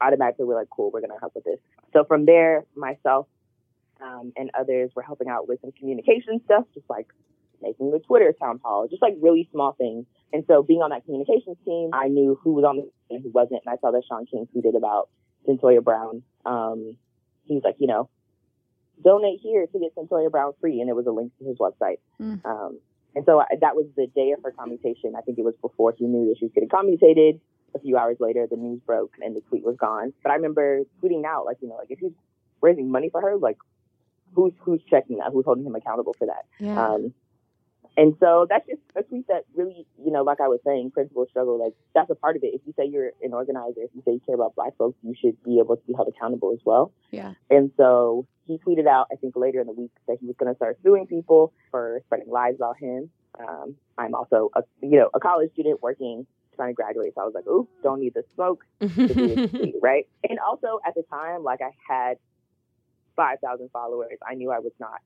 automatically 0.01 0.45
were 0.45 0.55
like, 0.55 0.69
cool, 0.69 0.91
we're 0.91 1.01
going 1.01 1.11
to 1.11 1.19
help 1.19 1.35
with 1.35 1.43
this. 1.43 1.59
So 1.93 2.03
from 2.05 2.25
there, 2.25 2.65
myself 2.75 3.27
um, 4.01 4.31
and 4.37 4.49
others 4.57 4.91
were 4.95 5.01
helping 5.01 5.27
out 5.27 5.47
with 5.47 5.59
some 5.61 5.71
communication 5.71 6.41
stuff, 6.45 6.65
just 6.73 6.89
like 6.89 7.07
making 7.61 7.91
the 7.91 7.99
Twitter 7.99 8.33
town 8.39 8.59
hall, 8.63 8.87
just 8.89 9.01
like 9.01 9.15
really 9.19 9.49
small 9.51 9.73
things. 9.73 10.05
And 10.31 10.43
so 10.47 10.61
being 10.63 10.81
on 10.81 10.91
that 10.91 11.05
communications 11.05 11.57
team, 11.65 11.89
I 11.93 12.07
knew 12.07 12.39
who 12.43 12.53
was 12.53 12.63
on 12.63 12.77
the 12.77 12.81
team 12.83 12.91
and 13.09 13.23
who 13.23 13.29
wasn't. 13.29 13.61
And 13.65 13.73
I 13.73 13.77
saw 13.81 13.91
that 13.91 14.03
Shaun 14.07 14.25
King 14.25 14.47
tweeted 14.55 14.77
about 14.77 15.09
Cyntoia 15.47 15.83
Brown. 15.83 16.21
Um, 16.45 16.97
he 17.45 17.55
was 17.55 17.63
like, 17.63 17.75
you 17.79 17.87
know, 17.87 18.09
donate 19.03 19.39
here 19.41 19.65
to 19.65 19.79
get 19.79 19.95
Cyntoia 19.95 20.29
Brown 20.29 20.53
free. 20.61 20.81
And 20.81 20.89
it 20.89 20.95
was 20.95 21.07
a 21.07 21.11
link 21.11 21.31
to 21.39 21.45
his 21.45 21.57
website. 21.57 21.97
Mm. 22.21 22.45
Um, 22.45 22.79
and 23.15 23.25
so 23.25 23.39
I, 23.39 23.45
that 23.61 23.75
was 23.75 23.87
the 23.95 24.07
day 24.07 24.31
of 24.31 24.43
her 24.43 24.51
commutation. 24.51 25.13
I 25.17 25.21
think 25.21 25.39
it 25.39 25.45
was 25.45 25.55
before 25.61 25.95
he 25.97 26.05
knew 26.05 26.29
that 26.29 26.37
she 26.37 26.45
was 26.45 26.51
getting 26.53 26.69
commutated. 26.69 27.41
A 27.75 27.79
few 27.79 27.97
hours 27.97 28.17
later, 28.19 28.47
the 28.49 28.57
news 28.57 28.81
broke 28.85 29.13
and 29.21 29.35
the 29.35 29.41
tweet 29.41 29.63
was 29.63 29.77
gone. 29.77 30.13
But 30.23 30.31
I 30.31 30.35
remember 30.35 30.81
tweeting 31.03 31.23
out, 31.25 31.45
like, 31.45 31.57
you 31.61 31.69
know, 31.69 31.75
like 31.75 31.91
if 31.91 31.99
he's 31.99 32.13
raising 32.61 32.91
money 32.91 33.09
for 33.09 33.21
her, 33.21 33.37
like, 33.37 33.57
who's 34.33 34.53
who's 34.59 34.81
checking 34.89 35.17
that? 35.17 35.31
Who's 35.31 35.45
holding 35.45 35.65
him 35.65 35.75
accountable 35.75 36.15
for 36.17 36.27
that? 36.27 36.45
Yeah. 36.59 36.83
Um, 36.83 37.13
and 37.99 38.15
so 38.19 38.47
that's 38.49 38.65
just 38.65 38.79
a 38.95 39.03
tweet 39.03 39.27
that 39.27 39.43
really, 39.55 39.85
you 40.01 40.11
know, 40.11 40.23
like 40.23 40.39
I 40.39 40.47
was 40.47 40.59
saying, 40.65 40.91
principal 40.91 41.25
struggle, 41.29 41.61
like 41.61 41.73
that's 41.93 42.09
a 42.09 42.15
part 42.15 42.37
of 42.37 42.43
it. 42.43 42.53
If 42.53 42.61
you 42.65 42.73
say 42.77 42.85
you're 42.85 43.11
an 43.21 43.33
organizer, 43.33 43.81
if 43.81 43.89
you 43.93 44.01
say 44.05 44.13
you 44.13 44.21
care 44.25 44.35
about 44.35 44.55
black 44.55 44.77
folks, 44.77 44.97
you 45.03 45.13
should 45.19 45.41
be 45.43 45.59
able 45.59 45.75
to 45.75 45.83
be 45.85 45.93
held 45.93 46.07
accountable 46.07 46.53
as 46.53 46.59
well. 46.63 46.93
Yeah. 47.11 47.33
And 47.49 47.71
so 47.75 48.25
he 48.47 48.57
tweeted 48.57 48.87
out, 48.87 49.07
I 49.11 49.15
think 49.15 49.35
later 49.35 49.59
in 49.59 49.67
the 49.67 49.73
week, 49.73 49.91
that 50.07 50.17
he 50.21 50.27
was 50.27 50.35
going 50.39 50.49
to 50.49 50.55
start 50.55 50.77
suing 50.81 51.07
people 51.07 51.51
for 51.71 52.01
spreading 52.05 52.29
lies 52.29 52.55
about 52.55 52.77
him. 52.77 53.09
Um, 53.37 53.75
I'm 53.97 54.15
also 54.15 54.49
a, 54.55 54.63
you 54.81 54.97
know, 54.97 55.09
a 55.13 55.19
college 55.19 55.51
student 55.51 55.81
working, 55.81 56.25
trying 56.55 56.69
to 56.69 56.75
graduate. 56.75 57.13
So 57.15 57.21
I 57.21 57.25
was 57.25 57.33
like, 57.33 57.47
ooh, 57.47 57.67
don't 57.83 57.99
need 57.99 58.13
the 58.13 58.23
smoke, 58.35 58.63
right? 59.81 60.07
And 60.27 60.39
also 60.39 60.79
at 60.87 60.95
the 60.95 61.03
time, 61.09 61.43
like 61.43 61.59
I 61.61 61.71
had 61.85 62.17
5,000 63.17 63.69
followers. 63.71 64.17
I 64.25 64.35
knew 64.35 64.51
I 64.51 64.59
was 64.59 64.71
not 64.79 65.01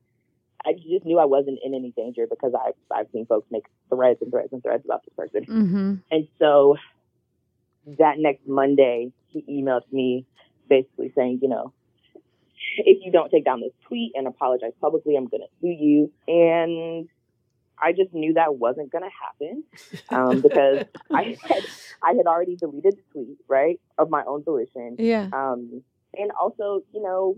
I 0.66 0.72
just 0.72 1.04
knew 1.04 1.18
I 1.18 1.24
wasn't 1.24 1.58
in 1.64 1.74
any 1.74 1.92
danger 1.96 2.26
because 2.28 2.52
I've 2.54 2.74
I've 2.90 3.06
seen 3.12 3.26
folks 3.26 3.46
make 3.50 3.64
threads 3.88 4.20
and 4.22 4.30
threads 4.30 4.52
and 4.52 4.62
threads 4.62 4.84
about 4.84 5.02
this 5.04 5.14
person. 5.14 5.44
Mm-hmm. 5.44 5.94
And 6.10 6.28
so 6.38 6.76
that 7.98 8.18
next 8.18 8.46
Monday, 8.46 9.12
he 9.28 9.42
emailed 9.42 9.90
me 9.92 10.26
basically 10.68 11.12
saying, 11.14 11.40
you 11.42 11.48
know, 11.48 11.72
if 12.78 13.04
you 13.04 13.12
don't 13.12 13.30
take 13.30 13.44
down 13.44 13.60
this 13.60 13.72
tweet 13.86 14.12
and 14.14 14.26
apologize 14.26 14.72
publicly, 14.80 15.16
I'm 15.16 15.26
going 15.26 15.42
to 15.42 15.48
sue 15.60 15.68
you. 15.68 16.12
And 16.26 17.08
I 17.78 17.92
just 17.92 18.14
knew 18.14 18.34
that 18.34 18.56
wasn't 18.56 18.90
going 18.90 19.04
to 19.04 19.10
happen 19.22 19.64
um, 20.08 20.40
because 20.40 20.84
I 21.12 21.36
had 21.42 21.62
I 22.02 22.12
had 22.14 22.26
already 22.26 22.56
deleted 22.56 22.94
the 22.96 23.02
tweet, 23.12 23.38
right, 23.48 23.80
of 23.98 24.10
my 24.10 24.24
own 24.26 24.44
volition. 24.44 24.96
Yeah. 24.98 25.28
Um, 25.32 25.82
and 26.16 26.30
also, 26.40 26.82
you 26.92 27.02
know, 27.02 27.36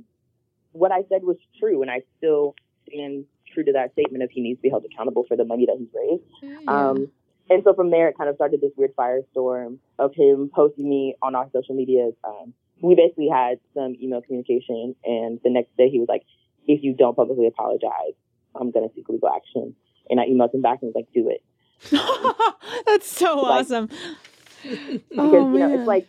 what 0.73 0.93
I 0.93 1.03
said 1.09 1.23
was 1.23 1.37
true, 1.59 1.83
and 1.83 1.91
I 1.91 2.03
still 2.19 2.55
stand 2.89 3.25
true 3.53 3.65
to 3.65 3.73
that 3.73 3.93
statement 3.93 4.23
of 4.23 4.31
he 4.31 4.41
needs 4.41 4.59
to 4.59 4.63
be 4.63 4.71
held 4.71 4.85
accountable 4.85 5.25
for 5.27 5.37
the 5.37 5.45
money 5.45 5.67
that 5.67 5.77
he's 5.79 5.89
raised. 5.95 6.23
Yeah. 6.43 6.73
Um, 6.73 7.11
and 7.49 7.63
so 7.65 7.75
from 7.75 7.91
there, 7.91 8.09
it 8.09 8.19
kind 8.19 8.29
of 8.29 8.37
started 8.37 8.61
this 8.61 8.73
weird 8.77 8.95
firestorm 8.97 9.79
of 9.99 10.15
him 10.15 10.51
posting 10.55 10.89
me 10.89 11.15
on 11.23 11.35
our 11.35 11.49
social 11.53 11.75
medias. 11.75 12.15
Um, 12.25 12.55
we 12.81 12.95
basically 12.95 13.29
had 13.29 13.59
some 13.75 13.95
email 14.03 14.21
communication, 14.21 14.95
and 15.05 15.41
the 15.45 15.51
next 15.51 15.77
day 15.77 15.89
he 15.89 15.99
was 15.99 16.09
like, 16.09 16.25
"If 16.67 16.83
you 16.83 16.93
don't 16.93 17.15
publicly 17.15 17.47
apologize, 17.47 18.15
I'm 18.55 18.71
going 18.71 18.89
to 18.89 18.95
seek 18.95 19.09
legal 19.09 19.29
action." 19.29 19.77
And 20.11 20.21
I 20.21 20.27
emailed 20.27 20.55
him 20.55 20.63
back 20.63 20.83
and 20.83 20.93
was 20.93 20.95
like, 20.95 21.13
"Do 21.15 21.31
it." 21.31 21.43
That's 22.87 23.09
so 23.09 23.41
like, 23.41 23.65
awesome. 23.65 23.87
because 24.63 25.01
oh, 25.17 25.53
you 25.53 25.59
know, 25.59 25.79
it's 25.79 25.87
like 25.87 26.09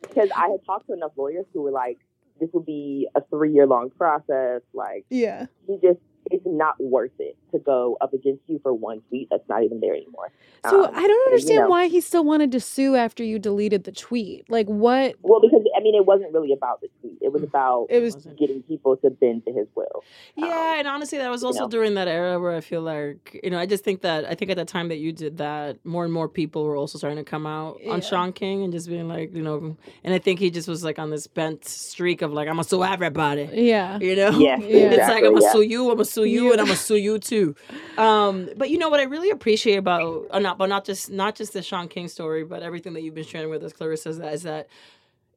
because 0.00 0.30
I 0.36 0.48
had 0.48 0.64
talked 0.64 0.86
to 0.86 0.92
enough 0.92 1.12
lawyers 1.16 1.46
who 1.52 1.62
were 1.62 1.72
like, 1.72 1.98
"This 2.40 2.48
will 2.52 2.62
be 2.62 3.08
a 3.14 3.20
three 3.22 3.52
year 3.52 3.66
long 3.66 3.90
process." 3.90 4.62
Like, 4.72 5.04
yeah, 5.10 5.46
he 5.66 5.78
just 5.82 6.00
it's 6.30 6.44
not 6.46 6.74
worth 6.78 7.12
it 7.18 7.36
to 7.52 7.58
go 7.58 7.96
up 8.00 8.12
against 8.12 8.42
you 8.46 8.58
for 8.62 8.72
one 8.72 9.00
tweet 9.08 9.28
that's 9.30 9.48
not 9.48 9.62
even 9.62 9.80
there 9.80 9.94
anymore. 9.94 10.30
So 10.68 10.84
um, 10.84 10.90
I 10.94 11.06
don't 11.06 11.26
understand 11.26 11.54
you 11.54 11.60
know, 11.60 11.68
why 11.68 11.88
he 11.88 12.00
still 12.00 12.24
wanted 12.24 12.52
to 12.52 12.60
sue 12.60 12.96
after 12.96 13.22
you 13.22 13.38
deleted 13.38 13.84
the 13.84 13.92
tweet. 13.92 14.48
Like 14.50 14.66
what? 14.66 15.14
Well, 15.22 15.40
because 15.40 15.62
I 15.76 15.80
mean, 15.80 15.94
it 15.94 16.06
wasn't 16.06 16.32
really 16.32 16.52
about 16.52 16.80
the 16.80 16.88
tweet. 17.00 17.18
It 17.20 17.32
was 17.32 17.42
mm. 17.42 17.48
about 17.48 17.86
it 17.90 18.00
was 18.00 18.16
getting 18.38 18.62
people 18.62 18.96
to 18.98 19.10
bend 19.10 19.44
to 19.46 19.52
his 19.52 19.66
will. 19.74 20.02
Yeah, 20.36 20.46
um, 20.46 20.78
and 20.78 20.88
honestly, 20.88 21.18
that 21.18 21.30
was 21.30 21.44
also 21.44 21.60
you 21.60 21.64
know? 21.64 21.68
during 21.68 21.94
that 21.94 22.08
era 22.08 22.40
where 22.40 22.56
I 22.56 22.60
feel 22.60 22.82
like 22.82 23.40
you 23.42 23.50
know 23.50 23.58
I 23.58 23.66
just 23.66 23.84
think 23.84 24.02
that 24.02 24.24
I 24.24 24.34
think 24.34 24.50
at 24.50 24.56
the 24.56 24.64
time 24.64 24.88
that 24.88 24.98
you 24.98 25.12
did 25.12 25.38
that, 25.38 25.84
more 25.84 26.04
and 26.04 26.12
more 26.12 26.28
people 26.28 26.64
were 26.64 26.76
also 26.76 26.98
starting 26.98 27.18
to 27.18 27.24
come 27.24 27.46
out 27.46 27.78
yeah. 27.82 27.92
on 27.92 28.00
Shaun 28.00 28.32
King 28.32 28.62
and 28.62 28.72
just 28.72 28.88
being 28.88 29.08
like, 29.08 29.34
you 29.34 29.42
know, 29.42 29.76
and 30.04 30.14
I 30.14 30.18
think 30.18 30.40
he 30.40 30.50
just 30.50 30.68
was 30.68 30.84
like 30.84 30.98
on 30.98 31.10
this 31.10 31.26
bent 31.26 31.64
streak 31.64 32.22
of 32.22 32.32
like 32.32 32.48
I'm 32.48 32.54
gonna 32.54 32.64
sue 32.64 32.82
everybody. 32.82 33.48
Yeah, 33.52 33.98
you 33.98 34.16
know. 34.16 34.30
Yeah, 34.30 34.58
yeah. 34.60 34.90
it's 34.90 35.08
like 35.08 35.24
I'm 35.24 35.34
gonna 35.34 35.44
yeah. 35.44 35.52
sue 35.52 35.62
you. 35.62 35.90
I'm 35.90 35.96
gonna 35.96 36.04
sue 36.16 36.24
you, 36.24 36.52
and 36.52 36.60
I'm 36.60 36.66
gonna 36.66 36.76
sue 36.76 36.96
you 36.96 37.18
too. 37.18 37.54
Um, 37.98 38.48
but 38.56 38.70
you 38.70 38.78
know 38.78 38.88
what 38.88 39.00
I 39.00 39.04
really 39.04 39.30
appreciate 39.30 39.76
about, 39.76 40.26
uh, 40.30 40.38
not, 40.38 40.58
but 40.58 40.68
not 40.68 40.84
just 40.84 41.10
not 41.10 41.34
just 41.34 41.52
the 41.52 41.62
Shaun 41.62 41.88
King 41.88 42.08
story, 42.08 42.44
but 42.44 42.62
everything 42.62 42.92
that 42.94 43.02
you've 43.02 43.14
been 43.14 43.24
sharing 43.24 43.50
with 43.50 43.62
us, 43.62 43.72
Clarissa, 43.72 44.10
is 44.10 44.18
that, 44.18 44.34
is 44.34 44.42
that 44.42 44.68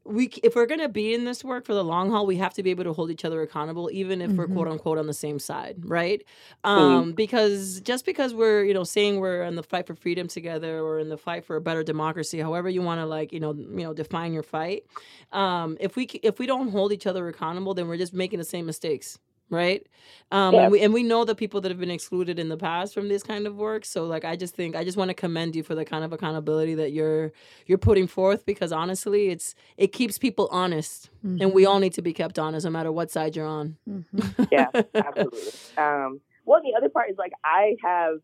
we 0.06 0.28
if 0.44 0.56
we're 0.56 0.66
going 0.66 0.80
to 0.80 0.90
be 0.90 1.14
in 1.14 1.26
this 1.26 1.44
work 1.44 1.66
for 1.66 1.74
the 1.74 1.84
long 1.84 2.10
haul 2.10 2.26
we 2.26 2.38
have 2.38 2.54
to 2.54 2.64
be 2.64 2.72
able 2.72 2.84
to 2.84 2.94
hold 2.94 3.12
each 3.12 3.26
other 3.26 3.42
accountable 3.42 3.90
even 3.92 4.22
if 4.22 4.30
mm-hmm. 4.30 4.40
we're 4.40 4.48
quote 4.48 4.68
unquote 4.68 4.98
on 4.98 5.08
the 5.08 5.14
same 5.14 5.38
side 5.40 5.76
right 5.84 6.24
um, 6.64 7.12
mm. 7.12 7.16
because 7.16 7.80
just 7.82 8.06
because 8.06 8.34
we're 8.34 8.64
you 8.64 8.74
know 8.74 8.84
saying 8.84 9.20
we're 9.20 9.44
in 9.44 9.56
the 9.56 9.64
fight 9.64 9.86
for 9.86 9.96
freedom 9.96 10.28
together 10.28 10.80
or 10.80 11.00
in 11.00 11.10
the 11.10 11.18
fight 11.18 11.46
for 11.46 11.56
a 11.56 11.62
better 11.62 11.84
democracy 11.84 12.40
however 12.40 12.70
you 12.70 12.82
want 12.82 13.00
to 13.00 13.06
like 13.06 13.32
you 13.32 13.40
know 13.40 13.54
you 13.54 13.84
know 13.84 13.94
define 13.94 14.34
your 14.34 14.44
fight 14.44 14.84
um, 15.32 15.78
if 15.80 15.96
we 15.96 16.06
if 16.24 16.40
we 16.40 16.48
don't 16.48 16.72
hold 16.72 16.92
each 16.92 17.06
other 17.06 17.28
accountable 17.28 17.74
then 17.74 17.88
we're 17.88 17.98
just 17.98 18.14
making 18.14 18.40
the 18.40 18.46
same 18.46 18.66
mistakes 18.66 19.20
right? 19.50 19.86
Um, 20.32 20.54
yes. 20.54 20.64
and 20.64 20.72
we 20.72 20.82
and 20.82 20.94
we 20.94 21.04
know 21.04 21.26
the 21.26 21.36
people 21.36 21.62
that 21.62 21.70
have 21.70 21.80
been 21.80 21.90
excluded 21.90 22.38
in 22.38 22.50
the 22.50 22.58
past 22.58 22.94
from 22.94 23.10
this 23.10 23.24
kind 23.24 23.48
of 23.48 23.56
work. 23.56 23.84
So 23.84 24.06
like, 24.06 24.26
I 24.26 24.36
just 24.36 24.56
think 24.56 24.76
I 24.76 24.84
just 24.84 24.98
want 24.98 25.10
to 25.10 25.16
commend 25.16 25.56
you 25.56 25.64
for 25.64 25.76
the 25.76 25.86
kind 25.86 26.04
of 26.04 26.14
accountability 26.14 26.76
that 26.76 26.92
you're 26.92 27.32
you're 27.66 27.78
putting 27.78 28.08
forth 28.08 28.46
because 28.46 28.72
honestly, 28.72 29.30
it's 29.30 29.56
it 29.78 29.92
keeps 29.92 30.18
people 30.18 30.48
honest, 30.52 31.10
mm-hmm. 31.26 31.42
and 31.42 31.54
we 31.54 31.64
mm-hmm. 31.64 31.72
all 31.72 31.80
need 31.80 31.94
to 31.94 32.02
be 32.02 32.14
kept 32.14 32.38
honest 32.38 32.66
no 32.66 32.72
matter 32.72 32.92
what 32.92 33.12
side 33.12 33.36
you're 33.36 33.48
on. 33.48 33.78
Mm-hmm. 33.90 34.44
yeah, 34.52 34.68
absolutely. 34.94 35.52
Um, 35.78 36.22
well, 36.46 36.62
the 36.64 36.74
other 36.78 36.90
part 36.90 37.10
is 37.10 37.18
like 37.18 37.32
I 37.44 37.76
have 37.84 38.20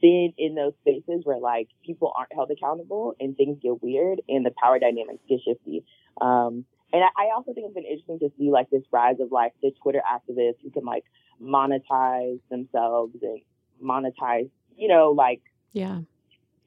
been 0.00 0.32
in 0.38 0.54
those 0.54 0.72
spaces 0.80 1.22
where 1.24 1.38
like 1.38 1.68
people 1.84 2.12
aren't 2.16 2.32
held 2.32 2.50
accountable 2.50 3.14
and 3.20 3.36
things 3.36 3.58
get 3.62 3.82
weird 3.82 4.20
and 4.28 4.44
the 4.44 4.52
power 4.62 4.78
dynamics 4.78 5.20
get 5.28 5.40
shifty. 5.44 5.84
Um, 6.20 6.64
and 6.92 7.02
I, 7.04 7.24
I 7.24 7.34
also 7.34 7.52
think 7.52 7.66
it's 7.66 7.74
been 7.74 7.84
interesting 7.84 8.18
to 8.20 8.30
see 8.38 8.50
like 8.50 8.70
this 8.70 8.82
rise 8.92 9.16
of 9.20 9.30
like 9.32 9.52
the 9.62 9.72
Twitter 9.82 10.00
activists 10.00 10.62
who 10.62 10.70
can 10.70 10.84
like 10.84 11.04
monetize 11.42 12.40
themselves 12.50 13.16
and 13.22 13.40
monetize, 13.82 14.50
you 14.76 14.88
know, 14.88 15.10
like 15.10 15.40
yeah, 15.72 16.00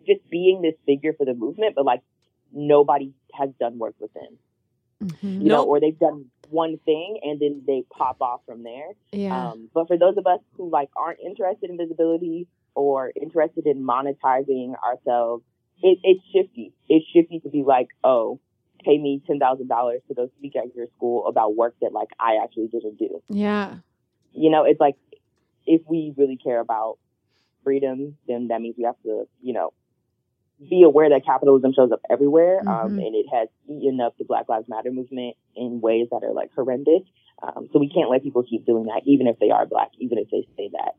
just 0.06 0.28
being 0.30 0.62
this 0.62 0.76
figure 0.86 1.14
for 1.14 1.26
the 1.26 1.34
movement, 1.34 1.76
but 1.76 1.86
like 1.86 2.02
nobody 2.52 3.14
has 3.34 3.50
done 3.60 3.78
work 3.78 3.96
with 4.00 4.14
them. 4.14 4.38
Mm-hmm. 5.04 5.28
You 5.28 5.48
nope. 5.48 5.48
know, 5.48 5.64
or 5.66 5.80
they've 5.80 5.98
done 5.98 6.26
one 6.50 6.78
thing 6.86 7.20
and 7.24 7.40
then 7.40 7.64
they 7.66 7.84
pop 7.92 8.22
off 8.22 8.42
from 8.46 8.64
there. 8.64 8.90
Yeah. 9.12 9.50
Um, 9.50 9.70
but 9.74 9.88
for 9.88 9.98
those 9.98 10.18
of 10.18 10.28
us 10.28 10.40
who 10.56 10.70
like 10.70 10.90
aren't 10.96 11.20
interested 11.20 11.70
in 11.70 11.78
visibility 11.78 12.48
or 12.76 13.12
interested 13.20 13.66
in 13.66 13.86
monetizing 13.86 14.74
ourselves, 14.82 15.44
it, 15.82 16.00
it's 16.04 16.24
shifty. 16.34 16.74
It's 16.88 17.06
shifty 17.14 17.40
to 17.42 17.50
be 17.50 17.64
like, 17.64 17.90
oh, 18.04 18.40
pay 18.84 18.98
me 18.98 19.22
ten 19.26 19.40
thousand 19.40 19.68
dollars 19.68 20.02
to 20.08 20.14
go 20.14 20.30
speak 20.38 20.56
at 20.56 20.76
your 20.76 20.88
school 20.96 21.28
about 21.28 21.56
work 21.56 21.76
that 21.82 21.94
like 21.94 22.10
I 22.20 22.38
actually 22.44 22.68
didn't 22.68 22.98
do. 22.98 23.22
Yeah. 23.30 23.76
You 24.32 24.50
know, 24.50 24.64
it's 24.64 24.80
like 24.80 24.96
if 25.66 25.82
we 25.88 26.14
really 26.18 26.38
care 26.38 26.60
about 26.60 26.98
freedom, 27.64 28.18
then 28.28 28.48
that 28.50 28.62
means 28.62 28.76
we 28.78 28.84
have 28.84 29.02
to, 29.04 29.26
you 29.42 29.54
know, 29.54 29.74
be 30.70 30.84
aware 30.84 31.10
that 31.10 31.26
capitalism 31.26 31.74
shows 31.74 31.92
up 31.92 32.02
everywhere, 32.10 32.60
um, 32.62 32.68
mm-hmm. 32.68 32.86
um, 32.86 33.00
and 33.00 33.16
it 33.16 33.26
has 33.32 33.50
eaten 33.68 34.00
up 34.00 34.18
the 34.18 34.26
Black 34.26 34.48
Lives 34.48 34.68
Matter 34.70 34.92
movement 34.92 35.36
in 35.56 35.82
ways 35.82 36.08
that 36.12 36.24
are 36.24 36.34
like 36.34 36.52
horrendous. 36.56 37.04
Um, 37.42 37.68
so 37.74 37.80
we 37.80 37.90
can't 37.90 38.10
let 38.10 38.24
people 38.24 38.44
keep 38.44 38.66
doing 38.66 38.86
that, 38.86 39.02
even 39.06 39.28
if 39.28 39.38
they 39.40 39.50
are 39.50 39.66
black, 39.66 39.90
even 40.00 40.18
if 40.18 40.30
they 40.30 40.48
say 40.56 40.70
that 40.74 40.96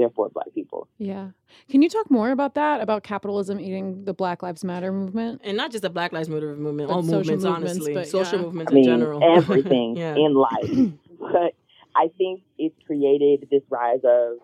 therefore 0.00 0.30
black 0.30 0.46
people. 0.54 0.88
Yeah. 0.98 1.30
Can 1.68 1.82
you 1.82 1.90
talk 1.90 2.10
more 2.10 2.30
about 2.30 2.54
that, 2.54 2.80
about 2.80 3.02
capitalism 3.02 3.60
eating 3.60 4.04
the 4.04 4.14
Black 4.14 4.42
Lives 4.42 4.64
Matter 4.64 4.92
movement? 4.92 5.42
And 5.44 5.56
not 5.56 5.70
just 5.70 5.82
the 5.82 5.90
Black 5.90 6.12
Lives 6.12 6.28
Matter 6.28 6.56
movement, 6.56 6.88
but 6.88 6.94
all 6.94 7.02
movements, 7.02 7.44
movements, 7.44 7.76
honestly. 7.76 8.04
social 8.06 8.38
yeah. 8.38 8.44
movements 8.46 8.72
I 8.72 8.76
in 8.76 8.84
general. 8.84 9.20
Everything 9.36 9.96
yeah. 9.96 10.14
in 10.16 10.34
life. 10.34 10.92
But 11.20 11.52
I 11.94 12.08
think 12.16 12.40
it's 12.56 12.74
created 12.86 13.46
this 13.50 13.60
rise 13.68 14.00
of, 14.04 14.38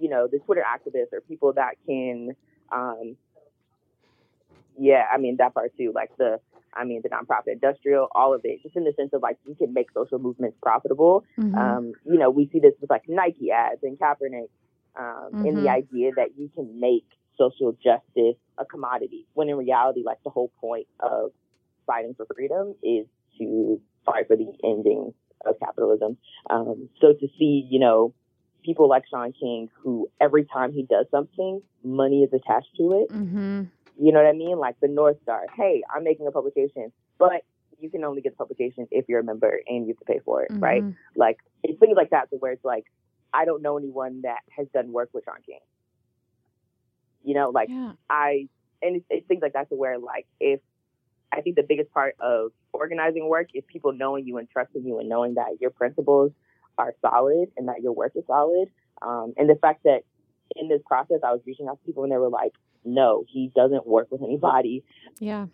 you 0.00 0.08
know, 0.08 0.26
the 0.26 0.40
Twitter 0.40 0.64
activists 0.66 1.12
or 1.12 1.20
people 1.20 1.52
that 1.52 1.76
can, 1.86 2.34
um, 2.72 3.16
yeah, 4.76 5.04
I 5.10 5.16
mean, 5.18 5.36
that 5.38 5.54
part 5.54 5.76
too, 5.78 5.92
like 5.94 6.10
the, 6.18 6.40
I 6.74 6.84
mean, 6.84 7.02
the 7.04 7.08
nonprofit 7.08 7.52
industrial, 7.52 8.08
all 8.16 8.34
of 8.34 8.40
it, 8.42 8.64
just 8.64 8.74
in 8.74 8.82
the 8.82 8.92
sense 8.96 9.10
of 9.12 9.22
like 9.22 9.38
you 9.46 9.54
can 9.54 9.72
make 9.72 9.92
social 9.92 10.18
movements 10.18 10.58
profitable. 10.60 11.24
Mm-hmm. 11.38 11.54
Um, 11.54 11.92
you 12.04 12.18
know, 12.18 12.30
we 12.30 12.48
see 12.52 12.58
this 12.58 12.74
with 12.80 12.90
like 12.90 13.04
Nike 13.06 13.52
ads 13.52 13.84
and 13.84 13.96
Kaepernick 13.96 14.48
um, 14.98 15.30
mm-hmm. 15.32 15.46
in 15.46 15.54
the 15.62 15.70
idea 15.70 16.10
that 16.16 16.30
you 16.36 16.50
can 16.54 16.80
make 16.80 17.06
social 17.38 17.72
justice 17.72 18.36
a 18.58 18.64
commodity, 18.64 19.26
when 19.34 19.48
in 19.48 19.56
reality, 19.56 20.02
like 20.04 20.18
the 20.24 20.30
whole 20.30 20.50
point 20.60 20.88
of 21.00 21.30
fighting 21.86 22.14
for 22.16 22.26
freedom 22.34 22.74
is 22.82 23.06
to 23.38 23.80
fight 24.04 24.26
for 24.26 24.36
the 24.36 24.52
ending 24.64 25.14
of 25.46 25.54
capitalism. 25.60 26.16
Um, 26.50 26.88
so 27.00 27.12
to 27.12 27.28
see, 27.38 27.66
you 27.70 27.78
know, 27.78 28.12
people 28.64 28.88
like 28.88 29.04
Shaun 29.08 29.32
King, 29.32 29.70
who 29.80 30.10
every 30.20 30.44
time 30.44 30.72
he 30.72 30.82
does 30.82 31.06
something, 31.10 31.62
money 31.84 32.24
is 32.24 32.32
attached 32.32 32.74
to 32.76 33.04
it. 33.04 33.14
Mm-hmm. 33.14 33.62
You 34.00 34.12
know 34.12 34.22
what 34.22 34.28
I 34.28 34.32
mean? 34.32 34.58
Like 34.58 34.78
the 34.80 34.88
North 34.88 35.16
Star. 35.22 35.46
Hey, 35.56 35.82
I'm 35.94 36.04
making 36.04 36.26
a 36.26 36.32
publication, 36.32 36.92
but 37.18 37.42
you 37.80 37.88
can 37.90 38.04
only 38.04 38.20
get 38.20 38.32
the 38.32 38.36
publication 38.36 38.88
if 38.90 39.08
you're 39.08 39.20
a 39.20 39.24
member 39.24 39.60
and 39.68 39.86
you 39.86 39.94
have 39.94 39.98
to 39.98 40.04
pay 40.04 40.20
for 40.24 40.42
it, 40.42 40.50
mm-hmm. 40.50 40.62
right? 40.62 40.84
Like 41.14 41.38
it's 41.62 41.78
things 41.78 41.96
like 41.96 42.10
that, 42.10 42.30
to 42.30 42.36
where 42.36 42.52
it's 42.52 42.64
like 42.64 42.84
I 43.32 43.44
don't 43.44 43.62
know 43.62 43.78
anyone 43.78 44.22
that 44.22 44.40
has 44.56 44.66
done 44.72 44.92
work 44.92 45.10
with 45.12 45.24
Shaun 45.24 45.42
King. 45.44 45.60
You 47.22 47.34
know, 47.34 47.50
like 47.50 47.68
yeah. 47.68 47.92
I 48.08 48.48
and 48.82 48.96
it's, 48.96 49.06
it's 49.10 49.26
things 49.26 49.42
like 49.42 49.54
that 49.54 49.68
to 49.70 49.74
where 49.74 49.98
like 49.98 50.26
if 50.40 50.60
I 51.32 51.40
think 51.40 51.56
the 51.56 51.62
biggest 51.62 51.92
part 51.92 52.16
of 52.20 52.52
organizing 52.72 53.28
work 53.28 53.48
is 53.54 53.64
people 53.66 53.92
knowing 53.92 54.26
you 54.26 54.38
and 54.38 54.48
trusting 54.48 54.84
you 54.84 54.98
and 54.98 55.08
knowing 55.08 55.34
that 55.34 55.60
your 55.60 55.70
principles 55.70 56.32
are 56.78 56.94
solid 57.00 57.50
and 57.56 57.68
that 57.68 57.82
your 57.82 57.92
work 57.92 58.12
is 58.14 58.24
solid. 58.26 58.68
Um, 59.02 59.34
and 59.36 59.48
the 59.48 59.56
fact 59.56 59.84
that 59.84 60.02
in 60.56 60.68
this 60.68 60.80
process, 60.86 61.18
I 61.24 61.32
was 61.32 61.40
reaching 61.46 61.68
out 61.68 61.78
to 61.80 61.84
people 61.84 62.04
and 62.04 62.12
they 62.12 62.16
were 62.16 62.28
like, 62.28 62.52
no, 62.84 63.24
he 63.28 63.50
doesn't 63.54 63.86
work 63.86 64.10
with 64.10 64.22
anybody. 64.22 64.84
Yeah. 65.18 65.46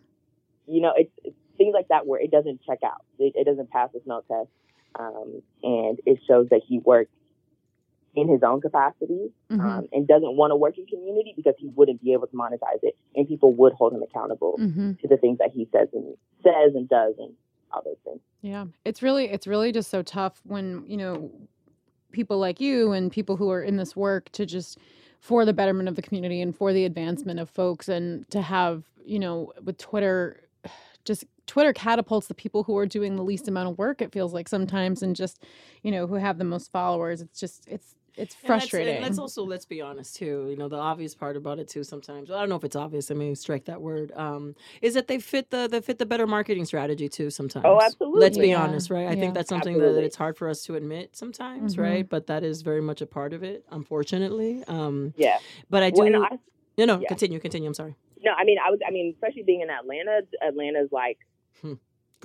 You 0.67 0.81
know, 0.81 0.93
it's, 0.97 1.11
it's 1.25 1.37
things 1.57 1.73
like 1.75 1.89
that 1.89 2.07
where 2.07 2.21
it 2.21 2.31
doesn't 2.31 2.61
check 2.65 2.79
out. 2.85 3.05
It, 3.19 3.33
it 3.35 3.45
doesn't 3.45 3.71
pass 3.71 3.91
the 3.93 4.01
smell 4.05 4.23
test. 4.29 4.51
Um, 4.99 5.43
and 5.63 5.99
it 6.07 6.21
shows 6.29 6.49
that 6.51 6.61
he 6.67 6.79
works 6.79 7.11
in 8.15 8.29
his 8.29 8.43
own 8.43 8.61
capacity 8.61 9.33
mm-hmm. 9.51 9.61
um, 9.61 9.89
and 9.93 10.07
doesn't 10.07 10.37
want 10.37 10.51
to 10.51 10.57
work 10.57 10.79
in 10.79 10.87
community 10.87 11.33
because 11.37 11.55
he 11.59 11.69
wouldn't 11.75 12.03
be 12.03 12.13
able 12.13 12.27
to 12.27 12.37
monetize 12.37 12.83
it 12.83 12.97
and 13.15 13.27
people 13.29 13.53
would 13.55 13.73
hold 13.73 13.93
him 13.93 14.03
accountable 14.03 14.57
mm-hmm. 14.61 14.93
to 14.95 15.09
the 15.09 15.17
things 15.17 15.39
that 15.39 15.51
he 15.53 15.69
says 15.73 15.89
and 15.93 16.17
says 16.43 16.75
and 16.75 16.89
does 16.89 17.15
and 17.19 17.35
all 17.73 17.83
those 17.85 17.97
things. 18.05 18.21
Yeah. 18.41 18.67
It's 18.85 19.03
really 19.03 19.29
it's 19.31 19.47
really 19.47 19.73
just 19.73 19.91
so 19.91 20.03
tough 20.03 20.41
when, 20.45 20.85
you 20.87 20.97
know, 20.97 21.31
people 22.13 22.39
like 22.39 22.61
you 22.61 22.93
and 22.93 23.11
people 23.11 23.37
who 23.37 23.51
are 23.51 23.63
in 23.63 23.77
this 23.77 23.97
work 23.97 24.31
to 24.33 24.47
just 24.47 24.79
for 25.19 25.45
the 25.45 25.53
betterment 25.53 25.89
of 25.89 25.97
the 25.97 26.03
community 26.03 26.41
and 26.41 26.57
for 26.57 26.73
the 26.73 26.85
advancement 26.85 27.41
of 27.41 27.51
folks 27.51 27.89
and 27.89 28.31
to 28.31 28.43
have, 28.43 28.85
you 29.05 29.19
know, 29.19 29.53
with 29.63 29.79
Twitter 29.79 30.41
just 31.05 31.25
Twitter 31.47 31.75
catapults 31.75 32.29
the 32.29 32.35
people 32.35 32.63
who 32.63 32.77
are 32.79 32.87
doing 32.87 33.17
the 33.17 33.23
least 33.23 33.49
amount 33.49 33.69
of 33.69 33.77
work 33.77 34.01
it 34.01 34.13
feels 34.13 34.33
like 34.33 34.49
sometimes 34.49 35.03
and 35.03 35.17
just, 35.17 35.43
you 35.83 35.91
know, 35.91 36.07
who 36.07 36.15
have 36.15 36.39
the 36.39 36.45
most 36.45 36.71
followers. 36.71 37.21
It's 37.21 37.39
just 37.39 37.67
it's 37.69 37.97
it's 38.17 38.35
frustrating. 38.35 38.97
And 38.97 39.05
let's, 39.05 39.19
also 39.19 39.45
let's 39.45 39.65
be 39.65 39.81
honest 39.81 40.17
too. 40.17 40.47
You 40.49 40.57
know, 40.57 40.69
the 40.69 40.77
obvious 40.77 41.15
part 41.15 41.37
about 41.37 41.59
it 41.59 41.69
too. 41.69 41.83
Sometimes 41.83 42.31
I 42.31 42.39
don't 42.41 42.49
know 42.49 42.57
if 42.57 42.65
it's 42.65 42.77
obvious. 42.77 43.11
I 43.11 43.15
mean, 43.15 43.35
strike 43.35 43.65
that 43.67 43.81
word. 43.81 44.13
Um, 44.15 44.55
is 44.83 44.95
that 44.95 45.09
they 45.09 45.19
fit 45.19 45.51
the 45.51 45.69
they 45.69 45.81
fit 45.81 45.99
the 45.99 46.07
better 46.07 46.27
marketing 46.27 46.65
strategy 46.65 47.09
too. 47.09 47.31
Sometimes. 47.31 47.65
Oh, 47.67 47.81
absolutely. 47.83 48.21
Let's 48.21 48.39
be 48.39 48.49
yeah. 48.49 48.63
honest, 48.63 48.91
right? 48.91 49.07
I 49.07 49.13
yeah. 49.13 49.21
think 49.21 49.35
that's 49.35 49.49
something 49.49 49.79
that, 49.79 49.93
that, 49.95 50.05
it's 50.05 50.17
hard 50.17 50.37
for 50.37 50.49
us 50.49 50.65
to 50.65 50.77
admit 50.77 51.17
sometimes, 51.17 51.75
mm-hmm. 51.75 51.83
right? 51.83 52.09
But 52.09 52.27
that 52.29 52.45
is 52.45 52.63
very 52.63 52.81
much 52.81 53.01
a 53.01 53.07
part 53.07 53.33
of 53.33 53.43
it, 53.43 53.65
unfortunately. 53.71 54.63
Um, 54.69 55.15
yeah. 55.17 55.39
But 55.71 55.83
I 55.83 55.91
do. 55.91 56.03
Well, 56.03 56.25
I, 56.25 56.39
no, 56.79 56.85
no. 56.85 57.01
Yeah. 57.01 57.09
Continue. 57.09 57.41
Continue. 57.41 57.69
I'm 57.69 57.75
sorry. 57.75 57.97
No, 58.25 58.33
I 58.33 58.45
mean, 58.45 58.59
I 58.65 58.71
was. 58.71 58.81
I 58.87 58.91
mean, 58.91 59.13
especially 59.15 59.43
being 59.43 59.61
in 59.61 59.71
Atlanta. 59.71 60.21
Atlanta's 60.47 60.91
like. 60.93 61.19
Hmm 61.61 61.75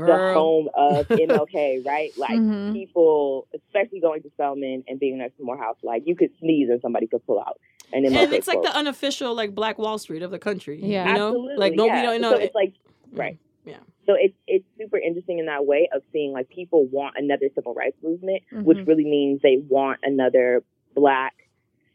Girl. 0.06 0.28
the 0.28 0.34
home 0.34 0.70
of 0.76 1.08
MLK, 1.10 1.86
right? 1.86 2.12
Like 2.18 2.32
mm-hmm. 2.32 2.74
people, 2.74 3.48
especially 3.54 4.00
going 4.00 4.22
to 4.24 4.30
Spelman 4.32 4.84
and 4.88 5.00
being 5.00 5.18
next 5.18 5.38
to 5.38 5.44
Morehouse, 5.44 5.78
like 5.84 6.04
you 6.06 6.16
could 6.16 6.32
sneeze 6.40 6.70
and 6.70 6.82
somebody 6.82 7.08
could 7.08 7.26
pull 7.26 7.40
out. 7.40 7.60
And, 7.92 8.06
and 8.06 8.34
it's 8.34 8.48
like 8.48 8.62
the 8.62 8.76
unofficial 8.76 9.34
like 9.34 9.56
Black 9.56 9.78
Wall 9.78 9.98
Street 9.98 10.22
of 10.22 10.32
the 10.32 10.40
country. 10.40 10.80
Yeah, 10.82 11.08
you 11.08 11.14
know? 11.16 11.28
absolutely. 11.30 11.56
Like 11.58 11.74
nobody 11.74 12.00
yeah. 12.00 12.04
don't 12.04 12.22
know. 12.22 12.32
So 12.32 12.38
it's 12.38 12.56
like 12.56 12.74
right. 13.12 13.40
Yeah. 13.66 13.78
So 14.06 14.16
it's 14.20 14.36
it's 14.48 14.66
super 14.78 14.98
interesting 14.98 15.40
in 15.40 15.48
that 15.48 15.66
way 15.66 15.90
of 15.94 16.04
seeing 16.14 16.32
like 16.32 16.50
people 16.50 16.86
want 16.86 17.16
another 17.18 17.50
civil 17.56 17.74
rights 17.74 17.98
movement, 18.04 18.44
mm-hmm. 18.52 18.64
which 18.64 18.78
really 18.86 19.06
means 19.06 19.42
they 19.42 19.58
want 19.68 20.00
another 20.04 20.64
black 20.96 21.34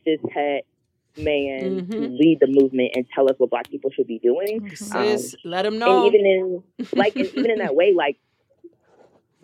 cishet 0.07 0.63
man 1.17 1.87
mm-hmm. 1.87 2.17
lead 2.17 2.39
the 2.41 2.47
movement 2.49 2.93
and 2.95 3.07
tell 3.15 3.29
us 3.29 3.37
what 3.39 3.51
black 3.51 3.71
people 3.71 3.91
should 3.91 4.07
be 4.07 4.19
doing. 4.19 4.75
Sis, 4.75 5.35
um, 5.35 5.41
let 5.45 5.63
them 5.63 5.79
know. 5.79 6.07
And 6.07 6.15
even 6.15 6.27
in 6.27 6.89
like 6.99 7.17
even 7.17 7.51
in 7.51 7.59
that 7.59 7.75
way, 7.75 7.93
like 7.93 8.19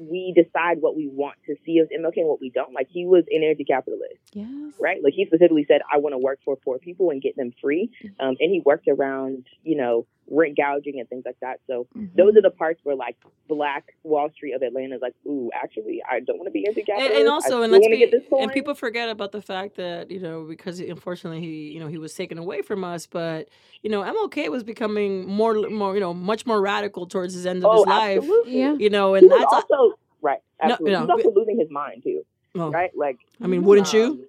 we 0.00 0.32
decide 0.34 0.80
what 0.80 0.96
we 0.96 1.08
want 1.08 1.36
to 1.46 1.54
see 1.64 1.78
of 1.78 1.88
MLK 1.88 2.16
and 2.16 2.28
what 2.28 2.40
we 2.40 2.48
don't. 2.48 2.72
Like 2.72 2.88
he 2.90 3.04
was 3.04 3.24
an 3.30 3.42
anti-capitalist, 3.44 4.20
yes. 4.32 4.48
right? 4.80 5.02
Like 5.02 5.12
he 5.14 5.26
specifically 5.26 5.66
said, 5.68 5.82
"I 5.92 5.98
want 5.98 6.14
to 6.14 6.18
work 6.18 6.40
for 6.44 6.56
poor 6.56 6.78
people 6.78 7.10
and 7.10 7.20
get 7.20 7.36
them 7.36 7.52
free," 7.60 7.90
um, 8.18 8.36
and 8.40 8.50
he 8.50 8.62
worked 8.64 8.88
around, 8.88 9.46
you 9.62 9.76
know, 9.76 10.06
rent 10.30 10.56
gouging 10.56 11.00
and 11.00 11.08
things 11.08 11.24
like 11.26 11.38
that. 11.40 11.60
So 11.66 11.86
mm-hmm. 11.96 12.16
those 12.16 12.36
are 12.36 12.42
the 12.42 12.50
parts 12.50 12.80
where 12.84 12.96
like 12.96 13.16
Black 13.48 13.94
Wall 14.02 14.30
Street 14.34 14.52
of 14.52 14.62
Atlanta 14.62 14.96
is 14.96 15.02
like, 15.02 15.14
"Ooh, 15.26 15.50
actually, 15.54 16.02
I 16.08 16.20
don't 16.20 16.38
want 16.38 16.46
to 16.46 16.52
be 16.52 16.66
anti-capitalist." 16.66 17.12
And, 17.12 17.20
and 17.20 17.28
also, 17.28 17.62
and 17.62 17.72
let's 17.72 17.86
be, 17.86 18.12
and 18.38 18.52
people 18.52 18.74
forget 18.74 19.08
about 19.08 19.32
the 19.32 19.42
fact 19.42 19.76
that 19.76 20.10
you 20.10 20.20
know 20.20 20.44
because 20.44 20.80
unfortunately 20.80 21.40
he 21.40 21.72
you 21.72 21.80
know 21.80 21.88
he 21.88 21.98
was 21.98 22.14
taken 22.14 22.38
away 22.38 22.62
from 22.62 22.84
us, 22.84 23.06
but 23.06 23.48
you 23.82 23.90
know 23.90 24.02
MLK 24.02 24.50
was 24.50 24.62
becoming 24.62 25.26
more 25.26 25.54
more 25.68 25.94
you 25.94 26.00
know 26.00 26.14
much 26.14 26.46
more 26.46 26.60
radical 26.60 27.06
towards 27.06 27.34
his 27.34 27.46
end 27.46 27.64
of 27.64 27.70
oh, 27.70 27.76
his 27.78 27.86
life. 27.86 28.24
Yeah, 28.46 28.74
you 28.74 28.90
know, 28.90 29.14
and 29.14 29.30
that's 29.30 29.52
also 29.52 29.98
Right. 30.22 30.38
Absolutely. 30.60 30.92
No, 30.92 31.04
no, 31.04 31.16
He's 31.16 31.24
also 31.24 31.38
losing 31.38 31.58
his 31.58 31.70
mind 31.70 32.02
too. 32.02 32.24
Well, 32.54 32.70
right? 32.70 32.90
Like 32.96 33.18
I 33.40 33.46
mean, 33.46 33.62
wouldn't 33.62 33.94
um, 33.94 34.24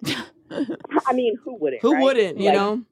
I 1.06 1.12
mean, 1.12 1.36
who 1.42 1.56
wouldn't? 1.56 1.82
Who 1.82 1.94
right? 1.94 2.02
wouldn't, 2.02 2.38
you 2.38 2.46
like, 2.46 2.54
know? 2.54 2.82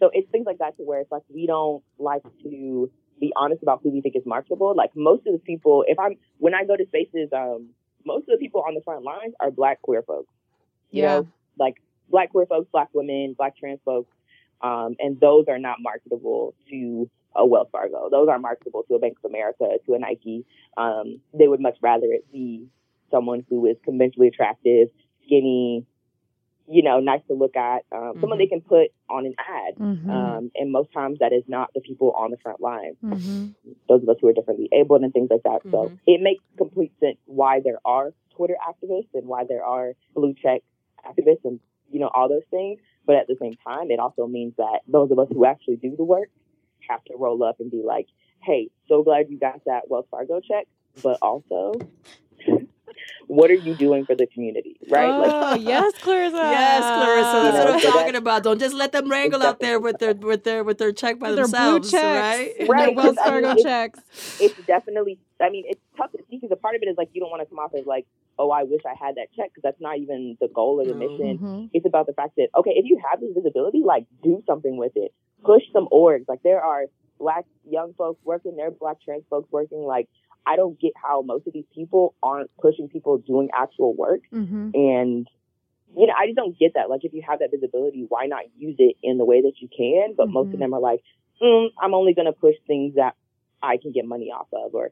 So 0.00 0.10
it's 0.12 0.30
things 0.30 0.46
like 0.46 0.58
that 0.58 0.76
to 0.76 0.82
where 0.82 1.00
it's 1.00 1.10
like 1.10 1.22
we 1.32 1.46
don't 1.46 1.82
like 1.98 2.22
to 2.42 2.90
be 3.20 3.32
honest 3.36 3.62
about 3.62 3.80
who 3.82 3.90
we 3.90 4.00
think 4.00 4.16
is 4.16 4.22
marketable. 4.24 4.74
Like 4.76 4.94
most 4.94 5.26
of 5.26 5.32
the 5.32 5.38
people, 5.38 5.84
if 5.86 5.98
I'm 5.98 6.16
when 6.38 6.54
I 6.54 6.64
go 6.64 6.76
to 6.76 6.86
spaces, 6.86 7.30
um, 7.32 7.70
most 8.04 8.22
of 8.22 8.38
the 8.38 8.38
people 8.38 8.64
on 8.66 8.74
the 8.74 8.80
front 8.82 9.04
lines 9.04 9.34
are 9.40 9.50
black 9.50 9.82
queer 9.82 10.02
folks. 10.02 10.32
You 10.90 11.02
yeah. 11.02 11.08
know, 11.08 11.28
like 11.58 11.76
black 12.08 12.30
queer 12.30 12.46
folks, 12.46 12.68
black 12.72 12.88
women, 12.92 13.34
black 13.36 13.56
trans 13.56 13.80
folks. 13.84 14.10
Um, 14.60 14.96
and 14.98 15.20
those 15.20 15.44
are 15.48 15.58
not 15.58 15.76
marketable 15.80 16.54
to 16.70 17.10
a 17.36 17.46
Wells 17.46 17.68
Fargo. 17.70 18.08
Those 18.10 18.28
are 18.28 18.38
marketable 18.38 18.82
to 18.88 18.94
a 18.94 18.98
Bank 18.98 19.16
of 19.22 19.30
America, 19.30 19.66
to 19.86 19.94
a 19.94 19.98
Nike. 19.98 20.44
Um, 20.76 21.20
they 21.32 21.46
would 21.46 21.60
much 21.60 21.76
rather 21.80 22.06
it 22.06 22.30
be 22.32 22.66
someone 23.10 23.44
who 23.48 23.66
is 23.66 23.76
conventionally 23.84 24.28
attractive, 24.28 24.88
skinny, 25.24 25.86
you 26.70 26.82
know, 26.82 27.00
nice 27.00 27.22
to 27.28 27.34
look 27.34 27.56
at, 27.56 27.84
um, 27.92 28.00
mm-hmm. 28.00 28.20
someone 28.20 28.38
they 28.38 28.46
can 28.46 28.60
put 28.60 28.88
on 29.08 29.26
an 29.26 29.34
ad. 29.38 29.74
Mm-hmm. 29.78 30.10
Um, 30.10 30.50
and 30.54 30.70
most 30.70 30.92
times 30.92 31.18
that 31.20 31.32
is 31.32 31.44
not 31.48 31.70
the 31.74 31.80
people 31.80 32.12
on 32.12 32.30
the 32.30 32.36
front 32.36 32.60
line. 32.60 32.94
Mm-hmm. 33.02 33.48
Those 33.88 34.02
of 34.02 34.08
us 34.08 34.16
who 34.20 34.28
are 34.28 34.32
differently 34.32 34.68
abled 34.72 35.02
and 35.02 35.12
things 35.12 35.28
like 35.30 35.42
that. 35.44 35.60
So 35.64 35.84
mm-hmm. 35.84 35.94
it 36.06 36.20
makes 36.20 36.44
complete 36.56 36.92
sense 37.00 37.16
why 37.26 37.60
there 37.64 37.78
are 37.84 38.12
Twitter 38.36 38.56
activists 38.62 39.14
and 39.14 39.26
why 39.26 39.44
there 39.48 39.64
are 39.64 39.94
blue 40.14 40.34
check 40.34 40.62
activists 41.06 41.44
and, 41.44 41.58
you 41.90 42.00
know, 42.00 42.10
all 42.12 42.28
those 42.28 42.46
things. 42.50 42.78
But 43.06 43.16
at 43.16 43.26
the 43.26 43.36
same 43.40 43.54
time, 43.66 43.90
it 43.90 43.98
also 43.98 44.26
means 44.26 44.54
that 44.58 44.80
those 44.86 45.10
of 45.10 45.18
us 45.18 45.28
who 45.32 45.46
actually 45.46 45.76
do 45.76 45.96
the 45.96 46.04
work 46.04 46.28
have 46.88 47.02
to 47.04 47.14
roll 47.16 47.42
up 47.42 47.60
and 47.60 47.70
be 47.70 47.82
like, 47.84 48.06
hey, 48.42 48.70
so 48.88 49.02
glad 49.02 49.30
you 49.30 49.38
got 49.38 49.64
that 49.66 49.88
Wells 49.88 50.06
Fargo 50.10 50.40
check, 50.40 50.66
but 51.02 51.18
also, 51.22 51.74
what 53.28 53.50
are 53.50 53.54
you 53.54 53.74
doing 53.74 54.06
for 54.06 54.14
the 54.14 54.26
community, 54.26 54.76
right? 54.88 55.08
Oh, 55.08 55.52
like, 55.52 55.62
yes, 55.62 55.92
Clarissa. 56.00 56.36
yes, 56.36 56.80
Clarissa. 56.80 57.42
That's 57.42 57.56
know, 57.56 57.64
what 57.64 57.74
I'm 57.74 57.80
so 57.80 57.90
talking 57.92 58.16
about. 58.16 58.42
Don't 58.42 58.58
just 58.58 58.74
let 58.74 58.92
them 58.92 59.08
wrangle 59.10 59.42
out 59.42 59.60
there 59.60 59.78
with 59.78 59.98
their 59.98 60.14
with 60.14 60.44
their 60.44 60.64
with 60.64 60.78
their 60.78 60.92
check 60.92 61.18
by 61.18 61.32
themselves, 61.32 61.92
right? 61.92 62.54
Right. 62.68 62.96
Wells 62.96 63.16
Fargo 63.16 63.48
I 63.48 63.54
mean, 63.54 63.64
checks. 63.64 64.00
It's, 64.40 64.40
it's 64.40 64.66
definitely. 64.66 65.18
I 65.40 65.50
mean, 65.50 65.64
it's 65.68 65.80
tough 65.96 66.10
to 66.12 66.18
see 66.30 66.38
because 66.38 66.50
a 66.50 66.56
part 66.56 66.74
of 66.74 66.82
it 66.82 66.86
is 66.86 66.96
like 66.96 67.10
you 67.12 67.20
don't 67.20 67.30
want 67.30 67.42
to 67.42 67.46
come 67.46 67.58
off 67.58 67.72
as 67.78 67.86
like, 67.86 68.06
oh, 68.38 68.50
I 68.50 68.64
wish 68.64 68.80
I 68.86 68.94
had 68.98 69.16
that 69.16 69.28
check 69.36 69.50
because 69.50 69.62
that's 69.62 69.80
not 69.80 69.98
even 69.98 70.36
the 70.40 70.48
goal 70.48 70.80
of 70.80 70.88
the 70.88 70.94
mission. 70.94 71.38
Mm-hmm. 71.38 71.64
It's 71.74 71.86
about 71.86 72.06
the 72.06 72.14
fact 72.14 72.36
that 72.36 72.48
okay, 72.56 72.72
if 72.74 72.86
you 72.86 73.00
have 73.10 73.20
this 73.20 73.30
visibility, 73.34 73.82
like 73.84 74.06
do 74.22 74.42
something 74.46 74.76
with 74.76 74.92
it. 74.96 75.12
Push 75.44 75.62
some 75.72 75.86
orgs. 75.92 76.24
Like 76.28 76.42
there 76.42 76.62
are 76.62 76.86
black 77.18 77.44
young 77.68 77.92
folks 77.94 78.20
working, 78.24 78.56
there 78.56 78.68
are 78.68 78.70
black 78.70 79.02
trans 79.02 79.24
folks 79.28 79.50
working. 79.52 79.82
Like 79.82 80.08
I 80.48 80.56
don't 80.56 80.80
get 80.80 80.92
how 80.96 81.22
most 81.22 81.46
of 81.46 81.52
these 81.52 81.66
people 81.74 82.14
aren't 82.22 82.50
pushing 82.60 82.88
people 82.88 83.18
doing 83.18 83.50
actual 83.54 83.94
work. 83.94 84.20
Mm-hmm. 84.32 84.70
And 84.74 85.28
you 85.96 86.06
know, 86.06 86.14
I 86.18 86.26
just 86.26 86.36
don't 86.36 86.58
get 86.58 86.74
that. 86.74 86.88
Like 86.88 87.04
if 87.04 87.12
you 87.12 87.22
have 87.28 87.40
that 87.40 87.50
visibility, 87.50 88.06
why 88.08 88.26
not 88.26 88.44
use 88.56 88.76
it 88.78 88.96
in 89.02 89.18
the 89.18 89.24
way 89.24 89.42
that 89.42 89.54
you 89.60 89.68
can? 89.68 90.14
But 90.16 90.24
mm-hmm. 90.24 90.32
most 90.34 90.46
of 90.46 90.52
mm-hmm. 90.52 90.60
them 90.60 90.74
are 90.74 90.80
like, 90.80 91.00
mm, 91.42 91.68
I'm 91.80 91.94
only 91.94 92.14
going 92.14 92.26
to 92.26 92.32
push 92.32 92.54
things 92.66 92.94
that 92.94 93.14
I 93.62 93.76
can 93.76 93.92
get 93.92 94.06
money 94.06 94.30
off 94.30 94.48
of 94.52 94.74
or 94.74 94.90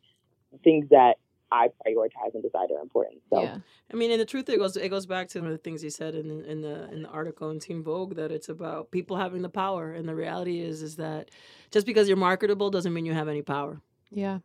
things 0.62 0.88
that 0.90 1.14
I 1.50 1.68
prioritize 1.86 2.34
and 2.34 2.42
decide 2.42 2.70
are 2.70 2.82
important. 2.82 3.22
So 3.30 3.42
yeah. 3.42 3.58
I 3.90 3.96
mean, 3.96 4.10
and 4.10 4.20
the 4.20 4.24
truth 4.24 4.48
it 4.48 4.58
goes 4.58 4.76
it 4.76 4.88
goes 4.88 5.06
back 5.06 5.28
to 5.28 5.40
the 5.40 5.58
things 5.58 5.80
he 5.80 5.90
said 5.90 6.14
in 6.14 6.44
in 6.44 6.60
the 6.60 6.90
in 6.90 7.02
the 7.04 7.08
article 7.08 7.50
in 7.50 7.60
Teen 7.60 7.82
Vogue 7.82 8.16
that 8.16 8.32
it's 8.32 8.48
about 8.48 8.90
people 8.90 9.16
having 9.16 9.42
the 9.42 9.48
power, 9.48 9.92
and 9.92 10.08
the 10.08 10.14
reality 10.14 10.60
is 10.60 10.82
is 10.82 10.96
that 10.96 11.30
just 11.70 11.86
because 11.86 12.08
you're 12.08 12.16
marketable 12.16 12.70
doesn't 12.70 12.92
mean 12.92 13.06
you 13.06 13.14
have 13.14 13.28
any 13.28 13.42
power. 13.42 13.80
Yeah. 14.10 14.40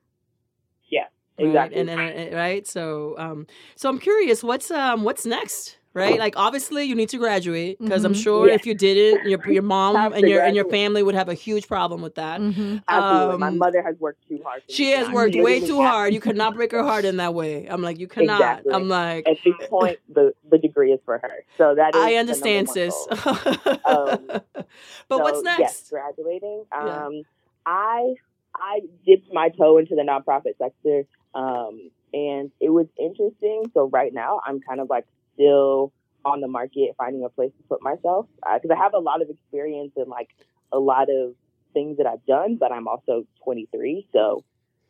Exactly. 1.42 1.78
Right? 1.78 1.90
And, 1.90 2.02
and, 2.02 2.20
and 2.20 2.36
right. 2.36 2.68
So 2.68 3.16
um 3.18 3.48
so 3.76 3.90
I'm 3.90 4.00
curious, 4.00 4.44
what's 4.44 4.72
um 4.72 5.04
what's 5.04 5.26
next? 5.26 5.78
right? 5.94 6.20
Like 6.20 6.36
obviously 6.38 6.86
you 6.86 6.96
need 6.96 7.10
to 7.10 7.18
graduate 7.18 7.78
because 7.80 8.04
mm-hmm. 8.04 8.08
I'm 8.08 8.14
sure 8.14 8.48
yeah. 8.48 8.56
if 8.56 8.66
you 8.66 8.74
didn't, 8.74 9.28
your 9.30 9.46
your 9.52 9.64
mom 9.64 9.96
and 9.96 10.22
your 10.28 10.40
graduate. 10.40 10.48
and 10.48 10.56
your 10.56 10.70
family 10.70 11.04
would 11.04 11.16
have 11.16 11.30
a 11.30 11.34
huge 11.34 11.68
problem 11.68 12.02
with 12.02 12.16
that. 12.16 12.40
Mm-hmm. 12.40 12.78
Absolutely, 12.88 13.34
um, 13.34 13.40
my 13.40 13.50
mother 13.50 13.82
has 13.82 13.96
worked 14.00 14.28
too 14.28 14.40
hard. 14.44 14.64
She 14.70 14.92
has 14.92 15.10
worked 15.10 15.36
way 15.36 15.60
too 15.60 15.82
hard. 15.82 16.14
You 16.14 16.22
cannot 16.22 16.56
break 16.56 16.72
her 16.72 16.84
heart 16.84 17.06
in 17.06 17.18
that 17.18 17.34
way. 17.34 17.68
I'm 17.68 17.82
like, 17.82 18.00
you 18.00 18.08
cannot. 18.08 18.42
Exactly. 18.42 18.74
I'm 18.74 18.88
like, 18.90 19.28
at 19.28 19.38
this 19.44 19.56
point, 19.70 20.00
the 20.10 20.34
the 20.50 20.58
degree 20.58 20.92
is 20.92 21.00
for 21.06 21.18
her. 21.20 21.46
So 21.58 21.76
that 21.76 21.96
is 21.96 22.02
I 22.02 22.16
understand, 22.16 22.70
sis. 22.70 22.96
um, 23.10 23.26
but 23.86 24.66
so, 25.10 25.18
what's 25.18 25.44
next? 25.44 25.60
Yes, 25.60 25.90
graduating. 25.90 26.66
Um, 26.72 27.14
yeah. 27.14 27.22
I 27.66 28.14
I 28.56 28.80
dipped 29.06 29.32
my 29.32 29.50
toe 29.50 29.78
into 29.78 29.96
the 29.96 30.04
nonprofit 30.04 30.58
sector. 30.58 31.06
Um, 31.34 31.92
and 32.14 32.52
it 32.60 32.70
was 32.70 32.88
interesting. 33.00 33.64
So 33.74 33.90
right 33.90 34.14
now, 34.14 34.42
I'm 34.46 34.60
kind 34.60 34.80
of 34.80 34.90
like 34.90 35.06
still 35.34 35.94
on 36.26 36.42
the 36.42 36.48
market, 36.48 36.96
finding 36.98 37.24
a 37.24 37.30
place 37.30 37.52
to 37.58 37.64
put 37.68 37.82
myself 37.82 38.28
because 38.36 38.70
uh, 38.70 38.74
I 38.74 38.78
have 38.78 38.94
a 38.94 39.00
lot 39.00 39.22
of 39.22 39.30
experience 39.30 39.94
and 39.96 40.08
like 40.08 40.30
a 40.72 40.80
lot 40.80 41.08
of 41.10 41.34
things 41.74 41.98
that 41.98 42.06
I've 42.06 42.26
done, 42.26 42.58
but 42.60 42.72
I'm 42.72 42.88
also 42.88 43.26
23, 43.44 44.08
so 44.14 44.44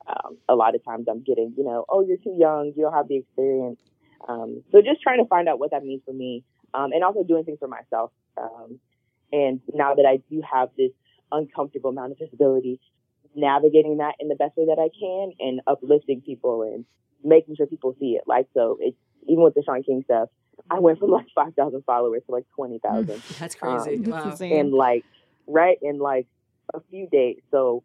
um, 0.08 0.38
a 0.50 0.56
lot 0.56 0.76
of 0.76 0.84
times 0.84 1.08
I'm 1.10 1.22
getting, 1.22 1.54
you 1.58 1.64
know, 1.64 1.86
oh, 1.88 2.06
you're 2.06 2.18
too 2.18 2.36
young, 2.38 2.74
you 2.76 2.84
don't 2.84 2.94
have 2.94 3.08
the 3.08 3.18
experience. 3.18 3.80
Um, 4.28 4.64
so 4.72 4.82
just 4.82 5.02
trying 5.02 5.20
to 5.20 5.28
find 5.28 5.48
out 5.48 5.60
what 5.60 5.72
that 5.72 5.84
means 5.84 6.02
for 6.06 6.14
me, 6.14 6.44
um, 6.74 6.92
and 6.92 7.04
also 7.04 7.24
doing 7.24 7.44
things 7.44 7.60
for 7.60 7.68
myself. 7.68 8.12
Um, 8.38 8.80
and 9.32 9.62
now 9.74 9.96
that 9.96 10.06
I 10.06 10.18
do 10.30 10.42
have 10.52 10.70
this 10.78 10.92
uncomfortable 11.32 11.92
amount 11.92 12.14
of 12.14 12.20
visibility, 12.20 12.80
navigating 13.36 13.98
that 13.98 14.16
in 14.20 14.28
the 14.28 14.36
best 14.36 14.58
way 14.58 14.66
that 14.66 14.80
I 14.80 14.90
can 14.98 15.34
and 15.40 15.62
uplifting 15.68 16.22
people 16.22 16.64
and 16.64 16.86
making 17.24 17.56
sure 17.56 17.68
people 17.68 17.96
see 18.00 18.18
it. 18.18 18.24
Like, 18.26 18.48
so 18.54 18.78
it's 18.80 18.98
even 19.28 19.44
with 19.44 19.54
the 19.54 19.64
Shaun 19.64 19.84
King 19.84 20.04
stuff, 20.06 20.30
I 20.70 20.80
went 20.80 21.00
from 21.00 21.12
like 21.12 21.28
5,000 21.36 21.84
followers 21.86 22.22
to 22.26 22.32
like 22.32 22.46
20,000. 22.56 23.08
Mm, 23.08 23.38
that's 23.40 23.56
crazy. 23.56 23.96
Um, 23.96 24.04
wow. 24.04 24.38
And 24.42 24.74
like, 24.74 25.06
right, 25.48 25.78
in 25.82 26.00
like 26.00 26.28
a 26.74 26.80
few 26.90 27.08
days. 27.08 27.42
So 27.52 27.84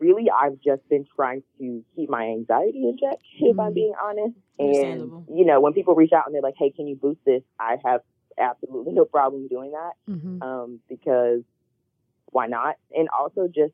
really, 0.00 0.30
I've 0.30 0.60
just 0.64 0.88
been 0.88 1.06
trying 1.14 1.42
to 1.58 1.84
keep 1.94 2.08
my 2.08 2.24
anxiety 2.24 2.88
in 2.88 2.96
check, 2.98 3.18
mm 3.18 3.20
if 3.50 3.58
I'm 3.58 3.72
mm. 3.72 3.74
being 3.74 3.94
honest. 4.02 4.36
And, 4.56 5.26
you 5.28 5.44
know, 5.44 5.60
when 5.60 5.72
people 5.72 5.96
reach 5.96 6.12
out 6.12 6.26
and 6.26 6.34
they're 6.34 6.42
like, 6.42 6.54
hey, 6.56 6.70
can 6.70 6.86
you 6.86 6.94
boost 6.94 7.18
this? 7.26 7.42
I 7.58 7.76
have 7.84 8.02
absolutely 8.38 8.92
no 8.92 9.04
problem 9.04 9.48
doing 9.48 9.72
that 9.72 9.92
mm-hmm. 10.10 10.42
um, 10.42 10.80
because 10.88 11.42
why 12.26 12.46
not? 12.46 12.76
And 12.92 13.08
also 13.08 13.48
just 13.48 13.72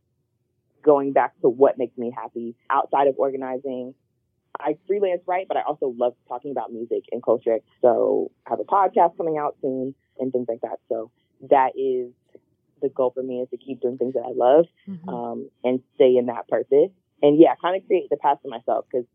going 0.82 1.12
back 1.12 1.38
to 1.40 1.48
what 1.48 1.78
makes 1.78 1.96
me 1.98 2.12
happy 2.14 2.54
outside 2.70 3.06
of 3.06 3.14
organizing 3.18 3.94
I 4.58 4.76
freelance 4.86 5.22
write, 5.26 5.48
but 5.48 5.56
I 5.56 5.62
also 5.62 5.94
love 5.96 6.14
talking 6.28 6.50
about 6.50 6.72
music 6.72 7.04
and 7.12 7.22
culture. 7.22 7.58
So 7.82 8.30
I 8.46 8.50
have 8.50 8.60
a 8.60 8.64
podcast 8.64 9.16
coming 9.16 9.38
out 9.38 9.56
soon 9.60 9.94
and 10.18 10.32
things 10.32 10.46
like 10.48 10.60
that. 10.62 10.78
So 10.88 11.10
that 11.48 11.72
is 11.76 12.12
the 12.82 12.88
goal 12.88 13.12
for 13.14 13.22
me 13.22 13.40
is 13.40 13.48
to 13.50 13.56
keep 13.56 13.80
doing 13.80 13.98
things 13.98 14.14
that 14.14 14.24
I 14.26 14.32
love 14.34 14.66
mm-hmm. 14.88 15.08
um, 15.08 15.50
and 15.64 15.80
stay 15.94 16.16
in 16.16 16.26
that 16.26 16.48
purpose. 16.48 16.90
And 17.22 17.38
yeah, 17.38 17.54
kind 17.60 17.76
of 17.76 17.86
create 17.86 18.08
the 18.10 18.16
path 18.16 18.38
for 18.42 18.48
myself 18.48 18.86
because, 18.90 19.06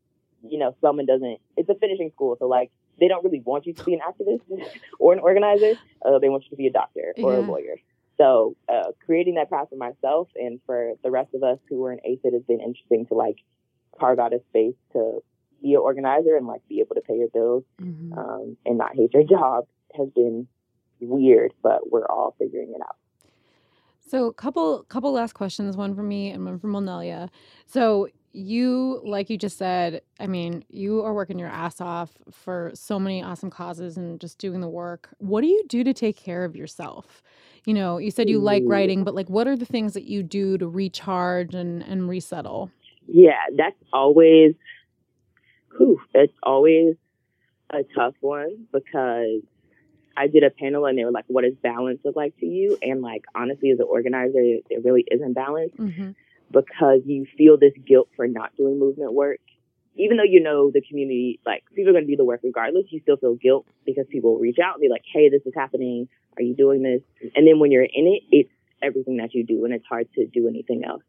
you 0.48 0.60
know, 0.60 0.76
Spelman 0.78 1.06
doesn't, 1.06 1.40
it's 1.58 1.70
a 1.70 1.76
finishing 1.76 2.12
school. 2.14 2.36
So 2.40 2.48
like, 2.48 2.72
they 3.00 3.08
don't 3.08 3.24
really 3.24 3.42
want 3.42 3.66
you 3.66 3.74
to 3.74 3.84
be 3.84 3.94
an 3.94 4.00
activist 4.00 4.42
or 5.00 5.14
an 5.14 5.20
organizer. 5.20 5.74
Uh, 6.04 6.20
they 6.20 6.30
want 6.30 6.44
you 6.44 6.50
to 6.52 6.56
be 6.56 6.68
a 6.68 6.72
doctor 6.72 7.14
or 7.18 7.34
yeah. 7.34 7.40
a 7.40 7.42
lawyer. 7.42 7.76
So 8.18 8.56
uh, 8.70 8.92
creating 9.06 9.36
that 9.36 9.50
path 9.50 9.68
for 9.70 9.76
myself 9.76 10.30
and 10.36 10.60
for 10.66 10.94
the 11.04 11.12
rest 11.12 11.34
of 11.34 11.44
us 11.44 11.60
who 11.70 11.84
are 11.86 11.92
in 11.92 12.00
AFIT 12.00 12.34
has 12.34 12.44
been 12.44 12.62
interesting 12.62 13.06
to 13.08 13.14
like 13.14 13.38
carve 14.00 14.20
out 14.20 14.34
a 14.34 14.40
space 14.50 14.76
to 14.94 15.22
be 15.62 15.74
an 15.74 15.80
organizer 15.80 16.36
and 16.36 16.48
like 16.48 16.62
be 16.68 16.80
able 16.80 16.96
to 16.96 17.02
pay 17.02 17.16
your 17.16 17.30
bills 17.30 17.64
mm-hmm. 17.82 18.18
um, 18.18 18.58
and 18.66 18.78
not 18.78 18.96
hate 18.96 19.14
your 19.14 19.24
job 19.24 19.66
has 19.98 20.10
been 20.10 20.48
weird, 21.00 21.54
but 21.62 21.92
we're 21.92 22.06
all 22.06 22.36
figuring 22.38 22.74
it 22.76 22.82
out. 22.82 22.98
So, 24.08 24.32
couple 24.32 24.84
couple 24.84 25.12
last 25.12 25.34
questions, 25.34 25.76
one 25.76 25.96
from 25.96 26.08
me 26.08 26.30
and 26.30 26.46
one 26.46 26.60
from 26.60 26.74
Wilnelia. 26.74 27.30
So, 27.66 28.08
you 28.34 29.02
like 29.04 29.30
you 29.30 29.38
just 29.38 29.58
said, 29.58 30.02
I 30.20 30.28
mean, 30.28 30.64
you 30.70 31.04
are 31.04 31.14
working 31.14 31.40
your 31.40 31.50
ass 31.50 31.82
off 31.82 32.12
for 32.30 32.72
so 32.76 33.00
many 33.00 33.24
awesome 33.24 33.50
causes 33.50 33.98
and 33.98 34.20
just 34.20 34.38
doing 34.38 34.62
the 34.62 34.70
work. 34.70 35.10
What 35.18 35.42
do 35.42 35.48
you 35.48 35.64
do 35.68 35.84
to 35.84 35.94
take 35.94 36.18
care 36.18 36.44
of 36.44 36.56
yourself? 36.56 37.24
You 37.66 37.74
know, 37.74 37.98
you 37.98 38.12
said 38.12 38.30
you 38.30 38.40
like 38.40 38.64
writing, 38.66 39.04
but 39.04 39.16
like 39.16 39.30
what 39.30 39.48
are 39.48 39.56
the 39.56 39.66
things 39.66 39.94
that 39.94 40.04
you 40.04 40.24
do 40.24 40.58
to 40.58 40.68
recharge 40.68 41.56
and 41.56 41.82
and 41.84 42.08
resettle? 42.08 42.72
Yeah, 43.08 43.42
that's 43.58 43.76
always 43.92 44.56
whew, 45.78 46.00
it's 46.14 46.34
always 46.44 46.96
a 47.72 47.84
tough 47.96 48.16
one 48.22 48.68
because 48.72 49.42
I 50.18 50.28
did 50.28 50.44
a 50.44 50.50
panel 50.50 50.86
and 50.86 50.98
they 50.98 51.04
were 51.04 51.12
like, 51.12 51.26
what 51.28 51.44
does 51.44 51.56
balance 51.62 52.00
look 52.06 52.16
like 52.16 52.38
to 52.40 52.46
you? 52.46 52.78
And 52.82 53.02
like, 53.02 53.24
honestly, 53.34 53.72
as 53.72 53.80
an 53.80 53.88
organizer, 53.90 54.40
it 54.70 54.84
really 54.84 55.06
isn't 55.12 55.34
balance 55.34 55.74
mm-hmm. 55.78 56.12
because 56.52 57.02
you 57.06 57.26
feel 57.38 57.58
this 57.58 57.74
guilt 57.86 58.10
for 58.16 58.28
not 58.28 58.56
doing 58.56 58.80
movement 58.80 59.14
work. 59.14 59.40
Even 59.98 60.18
though 60.18 60.24
you 60.24 60.42
know 60.42 60.72
the 60.72 60.82
community, 60.82 61.40
like 61.46 61.64
people 61.74 61.90
are 61.90 61.94
going 61.94 62.06
to 62.06 62.12
do 62.12 62.18
the 62.18 62.26
work 62.26 62.42
regardless, 62.44 62.86
you 62.90 63.00
still 63.02 63.18
feel 63.18 63.36
guilt 63.36 63.66
because 63.86 64.06
people 64.10 64.38
reach 64.38 64.58
out 64.64 64.76
and 64.76 64.82
be 64.82 64.90
like, 64.90 65.04
hey, 65.12 65.30
this 65.30 65.42
is 65.46 65.54
happening. 65.56 66.08
Are 66.38 66.44
you 66.44 66.56
doing 66.56 66.84
this? 66.84 67.02
And 67.36 67.48
then 67.48 67.60
when 67.60 67.72
you're 67.72 67.84
in 67.84 68.08
it, 68.08 68.24
it's 68.32 68.50
everything 68.82 69.18
that 69.18 69.34
you 69.34 69.46
do 69.46 69.66
and 69.66 69.74
it's 69.74 69.86
hard 69.86 70.08
to 70.16 70.26
do 70.28 70.48
anything 70.48 70.84
else. 70.86 71.04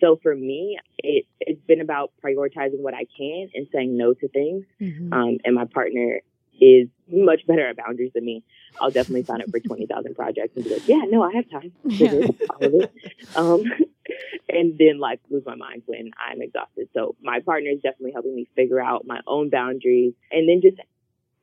So 0.00 0.18
for 0.22 0.34
me, 0.34 0.78
it, 0.98 1.24
it's 1.40 1.60
been 1.66 1.80
about 1.80 2.12
prioritizing 2.22 2.80
what 2.80 2.94
I 2.94 3.06
can 3.16 3.48
and 3.54 3.66
saying 3.72 3.96
no 3.96 4.12
to 4.12 4.28
things. 4.28 4.64
Mm-hmm. 4.80 5.12
Um, 5.12 5.38
and 5.44 5.54
my 5.54 5.64
partner 5.64 6.20
is 6.60 6.88
much 7.10 7.46
better 7.46 7.68
at 7.68 7.76
boundaries 7.76 8.12
than 8.14 8.24
me. 8.24 8.42
I'll 8.80 8.90
definitely 8.90 9.24
sign 9.24 9.42
up 9.42 9.50
for 9.50 9.60
20,000 9.60 10.14
projects 10.14 10.56
and 10.56 10.64
be 10.64 10.70
like, 10.70 10.88
yeah, 10.88 11.02
no, 11.08 11.22
I 11.22 11.32
have 11.32 11.50
time 11.50 11.72
to 11.98 12.34
all 12.50 12.64
of 12.64 12.74
it. 12.74 12.92
Um, 13.34 13.64
and 14.48 14.78
then 14.78 14.98
like 14.98 15.20
lose 15.30 15.44
my 15.46 15.54
mind 15.54 15.82
when 15.86 16.10
I'm 16.18 16.42
exhausted. 16.42 16.88
So 16.94 17.16
my 17.22 17.40
partner 17.40 17.70
is 17.70 17.80
definitely 17.80 18.12
helping 18.12 18.34
me 18.34 18.48
figure 18.54 18.80
out 18.80 19.06
my 19.06 19.20
own 19.26 19.50
boundaries 19.50 20.14
and 20.30 20.48
then 20.48 20.60
just 20.62 20.80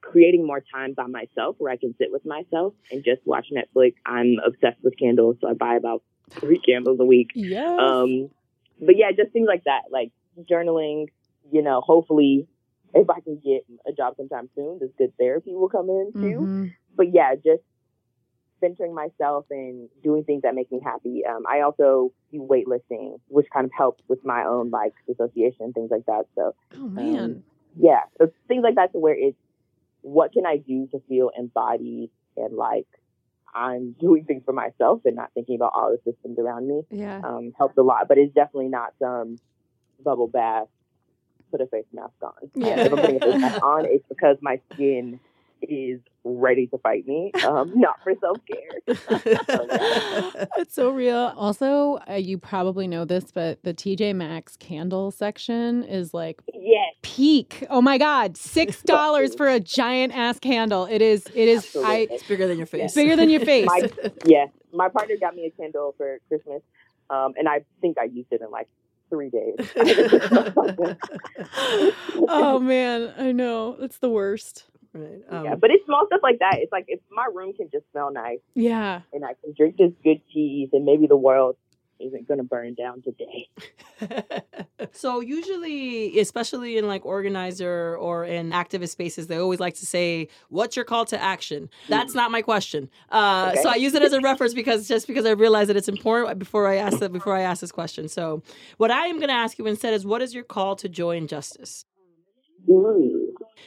creating 0.04 0.46
more 0.46 0.62
time 0.74 0.94
by 0.94 1.08
myself 1.08 1.56
where 1.58 1.72
I 1.72 1.78
can 1.78 1.96
sit 1.98 2.12
with 2.12 2.26
myself 2.26 2.74
and 2.92 3.04
just 3.04 3.22
watch 3.26 3.48
Netflix. 3.52 3.96
I'm 4.06 4.36
obsessed 4.46 4.84
with 4.84 4.98
candles, 4.98 5.38
so 5.42 5.50
I 5.50 5.54
buy 5.54 5.76
about 5.76 6.04
three 6.30 6.60
candles 6.60 7.00
a 7.00 7.06
week. 7.06 7.32
Yeah. 7.34 7.76
Um, 7.76 8.30
but 8.80 8.98
yeah, 8.98 9.12
just 9.12 9.32
things 9.32 9.48
like 9.48 9.64
that, 9.66 9.84
like 9.92 10.12
journaling. 10.50 11.08
You 11.52 11.62
know, 11.62 11.82
hopefully, 11.82 12.48
if 12.94 13.10
I 13.10 13.20
can 13.22 13.40
get 13.44 13.66
a 13.88 13.92
job 13.92 14.16
sometime 14.18 14.50
soon, 14.56 14.80
this 14.80 14.90
good 14.98 15.14
therapy 15.18 15.54
will 15.54 15.70
come 15.70 15.90
in 15.90 16.12
too. 16.14 16.40
Mm-hmm. 16.40 16.66
But 16.96 17.14
yeah, 17.14 17.36
just 17.36 17.64
centering 18.60 18.96
myself 18.96 19.46
and 19.50 19.90
doing 20.04 20.24
things 20.24 20.44
that 20.44 20.56
make 20.56 20.72
me 20.72 20.80
happy. 20.84 21.24
Um, 21.30 21.44
I 21.50 21.62
also 21.62 22.14
do 22.32 22.40
weightlifting, 22.40 23.20
which 23.28 23.48
kind 23.54 23.66
of 23.66 23.72
helps 23.78 24.04
with 24.08 24.24
my 24.24 24.46
own 24.46 24.70
like 24.70 24.94
dissociation 25.08 25.74
things 25.74 25.92
like 25.92 26.06
that. 26.08 26.26
So, 26.36 26.56
oh 26.76 26.88
man, 26.88 27.20
um, 27.20 27.44
yeah, 27.78 28.02
so 28.18 28.32
things 28.48 28.64
like 28.64 28.76
that 28.76 28.94
to 28.94 29.00
where 29.00 29.16
it's 29.16 29.38
what 30.04 30.32
can 30.34 30.46
I 30.46 30.58
do 30.58 30.88
to 30.92 31.02
feel 31.08 31.32
embodied 31.38 32.12
and 32.38 32.56
like 32.56 32.88
I'm 33.56 33.96
doing 34.00 34.26
things 34.26 34.44
for 34.46 34.54
myself 34.54 35.02
and 35.06 35.16
not 35.16 35.32
thinking 35.34 35.56
about 35.56 35.74
all 35.76 35.92
the 35.92 36.12
systems 36.12 36.40
around 36.40 36.68
me. 36.68 36.82
Yeah. 36.92 37.22
Um, 37.24 37.54
helps 37.58 37.78
a 37.78 37.82
lot, 37.82 38.08
but 38.08 38.18
it's 38.18 38.34
definitely 38.34 38.70
not 38.70 38.94
some 39.00 39.38
bubble 40.04 40.28
bath, 40.28 40.68
put 41.52 41.62
a 41.62 41.68
face 41.68 41.86
mask 41.94 42.14
on. 42.22 42.34
Yeah. 42.56 42.82
if 42.82 42.92
I'm 42.92 43.00
putting 43.00 43.18
a 43.18 43.20
face 43.20 43.42
mask 43.42 43.64
on, 43.64 43.86
it's 43.86 44.06
because 44.10 44.38
my 44.42 44.60
skin 44.74 45.20
is 45.70 46.00
ready 46.24 46.68
to 46.68 46.78
fight 46.78 47.08
me, 47.08 47.32
um, 47.46 47.72
not 47.80 48.02
for 48.04 48.14
self 48.20 48.38
care. 48.46 48.98
It's 50.58 50.74
so 50.76 50.90
real. 50.90 51.34
Also, 51.36 52.00
uh, 52.10 52.14
you 52.14 52.38
probably 52.38 52.88
know 52.88 53.06
this, 53.06 53.32
but 53.32 53.62
the 53.64 53.74
TJ 53.74 54.16
Maxx 54.16 54.56
candle 54.58 55.12
section 55.12 55.84
is 55.84 56.14
like 56.14 56.42
yes. 56.54 56.94
peak. 57.02 57.66
Oh 57.70 57.82
my 57.82 57.98
god, 57.98 58.38
six 58.38 58.82
dollars 58.86 59.36
for 59.36 59.48
a 59.48 59.60
giant 59.60 60.16
ass 60.16 60.40
candle. 60.40 60.86
It 60.86 61.02
is. 61.02 61.26
It 61.34 61.48
is. 61.50 61.66
Absolutely. 61.66 61.94
I, 61.94 62.08
it's 62.12 62.24
bigger 62.24 62.48
than 62.48 62.58
your 62.58 62.68
face. 62.68 62.94
Bigger 62.94 63.16
than 63.16 63.30
your 63.30 63.42
face. 63.42 63.68
my, 63.68 63.90
yeah, 64.26 64.46
my 64.72 64.90
partner 64.90 65.16
got 65.20 65.36
me 65.36 65.46
a 65.46 65.52
candle 65.52 65.94
for 65.98 66.20
Christmas, 66.28 66.62
um, 67.10 67.34
and 67.38 67.48
I 67.48 67.66
think 67.82 67.98
I 67.98 68.06
used 68.06 68.32
it 68.32 68.42
in 68.42 68.50
like 68.50 68.68
three 69.10 69.30
days. 69.30 69.56
oh 72.28 72.60
man, 72.60 73.14
I 73.18 73.32
know 73.32 73.78
it's 73.80 74.00
the 74.00 74.10
worst. 74.10 74.66
Right. 74.94 75.22
Um, 75.30 75.46
yeah, 75.46 75.56
but 75.56 75.72
it's 75.72 75.86
small 75.86 76.06
stuff 76.06 76.22
like 76.22 76.40
that. 76.40 76.58
It's 76.60 76.72
like 76.72 76.86
if 76.88 77.00
my 77.12 77.28
room 77.34 77.54
can 77.54 77.70
just 77.72 77.86
smell 77.92 78.12
nice. 78.12 78.40
Yeah. 78.54 79.02
And 79.12 79.26
I 79.26 79.34
can 79.44 79.54
drink 79.58 79.78
this 79.78 79.92
good 80.04 80.22
teas, 80.32 80.70
and 80.72 80.86
maybe 80.86 81.08
the 81.08 81.18
world 81.18 81.56
isn't 82.00 82.28
going 82.28 82.38
to 82.38 82.44
burn 82.44 82.76
down 82.76 83.02
today. 83.02 83.50
so 84.92 85.20
usually, 85.20 86.20
especially 86.20 86.78
in 86.78 86.88
like 86.88 87.06
organizer 87.06 87.98
or 87.98 88.26
in 88.26 88.52
activist 88.52 88.90
spaces, 88.90 89.28
they 89.28 89.38
always 89.38 89.60
like 89.60 89.76
to 89.76 89.86
say, 89.86 90.28
"What's 90.50 90.76
your 90.76 90.86
call 90.86 91.06
to 91.06 91.22
action?" 91.22 91.70
That's 91.90 92.14
not 92.14 92.32
my 92.32 92.42
question. 92.42 92.90
Uh, 93.10 93.52
okay. 93.54 93.64
So 93.64 93.70
I 93.70 93.76
use 93.76 93.94
it 93.94 94.04
as 94.04 94.14
a 94.14 94.22
reference 94.22 94.54
because 94.54 94.88
just 94.88 95.08
because 95.08 95.26
I 95.26 95.32
realize 95.32 95.68
that 95.68 95.78
it's 95.78 95.90
important 95.90 96.40
before 96.40 96.68
I 96.68 96.76
ask 96.76 97.00
that 97.00 97.12
before 97.12 97.36
I 97.36 97.42
ask 97.42 97.62
this 97.62 97.72
question. 97.72 98.08
So 98.08 98.44
what 98.78 98.92
I 98.92 99.08
am 99.08 99.18
going 99.18 99.30
to 99.30 99.34
ask 99.34 99.58
you 99.58 99.66
instead 99.68 99.94
is, 99.94 100.06
"What 100.06 100.22
is 100.22 100.34
your 100.34 100.44
call 100.44 100.76
to 100.78 100.90
joy 100.90 101.18
and 101.18 101.30
justice?" 101.30 101.86
Mm. 102.70 103.23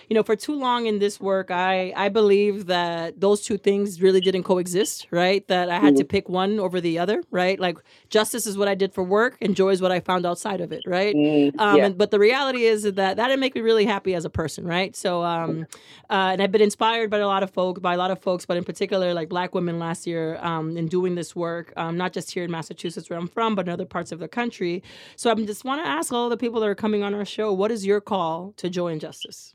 You 0.08 0.14
know, 0.14 0.22
for 0.22 0.36
too 0.36 0.54
long 0.54 0.86
in 0.86 0.98
this 0.98 1.20
work, 1.20 1.50
I 1.50 1.92
I 1.96 2.08
believe 2.08 2.66
that 2.66 3.20
those 3.20 3.42
two 3.42 3.58
things 3.58 4.00
really 4.00 4.20
didn't 4.20 4.44
coexist, 4.44 5.06
right? 5.10 5.46
That 5.48 5.70
I 5.70 5.74
had 5.74 5.94
mm-hmm. 5.94 5.96
to 5.96 6.04
pick 6.04 6.28
one 6.28 6.58
over 6.60 6.80
the 6.80 6.98
other, 6.98 7.22
right? 7.30 7.58
Like 7.58 7.78
justice 8.08 8.46
is 8.46 8.56
what 8.56 8.68
I 8.68 8.74
did 8.74 8.92
for 8.92 9.02
work, 9.02 9.36
and 9.40 9.54
joy 9.56 9.70
is 9.70 9.82
what 9.82 9.92
I 9.92 10.00
found 10.00 10.26
outside 10.26 10.60
of 10.60 10.72
it, 10.72 10.82
right? 10.86 11.14
Mm-hmm. 11.14 11.58
Um, 11.58 11.76
yeah. 11.76 11.86
and, 11.86 11.98
but 11.98 12.10
the 12.10 12.18
reality 12.18 12.64
is 12.64 12.82
that 12.84 12.94
that 12.94 13.16
didn't 13.16 13.40
make 13.40 13.54
me 13.54 13.60
really 13.60 13.86
happy 13.86 14.14
as 14.14 14.24
a 14.24 14.30
person, 14.30 14.66
right? 14.66 14.94
So, 14.94 15.22
um, 15.22 15.66
uh, 16.10 16.30
and 16.32 16.42
I've 16.42 16.52
been 16.52 16.62
inspired 16.62 17.10
by 17.10 17.18
a 17.18 17.26
lot 17.26 17.42
of 17.42 17.50
folks, 17.50 17.80
by 17.80 17.94
a 17.94 17.98
lot 17.98 18.10
of 18.10 18.20
folks, 18.20 18.46
but 18.46 18.56
in 18.56 18.64
particular, 18.64 19.14
like 19.14 19.28
Black 19.28 19.54
women 19.54 19.78
last 19.78 20.06
year, 20.06 20.38
um, 20.42 20.76
in 20.76 20.86
doing 20.86 21.14
this 21.14 21.34
work, 21.34 21.72
um, 21.76 21.96
not 21.96 22.12
just 22.12 22.30
here 22.30 22.44
in 22.44 22.50
Massachusetts 22.50 23.10
where 23.10 23.18
I'm 23.18 23.28
from, 23.28 23.54
but 23.54 23.66
in 23.66 23.72
other 23.72 23.86
parts 23.86 24.12
of 24.12 24.18
the 24.18 24.28
country. 24.28 24.82
So 25.16 25.30
I 25.30 25.34
just 25.34 25.64
want 25.64 25.84
to 25.84 25.88
ask 25.88 26.12
all 26.12 26.28
the 26.28 26.36
people 26.36 26.60
that 26.60 26.68
are 26.68 26.74
coming 26.74 27.02
on 27.02 27.14
our 27.14 27.24
show, 27.24 27.52
what 27.52 27.70
is 27.70 27.86
your 27.86 28.00
call 28.00 28.52
to 28.58 28.70
joy 28.70 28.88
and 28.88 29.00
justice? 29.00 29.54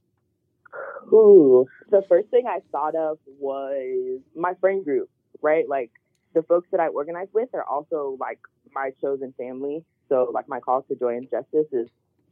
Ooh, 1.13 1.67
the 1.89 2.03
first 2.07 2.29
thing 2.29 2.45
I 2.47 2.59
thought 2.71 2.95
of 2.95 3.19
was 3.39 4.19
my 4.35 4.53
friend 4.59 4.83
group, 4.83 5.09
right? 5.41 5.67
Like 5.67 5.91
the 6.33 6.43
folks 6.43 6.67
that 6.71 6.79
I 6.79 6.87
organize 6.87 7.27
with 7.33 7.49
are 7.53 7.63
also 7.63 8.17
like 8.19 8.39
my 8.73 8.91
chosen 9.01 9.33
family. 9.37 9.83
So 10.09 10.31
like 10.33 10.47
my 10.47 10.59
call 10.59 10.83
to 10.83 10.95
joy 10.95 11.17
and 11.17 11.29
justice 11.29 11.67
is 11.71 11.87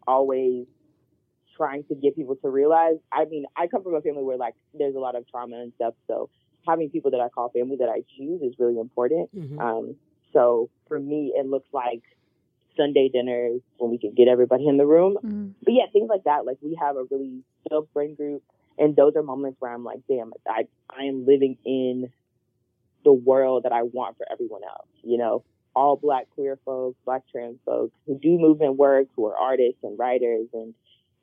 always 0.07 0.65
trying 1.55 1.83
to 1.85 1.95
get 1.95 2.15
people 2.15 2.35
to 2.37 2.49
realize. 2.49 2.95
I 3.11 3.25
mean, 3.25 3.45
I 3.57 3.67
come 3.67 3.83
from 3.83 3.95
a 3.95 4.01
family 4.01 4.23
where 4.23 4.37
like 4.37 4.55
there's 4.73 4.95
a 4.95 4.99
lot 4.99 5.15
of 5.15 5.27
trauma 5.29 5.57
and 5.57 5.73
stuff. 5.75 5.93
So 6.07 6.29
having 6.67 6.89
people 6.89 7.11
that 7.11 7.19
I 7.19 7.29
call 7.29 7.49
family 7.49 7.77
that 7.79 7.89
I 7.89 8.03
choose 8.17 8.41
is 8.41 8.53
really 8.59 8.79
important. 8.79 9.35
Mm-hmm. 9.35 9.59
Um, 9.59 9.95
so 10.33 10.69
for 10.87 10.99
me, 10.99 11.33
it 11.35 11.45
looks 11.45 11.67
like 11.73 12.03
Sunday 12.77 13.09
dinners 13.11 13.61
when 13.77 13.91
we 13.91 13.97
can 13.97 14.13
get 14.13 14.27
everybody 14.27 14.67
in 14.67 14.77
the 14.77 14.85
room. 14.85 15.17
Mm-hmm. 15.17 15.47
But 15.63 15.73
yeah, 15.73 15.85
things 15.91 16.09
like 16.09 16.23
that. 16.25 16.45
Like 16.45 16.57
we 16.61 16.77
have 16.79 16.95
a 16.95 17.03
really 17.09 17.43
dope 17.69 17.89
friend 17.91 18.15
group 18.15 18.43
and 18.79 18.95
those 18.95 19.13
are 19.15 19.23
moments 19.23 19.57
where 19.59 19.73
I'm 19.73 19.83
like, 19.83 19.99
damn, 20.07 20.31
I 20.47 20.63
I 20.89 21.03
am 21.03 21.25
living 21.25 21.57
in 21.65 22.11
the 23.03 23.13
world 23.13 23.63
that 23.63 23.71
I 23.71 23.83
want 23.83 24.17
for 24.17 24.25
everyone 24.31 24.63
else. 24.63 24.87
You 25.03 25.17
know, 25.17 25.43
all 25.75 25.97
black 25.97 26.29
queer 26.33 26.57
folks, 26.65 26.97
black 27.05 27.23
trans 27.31 27.57
folks 27.65 27.93
who 28.07 28.17
do 28.17 28.37
movement 28.39 28.77
work, 28.77 29.07
who 29.15 29.25
are 29.27 29.37
artists 29.37 29.83
and 29.83 29.99
writers 29.99 30.47
and 30.53 30.73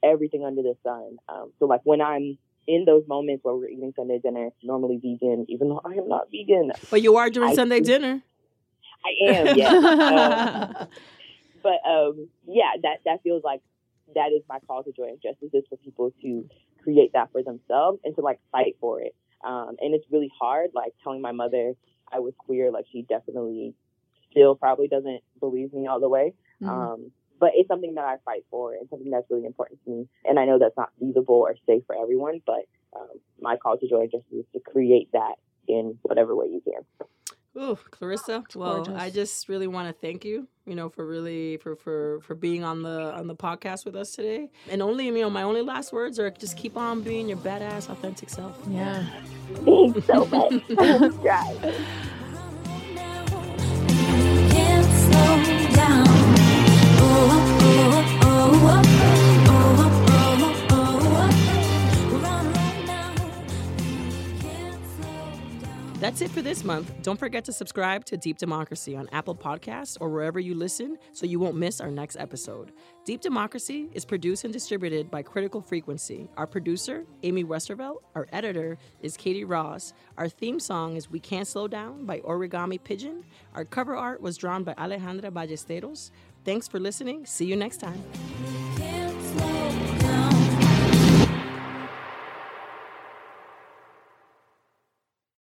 everything 0.03 0.45
under 0.45 0.62
the 0.62 0.77
sun. 0.85 1.19
Um, 1.28 1.53
so 1.59 1.66
like 1.66 1.81
when 1.85 2.01
I'm 2.01 2.39
in 2.66 2.85
those 2.85 3.05
moments 3.09 3.45
where 3.45 3.55
we're 3.55 3.69
eating 3.69 3.93
Sunday 3.97 4.19
dinner, 4.19 4.51
normally 4.62 4.97
vegan, 4.97 5.47
even 5.49 5.69
though 5.69 5.81
I 5.85 5.95
am 5.95 6.09
not 6.09 6.28
vegan. 6.31 6.73
But 6.91 7.03
you 7.03 7.16
are 7.16 7.31
doing 7.31 7.51
I 7.51 7.55
Sunday 7.55 7.81
dinner. 7.81 8.23
I 9.05 9.31
am, 9.31 9.57
yeah. 9.57 9.69
um, 10.81 10.89
but 11.62 11.89
um, 11.89 12.28
yeah, 12.47 12.73
that 12.83 12.99
that 13.05 13.23
feels 13.23 13.43
like 13.45 13.61
that 14.15 14.33
is 14.33 14.43
my 14.49 14.59
call 14.66 14.83
to 14.85 14.93
joy 14.93 15.09
and 15.09 15.23
justice 15.23 15.51
is 15.53 15.65
for 15.69 15.77
people 15.77 16.12
to 16.23 16.49
create 16.86 17.12
that 17.14 17.32
for 17.32 17.42
themselves 17.42 17.98
and 18.04 18.14
to 18.14 18.20
like 18.20 18.38
fight 18.52 18.76
for 18.80 19.00
it. 19.00 19.14
Um, 19.44 19.76
and 19.80 19.92
it's 19.94 20.06
really 20.10 20.30
hard, 20.38 20.70
like 20.72 20.92
telling 21.02 21.20
my 21.20 21.32
mother 21.32 21.74
I 22.12 22.20
was 22.20 22.32
queer, 22.38 22.70
like 22.70 22.86
she 22.92 23.02
definitely 23.02 23.74
still 24.30 24.54
probably 24.54 24.86
doesn't 24.86 25.22
believe 25.40 25.72
me 25.72 25.88
all 25.88 26.00
the 26.00 26.08
way. 26.08 26.32
Mm-hmm. 26.62 26.68
Um, 26.68 27.10
but 27.40 27.50
it's 27.54 27.68
something 27.68 27.94
that 27.94 28.04
I 28.04 28.16
fight 28.24 28.44
for 28.50 28.74
and 28.74 28.88
something 28.88 29.10
that's 29.10 29.26
really 29.30 29.44
important 29.44 29.80
to 29.84 29.90
me. 29.90 30.08
And 30.24 30.38
I 30.38 30.44
know 30.46 30.58
that's 30.58 30.76
not 30.76 30.90
feasible 31.00 31.34
or 31.34 31.56
safe 31.66 31.82
for 31.86 31.96
everyone, 32.00 32.40
but 32.46 32.64
um, 32.94 33.20
my 33.40 33.56
call 33.56 33.76
to 33.76 33.88
joy 33.88 34.02
and 34.02 34.10
justice 34.10 34.32
is 34.32 34.44
to 34.54 34.60
create 34.60 35.10
that 35.12 35.34
in 35.68 35.98
whatever 36.02 36.34
way 36.34 36.46
you 36.46 36.62
can. 36.64 37.08
Ooh, 37.57 37.78
Clarissa. 37.91 38.45
well, 38.55 38.85
gorgeous. 38.85 38.95
I 38.95 39.11
just 39.11 39.49
really 39.49 39.66
want 39.66 39.89
to 39.89 39.95
thank 39.95 40.24
you, 40.24 40.47
you 40.66 40.74
know, 40.74 40.89
for 40.89 41.07
really 41.07 41.57
for 41.57 41.74
for 41.77 42.20
for 42.20 42.35
being 42.35 42.65
on 42.65 42.83
the 42.83 43.15
on 43.15 43.27
the 43.27 43.37
podcast 43.37 43.85
with 43.85 43.97
us 43.97 44.12
today. 44.12 44.51
And 44.69 44.83
only, 44.83 45.07
you 45.07 45.12
know, 45.12 45.31
my 45.31 45.43
only 45.43 45.62
last 45.62 45.93
words 45.93 46.19
are 46.19 46.31
just 46.31 46.57
keep 46.57 46.77
on 46.77 47.01
being 47.03 47.28
your 47.28 47.39
badass, 47.39 47.89
authentic 47.89 48.28
self. 48.28 48.59
Yeah. 48.69 49.07
Thanks 49.65 50.07
so 50.07 50.27
much. 50.27 52.03
That's 66.07 66.20
it 66.20 66.31
for 66.31 66.41
this 66.41 66.62
month. 66.62 67.03
Don't 67.03 67.19
forget 67.19 67.45
to 67.47 67.53
subscribe 67.53 68.05
to 68.05 68.16
Deep 68.16 68.39
Democracy 68.39 68.95
on 68.95 69.09
Apple 69.11 69.35
Podcasts 69.35 69.99
or 70.01 70.09
wherever 70.09 70.39
you 70.39 70.55
listen 70.55 70.99
so 71.12 71.27
you 71.27 71.41
won't 71.41 71.57
miss 71.57 71.81
our 71.81 71.91
next 71.91 72.15
episode. 72.15 72.70
Deep 73.05 73.20
Democracy 73.20 73.89
is 73.93 74.05
produced 74.05 74.45
and 74.45 74.53
distributed 74.53 75.11
by 75.11 75.20
Critical 75.24 75.61
Frequency. 75.61 76.28
Our 76.37 76.47
producer, 76.47 77.05
Amy 77.24 77.43
Westervelt. 77.43 78.03
Our 78.15 78.28
editor 78.33 78.78
is 79.03 79.16
Katie 79.16 79.43
Ross. 79.43 79.95
Our 80.16 80.28
theme 80.28 80.61
song 80.61 80.95
is 80.95 81.11
We 81.11 81.19
Can't 81.19 81.49
Slow 81.49 81.66
Down 81.66 82.07
by 82.07 82.20
Origami 82.20 82.81
Pigeon. 82.81 83.24
Our 83.57 83.65
cover 83.65 83.97
art 83.97 84.20
was 84.20 84.37
drawn 84.37 84.62
by 84.62 84.74
Alejandra 84.74 85.33
Ballesteros. 85.33 86.12
Thanks 86.45 86.69
for 86.69 86.78
listening. 86.78 87.27
See 87.27 87.47
you 87.47 87.57
next 87.57 87.78
time. 87.78 88.01